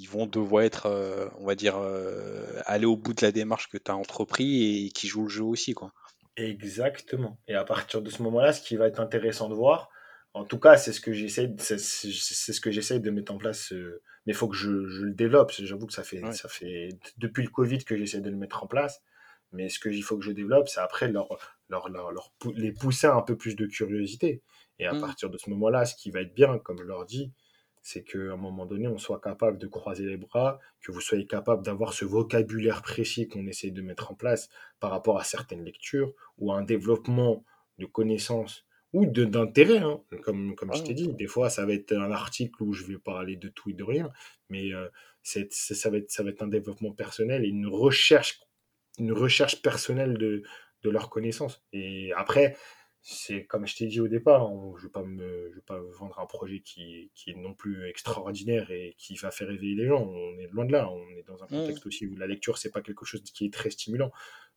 vont 0.09 0.25
devoir 0.27 0.63
être, 0.63 0.85
euh, 0.87 1.27
on 1.39 1.45
va 1.45 1.55
dire, 1.55 1.77
euh, 1.77 2.45
aller 2.65 2.85
au 2.85 2.95
bout 2.97 3.13
de 3.13 3.23
la 3.25 3.31
démarche 3.31 3.67
que 3.69 3.77
tu 3.77 3.91
as 3.91 3.95
entrepris 3.95 4.85
et 4.85 4.89
qui 4.89 5.07
jouent 5.07 5.23
le 5.23 5.29
jeu 5.29 5.43
aussi, 5.43 5.73
quoi. 5.73 5.91
Exactement. 6.37 7.39
Et 7.47 7.55
à 7.55 7.63
partir 7.63 8.01
de 8.01 8.09
ce 8.09 8.21
moment-là, 8.23 8.53
ce 8.53 8.61
qui 8.61 8.75
va 8.75 8.87
être 8.87 8.99
intéressant 8.99 9.49
de 9.49 9.55
voir, 9.55 9.89
en 10.33 10.43
tout 10.43 10.59
cas, 10.59 10.77
c'est 10.77 10.91
ce 10.93 10.99
que 11.01 11.13
j'essaie, 11.13 11.49
c'est 11.59 11.79
c'est- 11.79 12.11
c'est 12.11 12.53
ce 12.53 12.61
que 12.61 12.71
j'essaie 12.71 12.99
de 12.99 13.09
mettre 13.09 13.31
en 13.33 13.37
place. 13.37 13.71
euh, 13.73 14.01
mais 14.25 14.33
il 14.33 14.35
faut 14.35 14.47
que 14.47 14.55
je, 14.57 14.87
je 14.87 15.03
le 15.03 15.13
développe. 15.13 15.51
J'avoue 15.57 15.85
que 15.87 15.93
ça 15.93 16.03
fait, 16.03 16.21
Ouais. 16.23 16.33
ça 16.33 16.49
fait 16.49 16.89
depuis 17.17 17.43
le 17.43 17.49
Covid 17.49 17.83
que 17.85 17.95
j'essaie 17.95 18.21
de 18.21 18.29
le 18.29 18.35
mettre 18.35 18.63
en 18.63 18.67
place. 18.67 19.01
Mais 19.53 19.69
ce 19.69 19.79
qu'il 19.79 20.03
faut 20.03 20.17
que 20.17 20.23
je 20.25 20.31
développe, 20.31 20.67
c'est 20.67 20.79
après 20.81 21.07
leur, 21.09 21.27
leur, 21.69 21.89
leur, 21.89 22.11
leur 22.11 22.31
pou- 22.39 22.53
les 22.55 22.71
pousser 22.71 23.07
à 23.07 23.15
un 23.15 23.21
peu 23.21 23.35
plus 23.37 23.55
de 23.55 23.65
curiosité. 23.65 24.41
Et 24.79 24.85
à 24.85 24.93
Mm. 24.93 24.99
partir 24.99 25.29
de 25.29 25.37
ce 25.37 25.49
moment-là, 25.49 25.85
ce 25.85 25.95
qui 25.95 26.11
va 26.11 26.21
être 26.21 26.33
bien, 26.35 26.59
comme 26.59 26.77
je 26.79 26.83
leur 26.83 27.05
dis, 27.05 27.31
c'est 27.81 28.03
qu'à 28.03 28.17
un 28.33 28.35
moment 28.35 28.65
donné, 28.65 28.87
on 28.87 28.97
soit 28.97 29.21
capable 29.21 29.57
de 29.59 29.67
croiser 29.67 30.05
les 30.05 30.17
bras, 30.17 30.59
que 30.81 30.91
vous 30.91 31.01
soyez 31.01 31.27
capable 31.27 31.63
d'avoir 31.63 31.93
ce 31.93 32.03
vocabulaire 32.03 32.81
précis 32.81 33.27
qu'on 33.27 33.45
essaie 33.45 33.69
de 33.71 33.81
mettre 33.81 34.11
en 34.11 34.15
place 34.15 34.49
par 34.79 34.89
rapport 34.89 35.19
à 35.19 35.23
certaines 35.23 35.63
lectures 35.63 36.11
ou 36.39 36.51
à 36.51 36.57
un 36.57 36.63
développement 36.63 37.43
de 37.77 37.85
connaissances 37.85 38.65
ou 38.91 39.05
d'intérêt. 39.05 39.77
hein. 39.79 40.01
Comme, 40.23 40.55
comme 40.55 40.73
je 40.73 40.81
t'ai 40.81 40.89
Ouais. 40.89 40.95
dit, 40.95 41.13
des 41.13 41.27
fois, 41.27 41.49
ça 41.49 41.65
va 41.65 41.73
être 41.73 41.91
un 41.93 42.11
article 42.11 42.63
où 42.63 42.73
je 42.73 42.85
vais 42.85 42.97
parler 42.97 43.35
de 43.35 43.49
tout 43.49 43.69
et 43.69 43.73
de 43.73 43.83
rien, 43.83 44.09
mais 44.49 44.73
euh, 44.73 44.87
c'est- 45.21 45.51
ça, 45.53 45.89
va 45.91 45.97
être, 45.97 46.09
ça 46.09 46.23
va 46.23 46.29
être 46.31 46.41
un 46.41 46.47
développement 46.47 46.91
personnel 46.91 47.45
et 47.45 47.49
une 47.49 47.67
recherche, 47.67 48.39
une 48.97 49.11
recherche 49.11 49.61
personnelle 49.61 50.17
de, 50.17 50.41
de 50.85 50.89
leurs 50.91 51.09
connaissances. 51.09 51.63
Et 51.73 52.11
après, 52.13 52.55
c'est 53.01 53.45
comme 53.45 53.65
je 53.67 53.75
t'ai 53.75 53.87
dit 53.87 53.99
au 54.01 54.07
départ, 54.07 54.51
on- 54.51 54.75
je 54.77 54.83
ne 54.83 54.87
vais, 54.87 54.91
pas 54.91 55.03
me- 55.03 55.49
je 55.51 55.55
vais 55.55 55.61
pas 55.61 55.79
vendre 55.99 56.19
un 56.19 56.25
projet 56.25 56.59
qui, 56.61 57.11
qui 57.15 57.31
est 57.31 57.35
non 57.35 57.53
plus 57.53 57.87
extraordinaire 57.87 58.71
et 58.71 58.95
qui 58.97 59.15
va 59.15 59.29
faire 59.31 59.47
réveiller 59.47 59.75
les 59.75 59.87
gens. 59.87 60.03
On 60.03 60.39
est 60.39 60.47
loin 60.47 60.65
de 60.65 60.71
là. 60.71 60.89
On 60.89 61.07
est 61.17 61.23
dans 61.27 61.41
un 61.43 61.45
Mm. 61.47 61.49
contexte 61.49 61.85
aussi 61.85 62.07
où 62.07 62.15
la 62.15 62.27
lecture, 62.27 62.57
c'est 62.57 62.71
pas 62.71 62.81
quelque 62.81 63.05
chose 63.05 63.21
qui 63.23 63.45
est 63.45 63.53
très 63.53 63.69
stimulant. 63.69 64.11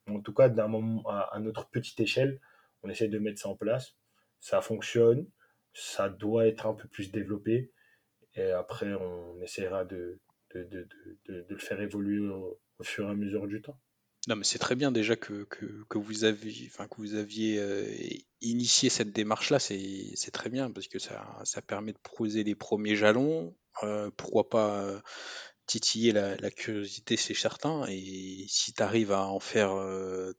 Mais 0.06 0.14
en 0.16 0.20
tout 0.20 0.32
cas, 0.32 0.48
d'un 0.48 0.68
moment 0.68 1.02
à, 1.08 1.20
à 1.34 1.38
notre 1.40 1.68
petite 1.68 2.00
échelle, 2.00 2.40
on 2.82 2.88
essaie 2.88 3.08
de 3.08 3.18
mettre 3.18 3.40
ça 3.40 3.48
en 3.50 3.56
place. 3.56 3.96
Ça 4.40 4.60
fonctionne. 4.62 5.26
Ça 5.74 6.08
doit 6.08 6.46
être 6.46 6.66
un 6.66 6.74
peu 6.74 6.88
plus 6.88 7.10
développé. 7.10 7.70
Et 8.34 8.50
après, 8.52 8.94
on 8.94 9.40
essaiera 9.42 9.84
de, 9.84 10.18
de, 10.54 10.62
de, 10.64 10.88
de, 10.92 11.18
de- 11.26 11.42
de 11.42 11.54
le 11.54 11.58
faire 11.58 11.80
évoluer 11.80 12.20
au, 12.26 12.58
au 12.78 12.82
fur 12.84 13.06
et 13.06 13.10
à 13.10 13.14
mesure 13.14 13.46
du 13.46 13.60
temps. 13.60 13.78
Non, 14.26 14.36
mais 14.36 14.44
c'est 14.44 14.58
très 14.58 14.74
bien 14.74 14.90
déjà 14.92 15.16
que, 15.16 15.46
vous 15.94 16.24
aviez, 16.24 17.58
euh, 17.58 17.86
initié 18.40 18.90
cette 18.90 19.12
démarche-là, 19.12 19.58
c'est, 19.58 20.10
c'est 20.16 20.30
très 20.32 20.50
bien 20.50 20.70
parce 20.70 20.88
que 20.88 20.98
ça, 20.98 21.38
ça 21.44 21.62
permet 21.62 21.92
de 21.92 21.98
poser 22.16 22.44
les 22.44 22.54
premiers 22.54 22.96
jalons. 22.96 23.54
euh, 23.84 24.10
pourquoi 24.16 24.48
pas 24.48 24.82
euh, 24.82 25.00
titiller 25.66 26.12
la, 26.12 26.50
curiosité 26.50 27.16
chez 27.16 27.34
certains 27.34 27.86
et 27.88 28.44
si 28.48 28.72
tu 28.72 28.82
arrives 28.82 29.12
à 29.12 29.26
en 29.26 29.38
faire 29.38 29.74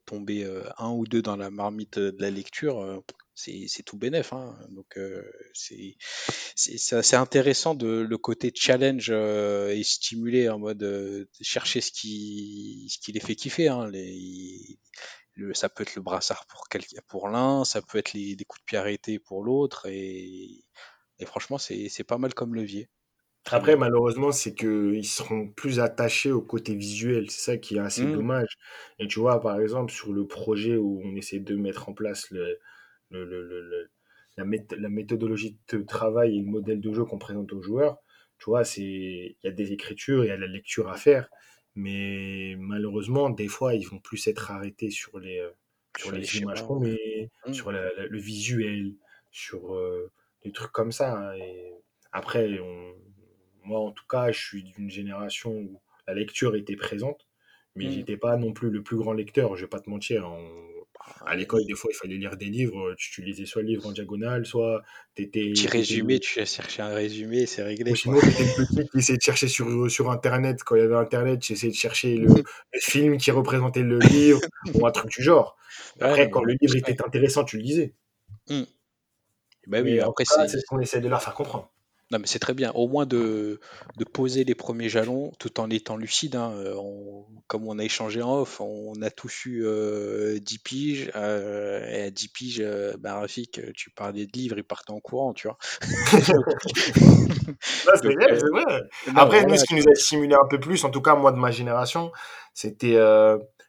tomber 0.06 0.44
un 0.78 0.90
ou 0.90 1.06
deux 1.06 1.22
dans 1.22 1.36
la 1.36 1.52
marmite 1.52 2.00
de 2.00 2.20
la 2.20 2.32
lecture, 2.32 3.04
c'est, 3.40 3.84
tout 3.84 3.98
bénef. 3.98 4.34
hein. 4.34 4.58
Donc 4.72 4.98
euh, 4.98 5.24
c'est, 5.54 5.96
intéressant 7.16 7.76
de 7.76 7.88
le 8.02 8.18
côté 8.18 8.52
challenge 8.54 9.10
euh, 9.12 9.70
et 9.70 9.84
stimuler 9.84 10.50
en 10.50 10.60
mode 10.60 10.84
euh, 10.84 11.26
chercher 11.42 11.82
ce 11.82 11.92
qui, 11.92 12.88
ce 12.92 13.00
qui 13.00 13.12
les 13.12 13.20
fait 13.20 13.36
kiffer. 13.36 13.68
hein. 13.70 13.88
Les, 13.90 14.80
le- 15.36 15.54
ça 15.54 15.70
peut 15.70 15.84
être 15.84 15.96
le 15.96 16.02
brassard 16.02 16.46
pour 16.48 16.68
quelqu'un, 16.70 17.02
pour 17.08 17.30
l'un, 17.30 17.64
ça 17.66 17.82
peut 17.82 17.98
être 17.98 18.14
les, 18.14 18.36
des 18.36 18.46
coups 18.46 18.62
de 18.62 18.66
pied 18.66 18.78
arrêtés 18.78 19.20
pour 19.20 19.44
l'autre 19.44 19.88
et, 19.88 20.64
et 21.20 21.26
franchement 21.26 21.58
c'est, 21.58 21.90
pas 22.08 22.18
mal 22.18 22.34
comme 22.34 22.56
levier. 22.56 22.90
Après, 23.52 23.76
malheureusement, 23.76 24.32
c'est 24.32 24.54
qu'ils 24.54 25.06
seront 25.08 25.48
plus 25.50 25.80
attachés 25.80 26.32
au 26.32 26.42
côté 26.42 26.76
visuel. 26.76 27.30
C'est 27.32 27.42
ça 27.54 27.58
qui 27.58 27.78
est 27.78 27.80
assez 27.80 28.06
Mmh, 28.06 28.14
dommage. 28.14 28.58
Et 29.00 29.08
tu 29.08 29.20
vois, 29.20 29.42
par 29.42 29.60
exemple, 29.60 29.92
sur 29.92 30.14
le 30.14 30.28
projet 30.28 30.78
où 30.78 31.02
on 31.04 31.16
essaie 31.16 31.40
de 31.40 31.56
mettre 31.56 31.90
en 31.90 31.94
place 31.94 32.30
le, 32.32 32.60
le- 33.10 33.26
le- 33.26 33.44
le- 33.48 33.62
le- 33.70 33.90
la, 34.38 34.46
méth- 34.46 34.76
la 34.76 34.90
méthodologie 34.90 35.58
de 35.72 35.82
travail 35.84 36.38
et 36.38 36.42
le 36.42 36.46
modèle 36.48 36.80
de 36.82 36.94
jeu 36.94 37.04
qu'on 37.06 37.18
présente 37.18 37.52
aux 37.54 37.62
joueurs, 37.62 37.98
tu 38.38 38.46
vois, 38.46 38.64
il 38.78 39.36
y 39.44 39.48
a 39.48 39.52
des 39.52 39.74
écritures, 39.74 40.24
il 40.24 40.28
y 40.30 40.32
a 40.32 40.38
la 40.38 40.48
lecture 40.48 40.90
à 40.90 40.96
faire. 40.98 41.30
Mais 41.76 42.56
malheureusement, 42.58 43.30
des 43.30 43.48
fois, 43.48 43.76
ils 43.76 43.88
vont 43.88 44.00
plus 44.00 44.28
être 44.28 44.52
arrêtés 44.52 44.90
sur 44.92 45.20
les, 45.20 45.40
euh, 45.40 45.52
sur 45.98 46.08
sur 46.08 46.16
les 46.16 46.38
images 46.38 46.64
qu'on 46.66 46.80
met, 46.80 47.30
Mmh. 47.46 47.54
sur 47.54 47.72
la- 47.72 47.94
la- 47.96 48.08
le 48.08 48.18
visuel, 48.20 48.96
sur 49.32 49.76
euh, 49.76 50.12
des 50.44 50.52
trucs 50.52 50.72
comme 50.72 50.92
ça. 50.92 51.18
hein. 51.32 51.36
Et 51.38 51.74
après, 52.12 52.60
on, 52.60 52.94
moi, 53.64 53.80
en 53.80 53.92
tout 53.92 54.06
cas, 54.08 54.32
je 54.32 54.40
suis 54.40 54.64
d'une 54.64 54.90
génération 54.90 55.52
où 55.52 55.82
la 56.08 56.14
lecture 56.14 56.56
était 56.56 56.76
présente, 56.76 57.28
mais 57.76 57.88
Mmh. 57.88 57.92
j'étais 57.92 58.18
pas 58.18 58.38
non 58.38 58.54
plus 58.54 58.70
le 58.72 58.84
plus 58.84 58.98
grand 58.98 59.14
lecteur, 59.14 59.56
je 59.56 59.64
vais 59.66 59.70
pas 59.70 59.80
te 59.82 59.90
mentir. 59.90 60.26
On- 60.30 60.79
À 61.26 61.36
l'école, 61.36 61.66
des 61.66 61.74
fois, 61.74 61.90
il 61.94 61.96
fallait 61.96 62.18
lire 62.18 62.38
des 62.38 62.46
livres. 62.46 62.94
Tu, 62.98 63.12
tu 63.12 63.22
lisais 63.22 63.46
soit 63.46 63.62
le 63.62 63.70
livre 63.70 63.88
en 63.88 63.92
diagonale, 63.92 64.46
soit 64.46 64.82
t'étais, 65.16 65.50
Petit 65.52 65.66
t'étais 65.66 65.78
résumé, 65.78 66.20
tu 66.20 66.40
vas 66.40 66.46
chercher 66.46 66.82
un 66.82 66.94
résumé, 66.94 67.46
c'est 67.46 67.64
réglé 67.64 67.96
sinon, 67.96 68.16
le 68.16 68.22
petit 68.22 68.90
qui 68.90 68.98
essayait 68.98 69.18
de 69.18 69.22
chercher 69.22 69.48
sur, 69.48 69.90
sur 69.92 70.12
Internet. 70.12 70.64
Quand 70.64 70.76
il 70.76 70.82
y 70.82 70.86
avait 70.86 70.96
Internet, 70.96 71.44
j'essayais 71.44 71.72
de 71.72 71.78
chercher 71.78 72.16
le, 72.16 72.28
le 72.74 72.80
film 72.80 73.18
qui 73.18 73.32
représentait 73.32 73.84
le 73.84 74.00
livre, 74.00 74.42
ou 74.74 74.86
un 74.86 74.92
truc 74.92 75.12
du 75.12 75.24
genre. 75.24 75.58
Après, 76.00 76.30
quand 76.30 76.44
le 76.44 76.56
livre 76.60 76.76
était 76.76 77.02
intéressant, 77.04 77.44
tu 77.44 77.58
le 77.58 77.64
lisais. 77.64 77.94
Mmh. 78.50 78.64
Bah 79.68 79.82
oui, 79.82 79.94
Mais 79.94 80.00
après 80.00 80.24
c'est 80.26 80.48
ce 80.48 80.66
qu'on 80.68 80.80
essaie 80.80 81.00
de 81.00 81.08
leur 81.08 81.22
faire 81.22 81.36
comprendre. 81.36 81.72
Non 82.12 82.20
mais 82.20 82.28
c'est 82.28 82.40
très 82.40 82.54
bien. 82.56 82.72
Au 82.74 82.88
moins 82.88 83.06
de, 83.06 83.60
de 83.98 84.04
poser 84.04 84.44
les 84.44 84.56
premiers 84.56 84.90
jalons 84.90 85.32
tout 85.40 85.60
en 85.60 85.70
étant 85.70 85.96
lucide. 85.98 86.36
hein. 86.36 86.52
Euh, 86.56 86.74
on- 86.78 87.26
comme 87.48 87.68
on 87.68 87.78
a 87.80 87.84
échangé 87.84 88.22
en 88.22 88.40
off, 88.42 88.62
on 88.62 88.94
a 89.02 89.10
tous 89.12 89.46
eu 89.46 89.64
euh, 89.66 90.40
10 90.40 90.60
piges. 90.60 91.12
euh, 91.16 91.86
et 91.88 92.04
à 92.04 92.12
10 92.12 92.28
piges, 92.30 92.62
euh, 92.62 92.94
bah, 93.00 93.16
Rafik, 93.20 93.62
tu 93.74 93.92
parlais 93.92 94.26
de 94.26 94.32
livres, 94.34 94.58
il 94.58 94.64
partait 94.64 94.92
en 94.92 95.00
courant, 95.00 95.34
tu 95.34 95.48
vois. 95.48 95.58
Non, 97.86 97.94
c'est 98.02 98.08
Donc, 98.08 98.14
vrai, 98.14 98.28
c'est 98.38 98.50
vrai. 98.52 98.82
non, 99.08 99.14
Après, 99.16 99.46
nous, 99.46 99.58
ce 99.58 99.66
qui 99.66 99.76
nous 99.76 99.88
a 99.88 99.96
stimulé 99.96 100.36
un 100.36 100.48
peu 100.50 100.60
plus, 100.60 100.84
en 100.84 100.90
tout 100.92 101.02
cas, 101.02 101.16
moi, 101.16 101.32
de 101.32 101.38
ma 101.38 101.52
génération, 101.52 102.12
c'était, 102.54 102.98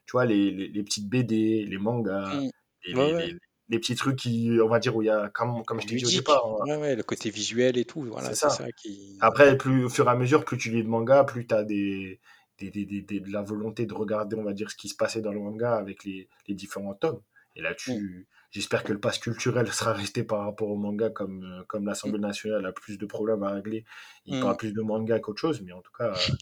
tu 0.06 0.12
vois, 0.12 0.24
les, 0.26 0.50
les, 0.50 0.68
les 0.68 0.82
petites 0.82 1.08
BD, 1.08 1.64
les 1.66 1.78
mangas, 1.78 2.42
Mmh. 2.42 2.50
les, 2.84 2.94
Ouais, 2.94 3.12
les, 3.12 3.14
ouais. 3.14 3.34
Les, 3.70 3.78
petits 3.78 3.94
trucs 3.94 4.16
qui, 4.18 4.58
on 4.62 4.68
va 4.68 4.78
dire, 4.80 4.94
où 4.96 5.02
il 5.02 5.06
y 5.06 5.10
a, 5.10 5.28
comme, 5.30 5.64
comme 5.64 5.80
je 5.80 5.86
t'ai 5.86 5.96
dit 5.96 6.06
au 6.06 6.10
départ, 6.10 6.44
hein, 6.46 6.66
Ouais, 6.66 6.76
ouais, 6.76 6.96
le 6.96 7.02
côté 7.02 7.30
visuel 7.30 7.78
et 7.78 7.84
tout, 7.84 8.02
voilà, 8.02 8.28
c'est 8.28 8.34
c'est 8.34 8.48
ça. 8.48 8.50
ça 8.50 8.70
qui. 8.72 9.18
Après, 9.20 9.56
plus, 9.56 9.84
au 9.84 9.88
fur 9.88 10.06
et 10.08 10.10
à 10.10 10.14
mesure, 10.16 10.44
plus 10.44 10.58
tu 10.58 10.70
lis 10.70 10.82
de 10.82 10.88
manga, 10.88 11.24
plus 11.24 11.46
tu 11.46 11.54
as 11.54 11.64
des, 11.64 12.20
des, 12.58 12.70
des, 12.70 12.84
des- 13.02 13.20
de 13.20 13.32
la 13.32 13.42
volonté 13.42 13.86
de 13.86 13.94
regarder, 13.94 14.36
on 14.36 14.44
va 14.44 14.52
dire, 14.52 14.70
ce 14.70 14.76
qui 14.76 14.88
se 14.88 14.96
passait 14.96 15.22
dans 15.22 15.32
le 15.32 15.40
manga 15.40 15.74
avec 15.76 16.04
les, 16.04 16.28
les 16.48 16.54
différents 16.54 16.94
tomes. 16.94 17.22
Et 17.56 17.62
là, 17.62 17.74
tu, 17.74 18.28
j'espère 18.50 18.84
que 18.84 18.92
le 18.92 19.00
pass 19.00 19.18
culturel 19.18 19.66
sera 19.72 19.92
resté 19.92 20.24
par 20.24 20.44
rapport 20.44 20.68
au 20.70 20.76
manga, 20.76 21.10
comme, 21.10 21.44
euh, 21.44 21.64
comme 21.68 21.84
Mmh. 21.84 21.88
l'Assemblée 21.88 22.20
nationale 22.20 22.66
a 22.66 22.72
plus 22.72 22.98
de 22.98 23.06
problèmes 23.06 23.42
à 23.42 23.50
régler. 23.52 23.84
Il 24.26 24.38
parle 24.38 24.56
plus 24.56 24.72
de 24.72 24.82
manga 24.82 25.18
qu'autre 25.20 25.40
chose, 25.40 25.62
mais 25.62 25.72
en 25.72 25.82
tout 25.82 25.92
cas, 25.98 26.28
euh, 26.28 26.34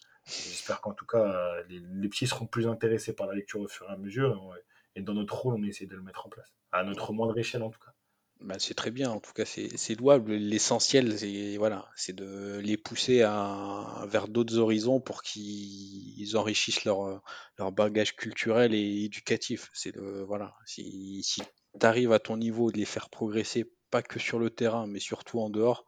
j'espère 0.45 0.81
qu'en 0.81 0.95
tout 0.95 1.07
cas, 1.07 1.19
euh, 1.59 1.63
les, 1.69 1.81
les 1.81 2.09
petits 2.09 2.27
seront 2.27 2.47
plus 2.47 2.67
intéressés 2.69 3.15
par 3.15 3.27
la 3.27 3.35
lecture 3.35 3.61
au 3.61 3.69
fur 3.69 3.87
et 3.89 3.93
à 3.93 3.97
mesure. 3.97 4.53
Et 4.95 5.03
dans 5.03 5.15
notre 5.15 5.35
rôle, 5.37 5.55
on 5.55 5.63
essaie 5.63 5.87
de 5.87 5.97
le 5.97 6.03
mettre 6.03 6.27
en 6.27 6.29
place. 6.29 6.53
À 6.73 6.85
notre 6.85 7.13
moindre 7.13 7.39
échelle, 7.39 7.63
en 7.63 7.71
tout 7.71 7.79
cas. 7.79 7.93
Bah, 8.41 8.55
c'est 8.61 8.75
très 8.75 8.93
bien, 8.93 9.11
en 9.11 9.19
tout 9.19 9.33
cas 9.33 9.45
c'est 9.45 9.95
louable. 9.97 10.33
L'essentiel, 10.33 11.19
c'est 11.19 11.57
voilà, 11.57 11.91
c'est 11.97 12.13
de 12.13 12.59
les 12.63 12.77
pousser 12.77 13.23
à, 13.23 14.05
vers 14.07 14.29
d'autres 14.29 14.59
horizons 14.59 15.01
pour 15.01 15.23
qu'ils 15.23 16.37
enrichissent 16.37 16.85
leur, 16.85 17.21
leur 17.59 17.73
bagage 17.73 18.15
culturel 18.15 18.75
et 18.75 19.05
éducatif. 19.05 19.71
C'est 19.73 19.97
voilà, 19.99 20.55
si, 20.67 21.21
si 21.25 21.43
tu 21.81 21.87
arrives 21.87 22.13
à 22.13 22.21
ton 22.21 22.37
niveau 22.37 22.71
de 22.71 22.79
les 22.79 22.85
faire 22.85 23.11
progresser, 23.11 23.73
pas 23.91 24.03
que 24.03 24.21
sur 24.21 24.39
le 24.39 24.51
terrain, 24.51 24.87
mais 24.87 25.01
surtout 25.01 25.41
en 25.41 25.51
dehors, 25.51 25.85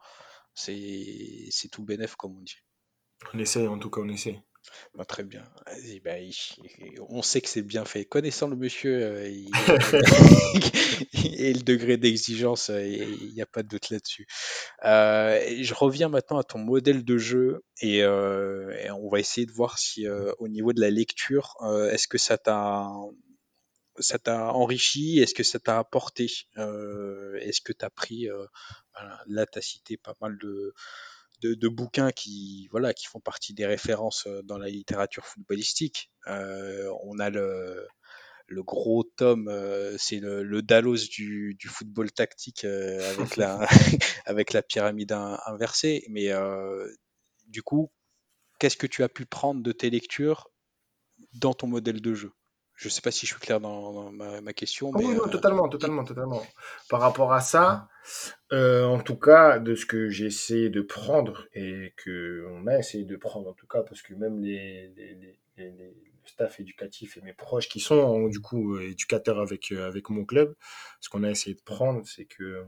c'est 0.55 1.69
tout 1.71 1.85
bénef 1.85 2.17
comme 2.17 2.37
on 2.37 2.43
dit. 2.43 2.57
On 3.33 3.39
essaie, 3.39 3.67
en 3.69 3.79
tout 3.79 3.91
cas, 3.91 4.01
on 4.01 4.09
essaie. 4.09 4.43
Bah, 4.95 5.05
très 5.05 5.25
bien. 5.25 5.45
Vas-y, 5.67 6.01
bah, 6.01 6.19
il- 6.19 6.35
on 7.09 7.23
sait 7.23 7.41
que 7.41 7.49
c'est 7.49 7.63
bien 7.63 7.85
fait. 7.85 8.05
Connaissant 8.05 8.49
le 8.49 8.57
monsieur 8.57 9.03
euh, 9.03 9.29
il- 9.29 9.51
et 11.39 11.53
le 11.53 11.63
degré 11.63 11.97
d'exigence, 11.97 12.71
euh, 12.71 12.87
il 12.87 13.33
n'y 13.35 13.43
a 13.43 13.47
pas 13.47 13.63
de 13.63 13.69
doute 13.69 13.91
là-dessus. 13.91 14.27
Euh, 14.85 15.41
et 15.47 15.65
je 15.65 15.75
reviens 15.75 16.09
maintenant 16.09 16.39
à 16.39 16.45
ton 16.45 16.59
modèle 16.59 17.05
de 17.05 17.19
jeu 17.19 17.63
et, 17.81 18.03
euh, 18.03 18.71
et 18.83 18.91
on 18.91 19.09
va 19.11 19.21
essayer 19.21 19.47
de 19.47 19.53
voir 19.53 19.79
si 19.79 20.07
euh, 20.07 20.33
au 20.39 20.49
niveau 20.49 20.73
de 20.73 20.81
la 20.81 20.91
lecture, 20.91 21.57
euh, 21.63 21.91
est-ce 21.91 22.09
que 22.09 22.19
ça 22.19 22.39
t'a 22.39 22.89
ça 23.99 24.19
t'a 24.19 24.53
enrichi? 24.55 25.19
Est-ce 25.21 25.35
que 25.35 25.43
ça 25.43 25.59
t'a 25.59 25.79
apporté? 25.79 26.27
Euh, 26.57 27.35
Est-ce 27.41 27.61
que 27.61 27.73
tu 27.73 27.85
as 27.85 27.91
pris 27.91 28.29
euh, 28.31 28.47
voilà, 28.95 29.21
Là, 29.27 29.47
tu 29.47 29.59
as 29.59 29.63
cité 29.63 29.97
pas 29.97 30.15
mal 30.21 30.39
de, 30.39 30.73
de, 31.43 31.55
de 31.55 31.69
bouquins 31.69 32.13
qui, 32.13 32.69
voilà, 32.71 32.95
qui 32.95 33.07
font 33.07 33.21
partie 33.21 33.55
des 33.55 33.67
références 33.67 34.27
euh, 34.27 34.43
dans 34.43 34.59
la 34.59 34.69
littérature 34.69 35.27
footballistique. 35.27 36.11
Euh, 36.29 36.91
on 37.05 37.19
a 37.19 37.31
le, 37.31 37.87
le 38.49 38.63
gros 38.63 39.05
tome, 39.05 39.49
euh, 39.49 39.97
c'est 39.99 40.21
le, 40.21 40.43
le 40.43 40.63
Dallos 40.63 40.97
du, 41.11 41.55
du 41.59 41.69
football 41.69 42.13
tactique 42.13 42.65
euh, 42.65 43.11
avec, 43.13 43.37
la, 43.37 43.67
avec 44.27 44.53
la 44.53 44.63
pyramide 44.63 45.13
in- 45.13 45.39
inversée. 45.47 46.05
Mais 46.11 46.31
du 47.49 47.63
coup, 47.63 47.93
qu'est-ce 48.59 48.77
que 48.79 48.87
tu 48.87 49.03
as 49.05 49.09
pu 49.11 49.27
prendre 49.27 49.63
de 49.63 49.73
tes 49.73 49.91
lectures 49.91 50.51
dans 51.35 51.55
ton 51.55 51.69
modèle 51.69 52.01
de 52.03 52.15
jeu? 52.15 52.33
Je 52.81 52.89
sais 52.89 53.03
pas 53.03 53.11
si 53.11 53.27
je 53.27 53.33
suis 53.33 53.41
clair 53.41 53.61
dans, 53.61 53.93
dans 53.93 54.11
ma, 54.11 54.41
ma 54.41 54.53
question, 54.55 54.91
mais 54.93 55.05
oui, 55.05 55.15
non, 55.15 55.27
euh, 55.27 55.29
totalement, 55.29 55.69
totalement, 55.69 56.03
totalement. 56.03 56.43
Par 56.89 57.01
rapport 57.01 57.33
à 57.35 57.41
ça, 57.41 57.89
euh, 58.53 58.85
en 58.87 59.01
tout 59.01 59.17
cas, 59.17 59.59
de 59.59 59.75
ce 59.75 59.85
que 59.85 60.09
j'ai 60.09 60.25
essayé 60.27 60.71
de 60.71 60.81
prendre 60.81 61.47
et 61.53 61.93
que 61.99 62.47
on 62.49 62.67
a 62.67 62.79
essayé 62.79 63.05
de 63.05 63.17
prendre, 63.17 63.51
en 63.51 63.53
tout 63.53 63.67
cas, 63.67 63.83
parce 63.83 64.01
que 64.01 64.15
même 64.15 64.41
les, 64.41 64.89
les, 64.97 65.15
les, 65.15 65.39
les- 65.59 65.71
les- 65.73 65.95
le 66.23 66.29
staff 66.29 66.59
éducatif 66.61 67.17
et 67.19 67.21
mes 67.23 67.33
proches 67.35 67.69
qui 67.69 67.81
sont 67.81 68.29
du 68.29 68.41
coup 68.41 68.77
euh, 68.77 68.91
éducateurs 68.91 69.41
avec, 69.41 69.73
avec 69.73 70.09
mon 70.09 70.25
club, 70.25 70.55
ce 71.01 71.11
qu'on 71.11 71.23
a 71.23 71.31
essayé 71.31 71.55
de 71.57 71.63
prendre, 71.63 72.07
c'est 72.07 72.25
que 72.27 72.65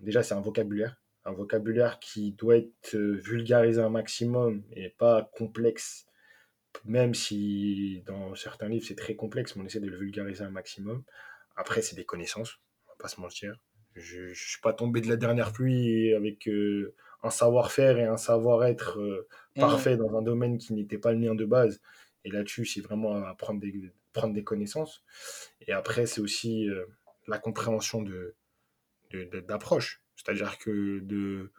déjà 0.00 0.22
c'est 0.22 0.34
un 0.34 0.40
vocabulaire, 0.40 0.96
un 1.24 1.32
vocabulaire 1.32 1.98
qui 2.00 2.32
doit 2.32 2.56
être 2.56 2.96
vulgarisé 2.96 3.80
un 3.80 3.90
maximum 3.90 4.62
et 4.72 4.90
pas 4.90 5.30
complexe 5.36 6.06
même 6.84 7.14
si 7.14 8.02
dans 8.06 8.34
certains 8.34 8.68
livres 8.68 8.84
c'est 8.86 8.96
très 8.96 9.14
complexe, 9.14 9.56
mais 9.56 9.62
on 9.62 9.66
essaie 9.66 9.80
de 9.80 9.88
le 9.88 9.96
vulgariser 9.96 10.44
un 10.44 10.50
maximum. 10.50 11.04
Après, 11.56 11.82
c'est 11.82 11.96
des 11.96 12.04
connaissances, 12.04 12.58
on 12.86 12.90
va 12.90 12.96
pas 12.98 13.08
se 13.08 13.20
mentir. 13.20 13.56
Je 13.94 14.28
ne 14.30 14.34
suis 14.34 14.60
pas 14.60 14.72
tombé 14.72 15.00
de 15.00 15.08
la 15.08 15.16
dernière 15.16 15.52
pluie 15.52 16.14
avec 16.14 16.48
euh, 16.48 16.94
un 17.22 17.30
savoir-faire 17.30 17.98
et 17.98 18.04
un 18.04 18.16
savoir-être 18.16 18.98
euh, 18.98 19.28
hmm, 19.56 19.60
parfait 19.60 19.96
dans 19.96 20.16
un 20.16 20.22
domaine 20.22 20.58
qui 20.58 20.72
n'était 20.72 20.98
pas 20.98 21.12
le 21.12 21.18
mien 21.18 21.34
de 21.34 21.44
base. 21.44 21.80
Et 22.24 22.30
là-dessus, 22.30 22.64
c'est 22.64 22.80
vraiment 22.80 23.16
à 23.24 23.34
prendre 23.34 23.60
des, 23.60 23.92
prendre 24.12 24.32
des 24.32 24.44
connaissances. 24.44 25.04
Et 25.66 25.72
après, 25.72 26.06
c'est 26.06 26.20
aussi 26.20 26.68
euh, 26.68 26.86
la 27.26 27.38
compréhension 27.38 28.02
de, 28.02 28.34
d'approche. 29.46 30.02
C'est-à-dire 30.16 30.58
que 30.58 31.00
de, 31.00 31.50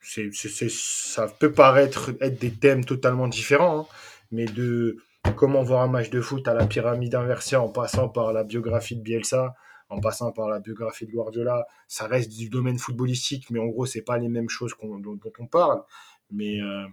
ça 0.00 1.28
peut 1.28 1.52
paraître 1.52 2.12
être 2.20 2.38
des 2.38 2.52
thèmes 2.52 2.84
totalement 2.84 3.28
différents, 3.28 3.80
hein, 3.80 3.86
mais 4.30 4.46
de 4.46 4.96
comment 5.36 5.62
voir 5.62 5.82
un 5.82 5.88
match 5.88 6.10
de 6.10 6.20
foot 6.20 6.46
à 6.48 6.54
la 6.54 6.66
pyramide 6.66 7.14
inversée 7.14 7.56
en 7.56 7.68
passant 7.68 8.08
par 8.08 8.32
la 8.32 8.44
biographie 8.44 8.96
de 8.96 9.02
Bielsa, 9.02 9.54
en 9.88 10.00
passant 10.00 10.32
par 10.32 10.48
la 10.48 10.60
biographie 10.60 11.06
de 11.06 11.12
Guardiola, 11.12 11.66
ça 11.88 12.06
reste 12.06 12.30
du 12.36 12.48
domaine 12.48 12.78
footballistique, 12.78 13.50
mais 13.50 13.58
en 13.58 13.66
gros, 13.66 13.86
c'est 13.86 14.02
pas 14.02 14.18
les 14.18 14.28
mêmes 14.28 14.48
choses 14.48 14.72
dont, 14.80 14.98
dont 14.98 15.32
on 15.38 15.46
parle. 15.46 15.82
Mais 16.30 16.60
euh, 16.60 16.86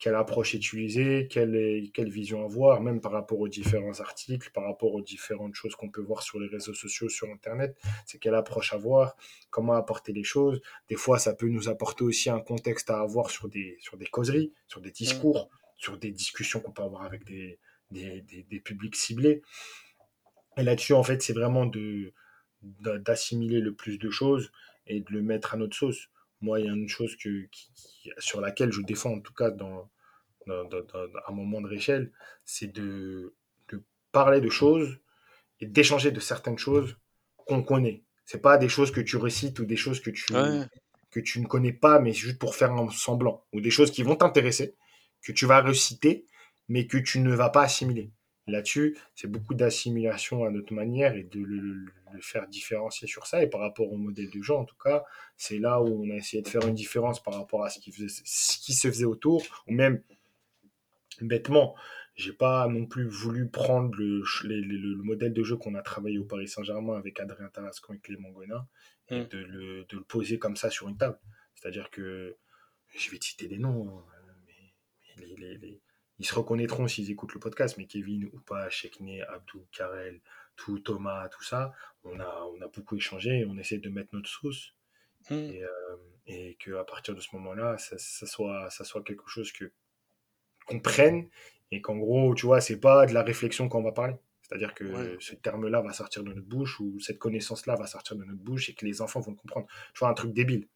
quelle 0.00 0.14
approche 0.14 0.54
utiliser, 0.54 1.28
quelle, 1.30 1.54
est- 1.54 1.92
quelle 1.92 2.10
vision 2.10 2.44
avoir, 2.44 2.80
même 2.80 3.00
par 3.00 3.12
rapport 3.12 3.38
aux 3.38 3.48
différents 3.48 4.00
articles, 4.00 4.50
par 4.52 4.64
rapport 4.64 4.94
aux 4.94 5.02
différentes 5.02 5.54
choses 5.54 5.76
qu'on 5.76 5.90
peut 5.90 6.00
voir 6.00 6.22
sur 6.22 6.40
les 6.40 6.48
réseaux 6.48 6.74
sociaux, 6.74 7.08
sur 7.08 7.28
Internet, 7.28 7.76
c'est 8.06 8.18
quelle 8.18 8.34
approche 8.34 8.72
avoir, 8.72 9.14
comment 9.50 9.74
apporter 9.74 10.12
les 10.12 10.24
choses. 10.24 10.60
Des 10.88 10.96
fois, 10.96 11.18
ça 11.18 11.34
peut 11.34 11.48
nous 11.48 11.68
apporter 11.68 12.02
aussi 12.02 12.30
un 12.30 12.40
contexte 12.40 12.90
à 12.90 13.00
avoir 13.00 13.30
sur 13.30 13.48
des, 13.48 13.76
sur 13.80 13.96
des 13.98 14.06
causeries, 14.06 14.52
sur 14.66 14.80
des 14.80 14.90
hmm, 14.90 14.92
discours, 14.92 15.50
sur 15.80 15.98
des 15.98 16.12
discussions 16.12 16.60
qu'on 16.60 16.72
peut 16.72 16.82
avoir 16.82 17.02
avec 17.02 17.24
des, 17.24 17.58
des, 17.90 18.20
des, 18.20 18.42
des 18.44 18.60
publics 18.60 18.94
ciblés. 18.94 19.42
Et 20.58 20.62
là-dessus, 20.62 20.92
en 20.92 21.02
fait, 21.02 21.22
c'est 21.22 21.32
vraiment 21.32 21.64
de, 21.66 22.12
de- 22.62 22.98
d'assimiler 22.98 23.60
le 23.60 23.74
plus 23.74 23.98
de 23.98 24.10
choses 24.10 24.52
et 24.86 25.00
de 25.00 25.10
le 25.10 25.22
mettre 25.22 25.54
à 25.54 25.56
notre 25.56 25.76
sauce. 25.76 26.08
Moi, 26.42 26.60
il 26.60 26.66
y 26.66 26.68
a 26.68 26.72
une 26.72 26.88
chose 26.88 27.16
que, 27.16 27.46
qui- 27.46 27.70
qui- 27.74 28.10
sur 28.18 28.40
laquelle 28.40 28.72
je 28.72 28.82
défends, 28.82 29.14
en 29.14 29.20
tout 29.20 29.32
cas 29.32 29.50
dans, 29.50 29.90
dans, 30.46 30.64
dans- 30.64 30.82
dans- 30.82 31.08
à 31.26 31.32
mon 31.32 31.44
moindre 31.44 31.72
échelle, 31.72 32.12
c'est 32.44 32.70
de, 32.72 33.34
de 33.70 33.82
parler 34.12 34.40
de 34.42 34.50
choses 34.50 34.98
et 35.60 35.66
d'échanger 35.66 36.10
de 36.10 36.20
certaines 36.20 36.58
choses 36.58 36.96
qu'on 37.36 37.62
connaît. 37.62 38.02
C'est 38.26 38.42
pas 38.42 38.58
des 38.58 38.68
choses 38.68 38.90
que 38.92 39.00
tu 39.00 39.16
récites 39.16 39.58
ou 39.60 39.64
des 39.64 39.76
choses 39.76 40.00
que 40.00 40.10
tu, 40.10 40.34
ouais, 40.34 40.66
que 41.10 41.20
tu 41.20 41.40
ne 41.40 41.46
connais 41.46 41.72
pas, 41.72 42.00
mais 42.00 42.12
juste 42.12 42.38
pour 42.38 42.54
faire 42.54 42.72
un 42.72 42.90
semblant. 42.90 43.44
Ou 43.52 43.60
des 43.62 43.70
choses 43.70 43.90
qui 43.90 44.02
vont 44.02 44.16
t'intéresser, 44.16 44.74
que 45.22 45.32
tu 45.32 45.46
vas 45.46 45.60
réciter, 45.60 46.26
mais 46.68 46.86
que 46.86 46.98
tu 46.98 47.20
ne 47.20 47.34
vas 47.34 47.50
pas 47.50 47.62
assimiler. 47.62 48.12
Là-dessus, 48.46 48.96
c'est 49.14 49.28
beaucoup 49.28 49.54
d'assimilation 49.54 50.44
à 50.44 50.50
notre 50.50 50.72
manière 50.72 51.14
et 51.14 51.24
de 51.24 51.40
le, 51.40 51.86
faire 52.20 52.48
différencier 52.48 53.06
sur 53.06 53.26
ça. 53.26 53.42
Et 53.42 53.46
par 53.46 53.60
rapport 53.60 53.92
au 53.92 53.96
modèle 53.96 54.30
de 54.30 54.42
jeu, 54.42 54.54
en 54.54 54.64
tout 54.64 54.76
cas, 54.82 55.04
c'est 55.36 55.58
là 55.58 55.80
où 55.80 56.04
on 56.04 56.10
a 56.10 56.16
essayé 56.16 56.42
de 56.42 56.48
faire 56.48 56.66
une 56.66 56.74
différence 56.74 57.22
par 57.22 57.34
rapport 57.34 57.64
à 57.64 57.70
ce 57.70 57.78
qui, 57.78 57.92
faisait, 57.92 58.08
ce 58.08 58.58
qui 58.58 58.72
se 58.72 58.88
faisait 58.88 59.04
autour, 59.04 59.42
ou 59.68 59.72
même 59.72 60.02
bêtement, 61.20 61.76
j'ai 62.16 62.32
pas 62.32 62.66
non 62.66 62.86
plus 62.86 63.06
voulu 63.06 63.48
prendre 63.48 63.96
le, 63.96 65.02
modèle 65.02 65.32
de 65.32 65.42
jeu 65.44 65.56
qu'on 65.56 65.74
a 65.74 65.82
travaillé 65.82 66.18
au 66.18 66.24
Paris 66.24 66.48
Saint-Germain 66.48 66.96
avec 66.96 67.20
Adrien 67.20 67.48
Tarascon 67.48 67.94
et 67.94 67.98
Clément 68.00 68.30
Gonin 68.30 68.66
et 69.08 69.20
hmm, 69.20 69.28
de 69.28 69.38
le, 69.38 69.84
de 69.84 69.96
le 69.96 70.02
poser 70.02 70.38
comme 70.38 70.56
ça 70.56 70.70
sur 70.70 70.88
une 70.88 70.96
table. 70.96 71.18
C'est-à-dire 71.54 71.90
que 71.90 72.36
je 72.96 73.10
vais 73.10 73.18
te 73.18 73.24
citer 73.24 73.48
des 73.48 73.58
noms, 73.58 73.88
hein, 73.88 74.04
les, 75.20 75.34
les- 75.36 75.58
les- 75.58 75.80
ils 76.18 76.26
se 76.26 76.34
reconnaîtront 76.34 76.86
s'ils 76.86 77.10
écoutent 77.10 77.32
le 77.32 77.40
podcast, 77.40 77.76
mais 77.78 77.86
Kevin, 77.86 78.26
Oupa, 78.34 78.68
Chekne, 78.68 79.22
Abdou, 79.28 79.66
Karel, 79.72 80.20
tout, 80.56 80.78
Thomas, 80.80 81.28
tout 81.30 81.42
ça, 81.42 81.72
on 82.04 82.20
a, 82.20 82.42
on 82.54 82.60
a 82.60 82.68
beaucoup 82.68 82.96
échangé 82.96 83.38
et 83.40 83.44
on 83.46 83.56
essaie 83.56 83.78
de 83.78 83.88
mettre 83.88 84.10
notre 84.14 84.28
sauce 84.28 84.74
hmm, 85.30 85.34
et, 85.34 85.64
euh, 85.64 85.96
et 86.26 86.56
qu'à 86.56 86.84
partir 86.84 87.14
de 87.14 87.20
ce 87.20 87.34
moment-là, 87.36 87.78
ça, 87.78 87.96
ça 87.98 88.26
soit, 88.26 88.68
ça 88.68 88.84
soit 88.84 89.02
quelque 89.02 89.28
chose 89.28 89.50
que 89.52 89.72
qu'on 90.66 90.78
prenne 90.80 91.28
et 91.70 91.80
qu'en 91.80 91.96
gros, 91.96 92.34
tu 92.34 92.44
vois, 92.46 92.60
c'est 92.60 92.78
pas 92.80 93.06
de 93.06 93.14
la 93.14 93.22
réflexion 93.22 93.68
qu'on 93.68 93.82
va 93.82 93.92
parler. 93.92 94.14
C'est-à-dire 94.42 94.74
ouais, 94.80 95.16
que 95.16 95.16
ce 95.20 95.34
terme-là 95.36 95.80
va 95.80 95.92
sortir 95.92 96.22
de 96.22 96.32
notre 96.32 96.46
bouche 96.46 96.80
ou 96.80 96.98
cette 97.00 97.18
connaissance-là 97.18 97.76
va 97.76 97.86
sortir 97.86 98.16
de 98.16 98.24
notre 98.24 98.40
bouche 98.40 98.68
et 98.68 98.74
que 98.74 98.84
les 98.84 99.00
enfants 99.00 99.20
vont 99.20 99.34
comprendre. 99.34 99.66
Tu 99.94 100.00
vois, 100.00 100.08
un 100.10 100.14
truc 100.14 100.32
débile. 100.32 100.68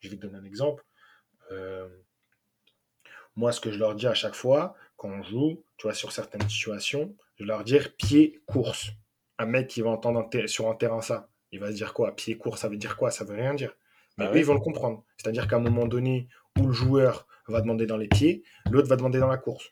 Je 0.00 0.08
vais 0.08 0.16
te 0.16 0.22
donner 0.22 0.38
un 0.38 0.44
exemple. 0.44 0.84
Euh, 1.52 1.88
moi, 3.40 3.52
ce 3.52 3.60
que 3.60 3.72
je 3.72 3.78
leur 3.78 3.94
dis 3.94 4.06
à 4.06 4.12
chaque 4.12 4.34
fois, 4.34 4.74
quand 4.98 5.08
on 5.08 5.22
joue, 5.22 5.64
tu 5.78 5.86
vois, 5.86 5.94
sur 5.94 6.12
certaines 6.12 6.46
situations, 6.48 7.16
je 7.38 7.44
leur 7.44 7.64
dis 7.64 7.78
pied 7.96 8.42
course. 8.46 8.90
Un 9.38 9.46
mec 9.46 9.66
qui 9.68 9.80
va 9.80 9.88
entendre 9.88 10.28
un 10.34 10.46
sur 10.46 10.68
un 10.68 10.74
terrain 10.74 11.00
ça, 11.00 11.30
il 11.50 11.58
va 11.58 11.70
se 11.70 11.76
dire 11.76 11.94
quoi? 11.94 12.14
Pied 12.14 12.36
course, 12.36 12.60
ça 12.60 12.68
veut 12.68 12.76
dire 12.76 12.98
quoi? 12.98 13.10
Ça 13.10 13.24
veut 13.24 13.34
rien 13.34 13.54
dire. 13.54 13.74
Mais 14.18 14.26
bah 14.26 14.32
eux, 14.34 14.38
ils 14.38 14.44
vont 14.44 14.52
le 14.52 14.60
comprendre. 14.60 15.02
C'est-à-dire 15.16 15.48
qu'à 15.48 15.56
un 15.56 15.60
moment 15.60 15.86
donné 15.86 16.28
où 16.58 16.66
le 16.66 16.72
joueur 16.72 17.26
va 17.48 17.62
demander 17.62 17.86
dans 17.86 17.96
les 17.96 18.08
pieds, 18.08 18.42
l'autre 18.70 18.88
va 18.88 18.96
demander 18.96 19.18
dans 19.18 19.28
la 19.28 19.38
course. 19.38 19.70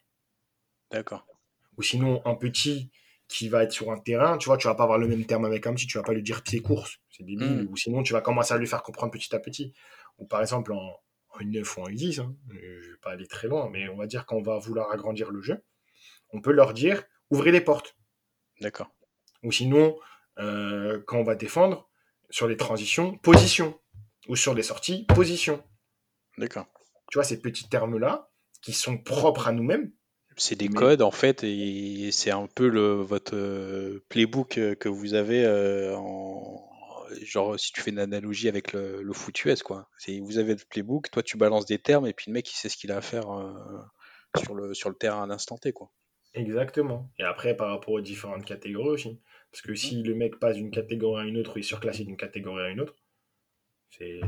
d'accord. 0.91 1.27
Ou 1.77 1.83
sinon, 1.83 2.23
un 2.25 2.35
petit 2.35 2.91
qui 3.29 3.49
va 3.51 3.63
être 3.65 3.73
sur 3.73 3.93
un 3.93 3.99
terrain, 3.99 4.39
tu 4.39 4.47
vois, 4.47 4.57
tu 4.57 4.67
vas 4.67 4.75
pas 4.75 4.85
avoir 4.85 4.99
le 4.99 5.07
même 5.07 5.27
terme 5.27 5.45
avec 5.45 5.67
un 5.67 5.75
petit, 5.75 5.87
tu 5.87 5.99
vas 5.99 6.05
pas 6.05 6.15
lui 6.15 6.23
dire 6.23 6.43
pied 6.43 6.61
course, 6.61 6.99
c'est 7.11 7.23
débile. 7.25 7.65
Hmm, 7.65 7.69
Ou 7.71 7.77
sinon, 7.77 8.03
tu 8.03 8.15
vas 8.15 8.23
commencer 8.23 8.55
à 8.55 8.57
lui 8.59 8.67
faire 8.67 8.83
comprendre 8.83 9.13
petit 9.13 9.35
à 9.37 9.39
petit. 9.39 9.75
Ou 10.19 10.25
par 10.27 10.41
exemple, 10.41 10.73
en, 10.73 10.99
en 11.39 11.45
U9 11.45 11.79
ou 11.79 11.83
en 11.83 11.89
U10, 11.89 12.21
hein, 12.21 12.37
euh, 12.53 12.81
je 12.83 12.91
vais 12.91 12.97
pas 12.99 13.11
aller 13.11 13.27
très 13.27 13.49
loin, 13.49 13.69
mais 13.71 13.89
on 13.89 13.97
va 13.97 14.07
dire 14.07 14.27
qu'on 14.27 14.43
va 14.43 14.59
vouloir 14.59 14.91
agrandir 14.91 15.31
le 15.31 15.41
jeu, 15.41 15.65
on 16.31 16.41
peut 16.41 16.53
leur 16.53 16.75
dire 16.75 17.05
ouvrez 17.31 17.53
les 17.53 17.61
portes. 17.61 17.97
d'accord. 18.61 18.91
Ou 19.45 19.53
sinon, 19.53 19.97
euh, 20.39 21.01
quand 21.07 21.19
on 21.19 21.23
va 21.23 21.37
défendre, 21.37 21.89
sur 22.31 22.49
les 22.49 22.57
transitions, 22.57 23.17
position. 23.19 23.79
Ou 24.29 24.37
sur 24.37 24.53
les 24.53 24.63
sorties, 24.63 25.07
position. 25.07 25.63
D'accord. 26.37 26.67
Tu 27.11 27.17
vois, 27.17 27.25
ces 27.25 27.41
petits 27.41 27.69
termes-là, 27.69 28.31
qui 28.61 28.73
sont 28.73 28.99
propres 28.99 29.49
à 29.49 29.53
nous-mêmes, 29.53 29.93
C'est 30.37 30.57
des 30.57 30.69
mais 30.69 30.75
codes 30.75 31.03
en 31.03 31.11
fait 31.13 31.45
et 31.45 32.11
c'est 32.13 32.31
un 32.31 32.47
peu 32.47 32.69
le 32.69 32.95
votre 32.95 33.37
euh, 33.37 34.05
playbook 34.09 34.59
que 34.79 34.89
vous 34.89 35.15
avez 35.15 35.47
en 35.97 36.69
genre 37.23 37.59
si 37.59 37.73
tu 37.73 37.81
fais 37.81 37.91
une 37.91 37.99
analogie 37.99 38.49
avec 38.49 38.73
le, 38.73 39.03
le 39.03 39.13
foot 39.13 39.45
US 39.45 39.63
quoi. 39.63 39.89
Vous 40.23 40.39
avez 40.39 40.55
le 40.55 40.61
playbook, 40.69 41.11
toi 41.11 41.23
tu 41.23 41.37
balances 41.37 41.67
des 41.67 41.79
termes 41.79 42.07
et 42.07 42.13
puis 42.13 42.27
le 42.29 42.35
mec 42.35 42.51
il 42.51 42.57
sait 42.57 42.69
ce 42.69 42.77
qu'il 42.77 42.93
a 42.93 42.97
à 42.97 43.01
faire 43.01 43.31
euh, 43.31 43.53
sur 44.37 44.55
le 44.55 44.75
sur 44.75 44.89
le 44.89 44.97
terrain 44.97 45.25
à 45.25 45.27
l'instant 45.27 45.59
T 45.59 45.73
quoi. 45.73 45.91
Exactement. 46.35 47.11
Et 47.19 47.25
après, 47.25 47.57
par 47.57 47.71
rapport 47.71 47.95
aux 47.95 48.01
différentes 48.01 48.45
catégories 48.45 48.91
aussi. 48.91 49.21
Parce 49.51 49.63
que 49.63 49.75
si 49.75 50.03
le 50.03 50.15
mec 50.15 50.39
passe 50.39 50.57
d'une 50.57 50.71
catégorie 50.71 51.23
à 51.23 51.27
une 51.27 51.39
autre 51.39 51.57
ou 51.57 51.59
est 51.59 51.63
surclassé 51.63 52.05
d'une 52.05 52.17
catégorie 52.17 52.65
à 52.65 52.69
une 52.69 52.81
autre, 52.81 52.95
c'est 53.91 54.21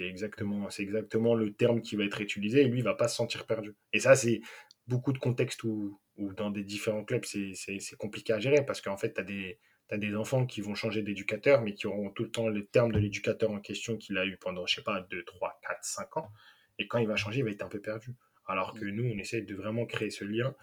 exactement, 0.00 0.68
exactement 0.68 1.34
le 1.34 1.52
terme 1.54 1.80
qui 1.80 1.96
va 1.96 2.04
être 2.04 2.20
utilisé 2.20 2.62
et 2.62 2.64
lui, 2.64 2.80
il 2.80 2.84
va 2.84 2.94
pas 2.94 3.08
se 3.08 3.16
sentir 3.16 3.46
perdu. 3.46 3.76
Et 3.92 4.00
ça, 4.00 4.16
c'est 4.16 4.40
beaucoup 4.88 5.12
de 5.12 5.18
contextes 5.18 5.62
où, 5.62 6.00
où 6.16 6.34
dans 6.34 6.50
des 6.50 6.64
différents 6.64 7.04
clubs, 7.04 7.24
c'est 7.24 7.96
compliqué 7.98 8.32
à 8.32 8.40
gérer 8.40 8.64
parce 8.66 8.80
qu'en 8.80 8.96
fait, 8.96 9.14
tu 9.14 9.20
as 9.20 9.24
des, 9.24 9.60
t'as 9.92 9.98
des 9.98 10.16
enfants 10.16 10.46
qui 10.46 10.62
vont 10.62 10.74
changer 10.74 11.02
d'éducateur, 11.02 11.60
mais 11.60 11.74
qui 11.74 11.86
auront 11.86 12.08
tout 12.08 12.22
le 12.22 12.30
temps 12.30 12.48
le 12.48 12.64
terme 12.64 12.92
de 12.92 12.98
l'éducateur 12.98 13.50
en 13.50 13.60
question 13.60 13.98
qu'il 13.98 14.16
a 14.16 14.24
eu 14.24 14.38
pendant, 14.38 14.64
je 14.64 14.76
sais 14.76 14.82
pas, 14.82 15.02
2 15.02 15.22
3 15.22 15.60
4 15.60 15.84
5 15.84 16.16
ans. 16.16 16.32
Et 16.78 16.88
quand 16.88 16.96
il 16.96 17.06
va 17.06 17.16
changer, 17.16 17.40
il 17.40 17.44
va 17.44 17.50
être 17.50 17.60
un 17.60 17.68
peu 17.68 17.78
perdu. 17.78 18.14
Alors 18.46 18.72
que 18.72 18.86
nous, 18.86 19.04
on 19.04 19.18
essaie 19.18 19.42
de 19.42 19.54
vraiment 19.54 19.84
créer 19.84 20.08
ce 20.08 20.24
lien 20.24 20.54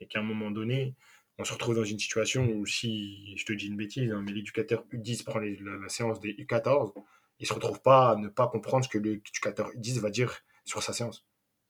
et 0.00 0.06
qu'à 0.06 0.18
un 0.18 0.22
moment 0.22 0.50
donné, 0.50 0.96
on 1.38 1.44
se 1.44 1.54
retrouve 1.54 1.76
dans 1.76 1.84
une 1.84 1.98
situation 1.98 2.46
où 2.46 2.66
si, 2.66 3.34
je 3.38 3.46
te 3.46 3.54
dis 3.54 3.68
une 3.68 3.76
bêtise, 3.78 4.12
hein, 4.12 4.22
mais 4.22 4.32
l'éducateur 4.32 4.84
U10 4.92 5.24
prend 5.24 5.38
la 5.38 5.88
séance 5.88 6.20
des 6.20 6.34
U14, 6.34 6.92
il 7.38 7.46
se 7.46 7.54
retrouve 7.54 7.80
pas 7.80 8.10
à 8.10 8.16
ne 8.16 8.28
pas 8.28 8.48
comprendre 8.48 8.84
ce 8.84 8.90
que 8.90 8.98
l'éducateur 8.98 9.70
U10 9.76 10.00
va 10.00 10.10
dire 10.10 10.42
sur 10.66 10.82
sa 10.82 10.92
séance. 10.92 11.26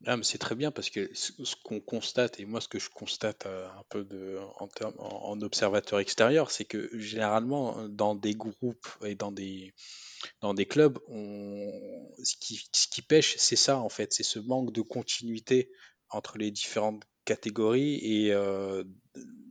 Ah, 0.07 0.17
c'est 0.23 0.39
très 0.39 0.55
bien 0.55 0.71
parce 0.71 0.91
que 0.91 1.09
ce 1.15 1.33
qu'on 1.65 1.81
constate, 1.81 2.39
et 2.39 2.45
moi 2.45 2.61
ce 2.61 2.69
que 2.69 2.79
je 2.79 2.91
constate 2.91 3.47
euh, 3.47 3.67
un 3.69 3.85
peu 3.89 4.05
de, 4.05 4.39
en, 4.59 4.69
en- 4.99 5.41
observateur 5.41 5.99
extérieur, 5.99 6.51
c'est 6.51 6.67
que 6.67 6.91
généralement 6.99 7.79
euh, 7.79 7.89
dans 7.89 8.15
des 8.15 8.35
groupes 8.35 8.87
et 9.05 9.15
dans 9.15 9.33
des, 9.33 9.73
dans 10.43 10.55
des 10.55 10.67
clubs, 10.67 10.99
on, 11.09 11.71
ce 12.23 12.37
qui, 12.41 12.69
ce 12.73 12.89
qui 12.89 13.03
pêche, 13.03 13.37
c'est 13.39 13.57
ça 13.57 13.79
en 13.81 13.89
fait, 13.89 14.13
c'est 14.13 14.25
ce 14.25 14.39
manque 14.41 14.73
de 14.73 14.83
continuité 14.83 15.71
entre 16.11 16.39
les 16.39 16.51
différentes 16.51 17.03
catégories 17.25 17.97
et 18.03 18.33
euh, 18.33 18.85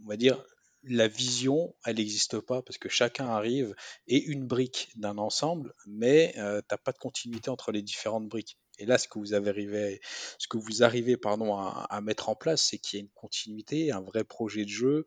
on 0.05 0.09
va 0.09 0.17
dire 0.17 0.43
la 0.83 1.07
vision, 1.07 1.75
elle 1.85 1.97
n'existe 1.97 2.39
pas 2.41 2.61
parce 2.61 2.77
que 2.77 2.89
chacun 2.89 3.27
arrive 3.27 3.75
et 4.07 4.21
une 4.23 4.45
brique 4.47 4.91
d'un 4.97 5.17
ensemble, 5.17 5.73
mais 5.87 6.33
euh, 6.37 6.61
t'as 6.67 6.77
pas 6.77 6.91
de 6.91 6.99
continuité 6.99 7.49
entre 7.49 7.71
les 7.71 7.81
différentes 7.83 8.27
briques. 8.29 8.57
Et 8.83 8.85
là, 8.85 8.97
ce 8.97 9.07
que 9.07 9.17
vous 9.17 9.33
avez 9.33 9.49
arrivé, 9.49 10.01
ce 10.37 10.47
que 10.47 10.57
vous 10.57 10.83
arrivez 10.83 11.15
pardon, 11.15 11.55
à, 11.55 11.87
à 11.89 12.01
mettre 12.01 12.27
en 12.29 12.35
place, 12.35 12.61
c'est 12.69 12.77
qu'il 12.77 12.99
y 12.99 13.01
a 13.01 13.05
une 13.05 13.11
continuité, 13.11 13.91
un 13.91 14.01
vrai 14.01 14.25
projet 14.25 14.65
de 14.65 14.69
jeu, 14.69 15.05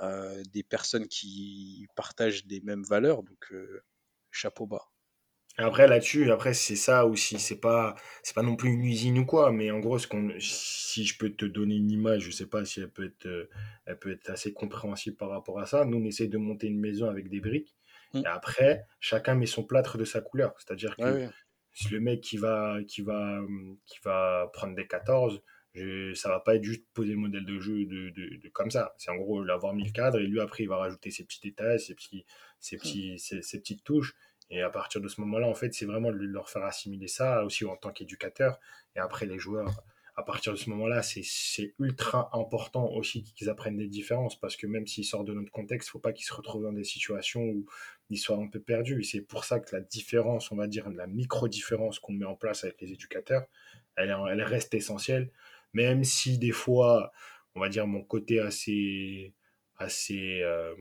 euh, 0.00 0.42
des 0.52 0.62
personnes 0.62 1.06
qui 1.08 1.86
partagent 1.94 2.46
des 2.46 2.60
mêmes 2.62 2.84
valeurs, 2.84 3.22
donc 3.22 3.52
euh, 3.52 3.82
chapeau 4.30 4.66
bas. 4.66 4.88
Après 5.58 5.88
là-dessus, 5.88 6.30
après 6.30 6.54
c'est 6.54 6.76
ça 6.76 7.04
aussi, 7.04 7.38
c'est 7.40 7.60
pas 7.60 7.96
c'est 8.22 8.34
pas 8.34 8.42
non 8.42 8.54
plus 8.54 8.70
une 8.70 8.84
usine 8.84 9.18
ou 9.18 9.26
quoi, 9.26 9.50
mais 9.50 9.72
en 9.72 9.80
gros 9.80 9.98
ce 9.98 10.06
qu'on 10.06 10.32
si 10.38 11.04
je 11.04 11.18
peux 11.18 11.30
te 11.30 11.44
donner 11.44 11.74
une 11.74 11.90
image, 11.90 12.22
je 12.22 12.30
sais 12.30 12.46
pas 12.46 12.64
si 12.64 12.80
elle 12.80 12.90
peut 12.90 13.06
être 13.06 13.26
euh, 13.26 13.50
elle 13.84 13.98
peut 13.98 14.12
être 14.12 14.30
assez 14.30 14.52
compréhensible 14.52 15.16
par 15.16 15.30
rapport 15.30 15.58
à 15.58 15.66
ça. 15.66 15.84
Nous 15.84 15.98
on 15.98 16.04
essaie 16.04 16.28
de 16.28 16.38
monter 16.38 16.68
une 16.68 16.78
maison 16.78 17.10
avec 17.10 17.28
des 17.28 17.40
briques 17.40 17.74
Mm. 18.14 18.20
et 18.24 18.26
après 18.26 18.86
chacun 19.00 19.34
met 19.34 19.46
son 19.46 19.64
plâtre 19.64 19.98
de 19.98 20.04
sa 20.04 20.20
couleur, 20.20 20.54
c'est-à-dire 20.58 20.96
que 20.96 21.02
ouais. 21.02 21.30
Le 21.90 22.00
mec 22.00 22.20
qui 22.20 22.36
va 22.36 22.78
qui 22.86 23.02
va 23.02 23.40
qui 23.86 23.98
va 24.04 24.50
prendre 24.52 24.74
des 24.74 24.86
14 24.86 25.42
je, 25.74 26.12
ça 26.14 26.28
va 26.30 26.40
pas 26.40 26.56
être 26.56 26.64
juste 26.64 26.84
poser 26.94 27.10
le 27.12 27.18
modèle 27.18 27.44
de 27.44 27.60
jeu 27.60 27.84
de, 27.84 28.10
de, 28.10 28.36
de 28.36 28.48
comme 28.48 28.70
ça. 28.70 28.94
C'est 28.98 29.10
en 29.10 29.16
gros 29.16 29.44
l'avoir 29.44 29.74
mis 29.74 29.84
le 29.84 29.92
cadre 29.92 30.18
et 30.18 30.26
lui 30.26 30.40
après 30.40 30.64
il 30.64 30.68
va 30.68 30.78
rajouter 30.78 31.10
ses 31.10 31.24
petits 31.24 31.40
détails, 31.40 31.78
ses 31.78 31.94
petits 31.94 32.24
ses 32.58 32.76
Mm. 32.76 32.78
petits 32.78 33.18
ses, 33.18 33.42
ses 33.42 33.58
petites 33.60 33.84
touches 33.84 34.14
et 34.50 34.62
à 34.62 34.70
partir 34.70 35.00
de 35.00 35.08
ce 35.08 35.20
moment-là, 35.20 35.46
en 35.46 35.54
fait, 35.54 35.74
c'est 35.74 35.84
vraiment 35.84 36.10
de 36.10 36.16
leur 36.16 36.48
faire 36.48 36.64
assimiler 36.64 37.06
ça 37.08 37.44
aussi 37.44 37.64
en 37.66 37.76
tant 37.76 37.92
qu'éducateur. 37.92 38.58
Et 38.96 38.98
après, 38.98 39.26
les 39.26 39.38
joueurs, 39.38 39.82
à 40.18 40.24
partir 40.24 40.52
de 40.52 40.58
ce 40.58 40.68
moment-là, 40.70 41.00
c'est 41.02 41.74
ultra 41.78 42.28
important 42.32 42.90
aussi 42.90 43.22
qu'ils 43.22 43.48
apprennent 43.48 43.76
des 43.76 43.86
différences 43.86 44.34
parce 44.34 44.56
que 44.56 44.66
même 44.66 44.84
s'ils 44.84 45.04
sortent 45.04 45.28
de 45.28 45.32
notre 45.32 45.52
contexte, 45.52 45.88
il 45.88 45.92
faut 45.92 46.00
pas 46.00 46.12
qu'ils 46.12 46.26
se 46.26 46.34
retrouvent 46.34 46.64
dans 46.64 46.72
des 46.72 46.82
situations 46.82 47.42
où 47.42 47.66
ils 48.10 48.16
soient 48.16 48.36
un 48.36 48.48
peu 48.48 48.58
perdus. 48.58 48.98
Et 49.00 49.04
c'est 49.04 49.20
pour 49.20 49.44
ça 49.44 49.60
que 49.60 49.76
la 49.76 49.80
différence, 49.80 50.50
on 50.50 50.56
va 50.56 50.66
dire, 50.66 50.90
la 50.90 51.06
micro-différence 51.06 52.00
qu'on 52.00 52.14
met 52.14 52.24
en 52.24 52.34
place 52.34 52.64
avec 52.64 52.80
les 52.80 52.90
éducateurs, 52.90 53.46
elle, 53.94 54.12
reste 54.42 54.74
essentielle. 54.74 55.30
Même 55.72 56.02
si 56.02 56.36
des 56.36 56.50
fois, 56.50 57.12
on 57.54 57.60
va 57.60 57.68
dire, 57.68 57.86
mon 57.86 58.02
côté 58.02 58.40
assez, 58.40 59.34
assez 59.76 60.42
euh, 60.42 60.74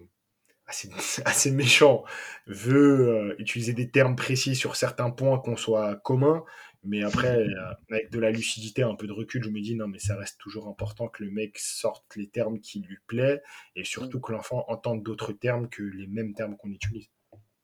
assez, 0.66 0.90
assez 1.26 1.52
méchant, 1.52 2.04
veut 2.48 3.10
euh, 3.10 3.36
utiliser 3.38 3.74
des 3.74 3.90
termes 3.90 4.16
précis 4.16 4.56
sur 4.56 4.76
certains 4.76 5.12
points 5.12 5.38
qu'on 5.38 5.56
soit 5.56 5.96
communs, 5.98 6.44
mais 6.88 7.04
après, 7.04 7.38
euh, 7.38 7.74
avec 7.92 8.10
de 8.12 8.20
la 8.20 8.32
lucidité, 8.32 8.82
un 8.84 8.96
peu 8.96 9.06
de 9.08 9.12
recul, 9.14 9.44
je 9.44 9.50
me 9.50 9.62
dis 9.62 9.76
non, 9.76 9.88
mais 9.88 10.00
ça 10.00 10.16
reste 10.16 10.40
toujours 10.40 10.68
important 10.68 11.08
que 11.08 11.24
le 11.24 11.30
mec 11.32 11.58
sorte 11.60 12.06
les 12.16 12.28
termes 12.30 12.60
qui 12.60 12.80
lui 12.82 12.98
plaît 13.08 13.42
et 13.76 13.82
Mm. 13.82 13.86
surtout 13.86 14.20
que 14.20 14.32
l'enfant 14.32 14.66
entende 14.68 15.04
d'autres 15.04 15.34
termes 15.34 15.70
que 15.70 15.84
les 15.84 16.08
mêmes 16.08 16.34
termes 16.34 16.58
qu'on 16.58 16.70
utilise. 16.72 17.08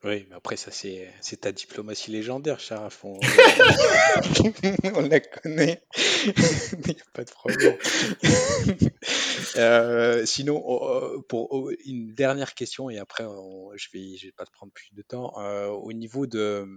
Oui, 0.06 0.26
mais 0.30 0.36
après, 0.36 0.58
ça, 0.58 0.70
c'est 0.70 1.10
c'est 1.22 1.42
ta 1.42 1.54
diplomatie 1.54 2.12
légendaire, 2.12 2.60
Sharaf. 2.60 3.06
On, 3.06 3.14
on 3.14 3.20
la, 3.22 4.92
on 4.96 5.02
la 5.08 5.20
connaît. 5.22 5.82
Il 6.26 6.94
n'y 6.94 7.00
a 7.00 7.12
pas 7.14 7.24
de 7.24 7.32
problème. 7.32 7.78
Euh, 9.58 10.26
sinon, 10.26 10.62
oh, 10.66 10.80
oh, 10.82 11.22
pour 11.24 11.52
oh, 11.52 11.72
une 11.86 12.14
dernière 12.14 12.54
question, 12.56 12.90
et 12.90 12.98
après, 12.98 13.24
on- 13.26 13.72
je 13.76 13.88
vais, 13.94 14.16
je 14.18 14.28
vais 14.28 14.32
pas 14.32 14.46
te 14.46 14.52
prendre 14.52 14.72
plus 14.72 14.90
de 14.94 15.02
temps. 15.02 15.34
Euh, 15.40 15.68
au 15.68 15.94
niveau 15.94 16.26
de, 16.26 16.68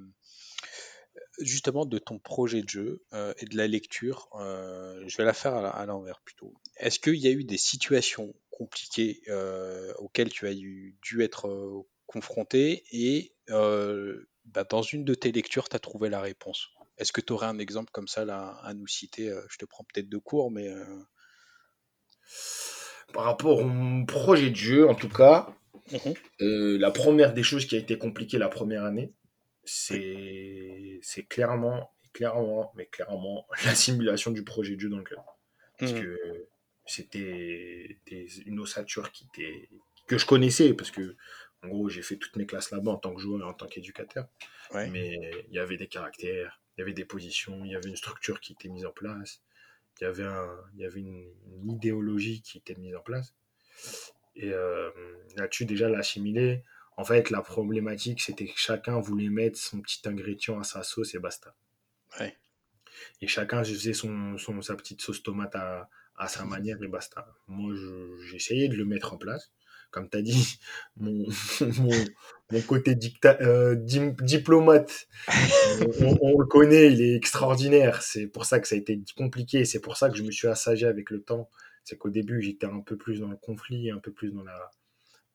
justement, 1.38 1.86
de 1.86 1.98
ton 1.98 2.18
projet 2.18 2.62
de 2.62 2.68
jeu 2.68 3.04
euh, 3.12 3.32
et 3.38 3.46
de 3.46 3.56
la 3.56 3.66
lecture, 3.66 4.28
euh, 4.40 5.02
je 5.06 5.16
vais 5.16 5.24
la 5.24 5.32
faire 5.32 5.54
à, 5.54 5.86
l'envers 5.86 6.20
plutôt. 6.20 6.54
Est-ce 6.76 6.98
qu'il 6.98 7.16
y 7.16 7.26
a 7.26 7.30
eu 7.30 7.44
des 7.44 7.58
situations 7.58 8.34
compliquées 8.50 9.22
euh, 9.28 9.92
auxquelles 9.98 10.30
tu 10.30 10.46
as 10.46 10.52
eu- 10.52 10.96
dû 11.02 11.22
être 11.22 11.84
confronté 12.06 12.84
et 12.92 13.34
bah, 13.48 14.64
dans 14.68 14.82
une 14.82 15.04
de 15.04 15.14
tes 15.14 15.32
lectures, 15.32 15.68
tu 15.68 15.76
as 15.76 15.80
trouvé 15.80 16.08
la 16.08 16.20
réponse? 16.20 16.68
Est-ce 16.98 17.12
que 17.12 17.20
tu 17.20 17.32
aurais 17.32 17.46
un 17.46 17.58
exemple 17.58 17.90
comme 17.92 18.08
ça 18.08 18.24
là, 18.24 18.58
à 18.62 18.72
nous 18.74 18.86
citer? 18.86 19.34
Je 19.50 19.58
te 19.58 19.64
prends 19.64 19.84
peut-être 19.84 20.08
de 20.08 20.18
cours, 20.18 20.50
mais 20.50 20.68
Par 23.12 23.24
rapport 23.24 23.60
au 23.60 24.04
projet 24.06 24.50
de 24.50 24.56
jeu, 24.56 24.88
en 24.88 24.94
tout 24.94 25.08
cas, 25.08 25.48
euh, 26.40 26.76
la 26.78 26.90
première 26.90 27.32
des 27.32 27.42
choses 27.42 27.66
qui 27.66 27.76
a 27.76 27.78
été 27.78 27.98
compliquée 27.98 28.38
la 28.38 28.48
première 28.48 28.84
année. 28.84 29.12
C'est 29.66 31.00
clairement, 31.28 31.90
clairement, 32.12 32.72
mais 32.76 32.86
clairement, 32.86 33.46
la 33.64 33.74
simulation 33.74 34.30
du 34.30 34.44
projet 34.44 34.76
de 34.76 34.80
jeu 34.80 34.88
dans 34.88 34.98
le 34.98 35.04
club. 35.04 35.20
parce 35.78 35.92
Mhm, 35.92 36.00
que 36.00 36.48
c'était 36.86 37.98
une 38.46 38.60
ossature 38.60 39.10
qui 39.12 39.26
était, 39.32 39.68
que 40.06 40.18
je 40.18 40.26
connaissais, 40.26 40.74
parce 40.74 40.90
que 40.90 41.16
en 41.62 41.68
gros 41.68 41.88
j'ai 41.88 42.02
fait 42.02 42.16
toutes 42.16 42.36
mes 42.36 42.46
classes 42.46 42.70
là-bas 42.70 42.92
en 42.92 42.96
tant 42.98 43.14
que 43.14 43.20
joueur 43.20 43.40
et 43.40 43.44
en 43.44 43.54
tant 43.54 43.66
qu'éducateur, 43.66 44.28
ouais. 44.74 44.90
mais 44.90 45.18
il 45.48 45.54
y 45.54 45.58
avait 45.58 45.76
des 45.76 45.88
caractères, 45.88 46.60
il 46.76 46.80
y 46.80 46.82
avait 46.82 46.92
des 46.94 47.04
positions, 47.04 47.64
il 47.64 47.72
y 47.72 47.76
avait 47.76 47.88
une 47.90 47.96
structure 47.96 48.40
qui 48.40 48.52
était 48.54 48.68
mise 48.68 48.86
en 48.86 48.92
place, 48.92 49.42
il 50.00 50.04
y 50.04 50.06
avait, 50.06 50.24
un, 50.24 50.48
il 50.74 50.80
y 50.82 50.86
avait 50.86 51.00
une, 51.00 51.26
une 51.56 51.70
idéologie 51.72 52.42
qui 52.42 52.58
était 52.58 52.74
mise 52.76 52.94
en 52.96 53.00
place. 53.02 53.34
Et 54.34 54.52
euh, 54.52 54.90
là-dessus, 55.36 55.64
déjà, 55.64 55.88
l'assimiler, 55.88 56.62
en 56.96 57.04
fait, 57.04 57.30
la 57.30 57.42
problématique, 57.42 58.20
c'était 58.22 58.46
que 58.46 58.58
chacun 58.58 58.98
voulait 59.00 59.28
mettre 59.28 59.58
son 59.58 59.80
petit 59.80 60.00
ingrédient 60.06 60.58
à 60.60 60.64
sa 60.64 60.82
sauce 60.82 61.14
et 61.14 61.18
basta. 61.18 61.54
Ouais. 62.20 62.36
Et 63.20 63.26
chacun 63.26 63.62
faisait 63.64 63.92
son, 63.92 64.38
son, 64.38 64.60
sa 64.62 64.74
petite 64.76 65.00
sauce 65.02 65.22
tomate 65.22 65.54
à, 65.54 65.88
à 66.16 66.28
sa 66.28 66.44
manière 66.44 66.82
et 66.82 66.88
basta. 66.88 67.26
Moi, 67.48 67.74
je- 67.74 68.16
j'ai 68.26 68.36
essayé 68.36 68.68
de 68.68 68.76
le 68.76 68.84
mettre 68.84 69.12
en 69.14 69.18
place. 69.18 69.50
Comme 69.90 70.08
tu 70.10 70.16
as 70.18 70.22
dit, 70.22 70.58
mon, 70.96 71.26
mon, 71.78 71.90
mon 72.50 72.60
côté 72.62 72.94
dicta, 72.94 73.36
euh, 73.40 73.74
diplomate, 73.76 75.08
on, 76.00 76.06
on- 76.06 76.18
on 76.22 76.38
le 76.38 76.46
connaît, 76.46 76.92
il 76.92 77.00
est 77.02 77.14
extraordinaire. 77.14 78.02
C'est 78.02 78.26
pour 78.26 78.44
ça 78.46 78.60
que 78.60 78.68
ça 78.68 78.74
a 78.74 78.78
été 78.78 79.00
compliqué. 79.16 79.64
C'est 79.64 79.80
pour 79.80 79.96
ça 79.96 80.10
que 80.10 80.16
je 80.16 80.22
me 80.22 80.30
suis 80.30 80.48
assagé 80.48 80.86
avec 80.86 81.10
le 81.10 81.22
temps. 81.22 81.50
C'est 81.84 81.96
qu'au 81.98 82.10
début, 82.10 82.42
j'étais 82.42 82.66
un 82.66 82.80
peu 82.80 82.96
plus 82.96 83.20
dans 83.20 83.28
le 83.28 83.36
conflit, 83.36 83.90
un 83.90 83.98
peu 83.98 84.12
plus 84.12 84.32
dans 84.32 84.42
la, 84.42 84.70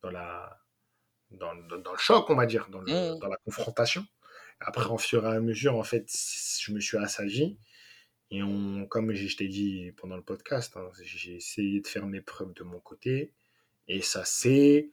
dans 0.01 0.12
la, 0.12 0.59
dans, 1.32 1.56
dans- 1.56 1.78
dans 1.78 1.92
le 1.94 1.98
choc, 1.98 2.30
on 2.30 2.36
va 2.36 2.46
dire, 2.46 2.68
dans, 2.70 2.80
le, 2.82 2.92
Mhm, 2.92 3.20
dans 3.20 3.28
la 3.28 3.38
confrontation. 3.46 4.06
Après, 4.60 4.86
en 4.86 4.98
fur 4.98 5.26
et 5.26 5.36
à 5.36 5.40
mesure, 5.40 5.76
en 5.76 5.84
fait, 5.84 6.08
je 6.62 6.72
me 6.72 6.80
suis 6.80 6.98
assagi. 6.98 7.58
Et 8.30 8.44
on, 8.44 8.86
comme 8.88 9.14
je 9.14 9.36
t'ai 9.36 9.48
dit 9.48 9.92
pendant 9.98 10.16
le 10.16 10.24
podcast, 10.24 10.78
hein, 10.78 10.90
j'ai 11.04 11.36
essayé 11.36 11.82
de 11.82 11.88
faire 11.88 12.06
mes 12.08 12.22
preuves 12.22 12.54
de 12.54 12.64
mon 12.64 12.80
côté. 12.80 13.34
Et 13.88 14.02
ça 14.02 14.24
s'est 14.24 14.92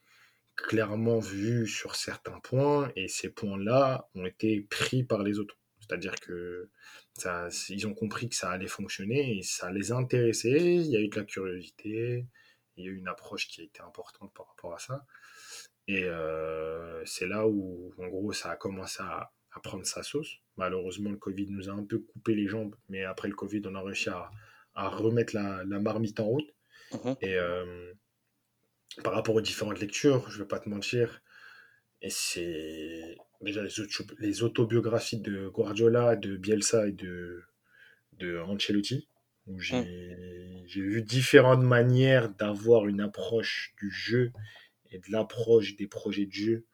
clairement 0.56 1.20
vu 1.20 1.66
sur 1.68 1.94
certains 1.94 2.40
points. 2.40 2.90
Et 2.96 3.08
ces 3.08 3.28
points-là 3.30 4.08
ont 4.14 4.24
été 4.26 4.62
pris 4.62 5.04
par 5.04 5.22
les 5.22 5.38
autres. 5.38 5.56
C'est-à-dire 5.80 6.14
que 6.16 6.68
ça, 7.14 7.48
ils 7.68 7.86
ont 7.86 7.94
compris 7.94 8.28
que 8.28 8.34
ça 8.34 8.50
allait 8.50 8.66
fonctionner 8.66 9.38
et 9.38 9.42
ça 9.42 9.70
les 9.70 9.92
a 9.92 9.96
intéressés. 9.96 10.58
Il 10.58 10.86
y 10.86 10.96
a 10.96 11.00
eu 11.00 11.08
de 11.08 11.16
la 11.16 11.24
curiosité. 11.24 12.26
Il 12.76 12.84
y 12.84 12.88
a 12.88 12.90
eu 12.90 12.96
une 12.96 13.08
approche 13.08 13.48
qui 13.48 13.60
a 13.60 13.64
été 13.64 13.80
importante 13.82 14.32
par 14.34 14.48
rapport 14.48 14.74
à 14.74 14.78
ça. 14.78 15.04
Et 15.88 16.04
euh, 16.04 17.04
c'est 17.06 17.26
là 17.26 17.48
où, 17.48 17.92
en 17.98 18.08
gros, 18.08 18.32
ça 18.32 18.50
a 18.52 18.56
commencé 18.56 19.02
à, 19.02 19.32
à 19.52 19.60
prendre 19.60 19.86
sa 19.86 20.04
sauce. 20.04 20.36
Malheureusement, 20.56 21.10
le 21.10 21.16
Covid 21.18 21.48
nous 21.50 21.68
a 21.70 21.72
un 21.72 21.84
peu 21.84 21.98
coupé 22.00 22.34
les 22.36 22.46
jambes, 22.48 22.76
mais 22.88 23.04
après 23.04 23.28
le 23.28 23.34
Covid, 23.34 23.62
on 23.66 23.74
a 23.74 23.82
réussi 23.82 24.10
à, 24.10 24.30
à 24.74 24.88
remettre 24.88 25.34
la, 25.34 25.64
la 25.64 25.80
marmite 25.80 26.20
en 26.20 26.26
route. 26.26 26.54
mhm, 26.92 27.16
Et 27.22 27.36
euh, 27.36 27.92
par 29.04 29.12
rapport 29.14 29.34
aux 29.34 29.40
différentes 29.40 29.80
lectures, 29.80 30.30
je 30.30 30.38
vais 30.38 30.48
pas 30.48 30.58
te 30.60 30.68
mentir, 30.68 31.22
et 32.02 32.10
c'est 32.10 33.16
déjà 33.40 33.62
les, 33.62 33.70
les 34.18 34.42
autobiographies 34.42 35.20
de 35.20 35.48
Guardiola, 35.48 36.16
de 36.16 36.36
Bielsa 36.36 36.88
et 36.88 36.92
de, 36.92 37.42
de 38.14 38.38
Ancelotti, 38.40 39.08
où 39.46 39.60
mhm, 39.70 39.88
j'ai 39.88 40.62
j'ai 40.66 40.82
vu 40.82 41.02
différentes 41.02 41.62
manières 41.64 42.30
d'avoir 42.30 42.86
une 42.86 43.00
approche 43.00 43.74
du 43.80 43.90
jeu 43.90 44.32
et 44.90 44.98
de 44.98 45.10
l'approche 45.10 45.76
des 45.76 45.86
projets 45.86 46.26
de 46.26 46.32
jeu 46.32 46.66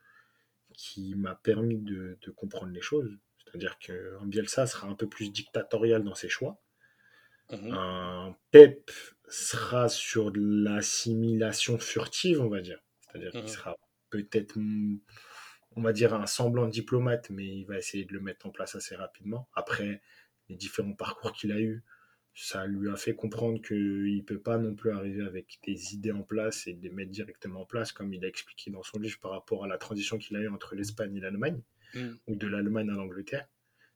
qui 0.72 1.14
m'a 1.14 1.34
permis 1.34 1.78
de, 1.78 2.18
de 2.20 2.30
comprendre 2.30 2.72
les 2.72 2.80
choses. 2.80 3.10
C'est-à-dire 3.44 3.78
qu'un 3.78 4.26
Bielsa 4.26 4.66
sera 4.66 4.88
un 4.88 4.94
peu 4.94 5.08
plus 5.08 5.30
dictatorial 5.30 6.02
dans 6.02 6.14
ses 6.14 6.28
choix. 6.28 6.60
mhm, 7.50 7.72
Un 7.72 8.36
Pep 8.50 8.90
sera 9.28 9.88
sur 9.88 10.32
de 10.32 10.40
l'assimilation 10.40 11.78
furtive, 11.78 12.40
on 12.40 12.48
va 12.48 12.60
dire. 12.60 12.80
C'est-à-dire 13.00 13.30
qu'il 13.30 13.42
mhm. 13.42 13.48
sera 13.48 13.76
peut-être, 14.10 14.56
on 15.76 15.82
va 15.82 15.92
dire, 15.92 16.14
un 16.14 16.26
semblant 16.26 16.66
de 16.66 16.72
diplomate, 16.72 17.30
mais 17.30 17.46
il 17.46 17.64
va 17.64 17.78
essayer 17.78 18.04
de 18.04 18.12
le 18.12 18.20
mettre 18.20 18.46
en 18.46 18.50
place 18.50 18.74
assez 18.74 18.96
rapidement. 18.96 19.48
Après 19.54 20.02
les 20.48 20.56
différents 20.56 20.94
parcours 20.94 21.32
qu'il 21.32 21.52
a 21.52 21.60
eu, 21.60 21.82
ça 22.34 22.66
lui 22.66 22.88
a 22.90 22.96
fait 22.96 23.14
comprendre 23.14 23.62
qu'il 23.62 24.16
ne 24.16 24.22
peut 24.22 24.40
pas 24.40 24.58
non 24.58 24.74
plus 24.74 24.90
arriver 24.90 25.24
avec 25.24 25.58
des 25.64 25.94
idées 25.94 26.12
en 26.12 26.22
place 26.22 26.66
et 26.66 26.72
les 26.72 26.90
mettre 26.90 27.10
directement 27.10 27.62
en 27.62 27.66
place, 27.66 27.92
comme 27.92 28.12
il 28.12 28.24
a 28.24 28.28
expliqué 28.28 28.70
dans 28.70 28.82
son 28.82 28.98
livre 28.98 29.18
par 29.20 29.30
rapport 29.30 29.64
à 29.64 29.68
la 29.68 29.78
transition 29.78 30.18
qu'il 30.18 30.36
a 30.36 30.40
eue 30.40 30.48
entre 30.48 30.74
l'Espagne 30.74 31.16
et 31.16 31.20
l'Allemagne, 31.20 31.60
Mm. 31.94 32.14
ou 32.26 32.36
de 32.36 32.46
l'Allemagne 32.46 32.90
à 32.90 32.94
l'Angleterre. 32.94 33.48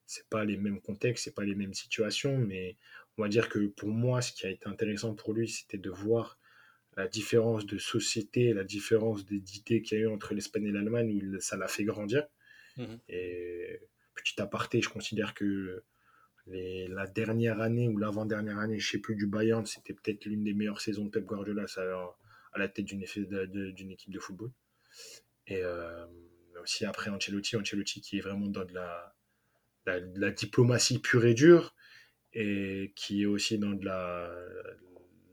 C'est 0.06 0.28
pas 0.28 0.44
les 0.44 0.56
mêmes 0.56 0.80
contextes, 0.80 1.24
c'est 1.24 1.34
pas 1.34 1.44
les 1.44 1.54
mêmes 1.54 1.74
situations, 1.74 2.38
mais 2.38 2.76
on 3.16 3.22
va 3.22 3.28
dire 3.28 3.48
que 3.48 3.66
pour 3.66 3.90
moi, 3.90 4.22
ce 4.22 4.32
qui 4.32 4.46
a 4.46 4.50
été 4.50 4.66
intéressant 4.66 5.14
pour 5.14 5.34
lui, 5.34 5.48
c'était 5.48 5.78
de 5.78 5.90
voir 5.90 6.38
la 6.96 7.06
différence 7.06 7.66
de 7.66 7.78
société, 7.78 8.52
la 8.54 8.64
différence 8.64 9.24
d'idées 9.26 9.82
qu'il 9.82 9.98
y 9.98 10.00
a 10.00 10.04
eu 10.04 10.08
entre 10.08 10.34
l'Espagne 10.34 10.66
et 10.66 10.72
l'Allemagne, 10.72 11.10
où 11.12 11.40
ça 11.40 11.56
l'a 11.56 11.68
fait 11.68 11.84
grandir. 11.84 12.26
Mhm. 12.76 12.98
Et 13.08 13.80
petit 14.14 14.40
aparté, 14.40 14.80
je 14.80 14.88
considère 14.88 15.34
que 15.34 15.82
les- 16.50 16.88
la 16.88 17.06
dernière 17.06 17.60
année 17.60 17.88
ou 17.88 17.96
l'avant-dernière 17.98 18.58
année, 18.58 18.78
je 18.78 18.90
sais 18.90 18.98
plus, 18.98 19.16
du 19.16 19.26
Bayern, 19.26 19.64
c'était 19.66 19.94
peut-être 19.94 20.24
l'une 20.26 20.44
des 20.44 20.54
meilleures 20.54 20.80
saisons 20.80 21.04
de 21.04 21.10
Pep 21.10 21.24
Guardiola 21.24 21.66
à 22.52 22.58
la 22.58 22.68
tête 22.68 22.86
d'une 22.86 23.02
équipe 23.92 24.10
de 24.12 24.18
football. 24.18 24.50
Et 25.46 25.62
euh, 25.62 26.06
aussi 26.62 26.84
après 26.84 27.10
Ancelotti, 27.10 27.56
Ancelotti 27.56 28.00
qui 28.00 28.18
est 28.18 28.20
vraiment 28.20 28.48
dans 28.48 28.64
de 28.64 28.74
la, 28.74 29.14
la, 29.86 30.00
de 30.00 30.20
la 30.20 30.30
diplomatie 30.30 30.98
pure 30.98 31.24
et 31.24 31.34
dure 31.34 31.74
et 32.32 32.92
qui 32.96 33.22
est 33.22 33.26
aussi 33.26 33.58
dans 33.58 33.72
de 33.72 33.84
la 33.84 34.30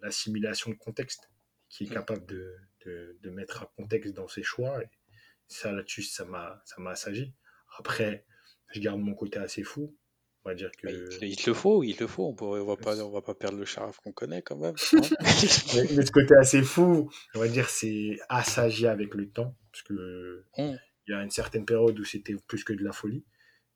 l'assimilation 0.02 0.72
de 0.72 0.76
contexte, 0.76 1.30
qui 1.70 1.86
est 1.86 1.90
Mm. 1.90 1.94
capable 1.94 2.26
de, 2.28 2.56
de, 2.86 3.18
de 3.22 3.30
mettre 3.32 3.64
un 3.64 3.70
contexte 3.76 4.14
dans 4.14 4.28
ses 4.28 4.44
choix. 4.44 4.82
Et 4.84 4.88
ça, 5.48 5.72
là-dessus, 5.72 6.04
ça 6.04 6.26
m'a 6.26 6.62
ça 6.66 6.76
m'a 6.82 6.92
assagi. 6.92 7.34
Après, 7.80 8.26
je 8.72 8.80
garde 8.80 9.00
mon 9.02 9.16
côté 9.16 9.40
assez 9.40 9.64
fou. 9.64 9.98
On 10.46 10.50
va 10.50 10.56
dire 10.56 10.72
que. 10.78 10.88
Bah, 10.88 10.94
il, 11.22 11.30
il 11.30 11.36
te 11.36 11.50
le 11.50 11.56
faut, 11.56 11.84
il 11.84 11.96
te 11.96 12.04
le 12.04 12.08
faut. 12.08 12.24
On 12.40 12.46
on 12.46 12.66
va 12.66 12.78
pas, 12.78 12.98
on 13.04 13.10
va 13.12 13.22
pas 13.22 13.34
perdre 13.34 13.58
le 13.58 13.66
charaf 13.66 14.00
qu'on 14.02 14.12
connaît 14.12 14.42
quand 14.44 14.58
même. 14.58 14.76
mais, 14.94 15.84
mais 15.96 16.06
ce 16.06 16.12
côté 16.12 16.36
assez 16.36 16.62
fou, 16.62 17.10
on 17.34 17.40
va 17.40 17.48
dire, 17.48 17.70
c'est 17.70 18.18
assagi 18.30 18.86
avec 18.88 19.14
le 19.16 19.30
temps. 19.30 19.56
Parce 19.72 19.82
que 19.84 20.46
Mm. 20.58 20.76
il 21.08 21.12
y 21.12 21.14
a 21.14 21.24
une 21.24 21.32
certaine 21.32 21.66
période 21.66 22.00
où 22.00 22.04
c'était 22.06 22.36
plus 22.48 22.64
que 22.64 22.74
de 22.74 22.84
la 22.84 22.92
folie. 22.92 23.26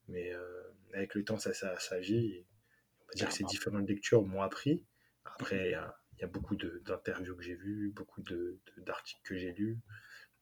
Mais 0.07 0.32
euh, 0.34 0.61
avec 0.93 1.15
le 1.15 1.24
temps, 1.24 1.38
ça, 1.38 1.53
ça 1.53 1.72
assagit. 1.72 2.28
Et 2.36 2.47
on 3.01 3.05
va 3.07 3.13
dire 3.15 3.28
que 3.30 3.34
ces 3.34 3.43
différentes 3.45 3.88
lectures 3.89 4.24
m'ont 4.24 4.41
appris. 4.43 4.84
Après, 5.26 5.70
il 5.70 5.72
y 5.72 5.76
a, 5.76 5.95
y 6.22 6.24
a 6.24 6.28
beaucoup 6.28 6.55
d'interviews 6.55 7.36
que 7.36 7.43
j'ai 7.43 7.55
vues, 7.55 7.91
beaucoup 7.95 8.22
de- 8.22 8.59
de- 8.78 8.84
d'articles 8.84 9.22
que 9.24 9.38
j'ai 9.38 9.53
lus 9.53 9.80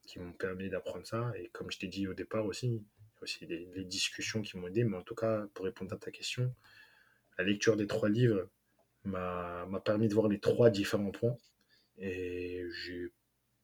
qui 0.06 0.18
m'ont 0.20 0.32
permis 0.32 0.70
d'apprendre 0.70 1.06
ça. 1.06 1.32
Et 1.38 1.48
comme 1.50 1.70
je 1.70 1.78
t'ai 1.78 1.86
dit 1.86 2.06
au 2.08 2.14
départ 2.14 2.46
aussi, 2.46 2.82
aussi 3.22 3.46
les, 3.46 3.84
discussions 3.84 4.42
qui 4.42 4.56
m'ont 4.56 4.68
aidé. 4.68 4.84
Mais 4.84 4.96
en 4.96 5.02
tout 5.02 5.14
cas, 5.14 5.46
pour 5.54 5.64
répondre 5.64 5.92
à 5.94 5.98
ta 5.98 6.10
question, 6.10 6.54
la 7.38 7.44
lecture 7.44 7.76
des 7.76 7.86
trois 7.86 8.08
livres 8.08 8.48
m'a 9.04 9.66
permis 9.84 10.08
de 10.08 10.14
voir 10.14 10.28
les 10.28 10.40
trois 10.40 10.70
différents 10.70 11.10
points. 11.10 11.36
Et 11.98 12.64
j'ai 12.84 13.12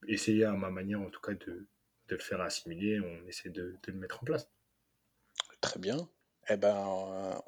essayé 0.08 0.44
à 0.44 0.52
ma 0.52 0.70
manière, 0.70 1.00
en 1.00 1.10
tout 1.10 1.20
cas, 1.20 1.32
de, 1.32 1.66
de 2.08 2.14
le 2.14 2.18
faire 2.18 2.40
assimiler. 2.40 3.00
On 3.00 3.28
essaie 3.28 3.50
de, 3.50 3.76
de 3.82 3.92
le 3.92 3.98
mettre 3.98 4.22
en 4.22 4.24
place. 4.24 4.50
Très 5.60 5.78
bien. 5.78 6.08
Eh 6.50 6.56
ben, 6.56 7.40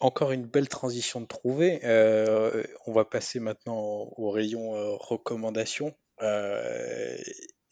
encore 0.00 0.32
une 0.32 0.46
belle 0.46 0.68
transition 0.68 1.20
de 1.20 1.26
trouver. 1.26 1.80
Euh, 1.84 2.62
on 2.86 2.92
va 2.92 3.04
passer 3.04 3.38
maintenant 3.38 3.78
au, 3.78 4.14
au 4.16 4.30
rayon 4.30 4.74
euh, 4.74 4.96
recommandations. 4.96 5.94
Euh, 6.22 7.16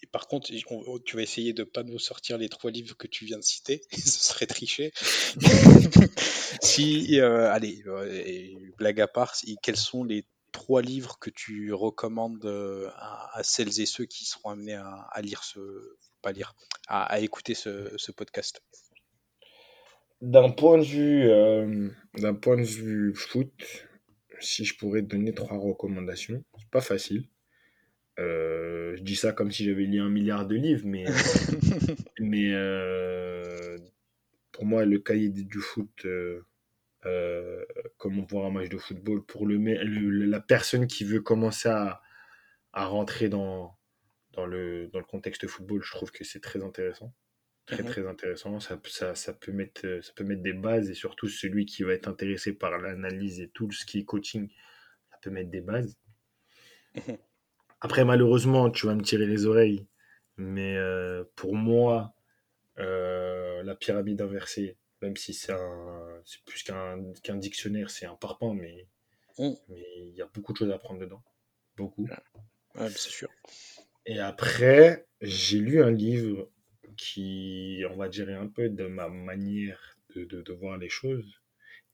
par 0.07 0.29
contre, 0.29 0.51
on- 0.71 0.83
on- 0.87 0.99
tu 0.99 1.17
vas 1.17 1.23
essayer 1.23 1.53
de 1.53 1.65
pas 1.65 1.83
nous 1.83 1.99
sortir 1.99 2.39
les 2.39 2.49
trois 2.49 2.71
livres 2.71 2.97
que 2.97 3.07
tu 3.07 3.25
viens 3.25 3.39
de 3.39 3.43
citer. 3.45 3.83
Ce 3.93 4.25
serait 4.25 4.47
tricher. 4.47 4.93
Si, 6.63 7.21
euh, 7.21 7.51
allez, 7.51 7.83
euh, 7.87 8.73
blague 8.77 9.01
à 9.01 9.07
part, 9.07 9.35
quels 9.63 9.77
sont 9.77 10.05
les 10.05 10.27
trois 10.53 10.83
livres 10.83 11.19
que 11.19 11.31
tu 11.31 11.73
recommandes 11.73 12.45
euh, 12.45 12.91
à, 12.97 13.41
celles 13.43 13.81
et 13.81 13.87
ceux 13.87 14.05
qui 14.05 14.25
seront 14.25 14.51
amenés 14.51 14.75
à, 14.75 15.21
lire 15.23 15.45
ce, 15.45 15.61
pas 16.23 16.33
lire, 16.33 16.55
à, 16.89 17.21
écouter 17.21 17.55
ce, 17.55 18.11
podcast? 18.11 18.63
D'un 20.21 20.51
point 20.51 20.79
de 20.79 20.85
vue, 20.85 21.31
d'un 22.21 22.35
point 22.35 22.57
de 22.57 22.67
vue 22.67 23.15
foot, 23.15 23.53
si 24.41 24.65
je 24.65 24.77
pourrais 24.77 25.03
te 25.03 25.07
donner 25.07 25.33
trois 25.33 25.57
recommandations, 25.57 26.43
c'est 26.59 26.71
pas 26.71 26.81
facile. 26.81 27.27
Euh, 28.21 28.95
je 28.97 29.03
dis 29.03 29.17
ça 29.17 29.33
comme 29.33 29.51
si 29.51 29.65
j'avais 29.65 29.85
lu 29.85 30.01
un 30.01 30.11
milliard 30.11 30.47
de 30.47 30.55
livres, 30.57 30.87
mais, 30.87 31.05
mais 32.21 32.51
euh, 32.53 33.79
pour 34.53 34.67
moi, 34.67 34.85
le 34.85 34.99
cahier 34.99 35.31
du 35.31 35.59
foot, 35.61 36.05
euh, 36.05 36.43
euh, 37.07 37.65
comment 37.97 38.25
voir 38.29 38.47
un 38.47 38.51
match 38.51 38.69
de 38.69 38.79
football, 38.79 39.25
pour 39.25 39.47
le, 39.47 39.57
le- 39.57 40.27
la 40.27 40.41
personne 40.41 40.87
qui 40.87 41.05
veut 41.05 41.21
commencer 41.23 41.69
à, 41.71 42.03
à 42.73 42.87
rentrer 42.87 43.29
dans, 43.31 43.79
dans, 44.33 44.47
le, 44.47 44.89
dans 44.89 44.99
le 44.99 45.05
contexte 45.07 45.47
football, 45.47 45.83
je 45.83 45.91
trouve 45.93 46.13
que 46.13 46.25
c'est 46.25 46.41
très 46.41 46.63
intéressant. 46.63 47.15
Très, 47.67 47.83
Mhm. 47.85 47.89
très 47.89 48.07
intéressant. 48.09 48.61
Ça, 48.61 48.81
ça, 48.87 49.15
ça, 49.15 49.33
peut 49.33 49.53
mettre, 49.53 50.01
ça 50.03 50.13
peut 50.15 50.25
mettre 50.25 50.43
des 50.43 50.53
bases 50.53 50.91
et 50.91 50.95
surtout 50.95 51.29
celui 51.29 51.67
qui 51.67 51.85
va 51.85 51.93
être 51.95 52.09
intéressé 52.09 52.53
par 52.53 52.77
l'analyse 52.79 53.41
et 53.41 53.49
tout 53.49 53.71
ce 53.73 53.87
qui 53.87 54.01
est 54.01 54.05
coaching, 54.05 54.51
ça 55.11 55.19
peut 55.23 55.31
mettre 55.31 55.51
des 55.51 55.61
bases. 55.61 55.97
Après, 57.81 58.05
malheureusement, 58.05 58.71
tu 58.71 58.87
vas 58.87 58.95
me 58.95 59.03
tirer 59.03 59.27
les 59.27 59.47
oreilles, 59.47 59.87
mais 60.37 60.77
euh, 60.77 61.25
pour 61.37 61.55
moi, 61.55 62.15
euh, 62.79 63.63
la 63.63 63.75
pyramide 63.77 64.21
inversée, 64.23 64.77
même 65.03 65.17
si 65.17 65.35
c'est 65.35 65.55
plus 66.47 66.63
qu'un 66.65 67.37
dictionnaire, 67.37 67.91
c'est 67.91 68.07
un 68.07 68.17
parpaing, 68.17 68.55
mais 68.55 68.87
Mm. 69.39 69.55
mais 69.69 69.85
il 69.97 70.15
y 70.15 70.23
a 70.23 70.27
beaucoup 70.27 70.53
de 70.53 70.59
choses 70.59 70.71
à 70.71 70.79
prendre 70.79 71.01
dedans. 71.01 71.23
Beaucoup. 71.77 72.09
Ouais, 72.75 72.91
c'est 72.91 73.11
sûr. 73.11 73.29
Et 74.07 74.19
après, 74.19 75.07
j'ai 75.21 75.59
lu 75.59 75.83
un 75.83 75.91
livre 75.91 76.51
qui, 76.97 77.83
on 77.91 77.97
va 77.97 78.09
dire, 78.09 78.29
un 78.29 78.49
peu 78.49 78.69
de 78.69 78.87
ma 78.87 79.09
manière 79.09 79.97
de, 80.15 80.25
de, 80.25 80.43
de 80.43 80.53
voir 80.53 80.77
les 80.79 80.89
choses 80.89 81.41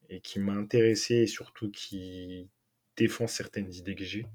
et 0.09 0.21
qui 0.21 0.41
m'a 0.41 0.55
intéressé 0.55 1.17
et 1.17 1.27
surtout 1.27 1.71
qui 1.71 2.49
défend 2.97 3.27
certaines 3.27 3.73
idées 3.75 3.95
que 3.97 4.05
j'ai. 4.05 4.27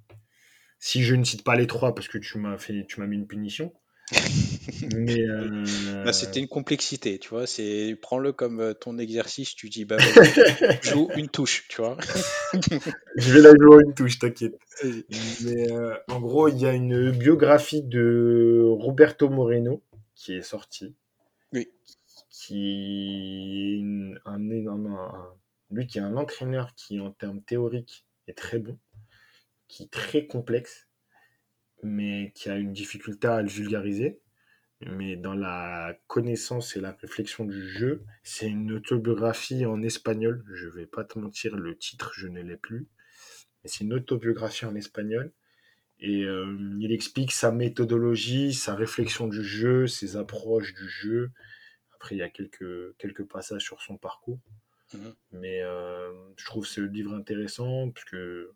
Si 0.83 1.03
je 1.03 1.13
ne 1.13 1.23
cite 1.23 1.43
pas 1.43 1.55
les 1.55 1.67
trois 1.67 1.93
parce 1.93 2.07
que 2.07 2.17
tu 2.17 2.39
m'as 2.39 2.57
fait, 2.57 2.85
tu 2.87 2.99
m'as 2.99 3.05
mis 3.05 3.15
une 3.15 3.27
punition. 3.27 3.71
Mais 4.95 5.21
euh, 5.21 6.03
Bah, 6.03 6.11
c'était 6.11 6.39
une 6.39 6.47
complexité, 6.47 7.19
tu 7.19 7.29
vois. 7.29 7.45
C'est 7.45 7.95
prends-le 8.01 8.33
comme 8.33 8.59
euh, 8.59 8.73
ton 8.73 8.97
exercice. 8.97 9.53
Tu 9.55 9.69
dis 9.69 9.85
bah 9.85 9.97
joue 10.81 11.09
une 11.15 11.29
touche, 11.29 11.67
tu 11.69 11.81
vois. 11.81 11.97
je 13.15 13.31
vais 13.31 13.41
la 13.41 13.51
jouer 13.51 13.83
une 13.85 13.93
touche, 13.93 14.17
t'inquiète. 14.19 14.57
Mais 15.43 15.71
euh, 15.71 15.95
en 16.09 16.19
gros, 16.19 16.47
il 16.47 16.57
y 16.57 16.65
a 16.65 16.73
une 16.73 17.11
biographie 17.11 17.83
de 17.83 18.65
Roberto 18.67 19.29
Moreno 19.29 19.83
qui 20.15 20.33
est 20.33 20.41
sortie. 20.41 20.95
Oui. 21.53 21.69
Qui 22.31 23.77
est 23.77 24.19
un- 24.25 24.39
lui 25.69 25.87
qui 25.87 25.99
est 25.99 26.01
un 26.01 26.17
entraîneur 26.17 26.73
qui, 26.75 26.99
en 26.99 27.11
termes 27.11 27.41
théoriques, 27.43 28.03
est 28.27 28.37
très 28.37 28.57
bon, 28.59 28.77
qui 29.71 29.83
est 29.83 29.91
très 29.91 30.27
complexe, 30.27 30.89
mais 31.81 32.33
qui 32.35 32.49
a 32.49 32.57
une 32.57 32.73
difficulté 32.73 33.27
à 33.27 33.41
le 33.41 33.47
vulgariser. 33.47 34.19
Mais 34.81 35.15
dans 35.15 35.33
la 35.33 35.97
connaissance 36.07 36.75
et 36.75 36.81
la 36.81 36.91
réflexion 36.91 37.45
du 37.45 37.69
jeu, 37.69 38.03
c'est 38.23 38.47
une 38.47 38.73
autobiographie 38.73 39.65
en 39.65 39.81
espagnol. 39.81 40.43
Je 40.53 40.67
vais 40.67 40.87
pas 40.87 41.05
te 41.05 41.17
mentir, 41.17 41.55
le 41.55 41.77
titre, 41.77 42.11
je 42.15 42.27
ne 42.27 42.41
l'ai 42.41 42.57
plus. 42.57 42.89
Mais 43.63 43.69
c'est 43.69 43.85
une 43.85 43.93
autobiographie 43.93 44.65
en 44.65 44.75
espagnol. 44.75 45.31
Et 45.99 46.23
euh, 46.23 46.57
il 46.79 46.91
explique 46.91 47.31
sa 47.31 47.51
méthodologie, 47.51 48.53
sa 48.53 48.75
réflexion 48.75 49.27
du 49.27 49.43
jeu, 49.43 49.87
ses 49.87 50.17
approches 50.17 50.73
du 50.73 50.89
jeu. 50.89 51.31
Après, 51.95 52.15
il 52.15 52.17
y 52.17 52.23
a 52.23 52.29
quelques, 52.29 52.97
quelques 52.97 53.25
passages 53.25 53.63
sur 53.63 53.81
son 53.81 53.97
parcours. 53.97 54.41
Mhm. 54.93 55.13
Mais 55.31 55.61
euh, 55.61 56.11
je 56.35 56.45
trouve 56.45 56.65
ce 56.65 56.81
livre 56.81 57.13
intéressant 57.13 57.91
parce 57.91 58.05
que 58.05 58.51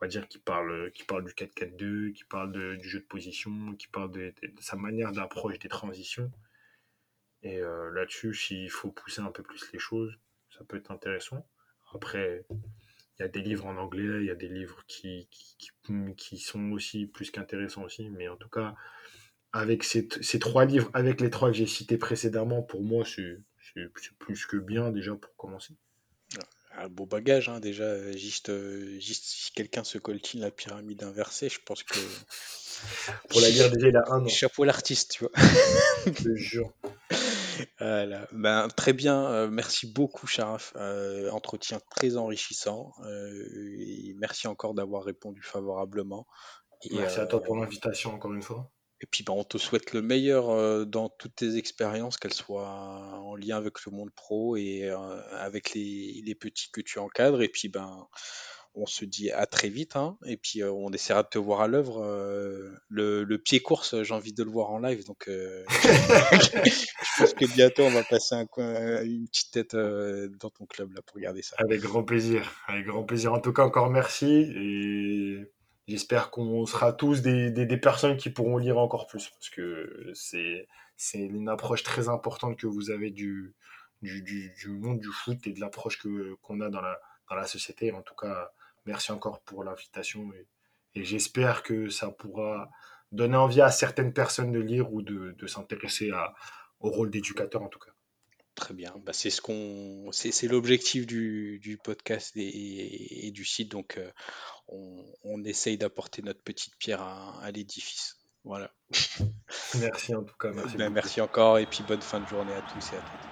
on 0.00 0.04
va 0.04 0.08
dire 0.08 0.28
qu'il 0.28 0.40
parle, 0.42 0.90
qu'il 0.92 1.06
parle 1.06 1.24
du 1.24 1.34
4-4-2, 1.34 2.10
qu'il 2.12 2.26
parle 2.26 2.52
du 2.78 2.88
jeu 2.88 3.00
de 3.00 3.04
position, 3.06 3.74
qu'il 3.76 3.90
parle 3.90 4.12
de, 4.12 4.34
sa 4.60 4.76
manière 4.76 5.12
d'approche 5.12 5.58
des 5.58 5.68
transitions. 5.68 6.30
Et 7.42 7.60
euh, 7.62 7.90
là-dessus, 7.92 8.34
s'il 8.34 8.70
faut 8.70 8.90
pousser 8.90 9.20
un 9.22 9.30
peu 9.30 9.42
plus 9.42 9.72
les 9.72 9.78
choses, 9.78 10.18
ça 10.50 10.64
peut 10.64 10.76
être 10.76 10.90
intéressant. 10.90 11.46
Après, 11.94 12.44
il 12.50 13.22
y 13.22 13.24
a 13.24 13.28
des 13.28 13.42
livres 13.42 13.66
en 13.66 13.76
anglais, 13.78 14.20
il 14.20 14.26
y 14.26 14.30
a 14.30 14.34
des 14.34 14.48
livres 14.48 14.84
qui, 14.86 15.28
qui, 15.30 15.56
qui- 15.58 16.14
qui 16.16 16.38
sont 16.38 16.72
aussi 16.72 17.06
plus 17.06 17.30
qu'intéressants 17.30 17.84
aussi. 17.84 18.10
Mais 18.10 18.28
en 18.28 18.36
tout 18.36 18.48
cas, 18.50 18.74
avec 19.52 19.84
ces, 19.84 20.08
ces 20.22 20.38
trois 20.40 20.64
livres, 20.66 20.90
avec 20.94 21.20
les 21.20 21.30
trois 21.30 21.50
que 21.50 21.56
j'ai 21.56 21.66
cités 21.66 21.98
précédemment, 21.98 22.62
pour 22.62 22.82
moi, 22.84 23.04
c'est 23.06 23.38
plus 24.18 24.46
que 24.46 24.56
bien 24.58 24.90
déjà 24.92 25.14
pour 25.16 25.36
commencer. 25.36 25.74
Un 26.78 26.88
beau 26.88 27.06
bagage, 27.06 27.48
hein, 27.48 27.60
déjà. 27.60 27.84
euh, 27.84 28.12
Juste, 28.16 28.50
euh, 28.50 28.98
juste 29.00 29.24
si 29.24 29.52
quelqu'un 29.52 29.84
se 29.84 29.98
coltine 29.98 30.40
la 30.40 30.50
pyramide 30.50 31.02
inversée, 31.02 31.48
je 31.48 31.60
pense 31.64 31.82
que 31.82 31.98
Pour 33.30 33.40
la 33.40 33.48
lire, 33.48 33.70
déjà, 33.70 33.88
il 33.88 33.96
a 33.96 34.04
un 34.08 34.24
an, 34.24 34.28
chapeau 34.28 34.64
l'artiste, 34.64 35.12
tu 35.12 35.24
vois. 35.24 35.32
je 36.06 36.10
te 36.10 36.34
jure. 36.34 36.72
Voilà. 37.78 38.28
Ben, 38.32 38.68
très 38.68 38.92
bien, 38.92 39.26
euh, 39.26 39.48
merci 39.48 39.90
beaucoup 39.90 40.26
Sharaf. 40.26 40.74
Euh, 40.76 41.30
entretien 41.30 41.80
très 41.90 42.16
enrichissant. 42.16 42.92
Euh, 43.04 43.76
et 43.78 44.14
merci 44.18 44.46
encore 44.46 44.74
d'avoir 44.74 45.04
répondu 45.04 45.42
favorablement. 45.42 46.26
Et, 46.82 46.96
Merci 46.96 47.20
à 47.20 47.26
toi 47.26 47.42
pour 47.42 47.56
l'invitation 47.56 48.14
encore 48.14 48.34
une 48.34 48.42
fois. 48.42 48.70
Et 49.00 49.06
puis 49.06 49.24
ben, 49.24 49.34
on 49.34 49.44
te 49.44 49.58
souhaite 49.58 49.92
le 49.92 50.02
meilleur 50.02 50.50
euh, 50.50 50.84
dans 50.84 51.08
toutes 51.08 51.36
tes 51.36 51.56
expériences, 51.56 52.16
qu'elles 52.16 52.32
soient 52.32 52.68
en 52.68 53.36
lien 53.36 53.56
avec 53.56 53.84
le 53.84 53.92
monde 53.92 54.10
pro 54.14 54.56
et 54.56 54.84
euh, 54.84 54.96
avec 55.32 55.74
les, 55.74 56.22
les 56.24 56.34
petits 56.34 56.70
que 56.72 56.80
tu 56.80 56.98
encadres. 56.98 57.42
Et 57.42 57.48
puis 57.48 57.68
ben 57.68 58.06
on 58.78 58.84
se 58.84 59.06
dit 59.06 59.30
à 59.30 59.46
très 59.46 59.70
vite, 59.70 59.96
hein, 59.96 60.18
et 60.26 60.36
puis 60.36 60.60
euh, 60.62 60.70
on 60.70 60.92
essaiera 60.92 61.22
de 61.22 61.28
te 61.28 61.38
voir 61.38 61.62
à 61.62 61.66
l'œuvre. 61.66 62.02
euh, 62.04 62.70
le, 62.90 63.24
le 63.24 63.38
pied 63.38 63.60
course, 63.60 64.02
j'ai 64.02 64.12
envie 64.12 64.34
de 64.34 64.42
le 64.42 64.50
voir 64.50 64.68
en 64.70 64.78
live, 64.78 65.02
donc 65.06 65.28
euh, 65.28 65.64
je 66.32 67.18
pense 67.18 67.32
que 67.34 67.46
bientôt 67.54 67.84
on 67.84 67.90
va 67.90 68.02
passer 68.04 68.34
un 68.34 68.44
coin- 68.44 69.02
une 69.02 69.26
petite 69.28 69.50
tête 69.52 69.74
euh, 69.74 70.28
dans 70.40 70.50
ton 70.50 70.66
club 70.66 70.92
là 70.92 71.00
pour 71.06 71.16
regarder 71.16 71.40
ça. 71.40 71.56
Avec 71.58 71.80
grand 71.80 72.04
plaisir, 72.04 72.52
avec 72.68 72.84
grand 72.86 73.04
plaisir. 73.04 73.32
En 73.32 73.40
tout 73.40 73.52
cas, 73.54 73.62
encore 73.64 73.88
merci 73.88 74.26
et 74.54 75.38
j'espère 75.86 76.30
qu'on 76.30 76.66
sera 76.66 76.92
tous 76.92 77.22
des, 77.22 77.50
des, 77.50 77.66
des 77.66 77.76
personnes 77.76 78.16
qui 78.16 78.30
pourront 78.30 78.58
lire 78.58 78.78
encore 78.78 79.06
plus 79.06 79.28
parce 79.30 79.50
que 79.50 80.12
c'est 80.14 81.18
une 81.18 81.48
approche 81.48 81.82
très 81.82 82.08
importante 82.08 82.56
que 82.58 82.66
vous 82.66 82.90
avez 82.90 83.10
du, 83.10 83.54
du, 84.02 84.22
du, 84.22 84.52
du 84.58 84.68
monde 84.68 85.00
du 85.00 85.08
foot 85.08 85.46
et 85.46 85.52
de 85.52 85.60
l'approche 85.60 85.98
que 85.98 86.34
qu'on 86.42 86.60
a 86.60 86.68
dans 86.70 86.80
la, 86.80 87.00
dans 87.28 87.36
la 87.36 87.46
société. 87.46 87.92
En 87.92 88.02
tout 88.02 88.14
cas, 88.14 88.50
merci 88.84 89.12
encore 89.12 89.40
pour 89.40 89.64
l'invitation 89.64 90.32
et, 90.34 90.46
et 90.94 91.04
j'espère 91.04 91.62
que 91.62 91.88
ça 91.88 92.10
pourra 92.10 92.70
donner 93.12 93.36
envie 93.36 93.60
à 93.60 93.70
certaines 93.70 94.12
personnes 94.12 94.52
de 94.52 94.60
lire 94.60 94.92
ou 94.92 95.02
de, 95.02 95.34
de 95.38 95.46
s'intéresser 95.46 96.10
au 96.80 96.90
rôle 96.90 97.10
d'éducateur 97.10 97.62
en 97.62 97.68
tout 97.68 97.78
cas. 97.78 97.95
Très 98.56 98.72
bien, 98.72 98.94
bah, 99.04 99.12
c'est 99.12 99.28
ce 99.28 99.42
qu'on, 99.42 100.10
c'est 100.12 100.32
c'est 100.32 100.48
l'objectif 100.48 101.06
du, 101.06 101.60
du 101.62 101.76
podcast 101.76 102.32
et, 102.36 103.26
et 103.26 103.30
du 103.30 103.44
site, 103.44 103.70
donc 103.70 103.98
euh, 103.98 104.10
on, 104.66 105.04
on 105.24 105.44
essaye 105.44 105.76
d'apporter 105.76 106.22
notre 106.22 106.42
petite 106.42 106.74
pierre 106.78 107.02
à, 107.02 107.38
à 107.42 107.50
l'édifice. 107.50 108.16
Voilà. 108.44 108.72
Merci 109.78 110.14
en 110.14 110.24
tout 110.24 110.36
cas, 110.40 110.52
merci 110.52 110.76
Ben, 110.78 110.90
merci 110.90 111.20
encore 111.20 111.58
et 111.58 111.66
puis 111.66 111.84
bonne 111.86 112.00
fin 112.00 112.18
de 112.20 112.26
journée 112.26 112.54
à 112.54 112.62
tous 112.62 112.92
et 112.92 112.96
à 112.96 113.00
toutes. 113.00 113.28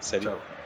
Salut. 0.00 0.24
Ciao. 0.24 0.63